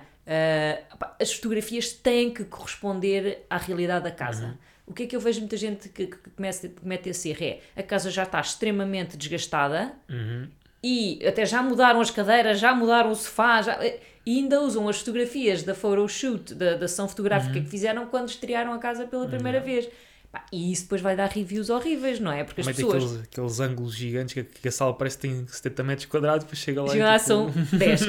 pá, 0.99 1.15
as 1.21 1.33
fotografias 1.33 1.91
têm 1.91 2.31
que 2.31 2.43
corresponder 2.45 3.45
à 3.49 3.57
realidade 3.57 4.03
da 4.05 4.11
casa. 4.11 4.45
Uhum. 4.45 4.53
O 4.87 4.93
que 4.93 5.03
é 5.03 5.07
que 5.07 5.15
eu 5.15 5.19
vejo 5.19 5.39
muita 5.39 5.57
gente 5.57 5.89
que, 5.89 6.05
que 6.07 6.17
que 6.17 6.69
comete 6.81 7.09
esse 7.09 7.29
erro? 7.29 7.43
É 7.43 7.59
a 7.75 7.81
casa 7.83 8.11
já 8.11 8.21
está 8.23 8.39
extremamente 8.39 9.17
desgastada 9.17 9.93
Uhum. 10.07 10.47
E 10.87 11.25
até 11.25 11.45
já 11.45 11.63
mudaram 11.63 11.99
as 12.01 12.11
cadeiras, 12.11 12.59
já 12.59 12.75
mudaram 12.75 13.09
o 13.11 13.15
sofá, 13.15 13.61
já, 13.61 13.79
e 14.25 14.37
ainda 14.39 14.61
usam 14.61 14.87
as 14.89 14.99
fotografias 14.99 15.63
da 15.63 15.73
photoshoot, 15.73 16.53
da, 16.53 16.75
da 16.75 16.87
sessão 16.87 17.07
fotográfica 17.07 17.57
Uhum. 17.57 17.63
que 17.63 17.69
fizeram 17.69 18.05
quando 18.07 18.29
estrearam 18.29 18.73
a 18.73 18.77
casa 18.77 19.05
pela 19.05 19.27
primeira 19.27 19.59
vez. 19.59 19.87
Pá, 20.31 20.45
e 20.51 20.71
isso 20.71 20.83
depois 20.83 21.01
vai 21.01 21.15
dar 21.15 21.29
reviews 21.29 21.69
horríveis, 21.69 22.19
não 22.19 22.31
é? 22.31 22.43
Porque 22.43 22.59
as 22.61 22.67
Mete 22.67 22.75
pessoas 22.77 23.03
aqueles, 23.03 23.23
aqueles 23.23 23.59
ângulos 23.59 23.95
gigantes 23.95 24.33
que, 24.33 24.43
que 24.43 24.67
a 24.67 24.71
sala 24.71 24.93
parece 24.93 25.17
que 25.17 25.27
tem 25.27 25.47
70 25.47 25.83
metros 25.83 26.05
quadrados, 26.07 26.43
depois 26.43 26.59
chega 26.59 26.81
lá 26.81 26.87
lá 26.93 27.15
e 27.15 27.17
tipo, 27.19 27.27
são 27.27 27.51
10. 27.77 28.01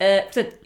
Ah, 0.00 0.22
portanto, 0.24 0.56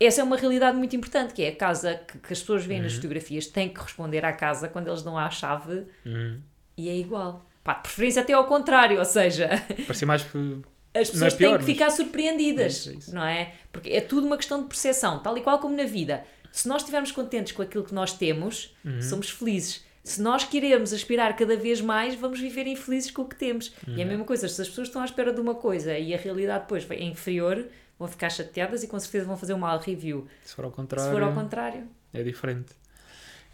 essa 0.00 0.20
é 0.20 0.24
uma 0.24 0.36
realidade 0.36 0.76
muito 0.76 0.96
importante, 0.96 1.32
que 1.34 1.42
é 1.42 1.48
a 1.48 1.56
casa 1.56 1.94
que, 1.94 2.18
que 2.18 2.32
as 2.32 2.40
pessoas 2.40 2.64
veem 2.64 2.82
nas 2.82 2.92
Uhum. 2.92 2.96
fotografias 2.96 3.46
tem 3.46 3.68
que 3.68 3.76
corresponder 3.76 4.24
à 4.24 4.32
casa 4.32 4.68
quando 4.68 4.88
eles 4.88 5.02
dão 5.02 5.16
à 5.16 5.30
chave 5.30 5.84
Uhum. 6.04 6.40
e 6.76 6.88
é 6.88 6.96
igual. 6.96 7.44
Pá, 7.64 7.74
de 7.74 7.80
preferência 7.82 8.22
até 8.22 8.32
ao 8.34 8.44
contrário, 8.46 8.98
ou 8.98 9.04
seja, 9.06 9.48
Parecia 9.86 10.06
mais. 10.06 10.22
as 10.32 10.32
Não 10.34 10.62
pessoas 10.92 11.22
é 11.22 11.28
têm 11.30 11.38
pior, 11.38 11.52
que 11.58 11.64
mas- 11.64 11.72
ficar 11.72 11.90
surpreendidas, 11.90 12.86
É 12.86 12.90
é 12.92 13.14
não 13.14 13.24
é? 13.24 13.54
Porque 13.72 13.90
é 13.90 14.00
tudo 14.00 14.26
uma 14.26 14.36
questão 14.36 14.62
de 14.62 14.68
percepção, 14.68 15.18
tal 15.20 15.36
e 15.36 15.40
qual 15.40 15.58
como 15.58 15.74
na 15.76 15.84
vida. 15.84 16.24
Se 16.52 16.68
nós 16.68 16.82
estivermos 16.82 17.10
contentes 17.10 17.52
com 17.52 17.62
aquilo 17.62 17.82
que 17.82 17.92
nós 17.94 18.12
temos, 18.12 18.76
Uhum. 18.84 19.02
somos 19.02 19.30
felizes. 19.30 19.82
Se 20.04 20.20
nós 20.20 20.44
queremos 20.44 20.92
aspirar 20.92 21.34
cada 21.34 21.56
vez 21.56 21.80
mais, 21.80 22.14
vamos 22.14 22.38
viver 22.38 22.66
infelizes 22.66 23.10
com 23.10 23.22
o 23.22 23.24
que 23.28 23.34
temos. 23.34 23.72
E 23.88 23.90
Uhum. 23.92 23.98
é 23.98 24.02
a 24.02 24.06
mesma 24.06 24.24
coisa, 24.24 24.46
se 24.46 24.60
as 24.60 24.68
pessoas 24.68 24.88
estão 24.88 25.00
à 25.00 25.04
espera 25.06 25.32
de 25.32 25.40
uma 25.40 25.54
coisa 25.54 25.98
e 25.98 26.12
a 26.14 26.18
realidade 26.18 26.64
depois 26.64 26.86
é 26.90 27.02
inferior, 27.02 27.66
vão 27.98 28.06
ficar 28.06 28.28
chateadas 28.30 28.82
e 28.82 28.86
com 28.86 29.00
certeza 29.00 29.24
vão 29.24 29.36
fazer 29.38 29.54
um 29.54 29.58
mal 29.58 29.78
review. 29.80 30.28
Se 30.44 30.54
for 30.54 30.66
ao 30.66 30.70
Se 30.70 30.76
contrário. 30.76 31.10
for 31.12 31.22
ao 31.22 31.32
contrário, 31.32 31.88
É 32.12 32.22
diferente. 32.22 32.72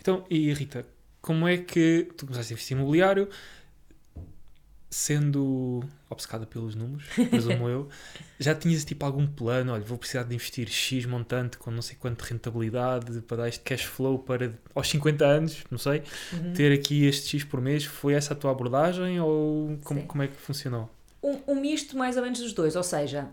Então, 0.01 0.25
e 0.29 0.53
Rita, 0.53 0.85
como 1.23 1.47
é 1.49 1.57
que 1.57 2.09
tu 2.17 2.27
começaste 2.27 2.53
a 2.53 2.55
investir 2.55 2.77
imobiliário, 2.77 3.29
sendo 4.91 5.81
obcecada 6.09 6.45
pelos 6.47 6.75
números, 6.75 7.05
presumo 7.31 7.69
eu, 7.69 7.89
já 8.41 8.55
tinhas 8.55 8.85
tipo 8.85 9.07
algum 9.07 9.27
plano? 9.27 9.73
Olha, 9.73 9.83
vou 9.85 9.97
precisar 9.97 10.25
de 10.25 10.35
investir 10.35 10.69
X 10.69 11.07
montante 11.07 11.57
com 11.59 11.71
não 11.71 11.81
sei 11.81 11.97
quanto 11.99 12.25
de 12.25 12.31
rentabilidade 12.33 13.21
para 13.23 13.37
dar 13.39 13.49
este 13.49 13.61
cash 13.61 13.85
flow 13.85 14.19
para 14.19 14.53
aos 14.75 14.89
50 14.91 15.25
anos, 15.25 15.65
não 15.71 15.79
sei, 15.79 16.03
Uhum. 16.33 16.53
ter 16.53 16.73
aqui 16.73 17.07
este 17.07 17.29
X 17.39 17.45
por 17.45 17.61
mês. 17.61 17.85
Foi 17.85 18.15
essa 18.15 18.35
a 18.35 18.37
tua 18.37 18.51
abordagem 18.51 19.21
ou 19.21 19.79
como, 19.85 20.01
Sim. 20.01 20.07
como 20.07 20.23
é 20.23 20.29
que 20.29 20.35
funcionou? 20.37 20.91
um, 21.23 21.39
um 21.49 21.61
misto 21.61 21.97
mais 21.97 22.17
ou 22.17 22.23
menos 22.23 22.41
dos 22.41 22.53
dois. 22.53 22.75
Ou 22.77 22.83
seja, 22.83 23.29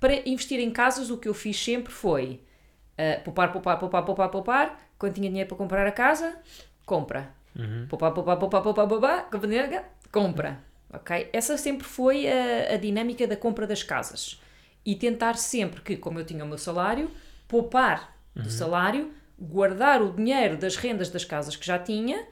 para 0.00 0.28
investir 0.28 0.58
em 0.58 0.70
casas, 0.70 1.10
o 1.10 1.18
que 1.18 1.28
eu 1.28 1.34
fiz 1.34 1.62
sempre 1.62 1.92
foi 1.92 2.40
uh, 2.98 3.22
poupar, 3.24 3.52
poupar, 3.52 3.78
poupar, 3.78 4.04
poupar, 4.04 4.28
poupar. 4.30 4.80
Quando 4.98 5.14
tinha 5.14 5.28
dinheiro 5.28 5.48
para 5.48 5.58
comprar 5.58 5.86
a 5.86 5.92
casa, 5.92 6.36
compra. 6.84 7.30
Uhum. 7.54 7.86
Poupar, 7.88 8.12
poupar, 8.12 8.38
poupar, 8.38 8.62
poupar, 8.62 8.88
poupar, 8.88 9.28
dinheiro, 9.40 9.84
compra. 10.10 10.64
Essa 11.32 11.56
sempre 11.56 11.86
foi 11.86 12.26
a, 12.28 12.74
a 12.74 12.76
dinâmica 12.76 13.26
da 13.26 13.36
compra 13.36 13.66
das 13.66 13.82
casas. 13.82 14.40
E 14.84 14.94
tentar 14.94 15.36
sempre 15.36 15.80
que, 15.80 15.96
como 15.96 16.18
eu 16.18 16.24
tinha 16.24 16.44
o 16.44 16.48
meu 16.48 16.58
salário, 16.58 17.10
poupar 17.48 18.16
do 18.34 18.50
salário, 18.50 19.12
guardar 19.38 20.02
o 20.02 20.12
dinheiro 20.12 20.56
das 20.56 20.76
rendas 20.76 21.08
das 21.10 21.24
casas 21.24 21.56
que 21.56 21.66
já 21.66 21.78
tinha 21.78 22.26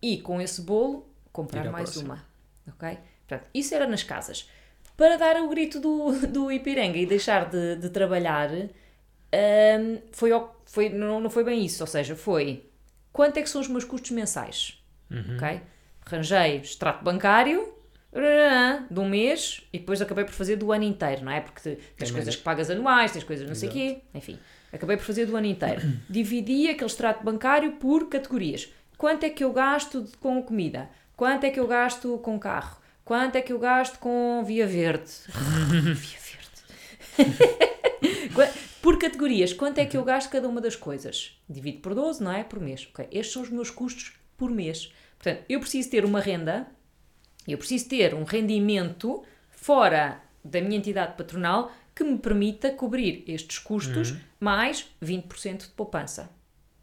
e 0.00 0.18
com 0.18 0.40
esse 0.40 0.62
bolo 0.62 1.08
comprar 1.32 1.64
mais 1.70 1.90
próxima. 1.90 2.14
uma. 2.14 2.74
Ok? 2.74 2.98
Portanto, 3.26 3.48
isso 3.52 3.74
era 3.74 3.86
nas 3.86 4.02
casas. 4.02 4.48
Para 4.96 5.16
dar 5.16 5.36
o 5.36 5.48
grito 5.48 5.80
do, 5.80 6.12
do 6.28 6.52
Ipiranga 6.52 6.98
e 6.98 7.06
deixar 7.06 7.48
de, 7.48 7.76
de 7.76 7.90
trabalhar, 7.90 8.50
hum, 8.52 9.98
foi, 10.12 10.30
foi, 10.66 10.88
não, 10.88 11.20
não 11.20 11.30
foi 11.30 11.44
bem 11.44 11.64
isso. 11.64 11.82
Ou 11.82 11.86
seja, 11.86 12.14
foi 12.16 12.68
quanto 13.12 13.36
é 13.38 13.42
que 13.42 13.50
são 13.50 13.60
os 13.60 13.68
meus 13.68 13.84
custos 13.84 14.10
mensais? 14.10 14.82
Uhum. 15.10 15.36
Ok? 15.36 15.60
Arranjei 16.06 16.56
extrato 16.56 17.04
bancário 17.04 17.74
de 18.90 18.98
um 18.98 19.08
mês 19.08 19.62
e 19.72 19.78
depois 19.78 20.02
acabei 20.02 20.24
por 20.24 20.32
fazer 20.32 20.56
do 20.56 20.72
ano 20.72 20.84
inteiro, 20.84 21.24
não 21.24 21.32
é? 21.32 21.40
Porque 21.40 21.60
tens 21.60 21.78
média. 21.98 22.12
coisas 22.12 22.36
que 22.36 22.42
pagas 22.42 22.70
anuais, 22.70 23.12
tens 23.12 23.24
coisas 23.24 23.46
não 23.46 23.54
sei 23.54 23.68
o 23.68 23.72
quê, 23.72 23.98
enfim. 24.14 24.38
Acabei 24.72 24.96
por 24.96 25.04
fazer 25.04 25.26
do 25.26 25.36
ano 25.36 25.46
inteiro. 25.46 25.80
Dividi 26.10 26.68
aquele 26.68 26.90
extrato 26.90 27.24
bancário 27.24 27.72
por 27.72 28.08
categorias. 28.08 28.68
Quanto 28.96 29.24
é 29.24 29.30
que 29.30 29.42
eu 29.42 29.52
gasto 29.52 30.06
com 30.20 30.42
comida? 30.42 30.90
Quanto 31.16 31.44
é 31.44 31.50
que 31.50 31.60
eu 31.60 31.66
gasto 31.66 32.18
com 32.18 32.38
carro? 32.38 32.80
Quanto 33.04 33.36
é 33.36 33.42
que 33.42 33.52
eu 33.52 33.58
gasto 33.58 33.98
com 33.98 34.42
via 34.44 34.66
verde? 34.66 35.10
via 35.94 36.18
verde. 36.18 36.40
Por 38.80 38.98
categorias, 38.98 39.52
quanto 39.52 39.78
é 39.78 39.84
que 39.84 39.96
eu 39.96 40.02
gasto 40.02 40.30
cada 40.30 40.48
uma 40.48 40.60
das 40.60 40.74
coisas? 40.74 41.38
Divido 41.46 41.80
por 41.80 41.94
12, 41.94 42.22
não 42.24 42.32
é? 42.32 42.42
Por 42.42 42.58
mês. 42.58 42.88
Ok, 42.90 43.06
Estes 43.12 43.34
são 43.34 43.42
os 43.42 43.50
meus 43.50 43.70
custos 43.70 44.14
por 44.38 44.50
mês. 44.50 44.90
Portanto, 45.18 45.44
eu 45.50 45.60
preciso 45.60 45.90
ter 45.90 46.02
uma 46.02 46.18
renda, 46.18 46.66
eu 47.46 47.58
preciso 47.58 47.88
ter 47.88 48.14
um 48.14 48.24
rendimento 48.24 49.22
fora 49.50 50.20
da 50.44 50.60
minha 50.60 50.76
entidade 50.78 51.16
patronal 51.16 51.70
que 51.94 52.04
me 52.04 52.18
permita 52.18 52.70
cobrir 52.70 53.24
estes 53.26 53.58
custos 53.58 54.14
mais 54.38 54.86
20% 55.02 55.58
de 55.62 55.68
poupança. 55.68 56.30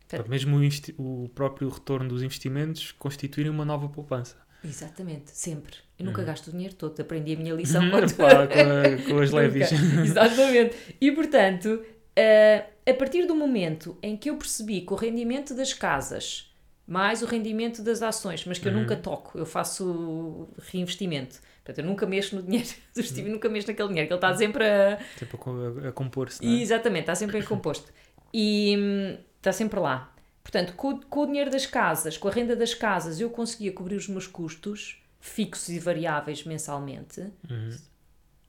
Para 0.08 0.24
mesmo 0.28 0.58
o, 0.98 1.24
o 1.26 1.30
próprio 1.30 1.68
retorno 1.70 2.10
dos 2.10 2.22
investimentos 2.24 2.92
constituírem 2.94 3.52
uma 3.52 3.66
nova 3.66 3.90
poupança. 3.90 4.36
Exatamente, 4.64 5.32
sempre. 5.32 5.76
Eu 6.00 6.06
nunca 6.06 6.24
gasto 6.24 6.48
o 6.48 6.52
dinheiro 6.52 6.76
todo, 6.76 7.00
aprendi 7.00 7.34
a 7.34 7.38
minha 7.38 7.54
lição 7.56 7.90
quando 7.90 8.14
Pá, 8.16 8.48
com, 8.48 8.60
a- 8.60 9.10
com 9.14 9.20
as 9.20 9.32
leves. 9.34 9.72
Exatamente. 9.72 10.76
E 11.02 11.12
portanto, 11.12 11.84
eh, 12.16 12.66
a 12.88 12.94
partir 12.94 13.26
do 13.26 13.36
momento 13.36 13.98
em 14.02 14.16
que 14.16 14.30
eu 14.30 14.38
percebi 14.38 14.82
que 14.82 14.94
o 14.94 14.96
rendimento 14.96 15.54
das 15.56 15.74
casas 15.74 16.54
mais 16.88 17.22
o 17.22 17.26
rendimento 17.26 17.84
das 17.84 18.02
ações, 18.02 18.46
mas 18.46 18.58
que 18.58 18.68
eu 18.68 18.72
nunca 18.72 18.96
toco, 18.96 19.38
eu 19.38 19.46
faço 19.46 20.48
reinvestimento. 20.72 21.40
Portanto, 21.64 21.80
eu 21.80 21.86
nunca 21.86 22.06
mexo 22.06 22.36
no 22.38 22.42
dinheiro 22.44 22.70
do 22.96 23.04
Steve, 23.04 23.30
nunca 23.30 23.50
mexo 23.50 23.68
naquele 23.68 23.90
dinheiro, 23.90 24.08
que 24.08 24.14
ele 24.14 24.18
está 24.18 24.34
sempre 24.36 24.64
a. 24.66 24.98
Sempre 25.20 25.36
a, 25.36 25.40
co- 25.40 25.88
a 25.88 25.92
compor-se, 25.92 26.46
é? 26.46 26.50
Exatamente, 26.62 27.02
está 27.02 27.16
sempre 27.16 27.40
em 27.40 27.44
composto. 27.44 27.92
E 28.34 28.76
hum, 28.78 29.18
está 29.38 29.52
sempre 29.52 29.80
lá. 29.80 30.14
Portanto, 30.44 30.74
com, 30.76 30.90
o- 30.94 31.06
com 31.08 31.20
o 31.22 31.26
dinheiro 31.26 31.52
das 31.52 31.66
casas, 31.66 32.18
com 32.18 32.30
a 32.30 32.32
renda 32.32 32.56
das 32.56 32.74
casas, 32.74 33.20
eu 33.20 33.30
conseguia 33.30 33.72
cobrir 33.74 33.96
os 33.98 34.08
meus 34.08 34.26
custos 34.28 35.04
fixos 35.20 35.68
e 35.70 35.80
variáveis 35.80 36.46
mensalmente. 36.46 37.20
Uhum. 37.50 37.78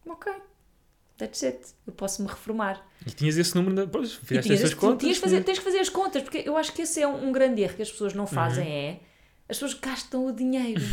Ok, 0.06 0.32
that's 1.18 1.42
it. 1.42 1.58
Eu 1.86 1.92
posso 1.92 2.22
me 2.22 2.28
reformar. 2.28 2.82
E 3.06 3.10
tinhas 3.10 3.36
esse 3.36 3.54
número, 3.54 3.74
de, 3.74 3.86
pois, 3.90 4.14
fizeste 4.14 4.52
essas 4.52 4.72
contas. 4.74 5.00
tinhas 5.00 5.18
fazer, 5.18 5.42
tens 5.44 5.58
que 5.58 5.64
fazer 5.64 5.78
as 5.80 5.88
contas, 5.88 6.22
porque 6.22 6.42
eu 6.46 6.56
acho 6.56 6.72
que 6.72 6.82
esse 6.82 7.02
é 7.02 7.06
um, 7.06 7.28
um 7.28 7.32
grande 7.32 7.60
erro 7.62 7.74
que 7.74 7.82
as 7.82 7.90
pessoas 7.90 8.14
não 8.14 8.26
fazem, 8.26 8.64
Uhum. 8.66 8.72
é 8.72 9.00
as 9.48 9.56
pessoas 9.58 9.74
gastam 9.74 10.26
o 10.26 10.32
dinheiro. 10.32 10.80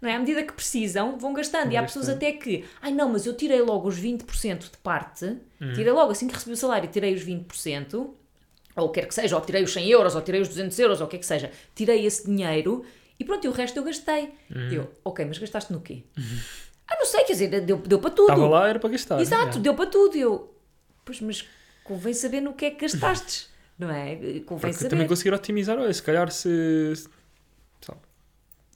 Não 0.00 0.08
é? 0.08 0.14
À 0.14 0.18
medida 0.20 0.44
que 0.44 0.52
precisam, 0.52 1.18
vão 1.18 1.32
gastando. 1.32 1.64
Vão 1.64 1.72
e 1.72 1.76
há 1.76 1.82
pessoas 1.82 2.06
gastando. 2.06 2.24
até 2.28 2.38
que, 2.38 2.64
ai 2.80 2.92
não, 2.92 3.08
mas 3.08 3.26
eu 3.26 3.34
tirei 3.36 3.60
logo 3.60 3.88
os 3.88 3.98
20% 3.98 4.70
de 4.70 4.76
parte, 4.80 5.24
Uhum. 5.60 5.72
tirei 5.72 5.90
logo 5.92 6.12
assim 6.12 6.28
que 6.28 6.34
recebi 6.34 6.52
o 6.52 6.56
salário, 6.56 6.88
tirei 6.88 7.12
os 7.14 7.24
20%, 7.24 7.94
ou 8.76 8.86
o 8.86 8.88
que 8.90 9.00
quer 9.00 9.08
que 9.08 9.14
seja, 9.16 9.34
ou 9.34 9.42
tirei 9.42 9.64
os 9.64 9.72
100 9.72 9.88
euros, 9.90 10.14
ou 10.14 10.22
tirei 10.22 10.40
os 10.40 10.46
200 10.46 10.78
euros, 10.78 11.00
ou 11.00 11.08
o 11.08 11.10
que 11.10 11.16
é 11.16 11.18
que 11.18 11.26
seja, 11.26 11.50
tirei 11.74 12.06
esse 12.06 12.24
dinheiro 12.24 12.84
e 13.18 13.24
pronto, 13.24 13.44
e 13.44 13.48
o 13.48 13.50
resto 13.50 13.76
eu 13.76 13.82
gastei. 13.82 14.32
Uhum. 14.54 14.68
Eu, 14.70 14.92
ok, 15.04 15.24
mas 15.24 15.36
gastaste 15.38 15.72
no 15.72 15.80
quê? 15.80 16.04
Ah, 16.88 16.96
não 16.98 17.04
sei, 17.04 17.24
quer 17.24 17.32
dizer, 17.32 17.60
deu, 17.60 17.76
deu 17.76 17.98
para 17.98 18.10
tudo. 18.10 18.30
Estava 18.30 18.48
lá, 18.48 18.68
era 18.68 18.78
para 18.78 18.90
gastar. 18.90 19.20
Exato, 19.20 19.58
é. 19.58 19.60
deu 19.60 19.74
para 19.74 19.86
tudo. 19.86 20.16
E 20.16 20.20
Eu, 20.20 20.54
pois, 21.04 21.20
mas 21.20 21.46
convém 21.84 22.14
saber 22.14 22.40
no 22.40 22.54
que 22.54 22.64
é 22.64 22.70
que 22.70 22.80
gastaste, 22.80 23.48
não 23.78 23.90
é? 23.90 24.16
Convém 24.46 24.70
Porque 24.70 24.72
saber. 24.74 24.88
também 24.88 25.06
conseguir 25.06 25.34
otimizar, 25.34 25.78
olha, 25.78 25.92
se 25.92 26.02
calhar 26.02 26.30
se. 26.30 26.94
sabe, 27.80 28.00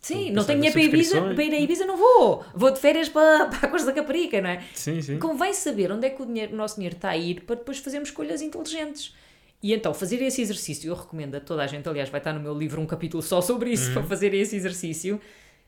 Sim, 0.02 0.32
não 0.32 0.44
tenho 0.44 0.58
dinheiro 0.60 0.78
para 0.78 0.82
Ibiza, 0.82 1.20
para 1.34 1.44
ir 1.44 1.54
a 1.54 1.60
Ibiza, 1.60 1.86
não 1.86 1.96
vou. 1.96 2.44
Vou 2.54 2.70
de 2.70 2.80
férias 2.80 3.08
para, 3.08 3.46
para 3.54 3.68
a 3.68 3.70
Costa 3.70 3.86
da 3.86 3.92
Caparica, 3.92 4.40
não 4.40 4.50
é? 4.50 4.62
Sim, 4.74 5.00
sim. 5.00 5.18
Convém 5.18 5.54
saber 5.54 5.90
onde 5.90 6.06
é 6.06 6.10
que 6.10 6.20
o, 6.20 6.26
dinheiro, 6.26 6.52
o 6.52 6.56
nosso 6.56 6.74
dinheiro 6.74 6.96
está 6.96 7.10
a 7.10 7.16
ir 7.16 7.42
para 7.42 7.56
depois 7.56 7.78
fazermos 7.78 8.08
escolhas 8.08 8.42
inteligentes. 8.42 9.14
E 9.62 9.72
então, 9.72 9.94
fazer 9.94 10.20
esse 10.20 10.42
exercício, 10.42 10.88
eu 10.88 10.94
recomendo 10.94 11.36
a 11.36 11.40
toda 11.40 11.62
a 11.62 11.66
gente, 11.68 11.88
aliás, 11.88 12.08
vai 12.08 12.18
estar 12.18 12.32
no 12.32 12.40
meu 12.40 12.52
livro 12.52 12.80
um 12.80 12.86
capítulo 12.86 13.22
só 13.22 13.40
sobre 13.40 13.70
isso, 13.70 13.92
para 13.92 14.02
fazer 14.02 14.34
esse 14.34 14.56
exercício. 14.56 15.20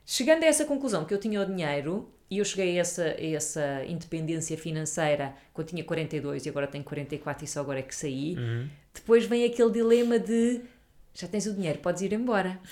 Chegando 0.07 0.42
a 0.42 0.46
essa 0.46 0.64
conclusão 0.64 1.05
que 1.05 1.14
eu 1.14 1.18
tinha 1.18 1.40
o 1.40 1.46
dinheiro, 1.46 2.09
e 2.30 2.38
eu 2.38 2.44
cheguei 2.44 2.76
a 2.78 2.80
essa, 2.80 3.02
a 3.05 3.24
essa 3.26 3.84
independência 3.86 4.57
financeira 4.59 5.34
quando 5.52 5.68
tinha 5.68 5.84
42 5.84 6.46
e 6.46 6.48
agora 6.48 6.66
tenho 6.66 6.82
44 6.84 7.44
e 7.44 7.48
só 7.48 7.61
agora 7.61 7.78
é 7.78 7.82
que 7.82 7.94
saí, 7.94 8.34
Uhum. 8.36 8.68
depois 8.92 9.24
vem 9.26 9.44
aquele 9.44 9.70
dilema 9.70 10.18
de 10.18 10.61
já 11.14 11.28
tens 11.28 11.46
o 11.46 11.55
dinheiro, 11.55 11.78
podes 11.78 12.02
ir 12.02 12.12
embora. 12.12 12.59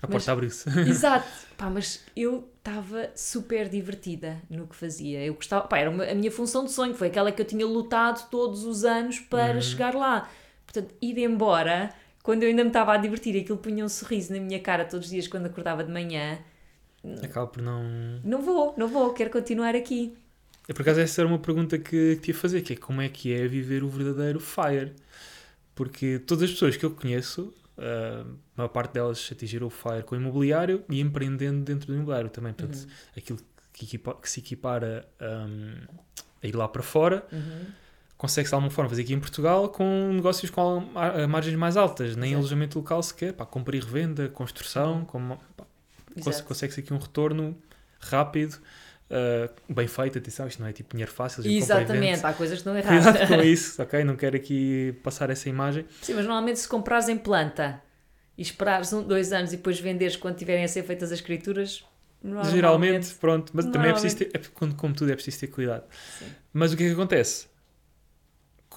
A 0.00 0.06
porta 0.06 0.30
abriu-se. 0.30 0.68
Exato. 0.88 1.26
Pá, 1.56 1.68
mas 1.68 2.04
eu 2.14 2.48
estava 2.58 3.10
super 3.16 3.68
divertida 3.68 4.40
no 4.48 4.64
que 4.68 4.76
fazia. 4.76 5.24
Eu 5.24 5.34
gostava, 5.34 5.66
pá, 5.66 5.78
era 5.78 5.90
uma- 5.90 6.04
a 6.04 6.14
minha 6.14 6.30
função 6.30 6.64
de 6.64 6.70
sonho, 6.70 6.94
foi 6.94 7.08
aquela 7.08 7.32
que 7.32 7.42
eu 7.42 7.46
tinha 7.46 7.66
lutado 7.66 8.30
todos 8.30 8.62
os 8.64 8.84
anos 8.84 9.18
para 9.18 9.60
chegar 9.60 9.96
lá. 9.96 10.30
Portanto, 10.64 10.94
ir 11.02 11.18
embora, 11.18 11.92
quando 12.22 12.42
eu 12.42 12.48
ainda 12.48 12.62
me 12.62 12.70
estava 12.70 12.92
a 12.92 12.96
divertir, 12.96 13.40
aquilo 13.40 13.58
punha 13.58 13.84
um 13.84 13.88
sorriso 13.88 14.32
na 14.32 14.40
minha 14.40 14.60
cara 14.60 14.84
todos 14.84 15.06
os 15.06 15.10
dias 15.12 15.28
quando 15.28 15.46
acordava 15.46 15.82
de 15.84 15.90
manhã. 15.92 16.38
Acaba 17.22 17.46
por 17.46 17.62
não. 17.62 17.82
Não 18.24 18.42
vou, 18.42 18.74
não 18.76 18.88
vou, 18.88 19.12
quero 19.12 19.30
continuar 19.30 19.74
aqui. 19.74 20.16
É, 20.68 20.72
por 20.72 20.82
acaso, 20.82 21.00
essa 21.00 21.22
era 21.22 21.28
uma 21.28 21.38
pergunta 21.38 21.78
que, 21.78 22.16
que 22.16 22.20
te 22.20 22.28
ia 22.28 22.34
fazer, 22.34 22.60
que 22.60 22.74
é 22.74 22.76
como 22.76 23.00
é 23.00 23.08
que 23.08 23.32
é 23.32 23.46
viver 23.48 23.82
o 23.82 23.88
verdadeiro 23.88 24.38
FIRE? 24.40 24.92
Porque 25.74 26.18
todas 26.18 26.44
as 26.44 26.50
pessoas 26.50 26.76
que 26.76 26.84
eu 26.84 26.90
conheço, 26.90 27.54
ah, 27.78 28.24
a 28.26 28.56
maior 28.56 28.68
parte 28.68 28.92
delas 28.92 29.28
atingiram 29.32 29.68
o 29.68 29.70
FIRE 29.70 30.02
com 30.02 30.14
o 30.14 30.18
imobiliário 30.18 30.84
e 30.90 31.00
empreendendo 31.00 31.64
dentro 31.64 31.86
do 31.86 31.94
imobiliário 31.94 32.28
também. 32.28 32.52
Portanto, 32.52 32.86
aquilo 33.16 33.38
que, 33.72 33.84
equipa- 33.86 34.14
que 34.20 34.28
se 34.28 34.40
equipara 34.40 35.08
ahm, 35.20 35.86
a 36.42 36.46
ir 36.46 36.54
lá 36.54 36.68
para 36.68 36.82
fora, 36.82 37.26
consegue-se 38.18 38.50
de 38.50 38.54
alguma 38.54 38.70
forma 38.70 38.90
fazer 38.90 39.02
aqui 39.02 39.14
em 39.14 39.20
Portugal 39.20 39.68
com 39.70 40.10
negócios 40.12 40.50
com 40.50 40.84
a 40.94 41.26
margens 41.26 41.56
mais 41.56 41.76
altas, 41.76 42.16
nem 42.16 42.30
Exato. 42.32 42.40
alojamento 42.40 42.78
local 42.78 43.02
sequer, 43.02 43.32
pá, 43.32 43.46
compra 43.46 43.74
e 43.76 43.80
revenda, 43.80 44.28
construção, 44.28 45.04
com, 45.06 45.38
pá, 45.56 45.64
cons- 46.14 46.26
Exato. 46.26 46.44
consegue-se 46.48 46.80
aqui 46.80 46.92
um 46.92 46.98
retorno 46.98 47.56
rápido, 48.00 48.58
ah, 49.10 49.48
bem 49.68 49.86
feito, 49.86 50.18
atenção, 50.18 50.46
isto 50.48 50.60
não 50.60 50.68
é 50.68 50.72
tipo 50.72 50.90
dinheiro 50.94 51.10
fácil. 51.12 51.46
Exatamente, 51.46 52.26
há 52.26 52.32
coisas 52.32 52.56
que 52.56 52.68
estão 52.68 52.76
erradas. 52.76 53.04
Cuidado 53.04 53.28
com 53.28 53.42
isso, 53.42 53.80
ok? 53.82 54.04
Não 54.04 54.16
quero 54.16 54.36
aqui 54.36 54.94
passar 55.02 55.30
essa 55.30 55.48
imagem. 55.48 55.86
Sim, 56.02 56.14
mas 56.14 56.24
normalmente 56.26 56.58
se 56.58 56.68
comprares 56.68 57.08
em 57.08 57.16
planta 57.16 57.80
e 58.36 58.42
esperares 58.42 58.92
um, 58.92 59.02
dois 59.02 59.32
anos 59.32 59.52
e 59.52 59.56
depois 59.56 59.78
venderes 59.80 60.16
quando 60.16 60.36
tiverem 60.36 60.64
a 60.64 60.68
ser 60.68 60.82
feitas 60.82 61.12
as 61.12 61.18
escrituras, 61.20 61.84
Geralmente, 62.50 63.14
pronto, 63.14 63.52
mas 63.54 63.64
também 63.66 63.90
é 63.90 63.92
preciso 63.92 64.16
ter, 64.16 64.30
é, 64.34 64.40
como, 64.52 64.74
como 64.74 64.92
tudo 64.92 65.12
é 65.12 65.14
preciso 65.14 65.38
ter 65.38 65.46
cuidado. 65.46 65.84
Sim. 66.18 66.26
Mas 66.52 66.72
o 66.72 66.76
que 66.76 66.82
é 66.82 66.86
que 66.88 66.92
acontece? 66.92 67.46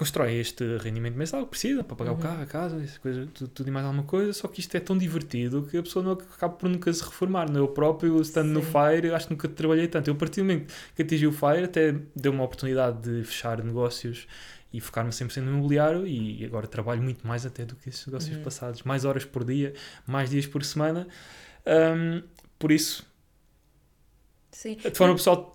Constrói 0.02 0.34
este 0.34 0.78
rendimento 0.78 1.14
mensal 1.14 1.44
que 1.44 1.50
precisa 1.50 1.84
para 1.84 1.94
pagar 1.94 2.10
uhum. 2.10 2.18
o 2.18 2.20
carro, 2.20 2.42
a 2.42 2.46
casa, 2.46 2.84
coisa, 3.00 3.28
tudo, 3.32 3.48
tudo, 3.50 3.68
e 3.68 3.70
mais 3.70 3.86
alguma 3.86 4.02
coisa, 4.02 4.32
só 4.32 4.48
que 4.48 4.58
isto 4.58 4.76
é 4.76 4.80
tão 4.80 4.98
divertido 4.98 5.62
que 5.70 5.76
a 5.78 5.82
pessoa 5.82 6.04
não 6.04 6.12
acaba 6.14 6.54
por 6.54 6.68
nunca 6.68 6.92
se 6.92 7.04
reformar. 7.04 7.48
Eu 7.54 7.68
próprio, 7.68 8.20
estando 8.20 8.48
Sim. 8.48 8.54
no 8.54 8.62
FIRE, 8.62 9.14
acho 9.14 9.28
que 9.28 9.32
nunca 9.32 9.46
trabalhei 9.46 9.86
tanto. 9.86 10.08
Eu, 10.10 10.14
a 10.14 10.16
partir 10.16 10.40
do 10.40 10.46
momento 10.46 10.74
que 10.96 11.02
atingi 11.02 11.24
o 11.24 11.30
FIRE, 11.30 11.66
até 11.66 11.94
deu 12.16 12.32
uma 12.32 12.42
oportunidade 12.42 12.98
de 13.00 13.24
fechar 13.24 13.62
negócios 13.62 14.26
e 14.72 14.80
focar-me 14.80 15.12
100% 15.12 15.36
no 15.36 15.52
imobiliário 15.52 16.04
e 16.04 16.44
agora 16.44 16.66
trabalho 16.66 17.00
muito 17.00 17.24
mais 17.24 17.46
até 17.46 17.64
do 17.64 17.76
que 17.76 17.88
esses 17.88 18.04
negócios 18.04 18.36
uhum. 18.36 18.42
passados. 18.42 18.82
Mais 18.82 19.04
horas 19.04 19.24
por 19.24 19.44
dia, 19.44 19.72
mais 20.04 20.30
dias 20.30 20.48
por 20.48 20.64
semana. 20.64 21.06
Um, 21.64 22.24
por 22.58 22.72
isso, 22.72 23.06
Sim. 24.62 24.76
De 24.76 24.96
forma 24.96 25.16
pessoal, 25.16 25.52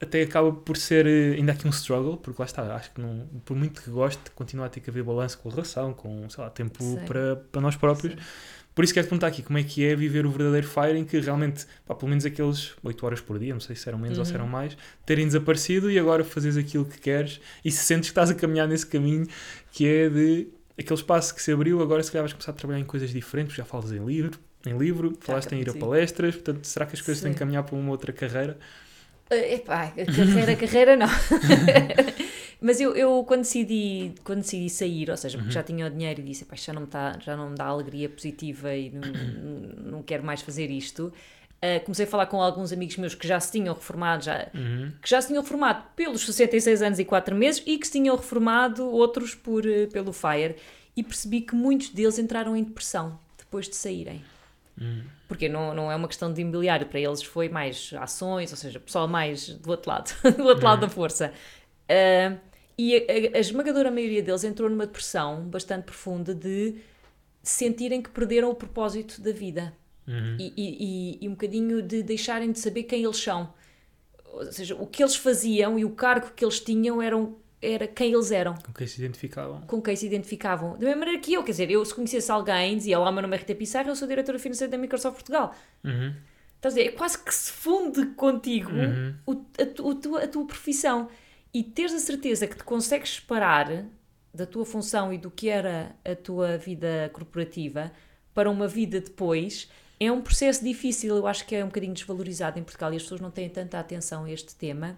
até 0.00 0.22
acaba 0.22 0.50
por 0.50 0.76
ser 0.76 1.06
eh, 1.06 1.36
ainda 1.36 1.52
aqui 1.52 1.64
um 1.68 1.70
struggle, 1.70 2.16
porque 2.16 2.42
lá 2.42 2.44
está, 2.44 2.74
acho 2.74 2.90
que 2.90 3.00
não, 3.00 3.24
por 3.44 3.56
muito 3.56 3.80
que 3.80 3.88
goste, 3.88 4.20
continua 4.34 4.66
a 4.66 4.68
ter 4.68 4.80
que 4.80 4.90
haver 4.90 5.04
balanço 5.04 5.38
com 5.38 5.48
a 5.48 5.52
relação, 5.52 5.94
com 5.94 6.28
sei 6.28 6.42
lá, 6.42 6.50
tempo 6.50 6.98
para, 7.06 7.36
para 7.36 7.60
nós 7.60 7.76
próprios. 7.76 8.14
Sim. 8.14 8.20
Por 8.74 8.82
isso 8.82 8.92
quero 8.92 9.06
te 9.06 9.10
perguntar 9.10 9.28
aqui 9.28 9.42
como 9.42 9.58
é 9.58 9.62
que 9.62 9.84
é 9.86 9.94
viver 9.94 10.26
o 10.26 10.30
verdadeiro 10.30 10.66
Fire 10.66 10.98
em 10.98 11.04
que 11.04 11.20
realmente, 11.20 11.66
pá, 11.86 11.94
pelo 11.94 12.08
menos 12.08 12.26
aqueles 12.26 12.74
8 12.82 13.06
horas 13.06 13.20
por 13.20 13.38
dia, 13.38 13.52
não 13.52 13.60
sei 13.60 13.76
se 13.76 13.88
eram 13.88 13.96
menos 13.96 14.18
uhum. 14.18 14.22
ou 14.22 14.24
se 14.24 14.34
eram 14.34 14.46
uhum. 14.46 14.50
mais, 14.50 14.76
terem 15.06 15.24
desaparecido 15.24 15.88
e 15.88 15.96
agora 15.96 16.24
fazes 16.24 16.56
aquilo 16.56 16.84
que 16.84 16.98
queres 16.98 17.40
e 17.64 17.70
se 17.70 17.84
sentes 17.84 18.08
que 18.08 18.10
estás 18.10 18.28
a 18.28 18.34
caminhar 18.34 18.66
nesse 18.66 18.86
caminho 18.86 19.24
que 19.70 19.86
é 19.86 20.08
de 20.08 20.48
aquele 20.76 20.98
espaço 20.98 21.32
que 21.32 21.40
se 21.40 21.52
abriu, 21.52 21.80
agora 21.80 22.02
se 22.02 22.10
calhar 22.10 22.24
vais 22.24 22.32
começar 22.32 22.50
a 22.50 22.54
trabalhar 22.54 22.80
em 22.80 22.84
coisas 22.84 23.10
diferentes, 23.10 23.54
já 23.54 23.64
falas 23.64 23.92
em 23.92 24.04
livro, 24.04 24.36
em 24.68 24.76
livro, 24.76 25.16
falaste 25.20 25.52
em 25.52 25.60
ir 25.60 25.70
a 25.70 25.74
palestras, 25.74 26.34
portanto, 26.34 26.64
será 26.66 26.86
que 26.86 26.94
as 26.94 27.00
coisas 27.00 27.22
têm 27.22 27.32
que 27.32 27.38
caminhar 27.38 27.62
para 27.62 27.76
uma 27.76 27.90
outra 27.90 28.12
carreira? 28.12 28.58
Uh, 29.30 29.54
epá, 29.54 29.90
carreira, 29.90 30.56
carreira 30.56 30.96
não. 30.96 31.08
Mas 32.60 32.80
eu, 32.80 32.96
eu 32.96 33.24
quando, 33.24 33.42
decidi, 33.42 34.14
quando 34.24 34.40
decidi 34.40 34.68
sair, 34.68 35.10
ou 35.10 35.16
seja, 35.16 35.38
porque 35.38 35.48
uhum. 35.48 35.52
já 35.52 35.62
tinha 35.62 35.86
o 35.86 35.90
dinheiro 35.90 36.20
e 36.20 36.24
disse, 36.24 36.44
já 36.54 36.72
não 36.72 36.82
me, 36.82 36.88
tá, 36.88 37.16
já 37.20 37.36
não 37.36 37.50
me 37.50 37.56
dá 37.56 37.66
alegria 37.66 38.08
positiva 38.08 38.74
e 38.74 38.90
não, 38.90 39.90
não 39.90 40.02
quero 40.02 40.24
mais 40.24 40.42
fazer 40.42 40.68
isto, 40.68 41.12
uh, 41.62 41.84
comecei 41.84 42.04
a 42.04 42.08
falar 42.08 42.26
com 42.26 42.42
alguns 42.42 42.72
amigos 42.72 42.96
meus 42.96 43.14
que 43.14 43.28
já 43.28 43.38
se 43.38 43.52
tinham 43.52 43.74
reformado, 43.74 44.24
já, 44.24 44.48
uhum. 44.52 44.90
que 45.00 45.08
já 45.08 45.20
se 45.20 45.28
tinham 45.28 45.42
reformado 45.42 45.84
pelos 45.94 46.26
66 46.26 46.82
anos 46.82 46.98
e 46.98 47.04
4 47.04 47.36
meses 47.36 47.62
e 47.64 47.78
que 47.78 47.86
se 47.86 47.92
tinham 47.92 48.16
reformado 48.16 48.90
outros 48.90 49.36
por, 49.36 49.64
uh, 49.64 49.86
pelo 49.92 50.12
FIRE 50.12 50.56
e 50.96 51.02
percebi 51.04 51.42
que 51.42 51.54
muitos 51.54 51.90
deles 51.90 52.18
entraram 52.18 52.56
em 52.56 52.64
depressão 52.64 53.20
depois 53.38 53.68
de 53.68 53.76
saírem. 53.76 54.20
Porque 55.26 55.48
não, 55.48 55.74
não 55.74 55.92
é 55.92 55.96
uma 55.96 56.08
questão 56.08 56.32
de 56.32 56.40
imobiliário, 56.40 56.86
para 56.86 57.00
eles 57.00 57.22
foi 57.22 57.48
mais 57.48 57.92
ações, 57.98 58.50
ou 58.50 58.56
seja, 58.56 58.80
pessoal 58.80 59.06
mais 59.06 59.48
do 59.48 59.70
outro 59.70 59.90
lado, 59.90 60.10
do 60.36 60.44
outro 60.44 60.64
lado 60.64 60.80
da 60.80 60.88
força. 60.88 61.32
Uh, 61.84 62.38
e 62.78 62.96
a, 62.96 63.36
a, 63.36 63.40
esmagadora 63.40 63.90
maioria 63.90 64.22
deles 64.22 64.44
entrou 64.44 64.70
numa 64.70 64.86
depressão 64.86 65.42
bastante 65.48 65.84
profunda 65.84 66.34
de 66.34 66.76
sentirem 67.42 68.00
que 68.00 68.10
perderam 68.10 68.50
o 68.50 68.54
propósito 68.54 69.20
da 69.20 69.32
vida 69.32 69.74
uhum. 70.06 70.36
e, 70.38 70.52
e, 70.56 71.18
e, 71.20 71.28
um 71.28 71.32
bocadinho 71.32 71.82
de 71.82 72.02
deixarem 72.02 72.52
de 72.52 72.58
saber 72.60 72.84
quem 72.84 73.02
eles 73.02 73.16
são. 73.16 73.52
Ou 74.32 74.52
seja, 74.52 74.76
o 74.76 74.86
que 74.86 75.02
eles 75.02 75.16
faziam 75.16 75.78
e 75.78 75.84
o 75.84 75.90
cargo 75.90 76.30
que 76.36 76.44
eles 76.44 76.60
tinham 76.60 77.02
eram 77.02 77.36
era 77.60 77.86
quem 77.86 78.12
eles 78.12 78.30
eram. 78.30 78.54
Com 78.54 78.72
quem 78.72 78.86
se 78.86 79.00
identificavam. 79.02 79.60
Com 79.62 79.82
quem 79.82 79.96
se 79.96 80.06
identificavam. 80.06 80.72
Da 80.72 80.86
mesma 80.86 81.00
maneira 81.00 81.20
que 81.20 81.32
eu, 81.32 81.42
quer 81.42 81.52
dizer, 81.52 81.70
eu 81.70 81.84
se 81.84 81.94
conhecesse 81.94 82.30
alguém, 82.30 82.76
dizia 82.76 82.98
lá, 82.98 83.10
meu 83.10 83.22
nome 83.22 83.36
é 83.36 83.38
Rita 83.40 83.54
Pissarra, 83.54 83.88
eu 83.88 83.96
sou 83.96 84.06
diretora 84.06 84.38
financeira 84.38 84.70
da 84.70 84.78
Microsoft 84.78 85.16
Portugal. 85.16 85.54
Uhum. 85.84 86.14
Estás 86.56 86.74
a 86.74 86.78
dizer, 86.78 86.88
é 86.88 86.92
quase 86.92 87.18
que 87.22 87.34
se 87.34 87.52
funde 87.52 88.06
contigo 88.14 88.72
uhum. 88.72 89.14
o, 89.26 89.32
a, 89.58 89.62
a, 89.62 89.94
tua, 89.94 90.24
a 90.24 90.28
tua 90.28 90.46
profissão. 90.46 91.08
E 91.52 91.62
teres 91.62 91.94
a 91.94 91.98
certeza 91.98 92.46
que 92.46 92.56
te 92.56 92.64
consegues 92.64 93.16
separar 93.16 93.86
da 94.32 94.46
tua 94.46 94.64
função 94.64 95.12
e 95.12 95.18
do 95.18 95.30
que 95.30 95.48
era 95.48 95.96
a 96.04 96.14
tua 96.14 96.58
vida 96.58 97.10
corporativa 97.12 97.90
para 98.34 98.50
uma 98.50 98.68
vida 98.68 99.00
depois 99.00 99.68
é 99.98 100.12
um 100.12 100.20
processo 100.20 100.62
difícil. 100.62 101.16
Eu 101.16 101.26
acho 101.26 101.44
que 101.46 101.56
é 101.56 101.64
um 101.64 101.68
bocadinho 101.68 101.94
desvalorizado 101.94 102.58
em 102.58 102.62
Portugal 102.62 102.92
e 102.92 102.96
as 102.96 103.02
pessoas 103.02 103.20
não 103.20 103.30
têm 103.30 103.48
tanta 103.48 103.80
atenção 103.80 104.24
a 104.24 104.30
este 104.30 104.54
tema 104.54 104.96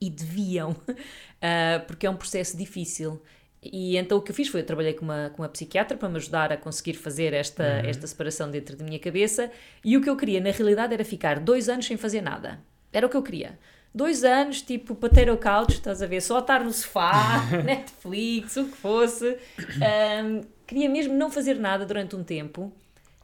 e 0.00 0.10
deviam, 0.10 0.70
uh, 0.70 1.84
porque 1.86 2.06
é 2.06 2.10
um 2.10 2.16
processo 2.16 2.56
difícil. 2.56 3.20
E 3.62 3.96
então 3.96 4.18
o 4.18 4.22
que 4.22 4.30
eu 4.30 4.34
fiz 4.34 4.48
foi, 4.48 4.60
eu 4.60 4.66
trabalhei 4.66 4.94
com 4.94 5.04
uma, 5.04 5.30
com 5.30 5.42
uma 5.42 5.48
psiquiatra 5.48 5.96
para 5.96 6.08
me 6.08 6.16
ajudar 6.16 6.52
a 6.52 6.56
conseguir 6.56 6.94
fazer 6.94 7.32
esta, 7.32 7.64
uhum. 7.64 7.90
esta 7.90 8.06
separação 8.06 8.50
dentro 8.50 8.76
da 8.76 8.84
minha 8.84 8.98
cabeça, 8.98 9.50
e 9.84 9.96
o 9.96 10.00
que 10.00 10.08
eu 10.08 10.16
queria, 10.16 10.40
na 10.40 10.50
realidade, 10.50 10.94
era 10.94 11.04
ficar 11.04 11.40
dois 11.40 11.68
anos 11.68 11.86
sem 11.86 11.96
fazer 11.96 12.20
nada. 12.20 12.60
Era 12.92 13.06
o 13.06 13.10
que 13.10 13.16
eu 13.16 13.22
queria. 13.22 13.58
Dois 13.92 14.22
anos, 14.22 14.62
tipo, 14.62 14.94
potato 14.94 15.36
couch, 15.38 15.74
estás 15.74 16.02
a 16.02 16.06
ver? 16.06 16.20
Só 16.20 16.38
estar 16.38 16.62
no 16.62 16.72
sofá, 16.72 17.46
Netflix, 17.64 18.56
o 18.56 18.66
que 18.66 18.76
fosse. 18.76 19.36
Um, 19.58 20.42
queria 20.66 20.88
mesmo 20.88 21.14
não 21.14 21.30
fazer 21.30 21.54
nada 21.54 21.84
durante 21.84 22.14
um 22.14 22.22
tempo, 22.22 22.72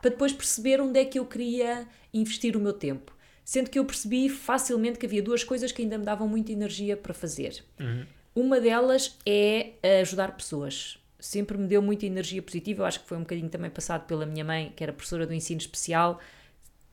para 0.00 0.10
depois 0.10 0.32
perceber 0.32 0.80
onde 0.80 0.98
é 0.98 1.04
que 1.04 1.18
eu 1.18 1.26
queria 1.26 1.86
investir 2.12 2.56
o 2.56 2.60
meu 2.60 2.72
tempo 2.72 3.13
sendo 3.44 3.68
que 3.68 3.78
eu 3.78 3.84
percebi 3.84 4.28
facilmente 4.28 4.98
que 4.98 5.06
havia 5.06 5.22
duas 5.22 5.44
coisas 5.44 5.70
que 5.70 5.82
ainda 5.82 5.98
me 5.98 6.04
davam 6.04 6.26
muita 6.26 6.50
energia 6.50 6.96
para 6.96 7.12
fazer. 7.12 7.62
Uhum. 7.78 8.06
Uma 8.34 8.58
delas 8.58 9.16
é 9.24 9.72
ajudar 10.00 10.34
pessoas. 10.36 10.98
Sempre 11.20 11.56
me 11.56 11.66
deu 11.66 11.80
muita 11.80 12.06
energia 12.06 12.42
positiva. 12.42 12.82
Eu 12.82 12.86
acho 12.86 13.00
que 13.00 13.06
foi 13.06 13.16
um 13.16 13.20
bocadinho 13.20 13.48
também 13.48 13.70
passado 13.70 14.06
pela 14.06 14.26
minha 14.26 14.44
mãe, 14.44 14.72
que 14.74 14.82
era 14.82 14.92
professora 14.92 15.26
do 15.26 15.34
ensino 15.34 15.60
especial. 15.60 16.20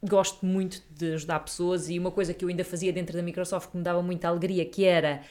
Gosto 0.04 0.46
muito 0.46 0.82
de 0.90 1.14
ajudar 1.14 1.40
pessoas 1.40 1.90
e 1.90 1.98
uma 1.98 2.12
coisa 2.12 2.34
que 2.34 2.44
eu 2.44 2.50
ainda 2.50 2.64
fazia 2.64 2.92
dentro 2.92 3.16
da 3.16 3.24
Microsoft 3.24 3.72
que 3.72 3.78
me 3.78 3.84
dava 3.84 4.02
muita 4.02 4.28
alegria, 4.28 4.66
que 4.66 4.84
era 4.84 5.22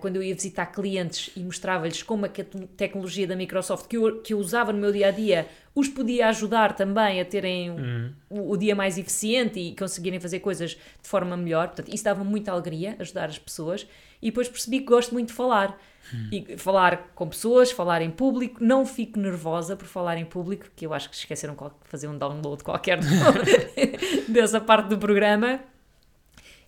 quando 0.00 0.16
eu 0.16 0.22
ia 0.22 0.34
visitar 0.34 0.66
clientes 0.66 1.30
e 1.34 1.40
mostrava-lhes 1.40 2.02
como 2.02 2.26
a 2.26 2.28
tecnologia 2.28 3.26
da 3.26 3.34
Microsoft 3.34 3.86
que 3.86 3.96
eu, 3.96 4.20
que 4.20 4.34
eu 4.34 4.38
usava 4.38 4.74
no 4.74 4.78
meu 4.78 4.92
dia 4.92 5.08
a 5.08 5.10
dia 5.10 5.48
os 5.74 5.88
podia 5.88 6.28
ajudar 6.28 6.74
também 6.74 7.20
a 7.20 7.24
terem 7.24 7.70
uhum. 7.70 8.12
o, 8.28 8.52
o, 8.52 8.56
dia 8.56 8.74
mais 8.74 8.98
eficiente 8.98 9.58
e 9.60 9.74
conseguirem 9.74 10.18
fazer 10.18 10.40
coisas 10.40 10.70
de 10.70 11.08
forma 11.08 11.36
melhor. 11.36 11.68
Portanto, 11.68 11.94
isso 11.94 12.04
dava 12.04 12.24
muita 12.24 12.50
alegria, 12.50 12.96
ajudar 12.98 13.26
as 13.26 13.38
pessoas. 13.38 13.86
E 14.20 14.26
depois 14.26 14.48
percebi 14.48 14.80
que 14.80 14.86
gosto 14.86 15.12
muito 15.12 15.28
de 15.28 15.34
falar. 15.34 15.78
Uhum. 16.12 16.28
E 16.32 16.56
falar 16.58 17.12
com 17.14 17.28
pessoas, 17.28 17.70
falar 17.70 18.02
em 18.02 18.10
público. 18.10 18.62
Não 18.62 18.84
fico 18.84 19.18
nervosa 19.18 19.76
por 19.76 19.86
falar 19.86 20.16
em 20.16 20.24
público, 20.24 20.66
que 20.74 20.84
eu 20.84 20.92
acho 20.92 21.08
que 21.08 21.14
esqueceram 21.14 21.54
de 21.54 21.88
fazer 21.88 22.08
um 22.08 22.18
download 22.18 22.64
qualquer 22.64 22.98
dessa 24.28 24.60
parte 24.60 24.88
do 24.88 24.98
programa. 24.98 25.60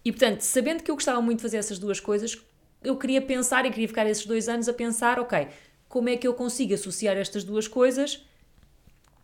E 0.04 0.12
portanto, 0.12 0.42
sabendo 0.42 0.82
que 0.82 0.90
eu 0.90 0.94
gostava 0.94 1.20
muito 1.20 1.38
de 1.38 1.42
fazer 1.42 1.56
essas 1.56 1.78
duas 1.78 1.98
coisas, 1.98 2.40
eu 2.84 2.96
queria 2.96 3.20
pensar 3.22 3.64
e 3.66 3.70
queria 3.70 3.88
ficar 3.88 4.06
esses 4.06 4.26
dois 4.26 4.48
anos 4.48 4.68
a 4.68 4.72
pensar, 4.72 5.18
ok, 5.18 5.48
como 5.88 6.08
é 6.08 6.16
que 6.16 6.26
eu 6.26 6.34
consigo 6.34 6.74
associar 6.74 7.16
estas 7.16 7.44
duas 7.44 7.68
coisas 7.68 8.24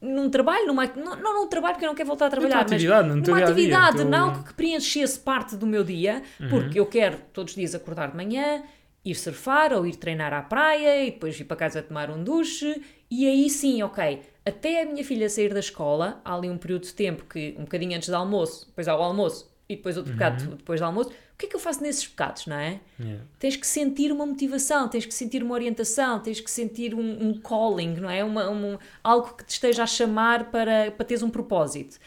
num 0.01 0.31
trabalho, 0.31 0.67
numa, 0.67 0.87
não, 0.87 1.17
não 1.17 1.43
num 1.43 1.49
trabalho 1.49 1.75
porque 1.75 1.85
eu 1.85 1.89
não 1.89 1.95
quero 1.95 2.07
voltar 2.07 2.27
a 2.27 2.31
trabalhar, 2.31 2.67
mas 2.71 2.83
numa 3.27 3.39
atividade, 3.41 4.05
não 4.05 4.43
que 4.43 4.55
preenchesse 4.55 5.19
parte 5.19 5.57
do 5.57 5.67
meu 5.67 5.83
dia, 5.83 6.23
uhum. 6.41 6.49
porque 6.49 6.79
eu 6.79 6.87
quero 6.87 7.19
todos 7.33 7.53
os 7.53 7.57
dias 7.57 7.75
acordar 7.75 8.11
de 8.11 8.17
manhã, 8.17 8.63
ir 9.05 9.15
surfar 9.15 9.73
ou 9.73 9.87
ir 9.87 9.97
treinar 9.97 10.33
à 10.33 10.43
praia 10.43 11.05
e 11.05 11.11
depois 11.11 11.39
ir 11.39 11.45
para 11.45 11.57
casa 11.57 11.83
tomar 11.83 12.11
um 12.11 12.23
duche 12.23 12.81
e 13.11 13.27
aí 13.27 13.51
sim, 13.51 13.83
ok, 13.83 14.21
até 14.47 14.83
a 14.83 14.87
minha 14.87 15.05
filha 15.05 15.29
sair 15.29 15.53
da 15.53 15.61
escola, 15.61 16.21
há 16.25 16.35
ali 16.35 16.49
um 16.49 16.59
período 16.59 16.83
de 16.83 16.95
tempo 16.95 17.25
que 17.25 17.55
um 17.59 17.63
bocadinho 17.63 17.97
antes 17.97 18.09
do 18.09 18.15
almoço, 18.15 18.67
depois 18.67 18.87
há 18.87 18.97
o 18.97 19.03
almoço 19.03 19.51
e 19.69 19.75
depois 19.77 19.97
outro 19.97 20.13
uhum. 20.13 20.19
bocado 20.19 20.57
depois 20.57 20.81
do 20.81 20.87
almoço, 20.87 21.11
que 21.39 21.47
é 21.47 21.49
que 21.49 21.55
eu 21.55 21.61
faço 21.61 21.81
nesses 21.81 22.05
bocados, 22.05 22.47
não 22.47 22.57
é? 22.57 22.81
Yeah. 22.99 23.25
Tens 23.39 23.55
que 23.55 23.67
sentir 23.67 24.11
uma 24.11 24.27
motivação, 24.27 24.89
tens 24.89 25.07
que 25.07 25.15
sentir 25.15 25.41
uma 25.41 25.55
orientação, 25.55 26.19
tens 26.19 26.41
que 26.41 26.51
sentir 26.51 26.95
um, 26.95 27.29
um 27.29 27.41
calling, 27.41 27.95
não 27.95 28.11
é? 28.11 28.25
Uma, 28.25 28.51
um, 28.51 28.77
algo 29.05 29.35
que 29.35 29.45
te 29.45 29.51
esteja 29.51 29.85
a 29.85 29.87
chamar 29.87 30.51
para, 30.51 30.91
para 30.91 31.05
teres 31.05 31.23
um 31.23 31.31
propósito. 31.31 31.99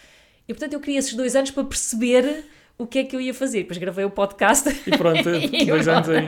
E 0.47 0.53
portanto 0.53 0.73
eu 0.73 0.82
queria 0.82 0.99
esses 0.99 1.13
dois 1.13 1.34
anos 1.34 1.49
para 1.49 1.63
perceber 1.63 2.43
o 2.77 2.86
que 2.86 2.99
é 2.99 3.03
que 3.05 3.15
eu 3.15 3.21
ia 3.21 3.34
fazer. 3.34 3.59
Depois 3.59 3.77
gravei 3.77 4.03
o 4.03 4.09
podcast. 4.09 4.67
E 4.86 4.97
pronto, 4.97 5.29
e 5.34 5.65
dois 5.65 5.88
anos 5.88 6.09
aí. 6.09 6.27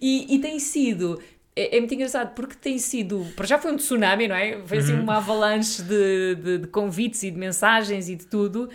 E, 0.00 0.34
e 0.34 0.38
tem 0.40 0.58
sido 0.58 1.22
é, 1.54 1.76
é, 1.76 1.78
muito 1.78 1.94
engraçado 1.94 2.34
porque 2.34 2.56
tem 2.56 2.76
sido. 2.76 3.24
Para 3.36 3.46
já 3.46 3.56
foi 3.56 3.72
um 3.72 3.76
tsunami, 3.76 4.26
não 4.26 4.34
é? 4.34 4.60
Foi 4.66 4.78
assim 4.78 4.94
uhum. 4.94 5.02
uma 5.02 5.18
avalanche 5.18 5.80
de, 5.82 6.34
de, 6.34 6.58
de, 6.58 6.66
convites 6.66 7.22
e 7.22 7.30
de 7.30 7.38
mensagens 7.38 8.08
e 8.08 8.16
de 8.16 8.26
tudo, 8.26 8.68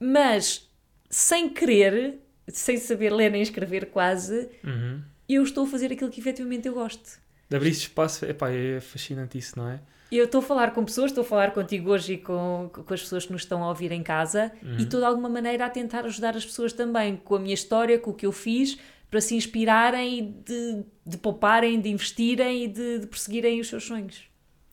mas 0.00 0.66
sem 1.10 1.50
querer 1.50 2.23
sem 2.48 2.76
saber 2.76 3.12
ler 3.12 3.30
nem 3.30 3.42
escrever 3.42 3.86
quase, 3.86 4.48
uhum. 4.62 5.00
eu 5.28 5.42
estou 5.42 5.64
a 5.64 5.66
fazer 5.66 5.92
aquilo 5.92 6.10
que 6.10 6.20
efetivamente 6.20 6.68
eu 6.68 6.74
gosto. 6.74 7.18
De 7.48 7.56
abrir 7.56 7.70
espaço, 7.70 8.24
epá, 8.24 8.50
é 8.50 8.80
fascinante 8.80 9.38
isso, 9.38 9.58
não 9.58 9.68
é? 9.68 9.80
Eu 10.12 10.26
estou 10.26 10.40
a 10.40 10.42
falar 10.42 10.72
com 10.72 10.84
pessoas, 10.84 11.10
estou 11.10 11.22
a 11.22 11.26
falar 11.26 11.52
contigo 11.52 11.90
hoje 11.90 12.14
e 12.14 12.18
com, 12.18 12.70
com 12.72 12.94
as 12.94 13.00
pessoas 13.00 13.26
que 13.26 13.32
nos 13.32 13.42
estão 13.42 13.64
a 13.64 13.68
ouvir 13.68 13.90
em 13.90 14.02
casa 14.02 14.52
uhum. 14.62 14.76
e 14.78 14.82
estou 14.82 15.00
de 15.00 15.06
alguma 15.06 15.28
maneira 15.28 15.66
a 15.66 15.70
tentar 15.70 16.04
ajudar 16.04 16.36
as 16.36 16.44
pessoas 16.44 16.72
também 16.72 17.16
com 17.16 17.34
a 17.34 17.38
minha 17.38 17.54
história, 17.54 17.98
com 17.98 18.10
o 18.10 18.14
que 18.14 18.26
eu 18.26 18.32
fiz, 18.32 18.78
para 19.10 19.20
se 19.20 19.34
inspirarem 19.34 20.18
e 20.18 20.22
de, 20.22 20.84
de 21.06 21.16
pouparem, 21.16 21.80
de 21.80 21.88
investirem 21.88 22.64
e 22.64 22.68
de, 22.68 23.00
de 23.00 23.06
perseguirem 23.06 23.60
os 23.60 23.68
seus 23.68 23.84
sonhos. 23.84 24.22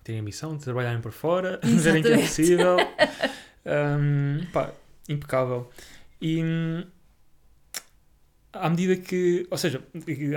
Terem 0.03 0.19
a 0.19 0.23
missão 0.23 0.55
de 0.55 0.63
trabalharem 0.63 1.01
por 1.01 1.11
fora, 1.11 1.59
verem 1.63 2.03
que 2.03 2.09
é 2.09 2.17
possível. 2.17 2.77
um, 3.65 4.45
pá, 4.51 4.71
impecável. 5.07 5.69
E 6.19 6.43
hum, 6.43 6.83
à 8.53 8.69
medida 8.69 8.95
que. 8.95 9.45
Ou 9.49 9.57
seja, 9.57 9.81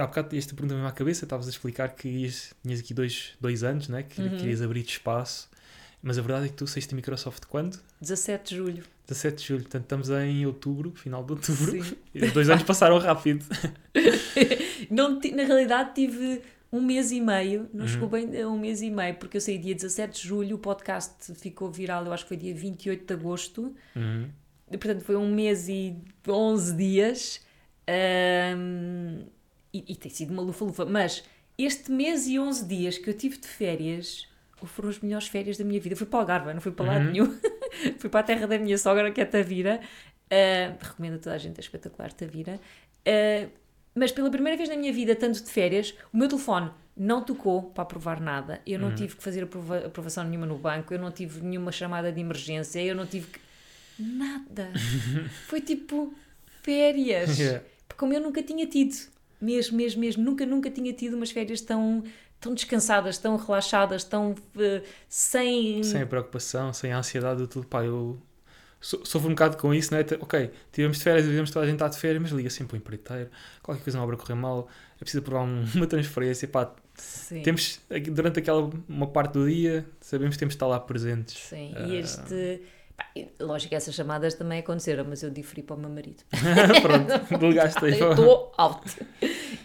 há 0.00 0.06
bocado 0.06 0.34
este 0.36 0.54
pergunta 0.54 0.74
me 0.80 0.86
à 0.86 0.92
cabeça, 0.92 1.24
estavas 1.24 1.46
a 1.46 1.50
explicar 1.50 1.88
que 1.94 2.08
ias, 2.08 2.52
tinhas 2.62 2.80
aqui 2.80 2.92
dois, 2.94 3.32
dois 3.40 3.62
anos, 3.64 3.88
né? 3.88 4.02
Que 4.02 4.20
Uhum. 4.22 4.36
querias 4.36 4.62
abrir 4.62 4.82
espaço. 4.82 5.48
Mas 6.02 6.18
a 6.18 6.22
verdade 6.22 6.46
é 6.46 6.48
que 6.48 6.54
tu 6.54 6.66
saíste 6.66 6.90
da 6.92 6.96
Microsoft 6.96 7.44
quando? 7.46 7.78
17 8.00 8.50
de 8.50 8.56
julho. 8.56 8.84
17 9.08 9.36
de 9.42 9.48
julho, 9.48 9.62
portanto 9.62 9.82
estamos 9.84 10.10
em 10.10 10.44
outubro, 10.46 10.92
final 10.94 11.24
de 11.24 11.32
outubro. 11.32 11.82
Sim. 11.82 11.94
E 12.14 12.24
os 12.24 12.32
dois 12.32 12.48
anos 12.50 12.62
passaram 12.62 12.98
rápido. 12.98 13.44
Não, 14.90 15.18
na 15.18 15.42
realidade 15.44 15.94
tive 15.94 16.42
um 16.72 16.80
mês 16.80 17.12
e 17.12 17.20
meio, 17.20 17.68
não 17.72 17.82
Uhum. 17.82 17.88
chegou 17.88 18.08
bem 18.08 18.42
a 18.42 18.48
um 18.48 18.58
mês 18.58 18.82
e 18.82 18.90
meio, 18.90 19.14
porque 19.14 19.36
eu 19.36 19.40
saí 19.40 19.56
dia 19.58 19.74
17 19.74 20.20
de 20.22 20.28
julho, 20.28 20.56
o 20.56 20.58
podcast 20.58 21.32
ficou 21.36 21.70
viral, 21.70 22.04
eu 22.04 22.12
acho 22.12 22.24
que 22.24 22.28
foi 22.28 22.36
dia 22.36 22.54
28 22.54 23.06
de 23.06 23.14
agosto, 23.14 23.74
Uhum. 23.94 24.28
portanto 24.70 25.02
foi 25.02 25.14
um 25.16 25.32
mês 25.32 25.68
e 25.68 25.96
11 26.28 26.74
dias, 26.76 27.40
ahm, 27.88 29.24
e, 29.72 29.84
e 29.88 29.96
tem 29.96 30.10
sido 30.10 30.32
uma 30.32 30.42
lufa-lufa, 30.42 30.84
mas 30.84 31.24
este 31.58 31.90
mês 31.90 32.26
e 32.26 32.38
11 32.38 32.64
dias 32.66 32.98
que 32.98 33.08
eu 33.10 33.14
tive 33.14 33.38
de 33.38 33.46
férias 33.48 34.28
foram 34.64 34.88
as 34.88 34.98
melhores 35.00 35.26
férias 35.28 35.58
da 35.58 35.64
minha 35.64 35.78
vida. 35.80 35.94
Fui 35.94 36.06
para 36.06 36.16
o 36.16 36.20
Algarve, 36.20 36.54
não 36.54 36.60
fui 36.60 36.72
para 36.72 36.86
lado 36.86 37.04
Uhum. 37.06 37.10
nenhum. 37.12 37.38
fui 37.98 38.08
para 38.08 38.20
a 38.20 38.22
terra 38.22 38.46
da 38.46 38.58
minha 38.58 38.78
sogra, 38.78 39.10
que 39.12 39.20
é 39.20 39.24
Tavira. 39.26 39.78
Ah, 40.30 40.74
recomendo 40.80 41.16
a 41.16 41.18
toda 41.18 41.34
a 41.34 41.38
gente, 41.38 41.58
é 41.58 41.60
espetacular 41.60 42.12
Tavira. 42.14 42.58
Ah, 43.06 43.46
mas 43.94 44.10
pela 44.10 44.30
primeira 44.30 44.56
vez 44.56 44.68
na 44.70 44.76
minha 44.76 44.92
vida, 44.92 45.14
tanto 45.14 45.42
de 45.44 45.50
férias, 45.50 45.94
o 46.12 46.16
meu 46.16 46.28
telefone 46.28 46.70
não 46.96 47.22
tocou 47.22 47.64
para 47.70 47.82
aprovar 47.82 48.20
nada. 48.20 48.60
Eu 48.66 48.78
não 48.78 48.88
Uhum. 48.88 48.94
tive 48.94 49.16
que 49.16 49.22
fazer 49.22 49.42
aprova- 49.44 49.84
aprovação 49.86 50.24
nenhuma 50.24 50.46
no 50.46 50.56
banco, 50.56 50.94
eu 50.94 50.98
não 50.98 51.10
tive 51.10 51.42
nenhuma 51.42 51.70
chamada 51.70 52.10
de 52.10 52.20
emergência, 52.20 52.80
eu 52.82 52.94
não 52.94 53.04
tive 53.06 53.26
que... 53.26 53.40
Nada. 53.98 54.72
Foi 55.46 55.60
tipo 55.60 56.14
férias. 56.62 57.38
Yeah. 57.38 57.64
Como 57.96 58.12
eu 58.12 58.20
nunca 58.20 58.42
tinha 58.42 58.66
tido, 58.66 58.94
mesmo, 59.40 59.76
mesmo, 59.76 60.00
mesmo, 60.00 60.22
nunca, 60.24 60.44
nunca 60.46 60.70
tinha 60.70 60.92
tido 60.92 61.14
umas 61.16 61.30
férias 61.30 61.60
tão, 61.60 62.02
tão 62.40 62.54
descansadas, 62.54 63.18
tão 63.18 63.36
relaxadas, 63.36 64.04
tão 64.04 64.34
eh, 64.58 64.82
sem... 65.08 65.82
Sem 65.82 66.02
a 66.02 66.06
preocupação, 66.06 66.72
sem 66.72 66.92
a 66.92 66.98
ansiedade 66.98 67.38
do 67.40 67.46
tudo. 67.48 67.66
Pá, 67.66 67.84
eu 67.84 68.18
so- 68.80 69.04
sofro 69.04 69.28
um 69.28 69.32
bocado 69.32 69.56
com 69.56 69.72
isso, 69.72 69.92
né? 69.94 70.02
Te- 70.02 70.16
Ok, 70.20 70.50
tivemos 70.72 70.98
de 70.98 71.04
férias, 71.04 71.24
tivemos 71.26 71.50
toda 71.50 71.64
a 71.64 71.68
gente 71.68 71.76
está 71.76 71.88
de 71.88 71.98
férias, 71.98 72.22
mas 72.22 72.32
liga 72.32 72.50
sempre 72.50 72.76
o 72.76 72.78
empreiteiro. 72.78 73.30
Qualquer 73.62 73.82
coisa 73.82 73.98
na 73.98 74.04
obra 74.04 74.16
correr 74.16 74.34
mal, 74.34 74.68
é 74.96 74.98
preciso 75.00 75.22
aprovar 75.22 75.44
um- 75.44 75.64
uma 75.74 75.86
transferência. 75.86 76.48
Pá, 76.48 76.72
Sim. 76.96 77.42
temos, 77.42 77.80
durante 78.12 78.38
aquela 78.38 78.70
uma 78.88 79.06
parte 79.08 79.32
do 79.32 79.48
dia, 79.48 79.84
sabemos 80.00 80.36
que 80.36 80.38
temos 80.40 80.52
de 80.52 80.56
estar 80.56 80.66
lá 80.66 80.78
presentes. 80.80 81.36
Sim, 81.36 81.72
Ah. 81.76 81.86
e 81.88 81.96
este... 81.96 82.62
lógico 83.40 83.70
que 83.70 83.74
essas 83.76 83.94
chamadas 83.94 84.34
também 84.34 84.60
aconteceram, 84.60 85.04
mas 85.08 85.22
eu 85.22 85.30
diferi 85.30 85.62
para 85.62 85.76
o 85.76 85.78
meu 85.78 85.90
marido. 85.90 86.22
Pronto, 86.82 87.38
delegaste 87.38 87.84
aí. 87.84 87.92
Estou 87.92 88.52
out. 88.56 88.82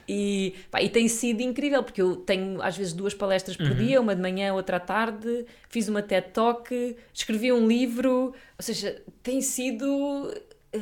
E, 0.07 0.55
pá, 0.71 0.82
e 0.82 0.89
tem 0.89 1.07
sido 1.07 1.41
incrível, 1.41 1.84
porque 1.84 2.01
eu 2.01 2.15
tenho 2.15 2.61
às 2.61 2.75
vezes 2.77 2.93
duas 2.93 3.13
palestras 3.13 3.55
por 3.55 3.67
Uhum. 3.69 3.75
dia, 3.77 4.01
uma 4.01 4.15
de 4.15 4.21
manhã, 4.21 4.53
outra 4.53 4.77
à 4.77 4.80
tarde, 4.80 5.45
fiz 5.69 5.88
uma 5.88 6.01
TED 6.01 6.30
Talk, 6.34 6.97
escrevi 7.13 7.51
um 7.51 7.67
livro, 7.67 8.11
ou 8.34 8.34
seja, 8.59 9.01
tem 9.21 9.41
sido. 9.41 10.34
eh, 10.73 10.82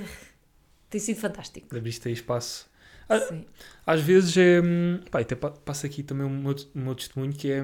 Tem 0.89 1.01
sido 1.01 1.19
fantástico. 1.19 1.75
Abriste 1.75 2.07
aí 2.07 2.13
espaço. 2.13 2.69
Ah, 3.09 3.19
Sim. 3.19 3.45
Às 3.85 4.01
vezes 4.01 4.35
é. 4.37 4.61
hum, 4.61 4.99
Pá, 5.11 5.19
até 5.21 5.35
pa- 5.35 5.51
passa 5.51 5.87
aqui 5.87 6.03
também 6.03 6.25
o 6.25 6.29
meu, 6.29 6.53
o 6.75 6.79
meu 6.79 6.95
testemunho 6.95 7.33
que 7.33 7.51
é. 7.51 7.61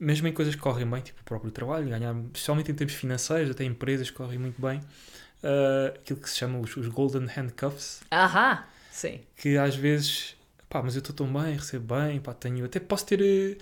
Mesmo 0.00 0.28
em 0.28 0.32
coisas 0.32 0.54
que 0.54 0.60
correm 0.60 0.86
bem, 0.88 1.00
tipo 1.02 1.20
o 1.20 1.24
próprio 1.24 1.50
trabalho, 1.50 1.88
ganhar, 1.88 2.14
especialmente 2.32 2.70
em 2.70 2.74
termos 2.74 2.94
financeiros, 2.94 3.50
até 3.50 3.64
empresas 3.64 4.10
que 4.10 4.16
correm 4.16 4.38
muito 4.38 4.60
bem, 4.62 4.80
ah, 5.42 5.92
aquilo 5.96 6.20
que 6.20 6.30
se 6.30 6.36
chama 6.36 6.58
os, 6.60 6.76
os 6.76 6.86
Golden 6.88 7.26
Handcuffs, 7.36 8.00
Ahá! 8.10 8.66
Sim. 8.92 9.20
que 9.36 9.56
às 9.56 9.74
vezes, 9.76 10.36
pá, 10.68 10.82
mas 10.82 10.94
eu 10.94 11.00
estou 11.00 11.14
tão 11.14 11.26
bem, 11.32 11.56
recebo 11.56 11.94
bem, 11.96 12.20
pá, 12.20 12.32
tenho, 12.34 12.64
até 12.64 12.78
posso 12.80 13.06
ter. 13.06 13.20
eh, 13.20 13.56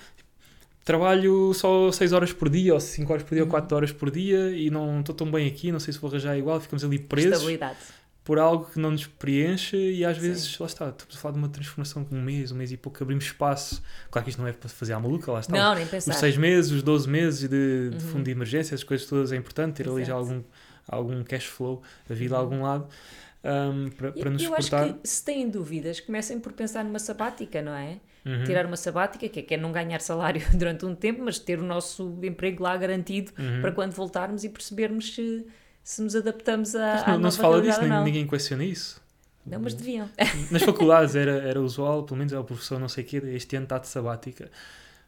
Trabalho 0.84 1.53
só 1.53 1.91
6 1.91 2.12
horas 2.12 2.32
por 2.32 2.49
dia, 2.49 2.72
ou 2.72 2.78
5 2.78 3.12
horas 3.12 3.24
por 3.24 3.34
dia, 3.34 3.43
ou 3.43 3.47
Uhum. 3.47 3.51
4 3.51 3.76
horas 3.76 3.91
por 3.93 4.09
dia, 4.09 4.51
e 4.53 4.70
não 4.70 5.01
estou 5.01 5.14
tão 5.16 5.28
bem 5.28 5.49
aqui, 5.49 5.72
não 5.72 5.80
sei 5.80 5.93
se 5.93 5.99
vou 5.99 6.09
arranjar 6.09 6.39
igual, 6.39 6.61
ficamos 6.61 6.84
ali 6.84 6.97
presos 6.99 7.32
Estabilidade. 7.32 7.78
Por 8.26 8.38
algo 8.40 8.66
que 8.70 8.78
não 8.78 8.90
nos 8.90 9.06
preenche 9.06 9.76
e 9.76 10.04
às 10.04 10.16
Sim. 10.16 10.22
vezes, 10.24 10.58
lá 10.58 10.66
está, 10.66 10.88
estamos 10.90 11.16
a 11.16 11.18
falar 11.18 11.32
de 11.32 11.38
uma 11.38 11.48
transformação 11.48 12.02
de 12.02 12.14
um 12.14 12.20
mês, 12.20 12.50
um 12.52 12.56
mês 12.56 12.72
e 12.72 12.76
pouco, 12.76 13.02
abrimos 13.02 13.24
espaço. 13.24 13.80
Claro 14.10 14.24
que 14.24 14.30
isto 14.30 14.38
não 14.42 14.48
é 14.48 14.52
para 14.52 14.68
fazer 14.68 14.92
à 14.92 15.00
maluca, 15.00 15.30
lá 15.32 15.40
está. 15.40 15.56
Não, 15.56 15.74
nem 15.74 15.84
os 15.84 15.90
pensar. 15.90 16.12
6 16.12 16.36
meses, 16.36 16.70
os 16.72 16.82
12 16.82 17.08
meses 17.08 17.48
de, 17.48 17.90
de 17.90 17.94
Uhum. 17.94 18.00
fundo 18.12 18.24
de 18.24 18.30
emergência, 18.32 18.74
as 18.74 18.82
coisas 18.84 19.06
todas 19.06 19.32
é 19.32 19.36
importante, 19.36 19.76
ter 19.76 19.88
ali 19.88 20.04
já 20.04 20.18
Exato. 20.18 20.18
algum, 20.18 20.42
algum 20.88 21.24
cash 21.24 21.46
flow 21.46 21.80
da 22.08 22.14
vida 22.14 22.34
a 22.34 22.38
algum 22.40 22.62
lado 22.62 22.86
um, 23.44 23.90
para, 23.90 24.10
para 24.12 24.30
nos 24.30 24.42
eu 24.42 24.52
acho 24.54 24.64
suportar. 24.64 24.92
que 24.94 25.08
se 25.08 25.24
têm 25.24 25.48
dúvidas, 25.48 26.00
comecem 26.00 26.40
por 26.40 26.52
pensar 26.52 26.84
numa 26.84 26.98
sabática, 26.98 27.62
não 27.62 27.72
é? 27.74 27.98
Uhum. 28.24 28.42
Tirar 28.42 28.66
uma 28.66 28.76
sabática, 28.76 29.28
que 29.28 29.38
é, 29.38 29.42
que 29.44 29.54
é 29.54 29.56
não 29.56 29.70
ganhar 29.70 30.00
salário 30.00 30.42
durante 30.58 30.84
um 30.84 30.96
tempo, 30.96 31.22
mas 31.24 31.38
ter 31.38 31.60
o 31.60 31.62
nosso 31.62 32.18
emprego 32.24 32.62
lá 32.64 32.76
garantido 32.76 33.30
Uhum. 33.38 33.60
para 33.60 33.70
quando 33.70 33.92
voltarmos 33.92 34.42
e 34.42 34.48
percebermos 34.48 35.14
se, 35.14 35.46
se 35.87 36.03
nos 36.03 36.16
adaptamos 36.16 36.74
à 36.74 37.05
não, 37.12 37.18
não 37.20 37.30
se 37.30 37.39
fala 37.39 37.62
disso, 37.62 37.80
nem, 37.80 38.03
ninguém 38.03 38.26
questiona 38.26 38.64
isso. 38.64 39.01
Não, 39.47 39.61
mas 39.61 39.72
deviam. 39.72 40.11
Nas 40.51 40.61
faculdades 40.64 41.14
era, 41.14 41.30
era 41.30 41.61
usual, 41.61 42.03
pelo 42.03 42.18
menos 42.18 42.32
é 42.32 42.39
o 42.41 42.43
professor 42.43 42.80
não 42.80 42.89
sei 42.89 43.05
o 43.05 43.07
quê, 43.07 43.22
este 43.26 43.55
ano 43.55 43.66
está 43.66 43.78
de 43.78 43.87
sabática. 43.87 44.51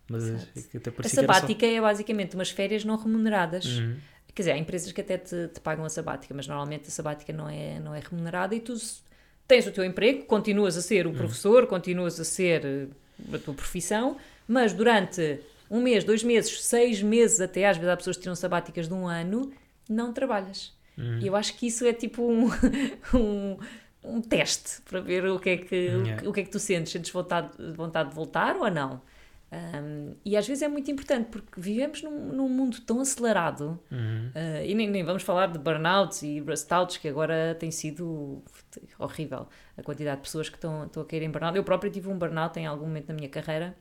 Mas 0.09 0.29
é 0.29 0.35
até 0.77 0.91
A 0.91 0.93
era 0.97 1.09
só- 1.09 1.17
sabática 1.17 1.67
é 1.67 1.81
basicamente 1.81 2.37
umas 2.37 2.51
férias 2.51 2.85
não 2.85 2.97
remuneradas. 2.97 3.65
Uhum. 3.67 3.97
Quer 4.33 4.43
dizer, 4.43 4.53
há 4.53 4.57
empresas 4.57 4.93
que 4.93 5.01
até 5.01 5.19
te, 5.19 5.49
te 5.49 5.59
pagam 5.59 5.85
a 5.85 5.89
sabática, 5.89 6.33
mas 6.33 6.47
normalmente 6.47 6.87
a 6.87 6.91
sabática 6.93 7.33
não 7.33 7.49
é, 7.49 7.81
não 7.81 7.93
é 7.93 7.99
remunerada 7.99 8.55
e 8.55 8.61
tu 8.61 8.73
tens 9.49 9.67
o 9.67 9.73
teu 9.73 9.85
emprego, 9.85 10.27
continuas 10.27 10.77
a 10.77 10.81
ser 10.81 11.09
o 11.09 11.13
professor, 11.13 11.67
continuas 11.67 12.21
a 12.21 12.25
ser 12.25 12.65
eh, 12.65 12.87
a 13.35 13.39
tua 13.39 13.53
profissão, 13.55 14.17
mas 14.47 14.73
durante 14.73 15.41
um 15.69 15.83
mês, 15.83 16.05
dois 16.05 16.23
meses, 16.23 16.63
seis 16.65 17.03
meses 17.03 17.41
até, 17.41 17.67
às 17.67 17.77
vezes 17.77 17.91
há 17.91 17.97
pessoas 17.97 18.17
que 18.17 18.23
tiram 18.23 18.37
sabáticas 18.37 18.87
de 18.87 18.95
um 18.95 19.09
ano, 19.09 19.53
não 19.89 20.13
trabalhas. 20.13 20.77
Uhum. 20.97 21.19
E 21.21 21.27
eu 21.27 21.37
acho 21.37 21.57
que 21.57 21.67
isso 21.67 21.85
é 21.87 21.93
tipo 21.93 22.23
um, 22.23 22.49
um, 23.15 23.57
um 24.05 24.21
teste 24.21 24.83
para 24.83 25.01
ver 25.01 25.25
o 25.27 25.39
que, 25.39 25.51
é 25.51 25.57
que, 25.57 25.75
o 25.75 26.01
Yeah. 26.03 26.17
que- 26.23 26.29
o 26.29 26.33
que 26.33 26.41
é 26.41 26.43
que 26.45 26.51
tu 26.51 26.59
sentes. 26.59 26.93
Sentes 26.93 27.11
vontade, 27.13 27.51
vontade 27.75 28.09
de 28.11 28.15
voltar 28.15 28.57
ou 28.57 28.71
não? 28.71 29.01
Um, 29.51 30.15
e 30.27 30.37
às 30.37 30.47
vezes 30.47 30.63
é 30.63 30.69
muito 30.69 30.91
importante 30.91 31.29
porque 31.31 31.59
vivemos 31.59 32.03
num, 32.03 32.11
num 32.35 32.49
mundo 32.51 32.83
tão 32.83 33.01
acelerado 33.01 33.81
Uhum. 33.91 34.31
uh, 34.35 34.63
e 34.67 34.75
nem, 34.75 34.91
nem 34.91 35.03
vamos 35.03 35.23
falar 35.23 35.47
de 35.47 35.59
burnouts 35.59 36.21
e 36.23 36.39
rustouts 36.41 36.99
que 36.99 37.09
agora 37.09 37.57
tem 37.59 37.71
sido 37.71 38.43
horrível 38.99 39.49
a 39.75 39.83
quantidade 39.83 40.17
de 40.19 40.23
pessoas 40.25 40.51
que 40.51 40.57
estão, 40.57 40.85
estão 40.85 41.03
a 41.03 41.07
cair 41.07 41.23
em 41.23 41.31
burnout. 41.31 41.57
Eu 41.57 41.65
própria 41.65 41.91
tive 41.91 42.11
um 42.11 42.19
burnout 42.19 42.59
em 42.59 42.67
algum 42.67 42.85
momento 42.85 43.09
na 43.09 43.15
minha 43.15 43.29
carreira, 43.31 43.75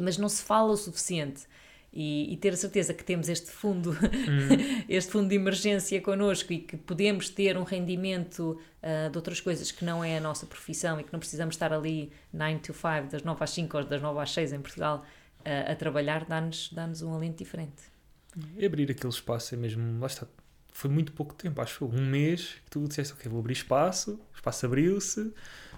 mas 0.00 0.16
não 0.16 0.28
se 0.28 0.42
fala 0.42 0.72
o 0.72 0.76
suficiente. 0.76 1.42
E, 1.90 2.32
e 2.32 2.36
ter 2.36 2.52
a 2.52 2.56
certeza 2.56 2.92
que 2.92 3.02
temos 3.02 3.28
este 3.30 3.50
fundo, 3.50 3.96
este 4.88 5.10
fundo 5.10 5.28
de 5.28 5.34
emergência 5.34 6.00
connosco 6.02 6.52
e 6.52 6.58
que 6.58 6.76
podemos 6.76 7.30
ter 7.30 7.56
um 7.56 7.62
rendimento 7.62 8.60
ah, 8.82 9.08
de 9.08 9.16
outras 9.16 9.40
coisas 9.40 9.72
que 9.72 9.84
não 9.84 10.04
é 10.04 10.18
a 10.18 10.20
nossa 10.20 10.46
profissão 10.46 11.00
e 11.00 11.04
que 11.04 11.12
não 11.12 11.18
precisamos 11.18 11.54
estar 11.54 11.72
ali 11.72 12.12
9 12.32 12.58
to 12.58 12.74
5, 12.74 13.10
das 13.10 13.22
9 13.22 13.42
às 13.42 13.50
5 13.50 13.76
ou 13.78 13.84
das 13.84 14.02
9 14.02 14.20
às 14.20 14.30
6 14.30 14.52
em 14.52 14.60
Portugal 14.60 15.04
ah, 15.44 15.72
a 15.72 15.74
trabalhar, 15.74 16.26
dá-nos 16.26 16.70
dá 16.72 16.88
um 17.02 17.14
alento 17.14 17.38
diferente. 17.38 17.98
E 18.56 18.64
abrir 18.64 18.90
aquele 18.90 19.12
espaço 19.12 19.54
é 19.54 19.58
mesmo. 19.58 20.00
Lá 20.00 20.06
está. 20.06 20.26
Foi 20.72 20.90
muito 20.90 21.12
pouco 21.12 21.34
tempo, 21.34 21.60
acho 21.60 21.72
que 21.72 21.78
foi 21.78 21.88
um 21.88 22.06
mês 22.06 22.56
que 22.64 22.70
tu 22.70 22.86
disseste, 22.86 23.12
ok, 23.12 23.28
vou 23.28 23.40
abrir 23.40 23.54
espaço, 23.54 24.20
o 24.32 24.36
espaço 24.36 24.64
abriu-se, 24.64 25.32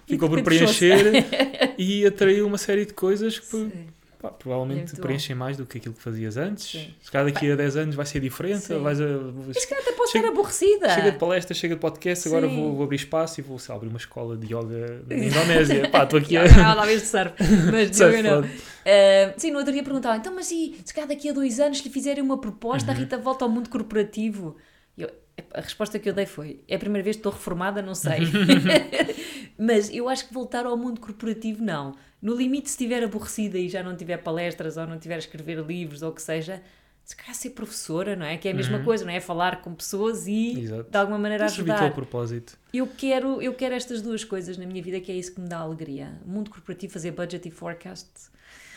ficou 0.07 0.29
por 0.29 0.43
preencher 0.43 1.25
e 1.79 2.05
atraiu 2.05 2.47
uma 2.47 2.59
série 2.59 2.85
de 2.85 2.93
coisas 2.93 3.39
que 3.39 3.47
Sim. 3.47 3.87
Pá, 4.21 4.29
provavelmente 4.31 4.95
bom. 4.97 5.03
preenchem 5.03 5.35
mais 5.35 5.57
do 5.57 5.65
que 5.67 5.79
aquilo 5.79 5.95
que 5.95 6.03
fazias 6.03 6.37
antes. 6.37 6.65
Sim. 6.71 6.95
Se 7.01 7.11
calhar 7.11 7.33
daqui 7.33 7.51
a 7.51 7.57
10 7.57 7.77
anos 7.77 7.95
vai 7.97 8.05
ser 8.07 8.21
diferente, 8.21 8.61
Sim. 8.67 8.79
vais 8.81 9.01
a. 9.01 9.05
Mas 9.47 9.65
que 9.65 9.75
até 9.75 9.93
pode 9.93 10.11
Chega- 10.13 10.27
estar 10.27 10.33
aborrecida. 10.39 10.89
Chega 10.91 11.11
de 11.13 11.19
palestra, 11.19 11.55
chega 11.55 11.75
de 11.75 11.81
podcast, 11.81 12.29
agora 12.29 12.49
Sim. 12.49 12.57
vou, 12.61 12.75
vou 12.75 12.85
abrir 12.85 12.97
espaço 12.97 13.41
e 13.41 13.43
vou 13.43 13.59
sei 13.59 13.75
abrir 13.75 13.89
uma 13.89 13.99
escola 13.99 14.37
de 14.37 14.47
yoga 14.55 15.03
na 15.09 15.17
Indonésia. 15.17 15.89
Pá, 15.91 16.05
estou 16.05 16.19
aqui 16.19 16.37
a. 16.37 16.43
Não, 16.45 16.75
talvez 16.77 17.03
de 17.03 17.09
surf, 17.09 17.35
mas 17.73 17.91
de 17.91 17.97
Surf, 17.97 18.23
não. 18.23 18.41
Uh, 18.43 19.35
sim, 19.37 19.51
no 19.51 19.59
outro 19.59 19.73
dia 19.73 19.83
perguntava, 19.83 20.17
então, 20.17 20.35
mas 20.35 20.51
e 20.51 20.77
se 20.85 20.93
calhar 20.95 21.09
daqui 21.09 21.29
a 21.29 21.33
dois 21.33 21.61
anos 21.61 21.81
lhe 21.81 21.91
fizerem 21.91 22.23
uma 22.23 22.39
proposta, 22.41 22.91
a 22.91 22.95
Uhum. 22.95 23.01
Rita 23.01 23.19
volta 23.19 23.45
ao 23.45 23.51
mundo 23.51 23.69
corporativo? 23.69 24.57
Eu- 24.97 25.11
a 25.55 25.61
resposta 25.61 25.99
que 25.99 26.09
eu 26.09 26.13
dei 26.13 26.27
foi: 26.27 26.61
é 26.69 26.77
a 26.77 26.79
primeira 26.79 27.03
vez 27.05 27.17
que 27.17 27.21
estou 27.21 27.33
reformada, 27.33 27.81
não 27.83 27.95
sei. 27.95 28.19
mas 29.59 29.91
eu 29.93 30.09
acho 30.09 30.27
que 30.29 30.35
voltar 30.35 30.67
ao 30.67 30.77
mundo 30.77 31.01
corporativo, 31.01 31.63
não. 31.63 31.95
No 32.23 32.35
limite, 32.35 32.69
se 32.69 32.75
estiver 32.75 33.03
aborrecida 33.03 33.59
e 33.59 33.69
já 33.69 33.83
não 33.83 33.97
tiver 33.97 34.19
palestras 34.19 34.77
ou 34.77 34.87
não 34.87 34.99
tiver 34.99 35.15
a 35.15 35.19
escrever 35.19 35.59
livros 35.65 36.03
ou 36.03 36.11
o 36.11 36.15
que 36.15 36.21
seja, 36.23 36.63
se 37.03 37.17
calhar 37.17 37.35
ser 37.35 37.51
professora, 37.51 38.15
não 38.15 38.27
é? 38.27 38.37
Que 38.37 38.47
é 38.49 38.51
a 38.53 38.55
mesma 38.55 38.79
Uhum. 38.79 38.85
coisa, 38.85 39.05
não 39.05 39.13
é? 39.13 39.21
Falar 39.21 39.63
com 39.63 39.75
pessoas 39.75 40.27
e 40.27 40.61
Exato. 40.61 40.91
de 40.91 40.97
alguma 40.99 41.19
maneira 41.19 41.47
Isso 41.47 41.57
serviu 41.57 41.73
ajudar. 41.73 41.89
ao 41.89 41.95
propósito. 41.95 42.59
Eu 42.75 42.87
quero, 42.87 43.41
eu 43.41 43.55
quero 43.55 43.75
estas 43.75 44.03
duas 44.03 44.23
coisas 44.23 44.57
na 44.59 44.67
minha 44.67 44.83
vida, 44.83 45.01
que 45.01 45.11
é 45.11 45.15
isso 45.17 45.35
que 45.35 45.41
me 45.41 45.49
dá 45.49 45.59
alegria. 45.59 46.13
O 46.25 46.29
mundo 46.29 46.51
corporativo, 46.51 46.93
fazer 46.93 47.11
budget 47.13 47.49
e 47.49 47.51
forecast. 47.51 48.07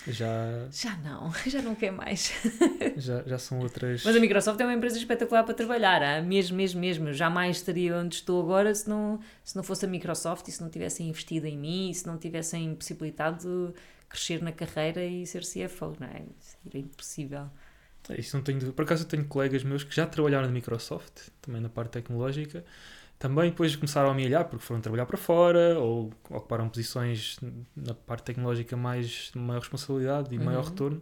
Já, 0.08 0.68
Já 0.72 0.98
não, 0.98 1.32
já 1.48 1.62
não 1.62 1.76
quer 1.76 1.92
mais. 1.92 2.34
já, 2.98 3.24
já 3.24 3.38
são 3.38 3.60
outras. 3.60 4.04
Mas 4.04 4.16
a 4.16 4.20
Microsoft 4.20 4.60
é 4.60 4.66
uma 4.66 4.74
empresa 4.74 4.98
espetacular 4.98 5.44
para 5.44 5.54
trabalhar, 5.54 6.22
mesmo, 6.24 6.58
mesmo, 6.58 6.80
mesmo. 6.80 7.08
Eu 7.10 7.14
jamais 7.14 7.58
estaria 7.58 7.96
onde 7.96 8.16
estou 8.16 8.42
agora 8.42 8.74
se 8.76 8.90
não, 8.90 9.20
se 9.44 9.56
não 9.56 9.64
fosse 9.64 9.86
a 9.86 9.88
Microsoft 9.88 10.48
e 10.48 10.52
se 10.52 10.62
não 10.62 10.70
tivessem 10.70 11.08
investido 11.08 11.48
em 11.48 11.58
mim 11.58 11.90
e 11.90 11.94
se 11.96 12.06
não 12.06 12.18
tivessem 12.18 12.76
possibilitado 12.76 13.72
de 13.72 13.74
crescer 14.10 14.42
na 14.42 14.52
carreira 14.52 15.04
e 15.04 15.26
ser 15.26 15.42
CFO, 15.42 15.96
não 16.00 16.08
é? 16.08 16.24
Era 16.68 16.78
impossível. 16.78 17.50
É, 18.10 18.20
Isso 18.20 18.36
não 18.36 18.44
tenho. 18.44 18.74
Por 18.74 18.84
acaso 18.84 19.04
eu 19.04 19.08
tenho 19.08 19.26
colegas 19.26 19.64
meus 19.64 19.84
que 19.84 19.96
já 19.96 20.06
trabalharam 20.06 20.48
na 20.48 20.54
Microsoft, 20.54 21.30
também 21.42 21.62
na 21.62 21.70
parte 21.70 21.92
tecnológica, 21.92 22.64
também 23.20 23.50
depois 23.52 23.76
começaram 23.76 24.10
a 24.10 24.12
amealhar 24.12 24.46
porque 24.46 24.64
foram 24.66 24.82
trabalhar 24.82 25.06
para 25.06 25.18
fora 25.18 25.80
ou 25.80 26.12
ocuparam 26.30 26.68
posições 26.70 27.40
na 27.76 27.94
parte 27.94 28.24
tecnológica 28.24 28.76
mais 28.76 29.32
de 29.34 29.40
maior 29.40 29.60
responsabilidade 29.60 30.34
e 30.34 30.38
Uhum. 30.38 30.44
maior 30.46 30.66
retorno 30.66 31.02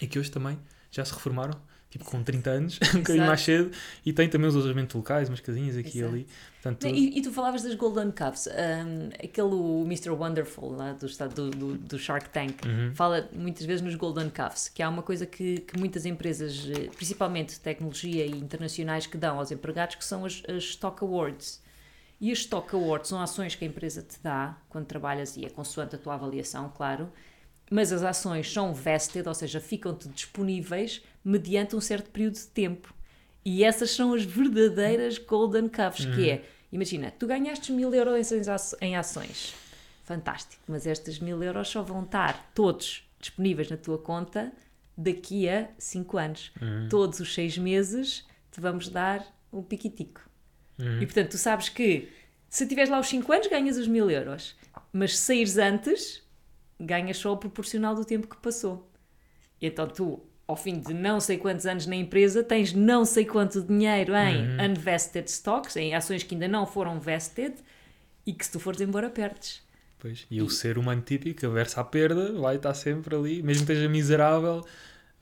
e 0.00 0.06
que 0.06 0.18
hoje 0.18 0.30
também 0.30 0.58
já 0.90 1.04
se 1.04 1.12
reformaram, 1.12 1.54
tipo 1.90 2.04
com 2.04 2.22
30 2.22 2.50
anos, 2.50 2.78
um 2.94 2.98
bocadinho 2.98 3.26
mais 3.26 3.40
cedo, 3.40 3.70
e 4.06 4.12
têm 4.12 4.28
também 4.28 4.48
os 4.48 4.54
alojamentos 4.54 4.94
locais, 4.94 5.28
umas 5.28 5.40
casinhas 5.40 5.76
aqui 5.76 5.98
e 5.98 6.00
Exato. 6.00 6.14
ali. 6.14 6.26
Portanto, 6.62 6.86
E, 6.86 7.18
e 7.18 7.22
tu 7.22 7.32
falavas 7.32 7.62
das 7.62 7.74
Golden 7.74 8.10
Cups, 8.12 8.46
um, 8.46 9.08
aquele 9.14 9.84
Mr. 9.86 10.10
Wonderful 10.10 10.72
lá 10.76 10.92
do, 10.92 11.06
do, 11.28 11.50
do, 11.50 11.74
do 11.78 11.98
Shark 11.98 12.28
Tank, 12.30 12.64
Uhum. 12.64 12.94
fala 12.94 13.28
muitas 13.32 13.66
vezes 13.66 13.82
nos 13.82 13.94
Golden 13.96 14.30
Cups, 14.30 14.68
que 14.68 14.82
há 14.82 14.88
uma 14.88 15.02
coisa 15.02 15.26
que, 15.26 15.60
que 15.60 15.78
muitas 15.78 16.06
empresas, 16.06 16.68
eh, 16.70 16.88
principalmente 16.94 17.54
de 17.54 17.60
tecnologia 17.60 18.24
e 18.24 18.30
internacionais, 18.38 19.06
que 19.06 19.16
dão 19.16 19.38
aos 19.38 19.50
empregados, 19.50 19.96
que 19.96 20.04
são 20.04 20.24
as, 20.24 20.42
as 20.48 20.62
Stock 20.64 21.02
Awards. 21.02 21.60
E 22.20 22.30
as 22.30 22.38
Stock 22.40 22.72
Awards 22.74 23.08
são 23.08 23.18
ações 23.20 23.54
que 23.54 23.64
a 23.64 23.68
empresa 23.68 24.02
te 24.02 24.18
dá 24.22 24.56
quando 24.68 24.84
trabalhas, 24.86 25.36
e 25.36 25.44
é 25.46 25.48
consoante 25.48 25.94
a 25.96 25.98
tua 25.98 26.14
avaliação, 26.14 26.70
claro, 26.76 27.10
mas 27.70 27.92
as 27.92 28.02
ações 28.02 28.52
são 28.52 28.74
vested, 28.74 29.26
ou 29.28 29.34
seja, 29.34 29.60
ficam-te 29.60 30.08
disponíveis 30.08 31.00
mediante 31.24 31.76
um 31.76 31.80
certo 31.80 32.10
período 32.10 32.34
de 32.34 32.46
tempo. 32.48 32.92
E 33.44 33.64
essas 33.64 33.92
são 33.92 34.12
as 34.12 34.24
verdadeiras 34.24 35.16
Golden 35.18 35.68
Cups, 35.68 36.04
que 36.04 36.28
é, 36.30 36.44
imagina, 36.72 37.10
tu 37.10 37.26
ganhaste 37.26 37.72
mil 37.72 37.94
euros 37.94 38.32
em 38.32 38.50
aç- 38.50 38.74
em 38.80 38.96
ações. 38.96 39.54
Fantástico, 40.04 40.62
mas 40.66 40.86
estes 40.86 41.18
mil 41.20 41.42
euros 41.42 41.68
só 41.68 41.82
vão 41.82 42.02
estar 42.02 42.50
todos 42.54 43.08
disponíveis 43.20 43.70
na 43.70 43.76
tua 43.76 43.96
conta 43.98 44.52
daqui 44.96 45.48
a 45.48 45.68
5 45.78 46.18
anos. 46.18 46.52
Todos 46.90 47.20
os 47.20 47.32
6 47.32 47.56
meses 47.56 48.26
te 48.50 48.60
vamos 48.60 48.88
dar 48.88 49.24
um 49.52 49.62
piquitico. 49.62 50.20
Uhum. 50.78 51.00
E 51.00 51.06
portanto, 51.06 51.30
tu 51.30 51.38
sabes 51.38 51.68
que 51.68 52.08
se 52.48 52.66
tiveres 52.66 52.90
lá 52.90 52.98
os 52.98 53.08
5 53.08 53.32
anos, 53.32 53.46
ganhas 53.46 53.76
os 53.78 53.86
mil 53.86 54.10
euros. 54.10 54.56
Mas 54.92 55.16
se 55.16 55.24
saíres 55.26 55.56
antes, 55.56 56.22
ganhas 56.80 57.16
só 57.18 57.32
o 57.32 57.36
proporcional 57.36 57.94
do 57.94 58.04
tempo 58.04 58.26
que 58.26 58.36
passou. 58.36 58.90
E 59.60 59.66
então 59.66 59.86
tu, 59.86 60.20
ao 60.46 60.56
fim 60.56 60.80
de 60.80 60.92
não 60.94 61.20
sei 61.20 61.38
quantos 61.38 61.66
anos 61.66 61.86
na 61.86 61.94
empresa, 61.96 62.42
tens 62.42 62.72
não 62.72 63.04
sei 63.04 63.24
quanto 63.24 63.62
dinheiro 63.62 64.14
em 64.16 64.48
unvested 64.70 65.28
stocks, 65.30 65.76
em 65.76 65.94
ações 65.94 66.22
que 66.22 66.34
ainda 66.34 66.48
não 66.48 66.66
foram 66.66 66.98
vested, 66.98 67.54
e 68.26 68.32
que 68.32 68.44
se 68.44 68.52
tu 68.52 68.60
fores 68.60 68.80
embora 68.80 69.10
perdes. 69.10 69.62
Pois, 69.98 70.26
e 70.30 70.40
o 70.40 70.48
ser 70.48 70.78
humano 70.78 71.02
típico, 71.02 71.44
averso 71.46 71.78
à 71.80 71.84
perda, 71.84 72.32
vai 72.40 72.56
estar 72.56 72.72
sempre 72.74 73.14
ali, 73.14 73.42
mesmo 73.42 73.66
que 73.66 73.72
esteja 73.72 73.88
miserável, 73.88 74.64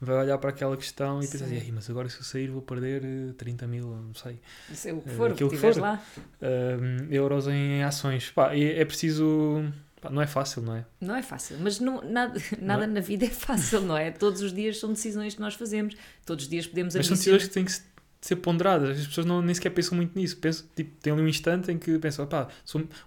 vai 0.01 0.17
olhar 0.19 0.39
para 0.39 0.51
aquela 0.51 0.77
questão 0.77 1.21
e 1.21 1.27
pensar 1.27 1.47
assim, 1.47 1.59
Sim. 1.59 1.67
"Ei, 1.67 1.73
mas 1.73 1.91
agora 1.91 2.09
se 2.09 2.19
eu 2.19 2.23
sair 2.23 2.49
vou 2.49 2.63
perder 2.63 3.03
eh, 3.05 3.33
30 3.37 3.67
mil, 3.67 3.87
não 3.89 4.15
sei, 4.15 4.39
Isso 4.71 4.89
é 4.89 4.93
o 4.93 5.01
que 5.01 5.09
Eh, 5.09 5.13
for, 5.15 5.33
o 5.33 5.35
que 5.35 5.35
aquilo 5.35 5.51
que 5.51 5.57
tiveres 5.57 5.77
for. 5.79 5.83
lá. 5.83 6.01
hum, 6.43 7.09
euros 7.11 7.49
em 7.49 7.83
ações. 7.83 8.31
Pá, 8.31 8.55
e 8.55 8.65
é 8.73 8.85
preciso, 8.85 9.65
não 10.11 10.23
é 10.23 10.27
fácil, 10.27 10.63
não 10.63 10.77
é? 10.77 10.85
Não 11.01 11.15
é 11.17 11.23
fácil, 11.23 11.57
mas 11.61 11.81
não, 11.81 12.03
nada, 12.03 12.41
nada 12.61 12.87
na 12.87 13.01
vida 13.01 13.27
é 13.27 13.31
fácil, 13.31 13.81
não 13.81 13.97
é? 13.97 14.11
Todos 14.11 14.41
os 14.43 14.53
dias 14.53 14.79
são 14.79 14.91
decisões 14.93 15.35
que 15.35 15.41
nós 15.41 15.55
fazemos, 15.55 15.95
todos 16.25 16.45
os 16.45 16.51
dias 16.51 16.67
podemos 16.67 16.95
Mas 16.95 17.07
são 17.07 17.17
decisões 17.17 17.45
que 17.45 17.51
têm 17.51 17.65
que 17.65 17.73
se- 17.73 17.83
ser 18.21 18.37
ponderadas. 18.37 18.99
As 18.99 19.07
pessoas 19.07 19.27
não, 19.27 19.41
nem 19.43 19.55
sequer 19.55 19.71
pensam 19.71 19.97
muito 19.97 20.19
nisso. 20.19 20.37
Pensam, 20.39 20.67
tipo, 20.75 20.91
tem 21.01 21.13
ali 21.13 21.23
um 21.23 21.29
instante 21.29 21.71
em 21.71 21.79
que 21.79 21.99
pensam, 21.99 22.27
pá, 22.27 22.49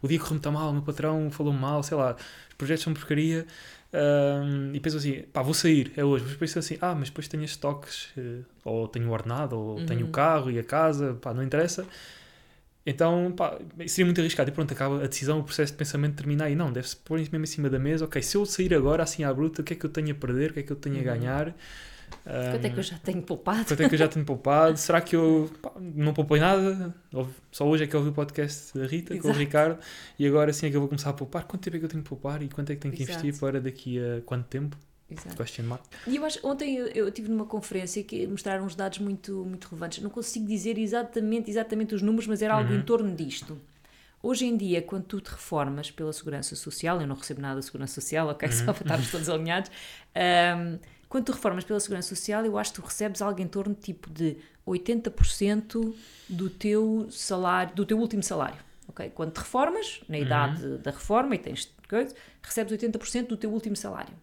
o 0.01 0.07
dia 0.07 0.19
correu-me 0.19 0.39
tão 0.39 0.51
mal, 0.51 0.69
o 0.69 0.73
meu 0.73 0.81
patrão 0.81 1.29
falou 1.31 1.51
mal, 1.53 1.83
sei 1.83 1.97
lá, 1.97 2.15
os 2.49 2.55
projetos 2.57 2.83
são 2.83 2.93
porcaria. 2.93 3.45
hum, 3.93 4.71
e 4.73 4.79
pensam 4.79 4.99
assim, 4.99 5.23
pá, 5.33 5.41
vou 5.41 5.53
sair, 5.53 5.91
é 5.97 6.03
hoje. 6.03 6.23
Mas 6.27 6.35
pensam 6.37 6.59
assim, 6.61 6.77
ah, 6.81 6.95
mas 6.95 7.09
depois 7.09 7.27
tenho 7.27 7.43
estoques, 7.43 8.09
eh, 8.17 8.39
ou 8.63 8.87
tenho 8.87 9.09
o 9.09 9.11
ordenado, 9.11 9.57
ou 9.57 9.79
Uhum. 9.79 9.85
tenho 9.85 10.05
o 10.05 10.09
carro 10.09 10.49
e 10.49 10.57
a 10.59 10.63
casa, 10.63 11.13
pá, 11.21 11.33
não 11.33 11.43
interessa. 11.43 11.85
Então, 12.85 13.31
pá, 13.35 13.59
seria 13.87 14.05
muito 14.05 14.19
arriscado. 14.21 14.49
E 14.49 14.53
pronto, 14.53 14.73
acaba 14.73 15.03
a 15.03 15.07
decisão, 15.07 15.39
o 15.39 15.43
processo 15.43 15.71
de 15.73 15.77
pensamento 15.77 16.15
termina 16.15 16.45
aí. 16.45 16.55
Não, 16.55 16.71
deve-se 16.71 16.95
pôr 16.97 17.17
mesmo 17.19 17.37
em 17.37 17.45
cima 17.45 17.69
da 17.69 17.77
mesa. 17.79 18.05
Ok, 18.05 18.21
se 18.21 18.35
eu 18.37 18.45
sair 18.45 18.73
agora 18.73 19.03
assim 19.03 19.23
à 19.23 19.33
bruta, 19.33 19.61
o 19.61 19.65
que 19.65 19.73
é 19.73 19.75
que 19.75 19.85
eu 19.85 19.89
tenho 19.89 20.11
a 20.11 20.15
perder? 20.15 20.51
O 20.51 20.53
que 20.53 20.59
é 20.61 20.63
que 20.63 20.71
eu 20.71 20.75
tenho 20.75 20.95
a 20.95 20.99
Uhum. 20.99 21.03
ganhar? 21.05 21.55
Quanto 22.51 22.65
é 22.65 22.69
que 22.69 22.79
eu 22.79 22.83
já 22.83 22.97
tenho 22.99 23.21
poupado? 23.23 23.65
Quanto 23.65 23.81
é 23.81 23.85
que 23.87 23.95
eu 23.95 23.99
já 23.99 24.07
tenho 24.07 24.25
poupado? 24.25 24.77
Será 24.77 25.01
que 25.01 25.15
eu 25.15 25.49
pá, 25.61 25.71
não 25.79 26.13
poupei 26.13 26.39
nada? 26.39 26.93
Só 27.51 27.67
hoje 27.67 27.83
é 27.83 27.87
que 27.87 27.95
eu 27.95 27.99
ouvi 27.99 28.11
o 28.11 28.13
podcast 28.13 28.77
da 28.77 28.85
Rita 28.85 29.17
com 29.17 29.29
o 29.29 29.31
Exato. 29.31 29.39
Ricardo 29.39 29.79
e 30.19 30.27
agora 30.27 30.51
sim 30.53 30.67
é 30.67 30.69
que 30.69 30.75
eu 30.75 30.81
vou 30.81 30.89
começar 30.89 31.09
a 31.11 31.13
poupar. 31.13 31.45
Quanto 31.45 31.63
tempo 31.63 31.77
é 31.77 31.79
que 31.79 31.85
eu 31.85 31.89
tenho 31.89 32.03
que 32.03 32.09
poupar 32.09 32.41
e 32.43 32.49
quanto 32.49 32.71
é 32.71 32.75
que 32.75 32.81
tenho 32.81 32.93
que 32.93 33.03
Exato. 33.03 33.25
investir 33.25 33.39
para 33.39 33.59
daqui 33.61 33.99
a 33.99 34.21
quanto 34.23 34.47
tempo? 34.47 34.77
Exato. 35.11 35.35
Question 35.35 35.63
mark. 35.65 35.83
E 36.07 36.15
eu 36.15 36.23
acho, 36.25 36.39
ontem 36.47 36.75
eu, 36.77 36.87
eu 36.87 37.07
estive 37.09 37.29
numa 37.29 37.45
conferência 37.45 38.01
que 38.03 38.25
mostraram 38.27 38.65
uns 38.65 38.75
dados 38.75 38.99
muito, 38.99 39.43
muito 39.45 39.67
relevantes. 39.67 40.01
Não 40.01 40.09
consigo 40.09 40.47
dizer 40.47 40.77
exatamente, 40.77 41.49
exatamente 41.51 41.93
os 41.93 42.01
números, 42.01 42.27
mas 42.27 42.41
era 42.41 42.53
algo 42.55 42.71
Uhum. 42.71 42.79
em 42.79 42.81
torno 42.81 43.13
disto. 43.15 43.59
Hoje 44.23 44.45
em 44.45 44.55
dia, 44.55 44.81
quando 44.83 45.03
tu 45.05 45.19
te 45.19 45.31
reformas 45.31 45.89
pela 45.91 46.13
Segurança 46.13 46.55
Social, 46.55 47.01
eu 47.01 47.07
não 47.07 47.15
recebo 47.15 47.41
nada 47.41 47.55
da 47.55 47.61
Segurança 47.61 47.95
Social, 47.99 48.27
ok? 48.29 48.47
Uhum. 48.47 48.55
Só 48.55 48.73
para 48.73 48.83
estarmos 48.83 49.11
todos 49.11 49.27
alinhados. 49.29 49.69
ahm, 50.15 50.77
quando 51.09 51.25
tu 51.25 51.31
reformas 51.33 51.63
pela 51.65 51.79
Segurança 51.79 52.07
Social, 52.15 52.45
eu 52.45 52.57
acho 52.57 52.71
que 52.71 52.79
tu 52.81 52.85
recebes 52.85 53.21
algo 53.21 53.41
em 53.41 53.47
torno 53.47 53.73
tipo 53.75 54.09
de 54.09 54.37
80% 54.65 55.93
do 56.29 56.49
teu 56.49 57.07
salário, 57.11 57.75
do 57.75 57.85
teu 57.85 57.97
último 57.99 58.23
salário. 58.23 58.57
ok? 58.87 59.09
Quando 59.09 59.31
te 59.33 59.39
reformas, 59.39 60.01
na 60.07 60.17
idade 60.19 60.77
da 60.79 60.91
reforma 60.91 61.33
e 61.35 61.37
tens 61.39 61.73
coisa, 61.89 62.13
recebes 62.43 62.71
80% 62.73 63.27
do 63.27 63.37
teu 63.37 63.49
último 63.51 63.75
salário. 63.75 64.13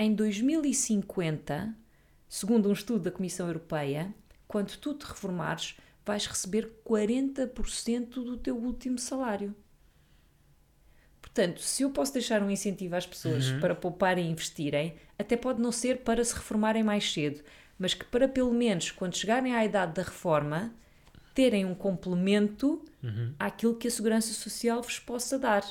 Em 0.00 0.14
2050, 0.14 1.74
segundo 2.28 2.68
um 2.68 2.72
estudo 2.72 3.00
da 3.00 3.10
Comissão 3.10 3.48
Europeia, 3.48 4.14
quando 4.46 4.76
tu 4.76 4.94
te 4.94 5.04
reformares, 5.04 5.76
vais 6.06 6.24
receber 6.24 6.70
40% 6.86 8.10
do 8.10 8.36
teu 8.36 8.56
último 8.56 8.96
salário. 8.96 9.52
Portanto, 11.20 11.60
se 11.60 11.82
eu 11.82 11.90
posso 11.90 12.12
deixar 12.12 12.40
um 12.44 12.48
incentivo 12.48 12.94
às 12.94 13.08
pessoas 13.08 13.50
para 13.60 13.74
pouparem 13.74 14.28
e 14.28 14.30
investirem, 14.30 14.94
até 15.18 15.36
pode 15.36 15.60
não 15.60 15.72
ser 15.72 16.04
para 16.04 16.24
se 16.24 16.32
reformarem 16.32 16.84
mais 16.84 17.12
cedo, 17.12 17.42
mas 17.76 17.92
que 17.92 18.04
para 18.04 18.28
pelo 18.28 18.54
menos 18.54 18.92
quando 18.92 19.16
chegarem 19.16 19.52
à 19.52 19.64
idade 19.64 19.94
da 19.94 20.02
reforma, 20.04 20.72
terem 21.34 21.64
um 21.64 21.74
complemento 21.74 22.84
àquilo 23.36 23.74
que 23.74 23.88
a 23.88 23.90
Segurança 23.90 24.32
Social 24.32 24.80
vos 24.80 25.00
possa 25.00 25.36
dar. 25.40 25.64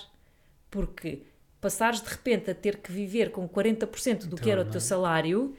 Porque 0.69 1.23
passares 1.67 2.01
de 2.01 2.07
repente 2.07 2.49
a 2.49 2.55
ter 2.55 2.77
que 2.77 2.89
viver 2.89 3.29
com 3.29 3.47
40% 3.47 4.27
do 4.27 4.37
que 4.37 4.43
Então, 4.43 4.51
era 4.53 4.61
o 4.61 4.65
teu 4.65 4.77
é? 4.77 4.81
salário 4.81 5.53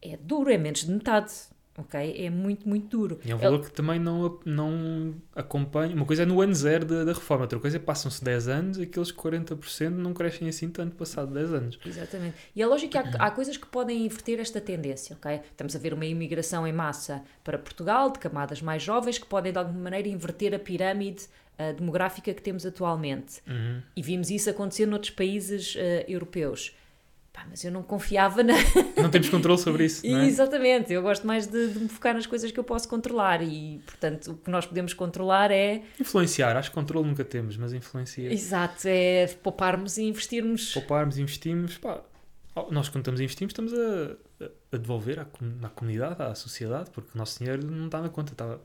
é 0.00 0.16
duro, 0.16 0.50
é 0.50 0.56
menos 0.56 0.84
de 0.84 0.90
metade. 0.90 1.32
Ok? 1.76 2.16
É 2.18 2.28
muito, 2.28 2.68
muito 2.68 2.88
duro. 2.88 3.20
E 3.24 3.30
é 3.30 3.34
um 3.36 3.38
valor 3.38 3.60
que 3.60 3.70
também 3.70 4.00
não, 4.00 4.40
não 4.44 5.14
acompanha. 5.32 5.94
Uma 5.94 6.04
coisa 6.04 6.24
é 6.24 6.26
no 6.26 6.40
ano 6.40 6.52
zero 6.52 6.84
da, 6.84 7.04
da 7.04 7.12
reforma, 7.12 7.44
outra 7.44 7.60
coisa 7.60 7.76
é 7.76 7.78
passam-se 7.78 8.24
10 8.24 8.48
anos 8.48 8.80
aqueles 8.80 9.12
40% 9.12 9.90
não 9.90 10.12
crescem 10.12 10.48
assim 10.48 10.70
tanto 10.70 10.96
passado 10.96 11.32
10 11.32 11.52
anos. 11.52 11.78
Exatamente. 11.86 12.34
E 12.56 12.60
é 12.60 12.66
lógico 12.66 12.90
que 12.90 12.98
há, 12.98 13.02
há 13.20 13.30
coisas 13.30 13.56
que 13.56 13.66
podem 13.66 14.04
inverter 14.04 14.40
esta 14.40 14.60
tendência, 14.60 15.14
ok? 15.14 15.40
Estamos 15.52 15.76
a 15.76 15.78
ver 15.78 15.94
uma 15.94 16.04
imigração 16.04 16.66
em 16.66 16.72
massa 16.72 17.22
para 17.44 17.56
Portugal, 17.56 18.10
de 18.10 18.18
camadas 18.18 18.60
mais 18.60 18.82
jovens, 18.82 19.16
que 19.16 19.26
podem 19.26 19.52
de 19.52 19.58
alguma 19.58 19.78
maneira 19.78 20.08
inverter 20.08 20.52
a 20.54 20.58
pirâmide 20.58 21.28
ah, 21.58 21.72
demográfica 21.72 22.32
que 22.32 22.40
temos 22.42 22.64
atualmente. 22.64 23.40
Uhum. 23.46 23.82
E 23.96 24.02
vimos 24.02 24.30
isso 24.30 24.48
acontecer 24.48 24.86
noutros 24.86 25.10
países 25.10 25.76
ah, 25.76 26.04
europeus. 26.08 26.72
Pá, 27.32 27.46
mas 27.48 27.62
eu 27.62 27.70
não 27.70 27.82
confiava 27.82 28.42
na. 28.42 28.54
Não 28.96 29.10
temos 29.10 29.28
controle 29.28 29.60
sobre 29.60 29.84
isso, 29.84 30.04
não 30.04 30.18
é? 30.18 30.26
Exatamente, 30.26 30.92
eu 30.92 31.00
gosto 31.02 31.24
mais 31.24 31.46
de, 31.46 31.68
de 31.68 31.78
me 31.78 31.88
focar 31.88 32.12
nas 32.14 32.26
coisas 32.26 32.50
que 32.50 32.58
eu 32.58 32.64
posso 32.64 32.88
controlar 32.88 33.40
e, 33.42 33.80
portanto, 33.86 34.32
o 34.32 34.36
que 34.36 34.50
nós 34.50 34.66
podemos 34.66 34.92
controlar 34.92 35.52
é. 35.52 35.82
Influenciar, 36.00 36.56
acho 36.56 36.70
que 36.70 36.74
controle 36.74 37.06
nunca 37.06 37.24
temos, 37.24 37.56
mas 37.56 37.72
influencia. 37.72 38.32
Exato, 38.32 38.88
é 38.88 39.28
pouparmos 39.40 39.98
e 39.98 40.02
investirmos. 40.02 40.72
Pouparmos, 40.72 41.16
investimos, 41.16 41.78
pá, 41.78 42.02
nós 42.70 42.88
quando 42.88 43.02
estamos 43.02 43.20
a 43.20 43.22
investir, 43.22 43.46
estamos 43.46 43.72
a, 43.72 44.44
a- 44.72 44.76
devolver 44.76 45.20
à, 45.20 45.22
à 45.22 45.68
comunidade, 45.68 46.20
à 46.20 46.34
sociedade, 46.34 46.90
porque 46.90 47.10
o 47.14 47.18
nosso 47.18 47.38
dinheiro 47.38 47.64
não 47.64 47.86
está 47.86 48.00
na 48.00 48.08
conta, 48.08 48.32
estava 48.32 48.60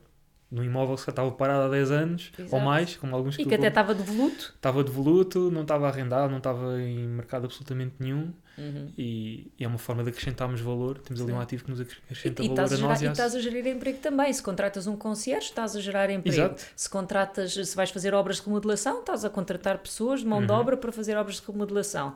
no 0.50 0.62
imóvel 0.62 0.94
que 0.96 1.04
já 1.06 1.10
estava 1.10 1.30
parado 1.32 1.64
há 1.64 1.68
10 1.68 1.90
anos 1.90 2.30
Exato. 2.38 2.54
ou 2.54 2.60
mais, 2.62 2.96
como 2.96 3.14
alguns 3.16 3.34
E 3.38 3.42
tu 3.42 3.48
que 3.48 3.54
até 3.54 3.68
estava 3.68 3.94
de 3.94 4.02
voluto. 4.02 4.52
estava 4.54 4.84
devoluto, 4.84 5.50
não 5.50 5.62
estava 5.62 5.88
arrendado, 5.88 6.30
não 6.30 6.38
estava 6.38 6.80
em 6.80 6.98
mercado 7.08 7.44
absolutamente 7.46 7.94
nenhum 7.98 8.32
Uhum. 8.56 8.88
e, 8.96 9.50
e 9.58 9.64
é 9.64 9.66
uma 9.66 9.78
forma 9.78 10.04
de 10.04 10.10
acrescentarmos 10.10 10.60
valor. 10.60 10.98
Temos 10.98 11.20
ali 11.20 11.32
um 11.32 11.40
ativo 11.40 11.64
que 11.64 11.70
nos 11.72 11.80
E, 11.80 11.82
acrescenta 11.82 12.40
e 12.40 12.48
valor 12.48 12.62
estás 12.62 12.70
a 12.70 12.74
a 12.74 12.76
gerar, 12.76 12.88
nós 12.88 13.02
e 13.02 13.04
e 13.04 13.08
estás 13.08 13.34
a 13.34 13.40
gerir 13.40 13.66
emprego 13.66 13.98
também. 13.98 14.32
Se 14.32 14.40
contratas 14.40 14.86
um 14.86 14.96
concierge, 14.96 15.46
estás 15.46 15.74
a 15.74 15.80
gerar 15.80 16.08
emprego. 16.08 16.36
Exato. 16.36 16.62
Se 16.76 16.88
contratas, 16.88 17.52
se 17.52 17.74
vais 17.74 17.90
fazer 17.90 18.14
obras 18.14 18.36
de 18.36 18.42
remodelação, 18.44 19.00
estás 19.00 19.24
a 19.24 19.30
contratar 19.30 19.78
pessoas 19.78 20.20
de 20.20 20.26
mão 20.26 20.40
de 20.46 20.52
Uhum. 20.52 20.58
obra 20.60 20.76
para 20.76 20.92
fazer 20.92 21.16
obras 21.16 21.40
de 21.40 21.46
remodelação. 21.48 22.14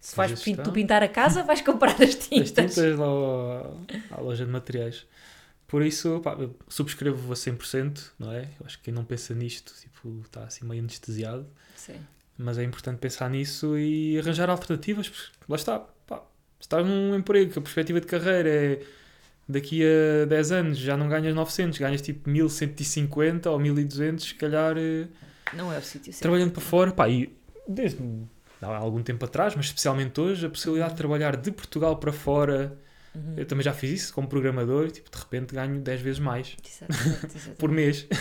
Se 0.00 0.16
vais 0.16 0.40
tu 0.40 0.72
pintar 0.72 1.02
a 1.02 1.08
casa, 1.08 1.42
vais 1.42 1.60
comprar 1.60 1.90
as 1.92 2.00
As 2.08 2.14
tintas. 2.14 2.50
tintas 2.74 2.96
lá 2.98 3.06
à 4.12 4.20
loja 4.22 4.46
de 4.46 4.50
materiais. 4.52 5.04
Por 5.66 5.82
isso, 5.82 6.20
pá, 6.20 6.34
eu 6.38 6.56
subscrevo 6.68 7.32
a 7.32 7.34
100%, 7.36 8.12
não 8.18 8.30
é? 8.32 8.42
Eu 8.60 8.66
acho 8.66 8.78
que 8.78 8.84
quem 8.84 8.94
não 8.94 9.04
pensa 9.04 9.34
nisto, 9.34 9.72
tipo, 9.80 10.20
está 10.24 10.44
assim 10.44 10.64
meio 10.64 10.80
anestesiado. 10.80 11.46
Sim. 11.74 11.96
Mas 12.38 12.58
é 12.58 12.62
importante 12.64 12.98
pensar 12.98 13.28
nisso 13.30 13.76
e 13.76 14.18
arranjar 14.18 14.48
alternativas, 14.48 15.08
porque 15.08 15.28
lá 15.48 15.56
está. 15.56 15.78
Pá, 16.06 16.18
se 16.18 16.60
estás 16.60 16.86
num 16.86 17.14
emprego 17.16 17.52
que 17.52 17.58
a 17.58 17.62
perspectiva 17.62 18.00
de 18.00 18.06
carreira 18.06 18.48
é 18.48 18.82
daqui 19.48 19.82
a 19.84 20.24
10 20.26 20.52
anos 20.52 20.78
já 20.78 20.96
não 20.96 21.08
ganhas 21.08 21.34
900, 21.34 21.78
ganhas 21.78 22.02
tipo 22.02 22.28
1150 22.28 23.50
ou 23.50 23.58
1200, 23.58 24.24
se 24.24 24.34
calhar 24.34 24.76
eh, 24.76 25.06
Não 25.54 25.72
é 25.72 25.78
o 25.78 25.82
sítio 25.82 26.12
certo. 26.12 26.22
trabalhando 26.22 26.52
para 26.52 26.62
fora. 26.62 26.92
Pá, 26.92 27.08
e 27.08 27.36
desde 27.66 27.98
há 28.60 28.76
algum 28.76 29.02
tempo 29.02 29.24
atrás, 29.24 29.54
mas 29.54 29.66
especialmente 29.66 30.20
hoje, 30.20 30.46
a 30.46 30.50
possibilidade 30.50 30.92
de 30.92 30.96
trabalhar 30.96 31.36
de 31.36 31.50
Portugal 31.50 31.96
para 31.96 32.12
fora. 32.12 32.78
Uhum. 33.16 33.34
Eu 33.36 33.46
também 33.46 33.64
já 33.64 33.72
fiz 33.72 33.90
isso 34.02 34.12
como 34.14 34.28
programador 34.28 34.86
e 34.86 34.90
tipo, 34.90 35.10
de 35.10 35.16
repente 35.16 35.54
ganho 35.54 35.80
10 35.80 36.00
vezes 36.00 36.18
mais 36.20 36.56
por 37.58 37.70
mês. 37.70 38.06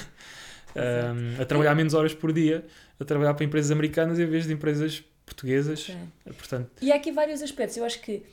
Um, 0.78 1.42
a 1.42 1.46
trabalhar 1.46 1.74
menos 1.74 1.94
horas 1.94 2.14
por 2.14 2.34
dia, 2.34 2.66
a 3.00 3.06
trabalhar 3.06 3.34
para 3.34 3.46
empresas 3.46 3.72
americanas 3.72 4.20
em 4.20 4.26
vez 4.26 4.46
de 4.46 4.52
empresas 4.52 5.02
portuguesas. 5.26 5.80
Sim. 5.84 6.12
Portanto, 6.26 6.70
E 6.82 6.92
há 6.92 6.96
aqui 6.98 7.14
vários 7.14 7.42
aspectos. 7.42 7.78
Eu 7.78 7.86
acho 7.86 8.02
que, 8.02 8.24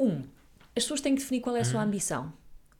um, 0.00 0.22
as 0.74 0.82
pessoas 0.82 1.00
têm 1.00 1.14
que 1.14 1.20
definir 1.22 1.40
qual 1.40 1.56
é 1.56 1.60
a 1.60 1.64
sua 1.64 1.78
Uhum. 1.82 1.86
ambição. 1.86 2.32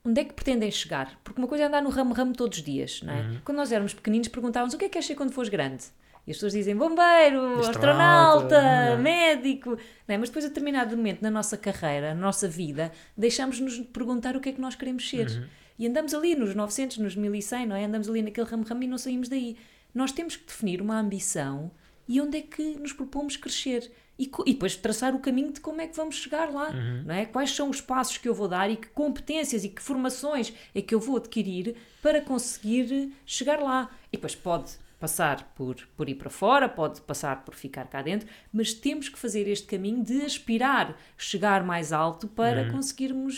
Onde 0.04 0.20
é 0.20 0.24
que 0.24 0.32
pretendem 0.32 0.68
chegar? 0.68 1.16
Porque 1.22 1.40
uma 1.40 1.46
coisa 1.46 1.62
é 1.62 1.66
andar 1.68 1.80
no 1.80 1.90
ramo-ramo 1.90 2.32
todos 2.32 2.58
os 2.58 2.64
dias, 2.64 3.02
não 3.04 3.14
é? 3.14 3.20
Uhum. 3.20 3.38
Quando 3.44 3.58
nós 3.58 3.70
éramos 3.70 3.94
pequeninos, 3.94 4.26
perguntávamos 4.26 4.74
o 4.74 4.78
que 4.78 4.86
é 4.86 4.88
que 4.88 4.94
queres 4.94 5.06
ser 5.06 5.14
quando 5.14 5.30
fores 5.30 5.48
grande? 5.48 5.84
E 6.26 6.30
as 6.30 6.36
pessoas 6.38 6.52
dizem 6.54 6.74
bombeiro, 6.74 7.60
Astronauta, 7.60 8.56
astronauta, 8.56 8.96
uhum. 8.96 9.02
médico. 9.02 9.70
Não 10.08 10.14
é? 10.14 10.18
Mas 10.18 10.30
depois, 10.30 10.44
a 10.44 10.48
determinado 10.48 10.96
momento 10.96 11.20
na 11.20 11.30
nossa 11.30 11.56
carreira, 11.56 12.14
na 12.14 12.20
nossa 12.20 12.48
vida, 12.48 12.90
deixamos-nos 13.16 13.74
de 13.74 13.82
perguntar 13.84 14.34
o 14.34 14.40
que 14.40 14.48
é 14.48 14.52
que 14.52 14.60
nós 14.60 14.74
queremos 14.74 15.08
ser. 15.08 15.28
Uhum. 15.28 15.46
E 15.78 15.86
andamos 15.86 16.14
ali 16.14 16.34
nos 16.34 16.54
900, 16.54 16.98
nos 16.98 17.14
1100, 17.16 17.66
não 17.66 17.76
é? 17.76 17.84
Andamos 17.84 18.08
ali 18.08 18.22
naquele 18.22 18.46
ramo-ramo 18.46 18.82
e 18.82 18.86
não 18.86 18.96
saímos 18.96 19.28
daí. 19.28 19.56
Nós 19.94 20.12
temos 20.12 20.36
que 20.36 20.46
definir 20.46 20.80
uma 20.80 20.98
ambição 20.98 21.70
e 22.08 22.20
onde 22.20 22.38
é 22.38 22.42
que 22.42 22.76
nos 22.78 22.92
propomos 22.92 23.36
crescer. 23.36 23.90
E, 24.18 24.30
e 24.46 24.52
depois 24.52 24.76
traçar 24.76 25.14
o 25.14 25.18
caminho 25.18 25.52
de 25.52 25.60
como 25.60 25.80
é 25.80 25.88
que 25.88 25.96
vamos 25.96 26.14
chegar 26.14 26.48
lá, 26.50 26.70
Uhum. 26.70 27.02
não 27.04 27.14
é? 27.14 27.26
Quais 27.26 27.50
são 27.50 27.68
os 27.68 27.80
passos 27.80 28.16
que 28.16 28.28
eu 28.28 28.34
vou 28.34 28.46
dar 28.46 28.70
e 28.70 28.76
que 28.76 28.86
competências 28.88 29.64
e 29.64 29.68
que 29.68 29.82
formações 29.82 30.52
é 30.72 30.80
que 30.80 30.94
eu 30.94 31.00
vou 31.00 31.16
adquirir 31.16 31.74
para 32.00 32.20
conseguir 32.20 33.12
chegar 33.26 33.58
lá. 33.60 33.90
E 34.12 34.16
depois 34.16 34.34
pode 34.36 34.72
passar 35.04 35.52
por, 35.54 35.76
por 35.96 36.08
ir 36.08 36.14
para 36.14 36.30
fora, 36.30 36.66
pode 36.66 37.02
passar 37.02 37.44
por 37.44 37.54
ficar 37.54 37.86
cá 37.88 38.00
dentro, 38.00 38.26
mas 38.50 38.72
temos 38.72 39.06
que 39.10 39.18
fazer 39.18 39.46
este 39.48 39.66
caminho 39.66 40.02
de 40.02 40.22
aspirar 40.22 40.96
chegar 41.18 41.62
mais 41.62 41.92
alto 41.92 42.26
para 42.26 42.62
Uhum. 42.62 42.70
conseguirmi 42.72 43.30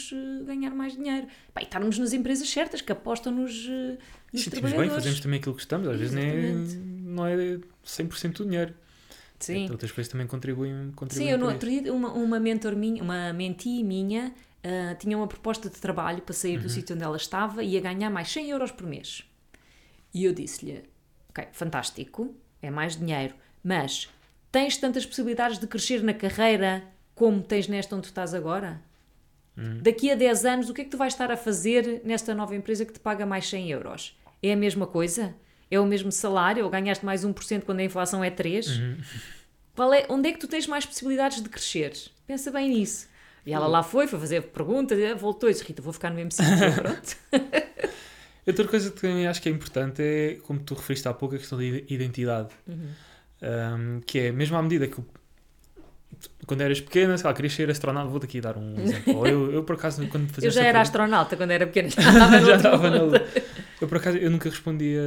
ganhar 0.47 0.71
mais 0.71 0.93
dinheiro. 0.97 1.27
Pá, 1.53 1.61
e 1.61 1.65
estarmos 1.65 1.99
nas 1.99 2.13
empresas 2.13 2.49
certas 2.49 2.81
que 2.81 2.93
apostam 2.93 3.33
nos, 3.33 3.67
eh, 3.69 3.99
nos 4.33 4.45
sentimos 4.45 4.73
bem, 4.73 4.89
fazemos 4.91 5.19
também 5.19 5.41
aquilo 5.41 5.57
que 5.57 5.61
estamos, 5.63 5.89
às 5.89 5.99
vezes 5.99 6.15
nem 6.15 6.29
Exatamente. 6.29 6.77
não 6.77 7.27
é 7.27 7.59
100% 7.85 8.37
do 8.39 8.45
dinheiro. 8.45 8.73
Sim. 9.41 9.69
Outras 9.71 9.91
coisas 9.91 10.11
também 10.11 10.27
contribuem, 10.29 10.73
Sim, 10.73 10.93
contribuem 10.93 11.31
eu 11.33 11.37
no 11.39 11.47
outro 11.47 11.69
dia, 11.69 11.93
uma, 11.93 12.13
uma 12.13 12.39
mentor 12.39 12.77
minha, 12.77 13.03
uma 13.03 13.33
mentee 13.33 13.83
minha, 13.83 14.33
ah, 14.63 14.95
tinha 14.95 15.17
uma 15.17 15.27
proposta 15.27 15.69
de 15.69 15.77
trabalho 15.81 16.23
para 16.23 16.33
sair 16.33 16.57
Uhum. 16.59 16.63
do 16.63 16.69
sítio 16.71 16.95
onde 16.95 17.05
ela 17.05 17.17
estava 17.17 17.63
e 17.65 17.71
ia 17.71 17.81
ganhar 17.81 18.09
mais 18.09 18.29
100 18.31 18.51
euros 18.51 18.71
por 18.71 18.87
mês. 18.87 19.25
E 20.15 20.25
eu 20.25 20.33
disse-lhe: 20.33 20.85
Ok, 21.37 21.49
fantástico, 21.53 22.35
é 22.63 22.71
mais 22.71 22.97
dinheiro, 22.97 23.35
mas 23.63 24.09
tens 24.51 24.79
tantas 24.79 25.05
possibilidades 25.05 25.59
de 25.59 25.67
crescer 25.67 26.03
na 26.03 26.15
carreira 26.15 26.83
como 27.15 27.43
tens 27.43 27.69
nesta 27.69 27.95
onde 27.95 28.05
tu 28.05 28.07
estás 28.07 28.33
agora? 28.33 28.81
Uhum. 29.55 29.81
Daqui 29.83 30.11
a 30.11 30.15
10 30.15 30.45
anos, 30.47 30.71
o 30.71 30.75
que 30.75 30.81
é 30.81 30.85
que 30.85 30.91
tu 30.91 30.97
vais 30.97 31.13
estar 31.13 31.31
a 31.31 31.37
fazer 31.37 32.01
nesta 32.05 32.35
nova 32.35 32.57
empresa 32.57 32.87
que 32.87 32.93
te 32.93 33.01
paga 33.01 33.27
mais 33.27 33.47
100 33.49 33.71
euros? 33.71 34.19
É 34.43 34.53
a 34.53 34.57
mesma 34.57 34.87
coisa? 34.87 35.35
É 35.71 35.79
o 35.79 35.85
mesmo 35.85 36.11
salário? 36.11 36.65
Ou 36.65 36.71
ganhaste 36.71 37.05
mais 37.05 37.23
1% 37.23 37.65
quando 37.65 37.81
a 37.81 37.85
inflação 37.85 38.25
é 38.25 38.31
3%? 38.31 38.79
Uhum. 38.79 38.97
Qual 39.75 39.93
é, 39.93 40.07
onde 40.09 40.31
é 40.31 40.33
que 40.33 40.39
tu 40.39 40.49
tens 40.49 40.67
mais 40.67 40.87
possibilidades 40.87 41.43
de 41.43 41.51
crescer? 41.51 41.93
Pensa 42.27 42.51
bem 42.51 42.71
nisso. 42.71 43.09
E 43.45 43.53
ela 43.53 43.67
lá 43.67 43.83
foi, 43.83 44.07
foi 44.07 44.19
fazer 44.19 44.43
perguntas, 44.45 44.99
voltou 45.21 45.51
e 45.51 45.53
disse: 45.53 45.65
Rita, 45.65 45.83
vou 45.83 45.93
ficar 45.93 46.09
no 46.09 46.17
mesmo 46.17 46.33
sítio. 46.33 46.73
Pronto. 46.75 47.17
Outra 48.47 48.69
coisa 48.69 48.91
que 48.91 49.01
também 49.01 49.27
acho 49.27 49.43
que 49.43 49.49
é 49.49 49.53
importante 49.53 50.01
é, 50.03 50.39
como 50.43 50.61
tu 50.61 50.75
referiste 50.75 51.09
há 51.09 51.13
pouco, 51.13 51.35
a 51.35 51.39
questão 51.39 51.59
da 51.59 51.65
ide- 51.65 51.85
identidade. 51.89 52.51
Uhum. 52.69 52.89
Um, 53.43 54.01
que 54.07 54.19
é, 54.19 54.33
mesmo 54.33 54.57
à 54.57 54.63
medida 54.63 54.87
que 54.87 54.97
quando 56.47 56.61
eras 56.63 56.81
pequena, 56.81 57.19
sei 57.19 57.27
lá, 57.27 57.35
querias 57.35 57.53
ser 57.53 57.69
astronauta, 57.71 58.09
vou-te 58.09 58.25
aqui 58.25 58.41
dar 58.41 58.57
um 58.57 58.75
exemplo. 58.81 59.27
Eu, 59.27 59.53
eu, 59.53 59.65
por 59.65 59.75
acaso, 59.75 60.07
quando 60.09 60.29
fazia 60.33 60.47
Eu 60.49 60.53
já 60.53 60.61
era 60.61 60.79
pergunta- 60.79 60.83
astronauta 60.83 61.37
quando 61.37 61.51
era 61.51 61.67
pequena, 61.67 61.89
já 61.91 62.57
estava 62.57 62.85
já 62.85 62.91
na 62.91 63.03
lua. 63.03 63.27
Eu, 63.81 63.89
por 63.89 63.99
acaso, 63.99 64.17
eu 64.17 64.31
nunca 64.31 64.49
respondia, 64.49 65.03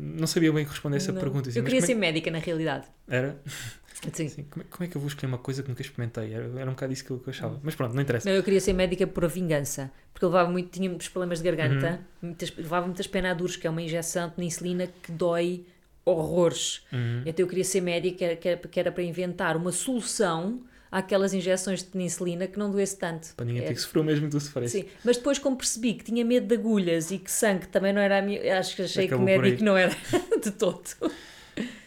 não 0.00 0.26
sabia 0.26 0.52
bem 0.52 0.64
responder 0.64 0.96
essa 0.96 1.12
Não. 1.12 1.20
pergunta. 1.20 1.50
assim, 1.50 1.58
Eu 1.58 1.64
queria 1.64 1.80
como 1.80 1.86
ser 1.86 1.92
é- 1.92 1.96
médica, 2.00 2.30
na 2.30 2.38
realidade. 2.38 2.86
Era? 3.06 3.36
Sim. 4.12 4.26
Assim, 4.26 4.42
como, 4.44 4.62
é, 4.62 4.66
como 4.70 4.84
é 4.84 4.86
que 4.88 4.96
eu 4.96 5.00
vou 5.00 5.08
escolher 5.08 5.26
uma 5.28 5.38
coisa 5.38 5.62
que 5.62 5.68
nunca 5.68 5.82
experimentei? 5.82 6.32
Era, 6.32 6.44
era 6.60 6.70
um 6.70 6.74
bocado 6.74 6.92
isso 6.92 7.04
que 7.04 7.10
eu, 7.10 7.18
que 7.18 7.28
eu 7.28 7.32
Hum. 7.32 7.36
achava. 7.36 7.60
Mas 7.62 7.74
pronto, 7.74 7.94
não 7.94 8.02
interessa. 8.02 8.28
Não, 8.28 8.36
eu 8.36 8.42
queria 8.42 8.60
ser 8.60 8.72
médica 8.72 9.06
por 9.06 9.26
vingança, 9.28 9.90
porque 10.12 10.24
eu 10.24 10.28
levava 10.28 10.50
muito, 10.50 10.70
tinha 10.70 10.88
muitos 10.88 11.08
problemas 11.08 11.40
de 11.40 11.44
garganta, 11.50 12.00
Uhum. 12.22 12.28
muitas, 12.28 12.54
levava 12.56 12.86
muitas 12.86 13.06
penaduras, 13.06 13.56
que 13.56 13.66
é 13.66 13.70
uma 13.70 13.82
injeção 13.82 14.28
de 14.28 14.34
penicilina 14.36 14.86
que 14.86 15.10
dói 15.12 15.64
horrores. 16.04 16.82
Uhum. 16.92 17.22
Então 17.26 17.44
eu 17.44 17.48
queria 17.48 17.64
ser 17.64 17.80
médica, 17.80 18.36
que 18.36 18.48
era, 18.48 18.56
que 18.56 18.80
era 18.80 18.92
para 18.92 19.02
inventar 19.02 19.56
uma 19.56 19.72
solução 19.72 20.62
àquelas 20.90 21.34
injeções 21.34 21.80
de 21.82 21.86
penicilina 21.90 22.46
que 22.46 22.58
não 22.58 22.70
doesse 22.70 22.96
tanto. 22.96 23.34
Para 23.36 23.44
ninguém 23.44 23.62
É, 23.62 23.66
ter 23.66 23.74
que 23.74 23.80
sofrer 23.80 24.00
o 24.00 24.04
mesmo 24.04 24.24
que 24.26 24.30
tu 24.30 24.40
sofresse. 24.40 24.80
Sim, 24.82 24.88
mas 25.04 25.18
depois 25.18 25.38
como 25.38 25.54
percebi 25.56 25.92
que 25.94 26.04
tinha 26.04 26.24
medo 26.24 26.46
de 26.46 26.54
agulhas 26.54 27.10
e 27.10 27.18
que 27.18 27.30
sangue 27.30 27.66
também 27.68 27.92
não 27.92 28.00
era 28.00 28.18
a 28.20 28.22
minha, 28.22 28.58
acho 28.58 28.74
que 28.74 28.82
achei 28.82 29.04
Acabou 29.06 29.26
que 29.26 29.38
médico 29.38 29.64
não 29.64 29.76
era 29.76 29.94
de 30.42 30.50
todo. 30.52 30.82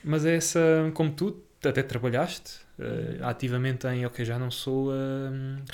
Mas 0.04 0.24
é 0.26 0.36
essa, 0.36 0.60
como 0.94 1.12
tu, 1.12 1.42
até 1.70 1.84
trabalhaste 1.84 2.60
Uhum. 2.80 3.28
ativamente 3.28 3.86
em, 3.88 4.06
ok, 4.08 4.26
já 4.26 4.40
não 4.40 4.50
sou 4.50 4.92
a 4.92 4.96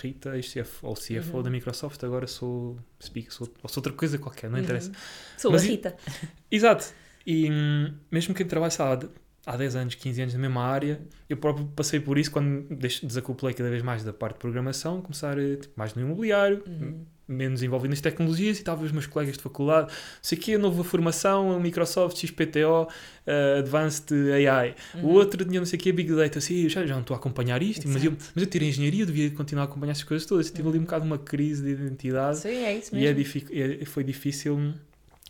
Rita, 0.01 0.35
ex-CFO 0.35 0.87
ou 0.87 0.93
CFO 0.93 1.37
Uhum. 1.37 1.43
da 1.43 1.49
Microsoft, 1.49 2.03
agora 2.03 2.27
sou 2.27 2.77
speak, 3.01 3.33
sou, 3.33 3.47
ou 3.63 3.69
sou 3.69 3.79
outra 3.81 3.93
coisa 3.93 4.17
qualquer, 4.17 4.49
não 4.49 4.59
interessa. 4.59 4.91
Sou 5.37 5.51
Mas 5.51 5.61
a 5.61 5.65
e- 5.65 5.69
Rita. 5.69 5.95
Exato. 6.51 6.93
E 7.25 7.49
hum, 7.49 7.93
mesmo 8.11 8.33
quem 8.33 8.45
trabalha, 8.45 8.71
sei 8.71 8.83
lá, 8.83 8.99
há 9.45 9.55
10 9.57 9.75
anos, 9.77 9.95
15 9.95 10.21
anos 10.21 10.33
na 10.33 10.39
mesma 10.41 10.61
área, 10.63 10.99
eu 11.29 11.37
próprio 11.37 11.65
passei 11.75 11.99
por 12.01 12.17
isso 12.17 12.31
quando 12.31 12.67
desacoplei 12.75 13.53
cada 13.53 13.69
vez 13.69 13.81
mais 13.81 14.03
da 14.03 14.11
parte 14.11 14.33
de 14.35 14.39
programação, 14.39 15.01
começar 15.01 15.37
eh, 15.39 15.55
tipo, 15.55 15.73
mais 15.77 15.93
no 15.93 16.01
imobiliário, 16.01 16.63
Uhum. 16.67 17.05
Menos 17.27 17.61
envolvido 17.61 17.89
nas 17.89 18.01
tecnologias 18.01 18.59
e 18.59 18.63
talvez 18.63 18.87
os 18.87 18.91
meus 18.93 19.05
colegas 19.05 19.35
de 19.37 19.43
faculdade, 19.43 19.91
sei 20.21 20.37
que 20.37 20.55
a 20.55 20.57
nova 20.57 20.83
formação, 20.83 21.51
a 21.51 21.59
Microsoft, 21.59 22.17
XPTO, 22.17 22.87
eh, 23.25 23.57
Advanced 23.59 24.11
AI, 24.33 24.75
Uhum. 24.95 25.01
o 25.03 25.07
outro 25.13 25.43
tinha 25.43 25.59
não 25.59 25.65
sei 25.65 25.77
o 25.77 25.81
que, 25.81 25.91
Big 25.91 26.13
Data, 26.15 26.39
assim, 26.39 26.63
eu 26.63 26.69
já, 26.69 26.85
já 26.85 26.93
não 26.93 27.01
estou 27.01 27.13
a 27.15 27.17
acompanhar 27.17 27.61
isto, 27.61 27.87
mas 27.87 28.03
eu, 28.03 28.11
mas 28.33 28.43
eu 28.43 28.49
tirei 28.49 28.69
engenharia, 28.69 29.01
eu 29.01 29.05
devia 29.05 29.29
continuar 29.31 29.63
a 29.63 29.65
acompanhar 29.65 29.91
essas 29.91 30.03
coisas 30.05 30.25
todas, 30.25 30.49
tive 30.49 30.67
ali 30.69 30.79
um 30.79 30.83
bocado 30.83 31.05
uma 31.05 31.17
crise 31.17 31.63
de 31.63 31.71
identidade 31.71 32.37
Sim, 32.39 32.63
é 32.63 32.77
isso 32.77 32.95
e 32.95 33.05
é 33.05 33.13
mesmo. 33.13 33.41
é- 33.51 33.85
foi 33.85 34.03
difícil, 34.03 34.73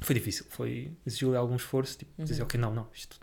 foi 0.01 0.13
difícil, 0.15 0.45
foi, 0.49 0.91
exigiu 1.05 1.35
algum 1.35 1.55
esforço, 1.55 1.97
tipo, 1.97 2.11
dizer, 2.23 2.41
Uhum. 2.41 2.45
ok, 2.45 2.59
não, 2.59 2.73
não, 2.73 2.87
isto 2.93 3.19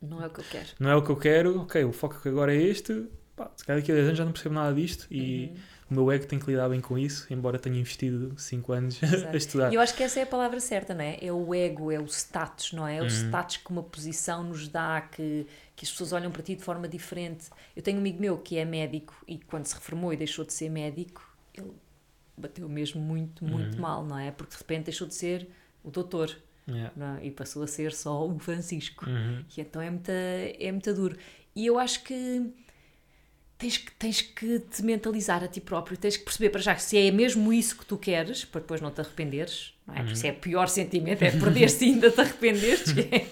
Não 0.00 0.22
é 0.22 0.26
o 0.26 0.30
que 0.30 0.40
eu 0.40 0.44
quero. 0.50 0.68
não 0.80 0.90
é 0.90 0.96
o 0.96 1.02
que 1.02 1.10
eu 1.10 1.16
quero, 1.16 1.60
ok, 1.60 1.84
o 1.84 1.92
foco 1.92 2.26
agora 2.28 2.54
é 2.54 2.62
este, 2.62 3.04
pá, 3.36 3.50
se 3.56 3.64
calhar 3.64 3.80
daqui 3.82 3.92
a 3.92 3.94
10 3.94 4.06
anos 4.06 4.18
já 4.18 4.24
não 4.24 4.32
percebo 4.32 4.54
nada 4.54 4.74
disto 4.74 5.06
e 5.10 5.46
Uhum. 5.50 5.56
O 5.94 6.04
meu 6.04 6.12
ego 6.12 6.26
tem 6.26 6.38
que 6.38 6.46
lidar 6.50 6.68
bem 6.68 6.80
com 6.80 6.98
isso, 6.98 7.26
embora 7.32 7.58
tenha 7.58 7.78
investido 7.78 8.34
5 8.38 8.72
anos 8.72 9.00
Exato. 9.02 9.32
a 9.32 9.36
estudar. 9.36 9.72
E 9.72 9.76
eu 9.76 9.80
acho 9.80 9.94
que 9.94 10.02
essa 10.02 10.20
é 10.20 10.22
a 10.24 10.26
palavra 10.26 10.58
certa, 10.60 10.92
não 10.94 11.02
é? 11.04 11.18
É 11.20 11.32
o 11.32 11.54
ego, 11.54 11.90
é 11.92 11.98
o 11.98 12.06
status, 12.06 12.72
não 12.72 12.86
é? 12.86 12.96
É 12.96 13.00
o 13.00 13.04
Uhum. 13.04 13.08
status 13.08 13.56
que 13.58 13.70
uma 13.70 13.82
posição 13.82 14.42
nos 14.44 14.68
dá, 14.68 15.00
que, 15.00 15.46
que 15.76 15.84
as 15.84 15.90
pessoas 15.90 16.12
olham 16.12 16.30
para 16.30 16.42
ti 16.42 16.54
de 16.56 16.62
forma 16.62 16.88
diferente. 16.88 17.46
Eu 17.76 17.82
tenho 17.82 17.96
um 17.96 18.00
amigo 18.00 18.20
meu 18.20 18.36
que 18.38 18.58
é 18.58 18.64
médico 18.64 19.14
e 19.28 19.38
quando 19.38 19.66
se 19.66 19.74
reformou 19.74 20.12
e 20.12 20.16
deixou 20.16 20.44
de 20.44 20.52
ser 20.52 20.68
médico, 20.70 21.22
ele 21.56 21.70
bateu 22.36 22.68
mesmo 22.68 23.00
muito, 23.00 23.44
muito 23.44 23.76
Uhum. 23.76 23.80
mal, 23.80 24.04
não 24.04 24.18
é? 24.18 24.30
Porque 24.32 24.52
de 24.52 24.58
repente 24.58 24.84
deixou 24.86 25.06
de 25.06 25.14
ser 25.14 25.48
o 25.82 25.90
doutor 25.90 26.36
Yeah. 26.66 27.18
é? 27.20 27.26
e 27.26 27.30
passou 27.30 27.62
a 27.62 27.66
ser 27.66 27.92
só 27.92 28.26
o 28.26 28.38
Francisco. 28.38 29.04
Uhum. 29.08 29.44
E 29.54 29.60
então 29.60 29.82
é 29.82 29.90
muito, 29.90 30.10
é 30.10 30.72
muito 30.72 30.94
duro. 30.94 31.14
E 31.54 31.66
eu 31.66 31.78
acho 31.78 32.02
que 32.02 32.50
tens, 33.58 33.76
que 33.78 33.92
tens 33.92 34.20
que 34.20 34.58
te 34.60 34.82
mentalizar 34.82 35.42
a 35.42 35.48
ti 35.48 35.60
próprio, 35.60 35.96
tens 35.96 36.16
que 36.16 36.24
perceber 36.24 36.50
para 36.50 36.60
já 36.60 36.74
que 36.74 36.82
se 36.82 36.98
é 36.98 37.10
mesmo 37.10 37.52
isso 37.52 37.76
que 37.78 37.86
tu 37.86 37.96
queres, 37.96 38.44
para 38.44 38.60
depois 38.60 38.80
não 38.80 38.90
te 38.90 39.00
arrependeres, 39.00 39.74
não 39.86 39.94
é? 39.94 39.98
Porque 40.02 40.16
se 40.16 40.28
é 40.28 40.32
o 40.32 40.36
pior 40.36 40.68
sentimento, 40.68 41.22
é 41.22 41.30
perder-se 41.30 41.84
e 41.86 41.88
ainda 41.92 42.10
te 42.10 42.20
arrependeres. 42.20 42.84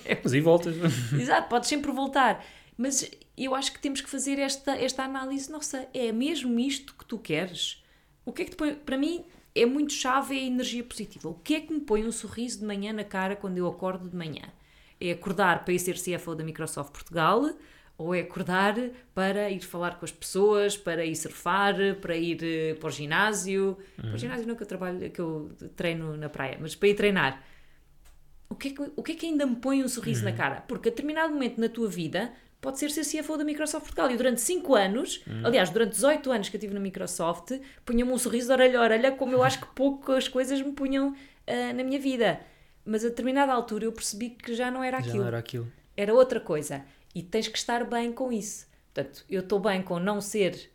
é- 0.05 0.19
Mas 0.23 0.33
aí 0.33 0.41
voltas. 0.41 0.75
Exato, 1.19 1.49
podes 1.49 1.69
sempre 1.69 1.91
voltar. 1.93 2.45
Mas 2.77 3.11
eu 3.37 3.55
acho 3.55 3.73
que 3.73 3.81
temos 3.81 4.01
que 4.01 4.09
fazer 4.09 4.39
esta, 4.39 4.77
esta 4.77 5.03
análise. 5.05 5.51
Nossa, 5.51 5.87
é 5.93 6.11
mesmo 6.13 6.59
isto 6.59 6.95
que 6.95 7.05
tu 7.05 7.19
queres? 7.19 7.83
O 8.25 8.33
que 8.33 8.43
é 8.43 8.45
que 8.45 8.51
te 8.53 8.57
põe. 8.57 8.75
Para 8.75 8.97
mim, 8.97 9.25
é 9.55 9.67
muito 9.67 9.93
chave 9.93 10.39
é 10.39 10.43
a 10.43 10.47
energia 10.47 10.83
positiva. 10.85 11.29
O 11.29 11.35
que 11.35 11.55
é 11.55 11.61
que 11.61 11.73
me 11.73 11.81
põe 11.81 12.05
um 12.07 12.13
sorriso 12.13 12.61
de 12.61 12.65
manhã 12.65 12.93
na 12.93 13.05
cara 13.05 13.37
quando 13.37 13.59
eu 13.59 13.67
acordo 13.67 14.09
de 14.09 14.17
manhã? 14.17 14.43
É 15.01 15.11
acordar 15.11 15.65
para 15.65 15.75
ir 15.75 15.79
ser 15.79 15.95
CFO 15.99 16.35
da 16.35 16.45
Microsoft 16.45 16.93
Portugal 16.93 17.51
ou 18.03 18.15
é 18.15 18.21
acordar 18.21 18.75
para 19.15 19.51
ir 19.51 19.61
falar 19.61 19.99
com 19.99 20.05
as 20.05 20.13
pessoas, 20.13 20.77
para 20.77 21.05
ir 21.05 21.17
surfar, 21.17 21.75
para 22.01 22.17
ir 22.17 22.39
uh, 22.43 22.79
para 22.79 22.89
o 22.89 22.91
ginásio. 22.91 23.79
Uhum. 23.99 24.09
Para 24.09 24.15
o 24.15 24.19
ginásio 24.19 24.47
não 24.47 24.55
que 24.55 24.63
eu 24.63 24.67
trabalho, 24.67 25.11
que 25.11 25.21
eu 25.21 25.51
treino 25.77 26.17
na 26.17 26.29
praia, 26.29 26.59
mas 26.61 26.75
para 26.75 26.89
ir 26.89 26.95
treinar. 26.95 27.43
O 28.49 28.55
que 28.55 28.69
é 28.69 28.71
que, 28.73 28.93
o 28.97 29.03
que, 29.03 29.13
é 29.13 29.15
que 29.15 29.27
ainda 29.27 29.47
me 29.47 29.57
põe 29.57 29.83
um 29.83 29.89
sorriso 29.89 30.25
uhum. 30.25 30.31
na 30.31 30.37
cara? 30.37 30.61
Porque 30.63 30.89
a 30.89 30.91
determinado 30.91 31.33
momento 31.33 31.61
na 31.61 31.69
tua 31.69 31.89
vida 31.89 32.33
pode 32.61 32.79
ser 32.79 32.91
ser 32.91 33.05
CFO 33.05 33.37
da 33.37 33.45
Microsoft 33.45 33.85
Portugal. 33.85 34.11
E 34.11 34.17
durante 34.17 34.41
5 34.41 34.75
anos, 34.75 35.23
uhum. 35.27 35.47
aliás, 35.47 35.69
durante 35.71 35.93
18 35.93 36.31
anos 36.31 36.49
que 36.49 36.57
eu 36.57 36.59
estive 36.59 36.73
na 36.73 36.81
Microsoft, 36.81 37.59
punha-me 37.85 38.13
um 38.13 38.19
sorriso 38.19 38.47
de 38.47 38.53
orelha 38.53 38.79
a 38.79 38.83
orelha, 38.83 39.13
como 39.13 39.33
eu 39.33 39.43
acho 39.43 39.61
que 39.61 39.67
poucas 39.75 40.29
coisas 40.29 40.63
me 40.63 40.73
punham 40.73 41.09
uh, 41.11 41.75
na 41.75 41.83
minha 41.83 41.99
vida. 41.99 42.41
Mas 42.85 43.05
a 43.05 43.09
determinada 43.09 43.53
altura 43.53 43.85
eu 43.85 43.93
percebi 43.93 44.31
que 44.31 44.55
já 44.55 44.71
não 44.71 44.83
era 44.83 44.99
aquilo. 44.99 45.15
Já 45.15 45.21
não 45.21 45.27
era 45.27 45.39
aquilo. 45.39 45.73
Era 45.97 46.15
outra 46.15 46.41
coisa. 46.41 46.85
E 47.15 47.23
tens 47.23 47.49
que 47.49 47.59
estar 47.59 47.85
bem 47.85 48.13
com 48.13 48.33
isso. 48.33 48.67
Portanto, 48.93 49.25
eu 49.29 49.41
estou 49.41 49.59
bem 49.59 49.83
com 49.83 49.99
não 49.99 50.21
ser 50.21 50.73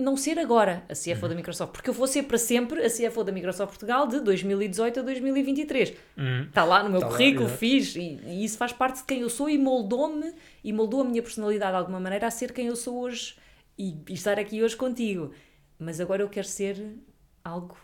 não 0.00 0.16
ser 0.16 0.38
agora 0.38 0.82
a 0.88 0.94
CFO 0.94 1.22
uhum. 1.22 1.28
da 1.28 1.34
Microsoft, 1.34 1.72
porque 1.72 1.90
eu 1.90 1.94
vou 1.94 2.06
ser 2.06 2.22
para 2.22 2.38
sempre 2.38 2.82
a 2.84 2.88
CFO 2.88 3.22
da 3.22 3.30
Microsoft 3.30 3.70
Portugal 3.70 4.06
de 4.06 4.20
2018 4.20 5.00
a 5.00 5.02
2023. 5.02 5.92
Uhum. 6.16 6.42
Está 6.44 6.64
lá 6.64 6.82
no 6.82 6.90
meu 6.90 7.00
tá 7.00 7.08
currículo, 7.08 7.46
lá, 7.46 7.56
fiz, 7.56 7.94
e, 7.96 8.18
e, 8.24 8.44
isso 8.44 8.56
faz 8.56 8.72
parte 8.72 9.00
de 9.00 9.04
quem 9.04 9.20
eu 9.20 9.28
sou 9.28 9.48
e 9.48 9.58
moldou-me 9.58 10.32
e 10.64 10.72
moldou 10.72 11.02
a 11.02 11.04
minha 11.04 11.22
personalidade 11.22 11.72
de 11.72 11.76
alguma 11.76 12.00
maneira 12.00 12.26
a 12.26 12.30
ser 12.30 12.52
quem 12.52 12.66
eu 12.66 12.76
sou 12.76 12.98
hoje 13.00 13.36
e, 13.78 13.96
e 14.08 14.14
estar 14.14 14.38
aqui 14.38 14.62
hoje 14.62 14.76
contigo. 14.76 15.32
Mas 15.78 16.00
agora 16.00 16.22
eu 16.22 16.28
quero 16.28 16.46
ser 16.46 16.96
algo 17.44 17.76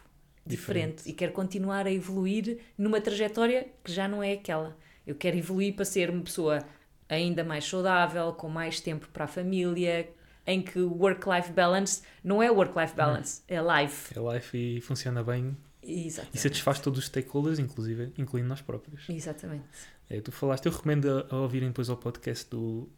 diferente, 0.44 0.96
diferente 0.96 1.10
e 1.10 1.12
quero 1.12 1.32
continuar 1.32 1.86
a 1.86 1.92
evoluir 1.92 2.58
numa 2.78 3.00
trajetória 3.00 3.68
que 3.84 3.92
já 3.92 4.08
não 4.08 4.22
é 4.22 4.32
aquela. 4.32 4.76
Eu 5.06 5.14
quero 5.14 5.36
evoluir 5.36 5.74
para 5.74 5.84
ser 5.84 6.10
uma 6.10 6.22
pessoa 6.22 6.64
ainda 7.08 7.44
mais 7.44 7.64
saudável, 7.64 8.32
com 8.32 8.48
mais 8.48 8.80
tempo 8.80 9.08
para 9.12 9.24
a 9.24 9.28
família, 9.28 10.08
em 10.46 10.62
que 10.62 10.78
o 10.78 10.92
work-life 10.96 11.52
balance 11.52 12.02
não 12.22 12.42
é 12.42 12.50
work-life 12.50 12.94
balance, 12.94 13.42
é 13.48 13.58
life. 13.60 14.12
É 14.16 14.34
life 14.34 14.56
e 14.56 14.80
funciona 14.80 15.22
bem 15.22 15.56
Exatamente. 15.82 16.36
e 16.36 16.40
satisfaz 16.40 16.80
todos 16.80 16.98
os 16.98 17.06
stakeholders, 17.06 17.58
inclusive, 17.58 18.12
incluindo 18.18 18.48
nós 18.48 18.60
próprios. 18.60 19.08
Exatamente. 19.08 19.64
É, 20.08 20.20
tu 20.20 20.30
falaste, 20.30 20.66
eu 20.66 20.72
recomendo 20.72 21.26
a, 21.30 21.34
a 21.34 21.38
ouvirem 21.38 21.68
depois 21.68 21.88
ao 21.88 21.96
podcast 21.96 22.48
do 22.50 22.88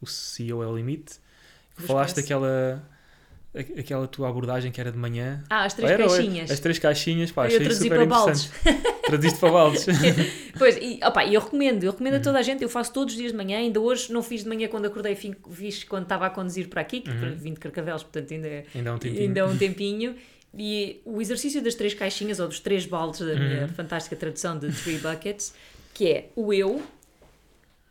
o 0.00 0.06
CEO 0.06 0.62
é 0.62 0.66
o 0.66 0.76
Limite, 0.76 1.18
que 1.74 1.82
falaste 1.82 2.16
daquela 2.16 2.86
aquela 3.78 4.06
tua 4.06 4.28
abordagem 4.28 4.70
que 4.70 4.80
era 4.80 4.92
de 4.92 4.98
manhã. 4.98 5.42
Ah, 5.48 5.64
as 5.64 5.74
três 5.74 5.90
era, 5.90 6.06
caixinhas. 6.06 6.50
As 6.50 6.60
três 6.60 6.78
caixinhas, 6.78 7.32
pá, 7.32 7.42
eu 7.48 7.56
achei 7.56 7.70
super 7.72 7.88
para 7.88 8.04
interessante. 8.04 8.50
Traduziste 9.02 9.38
para 9.38 9.50
baldes. 9.50 9.86
pois, 10.58 10.76
e 10.76 11.00
opa, 11.02 11.24
eu 11.26 11.40
recomendo, 11.40 11.84
eu 11.84 11.92
recomendo 11.92 12.14
uhum. 12.14 12.20
a 12.20 12.22
toda 12.22 12.38
a 12.38 12.42
gente, 12.42 12.62
eu 12.62 12.68
faço 12.68 12.92
todos 12.92 13.14
os 13.14 13.18
dias 13.18 13.32
de 13.32 13.36
manhã, 13.38 13.58
ainda 13.58 13.80
hoje 13.80 14.12
não 14.12 14.22
fiz 14.22 14.42
de 14.42 14.48
manhã 14.48 14.68
quando 14.68 14.86
acordei, 14.86 15.14
fiz 15.14 15.84
quando 15.84 16.02
estava 16.02 16.26
a 16.26 16.30
conduzir 16.30 16.68
para 16.68 16.80
aqui, 16.80 17.00
que 17.00 17.10
uhum. 17.10 17.34
vim 17.36 17.54
de 17.54 17.60
Carcavelos, 17.60 18.02
portanto 18.02 18.32
ainda, 18.32 18.64
ainda, 18.74 18.90
é 18.90 18.92
um 18.92 18.98
tempinho. 18.98 19.22
ainda 19.22 19.40
é 19.40 19.44
um 19.44 19.56
tempinho. 19.58 20.16
E 20.58 21.02
o 21.04 21.20
exercício 21.20 21.62
das 21.62 21.74
três 21.74 21.92
caixinhas, 21.92 22.40
ou 22.40 22.48
dos 22.48 22.60
três 22.60 22.86
baldes 22.86 23.20
da 23.20 23.34
minha 23.34 23.62
uhum. 23.62 23.68
fantástica 23.68 24.16
tradução 24.16 24.58
de 24.58 24.72
Three 24.72 24.98
Buckets, 24.98 25.54
que 25.92 26.08
é 26.08 26.30
o 26.34 26.52
eu, 26.52 26.82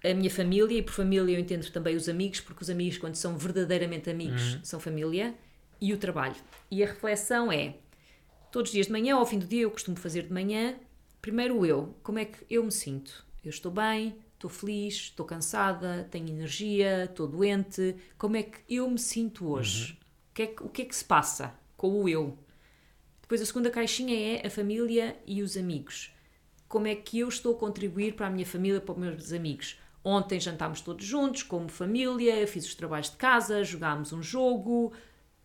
a 0.03 0.13
minha 0.13 0.29
família, 0.29 0.77
e 0.77 0.81
por 0.81 0.93
família 0.93 1.35
eu 1.35 1.39
entendo 1.39 1.69
também 1.71 1.95
os 1.95 2.09
amigos, 2.09 2.39
porque 2.39 2.63
os 2.63 2.69
amigos, 2.69 2.97
quando 2.97 3.15
são 3.15 3.37
verdadeiramente 3.37 4.09
amigos, 4.09 4.55
uhum. 4.55 4.59
são 4.63 4.79
família 4.79 5.33
e 5.79 5.93
o 5.93 5.97
trabalho. 5.97 6.35
E 6.69 6.83
a 6.83 6.87
reflexão 6.87 7.51
é: 7.51 7.75
todos 8.51 8.69
os 8.69 8.73
dias 8.73 8.87
de 8.87 8.91
manhã, 8.91 9.15
ao 9.15 9.25
fim 9.25 9.39
do 9.39 9.45
dia, 9.45 9.61
eu 9.63 9.71
costumo 9.71 9.97
fazer 9.97 10.23
de 10.23 10.33
manhã, 10.33 10.75
primeiro 11.21 11.65
eu, 11.65 11.95
como 12.03 12.19
é 12.19 12.25
que 12.25 12.45
eu 12.49 12.63
me 12.63 12.71
sinto? 12.71 13.25
Eu 13.43 13.49
estou 13.49 13.71
bem, 13.71 14.15
estou 14.33 14.49
feliz, 14.49 14.95
estou 14.95 15.25
cansada, 15.25 16.07
tenho 16.09 16.29
energia, 16.29 17.05
estou 17.05 17.27
doente, 17.27 17.95
como 18.17 18.37
é 18.37 18.43
que 18.43 18.59
eu 18.69 18.89
me 18.89 18.99
sinto 18.99 19.49
hoje? 19.49 19.93
Uhum. 19.93 19.97
O, 19.97 20.33
que 20.33 20.41
é 20.41 20.47
que, 20.47 20.63
o 20.63 20.69
que 20.69 20.81
é 20.81 20.85
que 20.85 20.95
se 20.95 21.05
passa 21.05 21.53
com 21.75 22.01
o 22.01 22.09
eu? 22.09 22.37
Depois 23.21 23.41
a 23.41 23.45
segunda 23.45 23.71
caixinha 23.71 24.15
é 24.15 24.45
a 24.45 24.49
família 24.49 25.17
e 25.25 25.41
os 25.41 25.57
amigos. 25.57 26.13
Como 26.67 26.87
é 26.87 26.95
que 26.95 27.19
eu 27.19 27.27
estou 27.27 27.55
a 27.55 27.57
contribuir 27.57 28.15
para 28.15 28.27
a 28.27 28.29
minha 28.29 28.45
família, 28.45 28.79
para 28.79 28.93
os 28.93 28.99
meus 28.99 29.33
amigos? 29.33 29.79
Ontem 30.03 30.39
jantámos 30.39 30.81
todos 30.81 31.03
juntos, 31.03 31.41
como 31.41 31.67
família, 31.67 32.45
fiz 32.47 32.65
os 32.67 32.75
trabalhos 32.75 33.09
de 33.09 33.17
casa, 33.17 33.63
jogámos 33.63 34.13
um 34.13 34.21
jogo, 34.21 34.93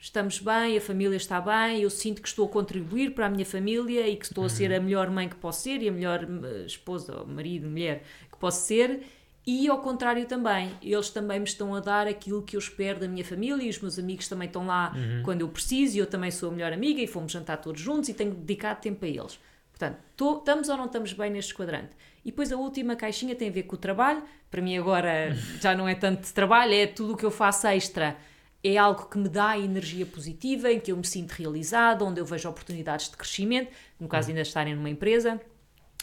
estamos 0.00 0.38
bem, 0.38 0.78
a 0.78 0.80
família 0.80 1.16
está 1.16 1.38
bem, 1.40 1.82
eu 1.82 1.90
sinto 1.90 2.22
que 2.22 2.28
estou 2.28 2.46
a 2.46 2.48
contribuir 2.48 3.10
para 3.14 3.26
a 3.26 3.28
minha 3.28 3.44
família 3.44 4.08
e 4.08 4.16
que 4.16 4.24
estou 4.24 4.46
a 4.46 4.48
ser 4.48 4.72
a 4.72 4.78
uhum. 4.78 4.84
melhor 4.84 5.10
mãe 5.10 5.28
que 5.28 5.36
posso 5.36 5.60
ser 5.60 5.82
e 5.82 5.88
a 5.88 5.92
melhor 5.92 6.24
eh, 6.24 6.64
esposa, 6.66 7.18
ou 7.18 7.26
marido, 7.26 7.68
mulher 7.68 8.02
que 8.32 8.38
posso 8.38 8.66
ser. 8.66 9.02
E 9.46 9.68
ao 9.68 9.78
contrário 9.80 10.24
também, 10.24 10.70
eles 10.82 11.10
também 11.10 11.38
me 11.38 11.44
estão 11.44 11.74
a 11.74 11.80
dar 11.80 12.06
aquilo 12.06 12.42
que 12.42 12.56
eu 12.56 12.58
espero 12.58 12.98
da 13.00 13.08
minha 13.08 13.24
família 13.24 13.62
e 13.62 13.68
os 13.68 13.78
meus 13.78 13.98
amigos 13.98 14.26
também 14.26 14.46
estão 14.46 14.66
lá 14.66 14.92
uhum. 14.94 15.22
quando 15.22 15.42
eu 15.42 15.48
preciso 15.48 15.96
e 15.96 15.98
eu 15.98 16.06
também 16.06 16.30
sou 16.30 16.48
a 16.48 16.52
melhor 16.52 16.72
amiga 16.72 17.00
e 17.00 17.06
fomos 17.06 17.32
jantar 17.32 17.58
todos 17.58 17.80
juntos 17.80 18.08
e 18.08 18.14
tenho 18.14 18.32
dedicado 18.32 18.80
tempo 18.80 19.04
a 19.04 19.08
eles. 19.08 19.38
Portanto, 19.70 19.98
tô, 20.16 20.38
estamos 20.38 20.68
ou 20.70 20.76
não 20.78 20.86
estamos 20.86 21.12
bem 21.12 21.30
neste 21.30 21.54
quadrante? 21.54 21.90
E 22.24 22.30
depois 22.30 22.50
a 22.52 22.56
última 22.56 22.96
caixinha 22.96 23.34
tem 23.34 23.48
a 23.48 23.52
ver 23.52 23.64
com 23.64 23.76
o 23.76 23.78
trabalho. 23.78 24.22
Para 24.50 24.62
mim 24.62 24.76
agora 24.76 25.34
já 25.60 25.74
não 25.74 25.86
é 25.86 25.94
tanto 25.94 26.32
trabalho, 26.32 26.72
é 26.72 26.86
tudo 26.86 27.14
o 27.14 27.16
que 27.16 27.24
eu 27.24 27.30
faço 27.30 27.66
extra 27.66 28.16
é 28.62 28.76
algo 28.76 29.06
que 29.06 29.18
me 29.18 29.28
dá 29.28 29.58
energia 29.58 30.04
positiva, 30.04 30.70
em 30.70 30.78
que 30.78 30.92
eu 30.92 30.96
me 30.96 31.06
sinto 31.06 31.32
realizada, 31.32 32.04
onde 32.04 32.20
eu 32.20 32.26
vejo 32.26 32.48
oportunidades 32.48 33.08
de 33.08 33.16
crescimento, 33.16 33.70
no 33.98 34.08
caso 34.08 34.28
ainda 34.28 34.42
estarem 34.42 34.74
numa 34.74 34.90
empresa, 34.90 35.40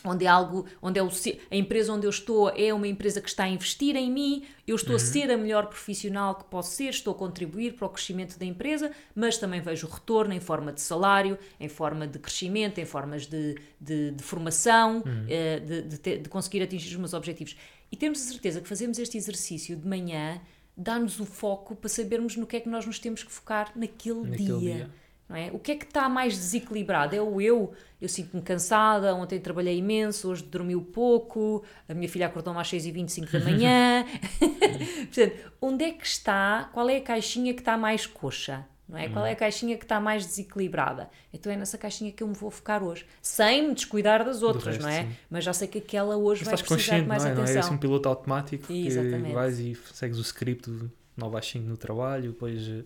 onde 0.03 0.25
é 0.25 0.27
algo, 0.27 0.65
onde 0.81 0.99
é 0.99 1.03
o, 1.03 1.09
a 1.51 1.55
empresa 1.55 1.91
onde 1.91 2.05
eu 2.05 2.09
estou 2.09 2.49
é 2.49 2.73
uma 2.73 2.88
empresa 2.88 3.19
que 3.19 3.29
está 3.29 3.43
a 3.43 3.49
investir 3.49 3.95
em 3.95 4.11
mim, 4.11 4.45
eu 4.65 4.75
estou 4.75 4.91
uhum. 4.91 4.97
a 4.97 4.99
ser 4.99 5.31
a 5.31 5.38
melhor 5.38 5.67
profissional 5.67 6.35
que 6.35 6.45
posso 6.45 6.71
ser, 6.71 6.89
estou 6.89 7.13
a 7.13 7.17
contribuir 7.17 7.73
para 7.73 7.88
o 7.88 7.89
crescimento 7.89 8.38
da 8.38 8.45
empresa, 8.45 8.91
mas 9.15 9.38
também 9.38 9.59
vejo 9.61 9.88
o 9.88 9.89
retorno 9.89 10.34
em 10.34 10.39
forma 10.39 10.71
de 10.71 10.81
salário, 10.81 11.38
em 11.59 11.67
forma 11.67 12.07
de 12.07 12.19
crescimento, 12.19 12.79
em 12.79 12.85
formas 12.85 13.25
de, 13.25 13.55
de, 13.79 14.11
de 14.11 14.23
formação, 14.23 15.03
uhum. 15.05 15.25
Eh, 15.27 15.59
de, 15.59 15.81
de, 15.81 16.17
de 16.19 16.29
conseguir 16.29 16.61
atingir 16.61 16.89
os 16.89 16.97
meus 16.97 17.13
objetivos. 17.13 17.55
E 17.91 17.95
temos 17.95 18.21
a 18.21 18.31
certeza 18.31 18.61
que 18.61 18.67
fazemos 18.67 18.99
este 18.99 19.17
exercício 19.17 19.75
de 19.75 19.88
manhã 19.88 20.41
dá-nos 20.77 21.19
o 21.19 21.25
foco 21.25 21.75
para 21.75 21.89
sabermos 21.89 22.35
no 22.35 22.45
que 22.45 22.57
é 22.57 22.59
que 22.59 22.69
nós 22.69 22.85
nos 22.85 22.99
temos 22.99 23.23
que 23.23 23.31
focar 23.31 23.71
naquele, 23.75 24.21
naquele 24.21 24.37
dia. 24.37 24.59
dia. 24.59 24.89
Não 25.27 25.35
é? 25.35 25.49
O 25.51 25.59
que 25.59 25.73
é 25.73 25.75
que 25.75 25.83
está 25.83 26.07
mais 26.07 26.35
desequilibrado? 26.35 27.13
É 27.13 27.21
o 27.21 27.41
eu? 27.41 27.73
Eu 27.99 28.07
sinto-me 28.07 28.41
cansada, 28.41 29.13
ontem 29.13 29.39
trabalhei 29.39 29.77
imenso, 29.77 30.29
hoje 30.29 30.43
dormiu 30.43 30.81
pouco, 30.81 31.65
a 31.89 31.93
minha 31.93 32.07
filha 32.07 32.27
acordou-me 32.27 32.59
às 32.61 32.71
6h25 32.71 33.31
da 33.31 33.39
manhã. 33.39 34.05
Portanto, 35.11 35.53
onde 35.61 35.83
é 35.83 35.91
que 35.91 36.05
está, 36.05 36.69
qual 36.71 36.89
é 36.89 36.97
a 36.97 37.01
caixinha 37.01 37.53
que 37.53 37.59
está 37.59 37.77
mais 37.77 38.05
coxa? 38.05 38.65
Não 38.88 38.97
é? 38.97 39.07
Hum. 39.07 39.14
Qual 39.14 39.26
é 39.26 39.31
a 39.31 39.35
caixinha 39.35 39.77
que 39.77 39.84
está 39.84 39.99
mais 39.99 40.26
desequilibrada? 40.26 41.09
Então 41.34 41.51
é 41.51 41.57
nessa 41.57 41.77
caixinha 41.77 42.11
que 42.11 42.23
eu 42.23 42.27
me 42.27 42.34
vou 42.34 42.49
focar 42.49 42.84
hoje, 42.84 43.05
sem 43.22 43.68
me 43.68 43.73
descuidar 43.73 44.23
das 44.23 44.41
outras, 44.41 44.77
resto, 44.77 44.81
não 44.84 44.89
é? 44.89 45.03
Sim. 45.03 45.15
Mas 45.30 45.43
já 45.43 45.53
sei 45.53 45.68
que 45.68 45.80
aquela 45.80 46.15
hoje 46.15 46.43
Mas 46.45 46.61
vai 46.61 46.69
precisar 46.69 46.99
de 46.99 47.05
mais 47.05 47.23
não 47.23 47.30
é? 47.30 47.34
atenção. 47.34 47.53
Não 47.53 47.61
é 47.61 47.65
assim 47.65 47.73
um 47.73 47.77
piloto 47.77 48.09
automático 48.09 48.68
que 48.68 49.34
vais 49.34 49.59
e 49.59 49.76
segues 49.93 50.18
o 50.18 50.22
script 50.22 50.72
9 51.15 51.38
às 51.38 51.45
5 51.47 51.65
no 51.65 51.77
trabalho, 51.77 52.31
depois 52.31 52.68
eh, 52.68 52.84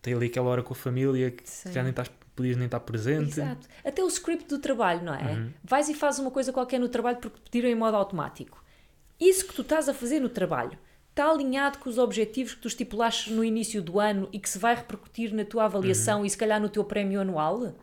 tem 0.00 0.14
ali 0.14 0.26
aquela 0.26 0.48
hora 0.48 0.62
com 0.62 0.72
a 0.72 0.76
família 0.76 1.30
que 1.30 1.42
sim. 1.48 1.72
já 1.72 1.82
nem 1.82 1.90
estás 1.90 2.10
podias 2.34 2.56
nem 2.56 2.66
estar 2.66 2.80
presente. 2.80 3.32
Exato. 3.32 3.68
Até 3.84 4.02
o 4.02 4.08
script 4.08 4.46
do 4.48 4.58
trabalho, 4.58 5.04
não 5.04 5.14
é? 5.14 5.32
Uhum. 5.32 5.50
Vais 5.62 5.88
e 5.88 5.94
fazes 5.94 6.20
uma 6.20 6.30
coisa 6.30 6.52
qualquer 6.52 6.80
no 6.80 6.88
trabalho 6.88 7.18
porque 7.18 7.38
te 7.38 7.50
pediram 7.50 7.68
em 7.68 7.74
modo 7.74 7.96
automático. 7.96 8.64
Isso 9.20 9.46
que 9.46 9.52
tu 9.52 9.60
estás 9.60 9.88
a 9.88 9.94
fazer 9.94 10.20
no 10.20 10.30
trabalho 10.30 10.78
está 11.10 11.30
alinhado 11.30 11.78
com 11.78 11.90
os 11.90 11.98
objetivos 11.98 12.54
que 12.54 12.60
tu 12.60 12.68
estipulaste 12.68 13.32
no 13.32 13.44
início 13.44 13.82
do 13.82 14.00
ano 14.00 14.28
e 14.32 14.38
que 14.38 14.48
se 14.48 14.58
vai 14.58 14.74
repercutir 14.74 15.34
na 15.34 15.44
tua 15.44 15.64
avaliação 15.64 16.20
uhum. 16.20 16.24
e 16.24 16.30
se 16.30 16.36
calhar 16.36 16.60
no 16.60 16.68
teu 16.68 16.84
prémio 16.84 17.20
anual? 17.20 17.74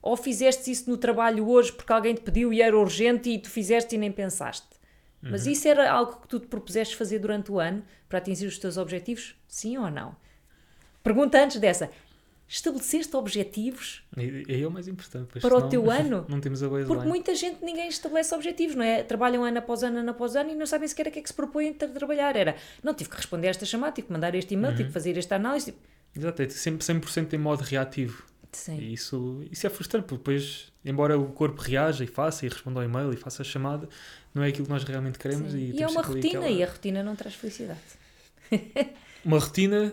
Ou 0.00 0.16
fizeste 0.16 0.70
isso 0.70 0.88
no 0.88 0.96
trabalho 0.96 1.48
hoje 1.48 1.72
porque 1.72 1.92
alguém 1.92 2.14
te 2.14 2.20
pediu 2.20 2.52
e 2.52 2.62
era 2.62 2.78
urgente 2.78 3.28
e 3.28 3.38
tu 3.38 3.50
fizeste 3.50 3.96
e 3.96 3.98
nem 3.98 4.12
pensaste? 4.12 4.68
Uhum. 5.22 5.30
Mas 5.32 5.46
isso 5.46 5.66
era 5.66 5.90
algo 5.90 6.20
que 6.20 6.28
tu 6.28 6.38
te 6.38 6.46
propuseste 6.46 6.96
fazer 6.96 7.18
durante 7.18 7.50
o 7.50 7.58
ano 7.58 7.82
para 8.08 8.18
atingir 8.18 8.46
os 8.46 8.58
teus 8.58 8.76
objetivos? 8.76 9.34
Sim 9.48 9.76
ou 9.78 9.90
não? 9.90 10.14
Pergunta 11.02 11.42
antes 11.42 11.58
dessa 11.58 11.90
estabeleceste 12.48 13.14
objetivos 13.16 14.02
é, 14.16 14.60
é 14.60 14.66
o 14.66 14.70
mais 14.70 14.86
importante 14.86 15.40
para 15.40 15.56
o 15.56 15.68
teu 15.68 15.90
ano 15.90 16.24
não 16.28 16.40
temos 16.40 16.62
a 16.62 16.68
baseline. 16.68 16.94
porque 16.94 17.08
muita 17.08 17.34
gente 17.34 17.64
ninguém 17.64 17.88
estabelece 17.88 18.34
objetivos 18.34 18.76
não 18.76 18.84
é 18.84 19.02
trabalham 19.02 19.42
ano 19.42 19.58
após 19.58 19.82
ano 19.82 19.98
ano 19.98 20.10
após 20.10 20.36
ano 20.36 20.50
e 20.50 20.54
não 20.54 20.66
sabem 20.66 20.86
sequer 20.86 21.08
a 21.08 21.10
que 21.10 21.18
é 21.18 21.22
que 21.22 21.28
se 21.28 21.34
propõem 21.34 21.70
a 21.70 21.88
trabalhar 21.88 22.36
era 22.36 22.56
não 22.82 22.94
tive 22.94 23.10
que 23.10 23.16
responder 23.16 23.48
a 23.48 23.50
esta 23.50 23.66
chamada 23.66 23.92
tive 23.92 24.06
que 24.06 24.12
mandar 24.12 24.34
este 24.34 24.54
e-mail 24.54 24.70
uhum. 24.70 24.76
tive 24.76 24.88
que 24.88 24.94
fazer 24.94 25.18
esta 25.18 25.34
análise 25.34 25.74
exato 26.14 26.42
é 26.42 26.48
sempre 26.48 26.86
100% 26.86 27.32
em 27.32 27.38
modo 27.38 27.62
reativo 27.62 28.24
Sim. 28.56 28.78
E 28.78 28.94
isso, 28.94 29.44
isso 29.52 29.66
é 29.66 29.70
frustrante, 29.70 30.06
porque 30.06 30.18
depois, 30.18 30.72
embora 30.82 31.18
o 31.18 31.26
corpo 31.26 31.60
reaja 31.60 32.02
e 32.02 32.06
faça 32.06 32.46
e 32.46 32.48
responda 32.48 32.80
ao 32.80 32.84
e-mail 32.86 33.12
e 33.12 33.16
faça 33.16 33.42
a 33.42 33.44
chamada, 33.44 33.86
não 34.34 34.42
é 34.42 34.48
aquilo 34.48 34.64
que 34.64 34.72
nós 34.72 34.82
realmente 34.82 35.18
queremos. 35.18 35.52
Sim. 35.52 35.58
E, 35.58 35.78
e 35.78 35.82
é 35.82 35.86
uma 35.86 36.00
rotina 36.00 36.38
aquela... 36.38 36.48
e 36.48 36.62
a 36.62 36.66
rotina 36.66 37.02
não 37.02 37.14
traz 37.14 37.34
felicidade. 37.34 37.80
uma 39.22 39.38
rotina 39.38 39.92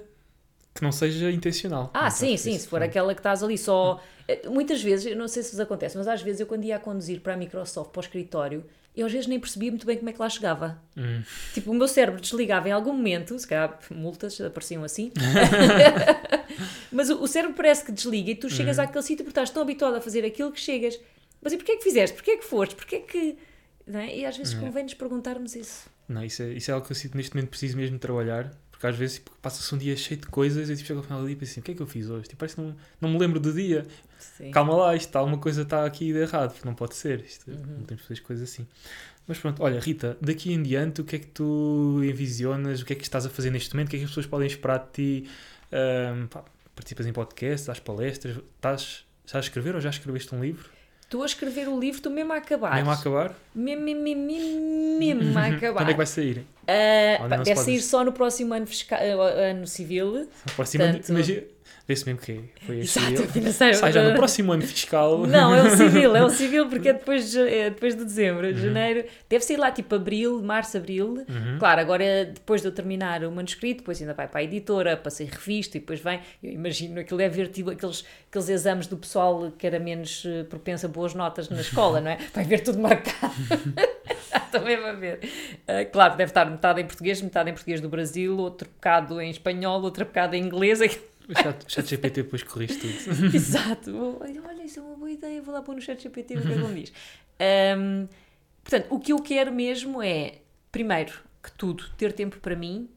que 0.74 0.82
não 0.82 0.92
seja 0.92 1.32
intencional. 1.32 1.92
Ah, 1.94 2.10
sim, 2.10 2.36
sim, 2.38 2.58
se 2.58 2.68
for 2.68 2.82
aquela 2.82 3.14
que 3.14 3.20
estás 3.20 3.44
ali 3.44 3.58
só. 3.58 4.02
Eh, 4.28 4.48
muitas 4.50 4.82
vezes, 4.82 5.06
eu 5.06 5.16
não 5.16 5.28
sei 5.28 5.44
se 5.44 5.52
vos 5.52 5.60
acontece, 5.60 5.98
mas 5.98 6.08
às 6.08 6.22
vezes 6.22 6.40
eu 6.42 6.48
quando 6.48 6.64
ia 6.64 6.78
a 6.78 6.80
conduzir 6.80 7.20
para 7.22 7.34
a 7.34 7.38
Microsoft, 7.38 7.92
para 7.92 8.00
o 8.00 8.04
escritório, 8.04 8.64
eu 8.96 9.06
às 9.06 9.12
vezes 9.12 9.28
nem 9.28 9.40
percebia 9.40 9.70
muito 9.70 9.86
bem 9.86 9.98
como 9.98 10.10
é 10.10 10.14
que 10.14 10.20
lá 10.20 10.30
chegava. 10.30 10.82
Hum. 10.98 11.22
Tipo, 11.54 11.72
o 11.72 11.74
meu 11.74 11.88
cérebro 11.88 12.22
desligava 12.22 12.70
em 12.70 12.72
algum 12.72 12.94
momento, 12.94 13.38
se 13.38 13.48
calhar 13.48 13.78
multas 13.92 14.40
apareciam 14.42 14.84
assim, 14.84 15.12
mas 16.92 17.10
o, 17.10 17.22
o 17.24 17.28
cérebro 17.28 17.56
parece 17.56 17.84
que 17.86 17.92
desliga 17.92 18.32
e 18.32 18.36
tu 18.36 18.50
chegas 18.50 18.78
Uhum. 18.78 18.84
àquele 18.84 19.04
sítio 19.04 19.26
porque 19.26 19.32
estás 19.32 19.50
tão 19.50 19.62
habituado 19.64 19.96
a 19.96 20.02
fazer 20.02 20.24
aquilo 20.26 20.52
que 20.52 20.60
chegas. 20.60 21.00
Mas 21.42 21.54
e 21.54 21.58
porquê 21.58 21.74
é 21.74 21.78
que 21.78 21.84
fizeste? 21.84 22.16
Porquê 22.16 22.32
é 22.32 22.38
que 22.38 22.46
foste? 22.46 22.76
Porquê 22.76 22.96
é 22.98 23.00
que. 23.00 23.38
Não 23.86 24.00
é? 24.00 24.16
E 24.18 24.26
às 24.26 24.38
vezes 24.38 24.54
convém-nos 24.54 24.94
perguntarmos 24.94 25.56
isso. 25.56 25.88
Não, 26.08 26.24
isso 26.24 26.42
é, 26.42 26.54
isso 26.54 26.72
é 26.72 26.74
algo 26.74 26.86
que 26.86 26.92
eu 26.92 26.96
sinto 26.96 27.18
neste 27.18 27.36
momento 27.36 27.50
preciso 27.50 27.76
mesmo 27.78 27.96
de 27.96 28.00
trabalhar, 28.02 28.52
porque 28.84 28.88
às 28.88 28.98
vezes 28.98 29.16
tipo, 29.16 29.32
passa-se 29.42 29.74
um 29.74 29.78
dia 29.78 29.96
cheio 29.96 30.20
de 30.20 30.28
coisas 30.28 30.70
e 30.70 30.76
tipo, 30.76 30.88
chego 30.88 31.00
ao 31.00 31.06
final 31.06 31.22
do 31.22 31.26
dia 31.26 31.34
e 31.34 31.38
penso 31.38 31.52
assim, 31.54 31.62
o 31.62 31.64
que 31.64 31.72
é 31.72 31.74
que 31.74 31.82
eu 31.82 31.88
fiz 31.88 32.10
hoje? 32.10 32.24
Tipo, 32.24 32.40
parece 32.40 32.56
que 32.56 32.62
não, 32.62 32.76
não 33.00 33.10
me 33.10 33.18
lembro 33.18 33.40
do 33.40 33.54
dia. 33.54 33.86
Sim. 34.20 34.52
Calma 34.52 34.76
lá, 34.76 34.96
isto, 34.96 35.16
alguma 35.16 35.38
coisa 35.38 35.62
está 35.62 35.86
aqui 35.86 36.12
de 36.12 36.20
errado, 36.20 36.52
porque 36.52 36.68
não 36.68 36.76
pode 36.76 36.96
ser. 36.96 37.22
Isto, 37.22 37.50
Uhum. 37.50 37.58
Não 37.78 37.86
temos 37.86 38.02
que 38.02 38.08
fazer 38.10 38.14
as 38.14 38.20
coisas 38.20 38.50
assim. 38.50 38.68
Mas 39.26 39.40
pronto, 39.40 39.64
olha, 39.64 39.80
Rita, 39.80 40.18
daqui 40.20 40.52
em 40.52 40.62
diante, 40.62 41.00
o 41.00 41.06
que 41.06 41.16
é 41.16 41.20
que 41.20 41.28
tu 41.28 42.02
envisionas? 42.04 42.82
O 42.82 42.86
que 42.86 42.92
é 42.92 42.96
que 42.96 43.04
estás 43.04 43.26
a 43.26 43.30
fazer 43.30 43.52
neste 43.52 43.74
momento? 43.74 43.88
O 43.88 43.92
que 43.92 43.96
é 43.96 44.00
que 44.00 44.06
as 44.06 44.12
pessoas 44.12 44.26
podem 44.26 44.48
esperar 44.48 44.80
de 44.80 44.92
ti? 45.24 45.30
Ahm, 45.72 46.28
pá, 46.28 46.44
participas 46.76 47.06
em 47.06 47.14
podcasts, 47.14 47.68
dás 47.68 47.80
palestras? 47.80 48.36
Estás, 48.56 49.06
estás 49.26 49.46
a 49.46 49.48
escrever 49.48 49.76
ou 49.76 49.82
já 49.82 49.90
escreveste 49.92 50.36
um 50.36 50.42
livro? 50.42 50.70
Estou 51.14 51.22
a 51.22 51.28
escrever 51.28 51.68
o 51.68 51.80
livro, 51.80 51.98
estou 51.98 52.12
mesmo 52.12 52.34
a 52.34 52.38
acabar. 52.38 52.74
Mesmo 52.74 52.90
a 52.90 52.94
acabar? 52.96 53.36
Mesmo, 53.54 53.84
mesmo, 53.84 54.02
mesmo, 54.02 54.98
mesmo, 54.98 55.38
a 55.38 55.46
acabar. 55.46 55.78
Quando 55.86 55.90
é 55.90 55.92
que 55.92 55.98
vai 55.98 56.06
sair? 56.08 56.44
Não 57.30 57.38
se 57.38 57.44
deve 57.44 57.56
sair 57.62 57.82
só 57.82 58.04
no 58.04 58.12
próximo 58.12 58.52
ano, 58.52 58.66
fiscal, 58.66 59.00
ah, 59.00 59.52
ano 59.52 59.68
civil. 59.68 60.28
Próximo 60.56 60.84
ano, 60.86 60.94
Portanto- 60.94 61.10
imagina, 61.10 61.44
vê-se 61.88 62.06
mesmo 62.06 62.22
que 62.22 62.32
é. 62.32 62.66
foi 62.66 62.80
este 62.80 63.00
Exato, 63.00 63.22
o 63.24 63.28
financeiro. 63.28 63.76
Sai 63.76 63.92
já 63.92 64.04
no 64.10 64.16
próximo 64.16 64.52
ano 64.54 64.62
fiscal. 64.64 65.26
Não, 65.28 65.54
é 65.54 65.64
o 65.64 65.70
civil, 65.76 66.16
é 66.16 66.24
o 66.24 66.30
civil 66.32 66.68
porque 66.70 66.90
é 66.90 66.94
depois 66.94 67.32
de, 67.32 67.40
é 67.40 67.70
depois 67.70 67.96
de 67.96 68.04
dezembro, 68.06 68.48
Uhum. 68.48 68.54
janeiro. 68.56 69.06
Deve 69.30 69.44
sair 69.44 69.58
lá 69.58 69.72
tipo 69.72 69.94
abril, 69.96 70.42
março, 70.42 70.78
abril. 70.78 71.26
Uhum. 71.28 71.58
Claro, 71.60 71.82
agora 71.82 72.26
depois 72.26 72.62
de 72.62 72.68
eu 72.68 72.72
terminar 72.72 73.24
o 73.24 73.32
manuscrito, 73.32 73.80
depois 73.80 74.00
ainda 74.02 74.14
vai 74.14 74.28
para 74.28 74.40
a 74.40 74.44
editora, 74.44 74.96
para 74.96 75.10
ser 75.12 75.26
revisto 75.28 75.76
e 75.78 75.80
depois 75.80 76.00
vem. 76.00 76.20
Eu 76.42 76.52
imagino 76.52 77.00
aquilo 77.00 77.18
deve 77.18 77.44
ver 77.44 77.50
tipo 77.50 77.70
aqueles, 77.72 78.06
aqueles 78.30 78.50
exames 78.50 78.88
do 78.88 78.98
pessoal 78.98 79.52
que 79.58 79.68
era 79.68 79.80
menos 79.80 80.24
eh, 80.26 80.44
propenso 80.44 80.86
a 80.86 80.90
boas 80.90 81.14
notas 81.14 81.50
na 81.50 81.62
escola, 81.62 82.00
não 82.00 82.12
é? 82.12 82.18
Vai 82.34 82.44
ver 82.46 82.60
tudo 82.62 82.80
marcado. 82.80 83.34
Também 84.52 84.80
vai 84.80 84.96
ver. 84.96 85.20
Ah, 85.68 85.84
claro, 85.86 86.16
deve 86.16 86.30
estar 86.30 86.46
metade 86.50 86.80
em 86.82 86.86
português, 86.86 87.20
metade 87.22 87.50
em 87.50 87.54
português 87.54 87.82
do 87.82 87.90
Brasil, 87.90 88.38
outro 88.38 88.70
bocado 88.70 89.20
em 89.20 89.30
espanhol, 89.32 89.82
outro 89.82 90.06
bocado 90.06 90.36
em 90.36 90.44
inglês. 90.44 90.80
O 91.28 91.70
chat, 91.70 91.88
GPT 91.90 92.24
depois 92.24 92.44
corrige 92.44 92.78
tudo. 92.78 92.94
Exato. 93.36 94.18
Olha, 94.22 94.42
olha, 94.46 94.64
isso 94.64 94.80
é 94.80 94.82
uma 94.82 94.96
boa 94.96 95.12
ideia, 95.12 95.42
vou 95.42 95.54
lá 95.54 95.62
pôr 95.62 95.76
no 95.76 95.82
chat 95.82 96.02
GPT 96.02 96.38
o 96.38 96.42
que 96.42 96.48
é 96.48 96.54
que 96.54 96.60
ele 96.60 96.82
diz. 96.82 96.94
Ahm, 97.40 98.08
portanto, 98.64 98.88
o 98.90 99.00
que 99.00 99.14
eu 99.14 99.20
quero 99.20 99.52
mesmo 99.52 100.02
é, 100.02 100.40
primeiro 100.72 101.14
que 101.42 101.52
tudo, 101.52 101.86
ter 101.98 102.14
tempo 102.14 102.40
para 102.40 102.56
mim, 102.56 102.90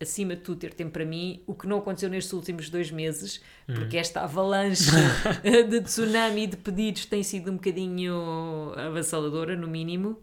acima 0.00 0.34
de 0.34 0.40
tudo, 0.40 0.58
ter 0.58 0.72
tempo 0.72 0.92
para 0.92 1.04
mim, 1.04 1.42
o 1.46 1.54
que 1.54 1.66
não 1.66 1.78
aconteceu 1.78 2.08
nestes 2.08 2.32
últimos 2.32 2.70
dois 2.70 2.90
meses, 2.90 3.40
porque 3.66 3.98
esta 3.98 4.22
avalanche 4.22 4.90
de 5.68 5.80
tsunami 5.82 6.46
de 6.46 6.56
pedidos 6.56 7.04
tem 7.04 7.22
sido 7.22 7.50
um 7.50 7.54
bocadinho 7.54 8.72
avassaladora, 8.76 9.54
no 9.54 9.68
mínimo. 9.68 10.18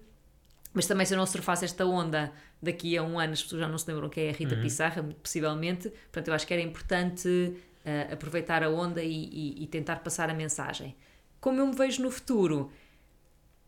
Mas 0.78 0.86
também 0.86 1.06
se 1.08 1.14
eu 1.16 1.18
não 1.18 1.26
surfasse 1.26 1.66
esta 1.66 1.84
onda 1.88 2.32
daqui 2.62 2.96
a 2.96 3.02
um 3.02 3.18
ano, 3.20 3.34
as 3.34 3.42
pessoas 3.42 3.62
já 3.62 3.68
não 3.68 3.78
se 3.80 3.90
lembram 3.92 4.10
quem 4.10 4.26
é 4.28 4.30
a 4.30 4.34
Rita 4.34 4.56
Pissarra, 4.62 5.02
muito 5.02 5.20
possivelmente. 5.20 5.90
Portanto, 5.90 6.28
eu 6.28 6.34
acho 6.36 6.46
que 6.46 6.54
era 6.54 6.62
importante 6.62 7.54
eh, 7.84 8.08
aproveitar 8.12 8.62
a 8.64 8.70
onda 8.70 9.02
e, 9.02 9.12
e- 9.26 9.64
e 9.64 9.68
tentar 9.68 9.98
passar 9.98 10.30
a 10.30 10.34
mensagem. 10.36 10.96
Como 11.42 11.60
eu 11.60 11.66
me 11.66 11.76
vejo 11.76 12.04
no 12.04 12.12
futuro, 12.12 12.72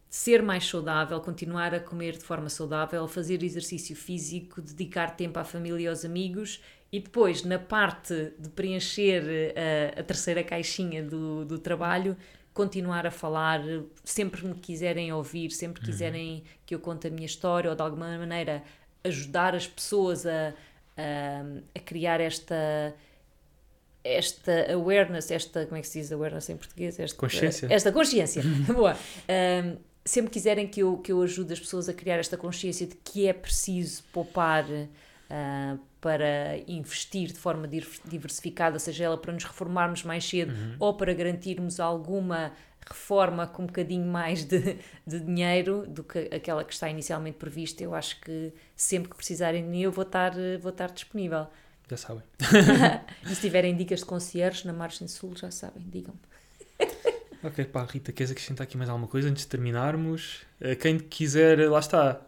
ser 0.10 0.42
mais 0.44 0.66
saudável, 0.68 1.20
continuar 1.22 1.74
a 1.74 1.80
comer 1.80 2.14
de 2.14 2.24
forma 2.24 2.50
saudável, 2.50 3.08
fazer 3.08 3.42
exercício 3.44 3.96
físico, 3.96 4.62
dedicar 4.62 5.16
tempo 5.16 5.38
à 5.40 5.44
família 5.44 5.84
e 5.84 5.88
aos 5.88 6.04
amigos 6.06 6.62
e 6.92 7.00
depois, 7.00 7.44
na 7.44 7.60
parte 7.60 8.34
de 8.40 8.50
preencher 8.50 9.24
eh, 9.56 9.94
a, 9.98 10.00
a 10.00 10.04
terceira 10.04 10.44
caixinha 10.44 11.04
do, 11.04 11.46
do 11.46 11.60
trabalho, 11.60 12.16
continuar 12.60 13.08
a 13.08 13.12
falar, 13.12 13.62
sempre 14.04 14.46
me 14.46 14.54
quiserem 14.54 15.14
ouvir, 15.14 15.50
sempre 15.50 15.82
quiserem 15.82 16.44
que 16.66 16.76
eu 16.76 16.80
conte 16.82 17.08
a 17.08 17.10
minha 17.10 17.26
história 17.26 17.70
ou 17.70 17.76
de 17.76 17.82
alguma 17.82 18.18
maneira 18.18 18.62
ajudar 19.02 19.56
as 19.56 19.66
pessoas 19.66 20.26
a, 20.26 20.54
a, 20.98 21.42
a 21.74 21.80
criar 21.80 22.20
esta 22.20 22.94
esta 24.04 24.74
awareness, 24.74 25.32
esta, 25.32 25.66
como 25.68 25.78
é 25.78 25.82
que 25.82 25.88
se 25.88 26.02
diz 26.02 26.12
awareness 26.12 26.50
em 26.50 26.58
português? 26.58 27.00
Esta, 27.00 27.18
Consciência. 27.18 27.68
Esta 27.72 27.94
consciência, 27.94 28.44
boa. 28.68 28.98
Um, 29.30 29.78
sempre 30.04 30.30
quiserem 30.30 30.68
que 30.68 30.82
eu, 30.82 30.98
que 30.98 31.14
eu 31.14 31.22
ajude 31.22 31.54
as 31.54 31.60
pessoas 31.62 31.88
a 31.88 31.94
criar 31.94 32.18
esta 32.18 32.36
consciência 32.36 32.86
de 32.86 32.96
que 32.96 33.26
é 33.26 33.32
preciso 33.32 34.04
poupar 34.12 34.66
ah, 35.30 35.78
para 36.02 36.58
investir 36.68 37.28
de 37.28 37.38
forma 37.40 37.68
diversificada, 37.68 38.80
seja 38.80 39.06
ela 39.06 39.18
para 39.18 39.34
nos 39.34 39.44
reformarmos 39.44 40.04
mais 40.04 40.28
cedo 40.28 40.54
ou 40.80 40.96
para 40.96 41.14
garantirmos 41.14 41.80
alguma 41.80 42.54
reforma 42.88 43.46
com 43.46 43.64
um 43.64 43.66
bocadinho 43.68 44.06
mais 44.06 44.44
de, 44.44 44.78
de 45.06 45.20
dinheiro 45.20 45.86
do 45.88 46.04
que 46.04 46.18
aquela 46.34 46.64
que 46.64 46.74
está 46.74 46.90
inicialmente 46.90 47.38
prevista, 47.38 47.84
eu 47.84 47.94
acho 47.94 48.20
que 48.22 48.52
sempre 48.76 49.10
que 49.10 49.16
precisarem 49.16 49.64
de 49.64 49.70
mim 49.70 49.82
eu 49.82 49.92
vou 49.92 50.04
estar, 50.04 50.34
vou 50.60 50.72
estar 50.72 50.88
disponível. 50.88 51.48
Já 51.90 51.98
sabem. 51.98 52.24
e 53.30 53.36
se 53.36 53.42
tiverem 53.42 53.76
dicas 53.76 54.00
de 54.00 54.06
concierge 54.06 54.66
na 54.66 54.74
Margem 54.74 55.08
Sul, 55.08 55.36
já 55.36 55.52
sabem, 55.52 55.84
digam-me. 55.88 56.20
Ok, 57.42 57.66
pá, 57.66 57.86
Rita, 57.86 58.12
queres 58.12 58.32
acrescentar 58.32 58.66
aqui 58.66 58.78
mais 58.78 58.90
alguma 58.90 59.08
coisa 59.08 59.30
antes 59.30 59.44
de 59.44 59.50
terminarmos? 59.50 60.42
Eh, 60.60 60.76
Quem 60.76 61.00
quiser, 61.00 61.70
lá 61.70 61.80
está, 61.80 62.22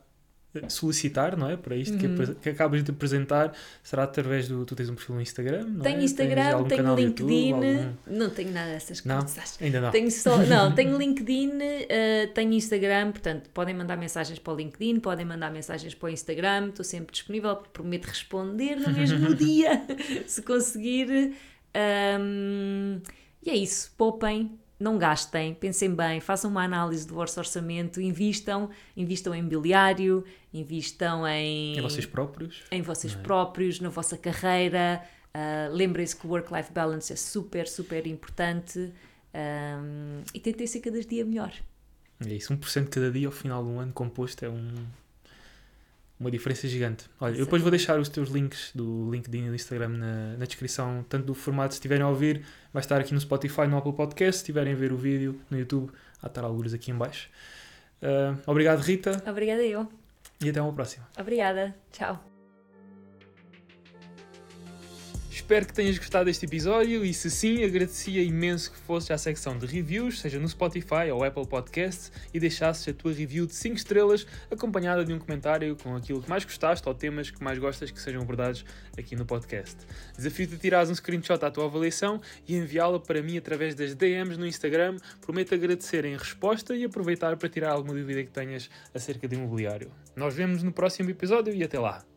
solicitar, 0.67 1.37
não 1.37 1.49
é? 1.49 1.55
Para 1.55 1.75
isto 1.75 1.97
que, 1.97 2.05
Uhum. 2.07 2.33
que 2.35 2.49
acabas 2.49 2.83
de 2.83 2.91
apresentar, 2.91 3.53
será 3.81 4.03
através 4.03 4.47
do. 4.47 4.65
Tu 4.65 4.75
tens 4.75 4.89
um 4.89 4.95
perfil 4.95 5.15
no 5.15 5.21
Instagram? 5.21 5.63
Não 5.65 5.81
Tenho 5.81 5.99
é? 5.99 6.03
Instagram, 6.03 6.63
tenho 6.65 6.83
no 6.83 6.99
YouTube, 6.99 7.29
LinkedIn, 7.29 7.53
algum- 7.53 7.93
não 8.07 8.29
tenho 8.29 8.51
nada 8.51 8.71
dessas 8.71 9.03
Não? 9.05 9.19
coisas. 9.19 9.57
Ainda 9.61 9.79
não. 9.81 9.91
Tenho 9.91 10.11
só, 10.11 10.37
não, 10.39 10.73
tenho 10.75 10.97
LinkedIn, 10.97 11.51
eh, 11.89 12.27
tenho 12.33 12.51
Instagram, 12.53 13.11
portanto, 13.11 13.49
podem 13.53 13.73
mandar 13.73 13.95
mensagens 13.97 14.39
para 14.39 14.53
o 14.53 14.55
LinkedIn, 14.57 14.99
podem 14.99 15.25
mandar 15.25 15.51
mensagens 15.51 15.95
para 15.95 16.07
o 16.07 16.09
Instagram, 16.09 16.67
estou 16.69 16.83
sempre 16.83 17.13
disponível, 17.13 17.55
prometo 17.71 18.05
responder 18.05 18.75
no 18.75 18.91
mesmo 18.93 19.33
dia, 19.35 19.81
se 20.27 20.41
conseguir. 20.41 21.33
Ahm, 21.73 22.99
e 23.43 23.49
é 23.49 23.55
isso, 23.55 23.91
poupem, 23.97 24.51
não 24.79 24.97
gastem, 24.97 25.53
pensem 25.53 25.93
bem, 25.93 26.19
façam 26.19 26.49
uma 26.49 26.63
análise 26.63 27.07
do 27.07 27.13
vosso 27.13 27.39
orçamento, 27.39 28.01
invistam, 28.01 28.69
invistam 28.97 29.33
em 29.33 29.41
mobiliário, 29.41 30.23
invistam 30.53 31.27
em 31.27 31.77
Em 31.77 31.81
vocês 31.81 32.05
próprios? 32.05 32.63
em 32.71 32.81
vocês 32.81 33.13
é? 33.13 33.17
próprios, 33.17 33.79
na 33.79 33.89
vossa 33.89 34.17
carreira. 34.17 35.01
Ah, 35.33 35.69
Lembrem-se 35.71 36.15
que 36.15 36.27
o 36.27 36.29
work-life 36.29 36.71
balance 36.73 37.11
é 37.11 37.15
super, 37.15 37.67
super 37.67 38.05
importante 38.07 38.91
Ahm, 39.33 40.23
e 40.33 40.39
tentem 40.41 40.67
ser 40.67 40.81
cada 40.81 40.99
dia 41.01 41.23
melhor. 41.23 41.53
É 42.25 42.33
isso, 42.33 42.53
1% 42.53 42.89
cada 42.89 43.09
dia 43.09 43.27
ao 43.27 43.31
final 43.31 43.63
de 43.63 43.69
um 43.69 43.79
ano 43.79 43.93
composto 43.93 44.43
é 44.43 44.49
um, 44.49 44.73
uma 46.19 46.29
diferença 46.29 46.67
gigante. 46.67 47.05
Olha, 47.19 47.37
eu 47.37 47.45
depois 47.45 47.61
vou 47.61 47.71
deixar 47.71 47.97
os 47.97 48.09
teus 48.09 48.27
links 48.29 48.71
do 48.75 49.09
LinkedIn 49.09 49.45
e 49.45 49.49
do 49.49 49.55
Instagram 49.55 49.87
na, 49.87 50.37
na 50.37 50.45
descrição, 50.45 51.05
tanto 51.07 51.27
do 51.27 51.33
formato, 51.33 51.73
se 51.73 51.77
estiverem 51.79 52.03
a 52.03 52.09
ouvir, 52.09 52.43
vai 52.73 52.81
estar 52.81 52.99
aqui 52.99 53.13
no 53.13 53.21
Spotify, 53.21 53.67
no 53.67 53.77
Apple 53.77 53.93
Podcast, 53.93 54.33
se 54.33 54.41
estiverem 54.43 54.73
a 54.73 54.75
ver 54.75 54.91
o 54.91 54.97
vídeo 54.97 55.39
no 55.49 55.57
YouTube, 55.57 55.89
há 56.21 56.27
estar 56.27 56.43
alguns 56.43 56.73
aqui 56.73 56.91
em 56.91 56.95
baixo. 56.95 57.29
Ah, 58.01 58.35
obrigado, 58.45 58.81
Rita, 58.81 59.23
Obrigada 59.25 59.63
eu. 59.63 60.00
E 60.41 60.49
até 60.49 60.61
uma 60.61 60.73
próxima. 60.73 61.07
Obrigada. 61.17 61.75
Tchau. 61.91 62.30
Espero 65.31 65.65
que 65.65 65.73
tenhas 65.73 65.97
gostado 65.97 66.25
deste 66.25 66.45
episódio 66.45 67.05
e 67.05 67.13
se 67.13 67.31
sim, 67.31 67.63
agradecia 67.63 68.21
imenso 68.21 68.69
que 68.69 68.77
fosses 68.77 69.09
à 69.11 69.17
secção 69.17 69.57
de 69.57 69.65
reviews, 69.65 70.19
seja 70.19 70.37
no 70.37 70.47
Spotify 70.47 71.09
ou 71.09 71.23
Apple 71.23 71.47
Podcasts, 71.47 72.11
e 72.33 72.39
deixasses 72.39 72.85
a 72.89 72.93
tua 72.93 73.13
review 73.13 73.45
de 73.45 73.55
5 73.55 73.77
estrelas 73.77 74.27
acompanhada 74.51 75.05
de 75.05 75.13
um 75.13 75.17
comentário 75.17 75.77
com 75.81 75.95
aquilo 75.95 76.21
que 76.21 76.29
mais 76.29 76.43
gostaste 76.43 76.85
ou 76.85 76.93
temas 76.93 77.31
que 77.31 77.41
mais 77.41 77.57
gostas 77.57 77.89
que 77.89 78.01
sejam 78.01 78.23
abordados 78.23 78.65
aqui 78.97 79.15
no 79.15 79.25
podcast. 79.25 79.77
Desafio-te 80.17 80.55
a 80.55 80.57
tirares 80.57 80.89
um 80.89 80.95
screenshot 80.95 81.45
à 81.45 81.49
tua 81.49 81.63
avaliação 81.63 82.19
e 82.45 82.57
enviá-la 82.57 82.99
para 82.99 83.21
mim 83.21 83.37
através 83.37 83.73
das 83.73 83.95
DMs 83.95 84.37
no 84.37 84.45
Instagram. 84.45 84.97
Prometo 85.21 85.55
agradecer 85.55 86.03
em 86.03 86.17
resposta 86.17 86.75
e 86.75 86.83
aproveitar 86.83 87.37
para 87.37 87.47
tirar 87.47 87.71
alguma 87.71 87.93
dúvida 87.93 88.21
que 88.21 88.31
tenhas 88.31 88.69
acerca 88.93 89.29
de 89.29 89.35
imobiliário. 89.35 89.93
Nós 90.13 90.35
vemos 90.35 90.61
no 90.61 90.73
próximo 90.73 91.09
episódio 91.09 91.55
e 91.55 91.63
até 91.63 91.79
lá! 91.79 92.10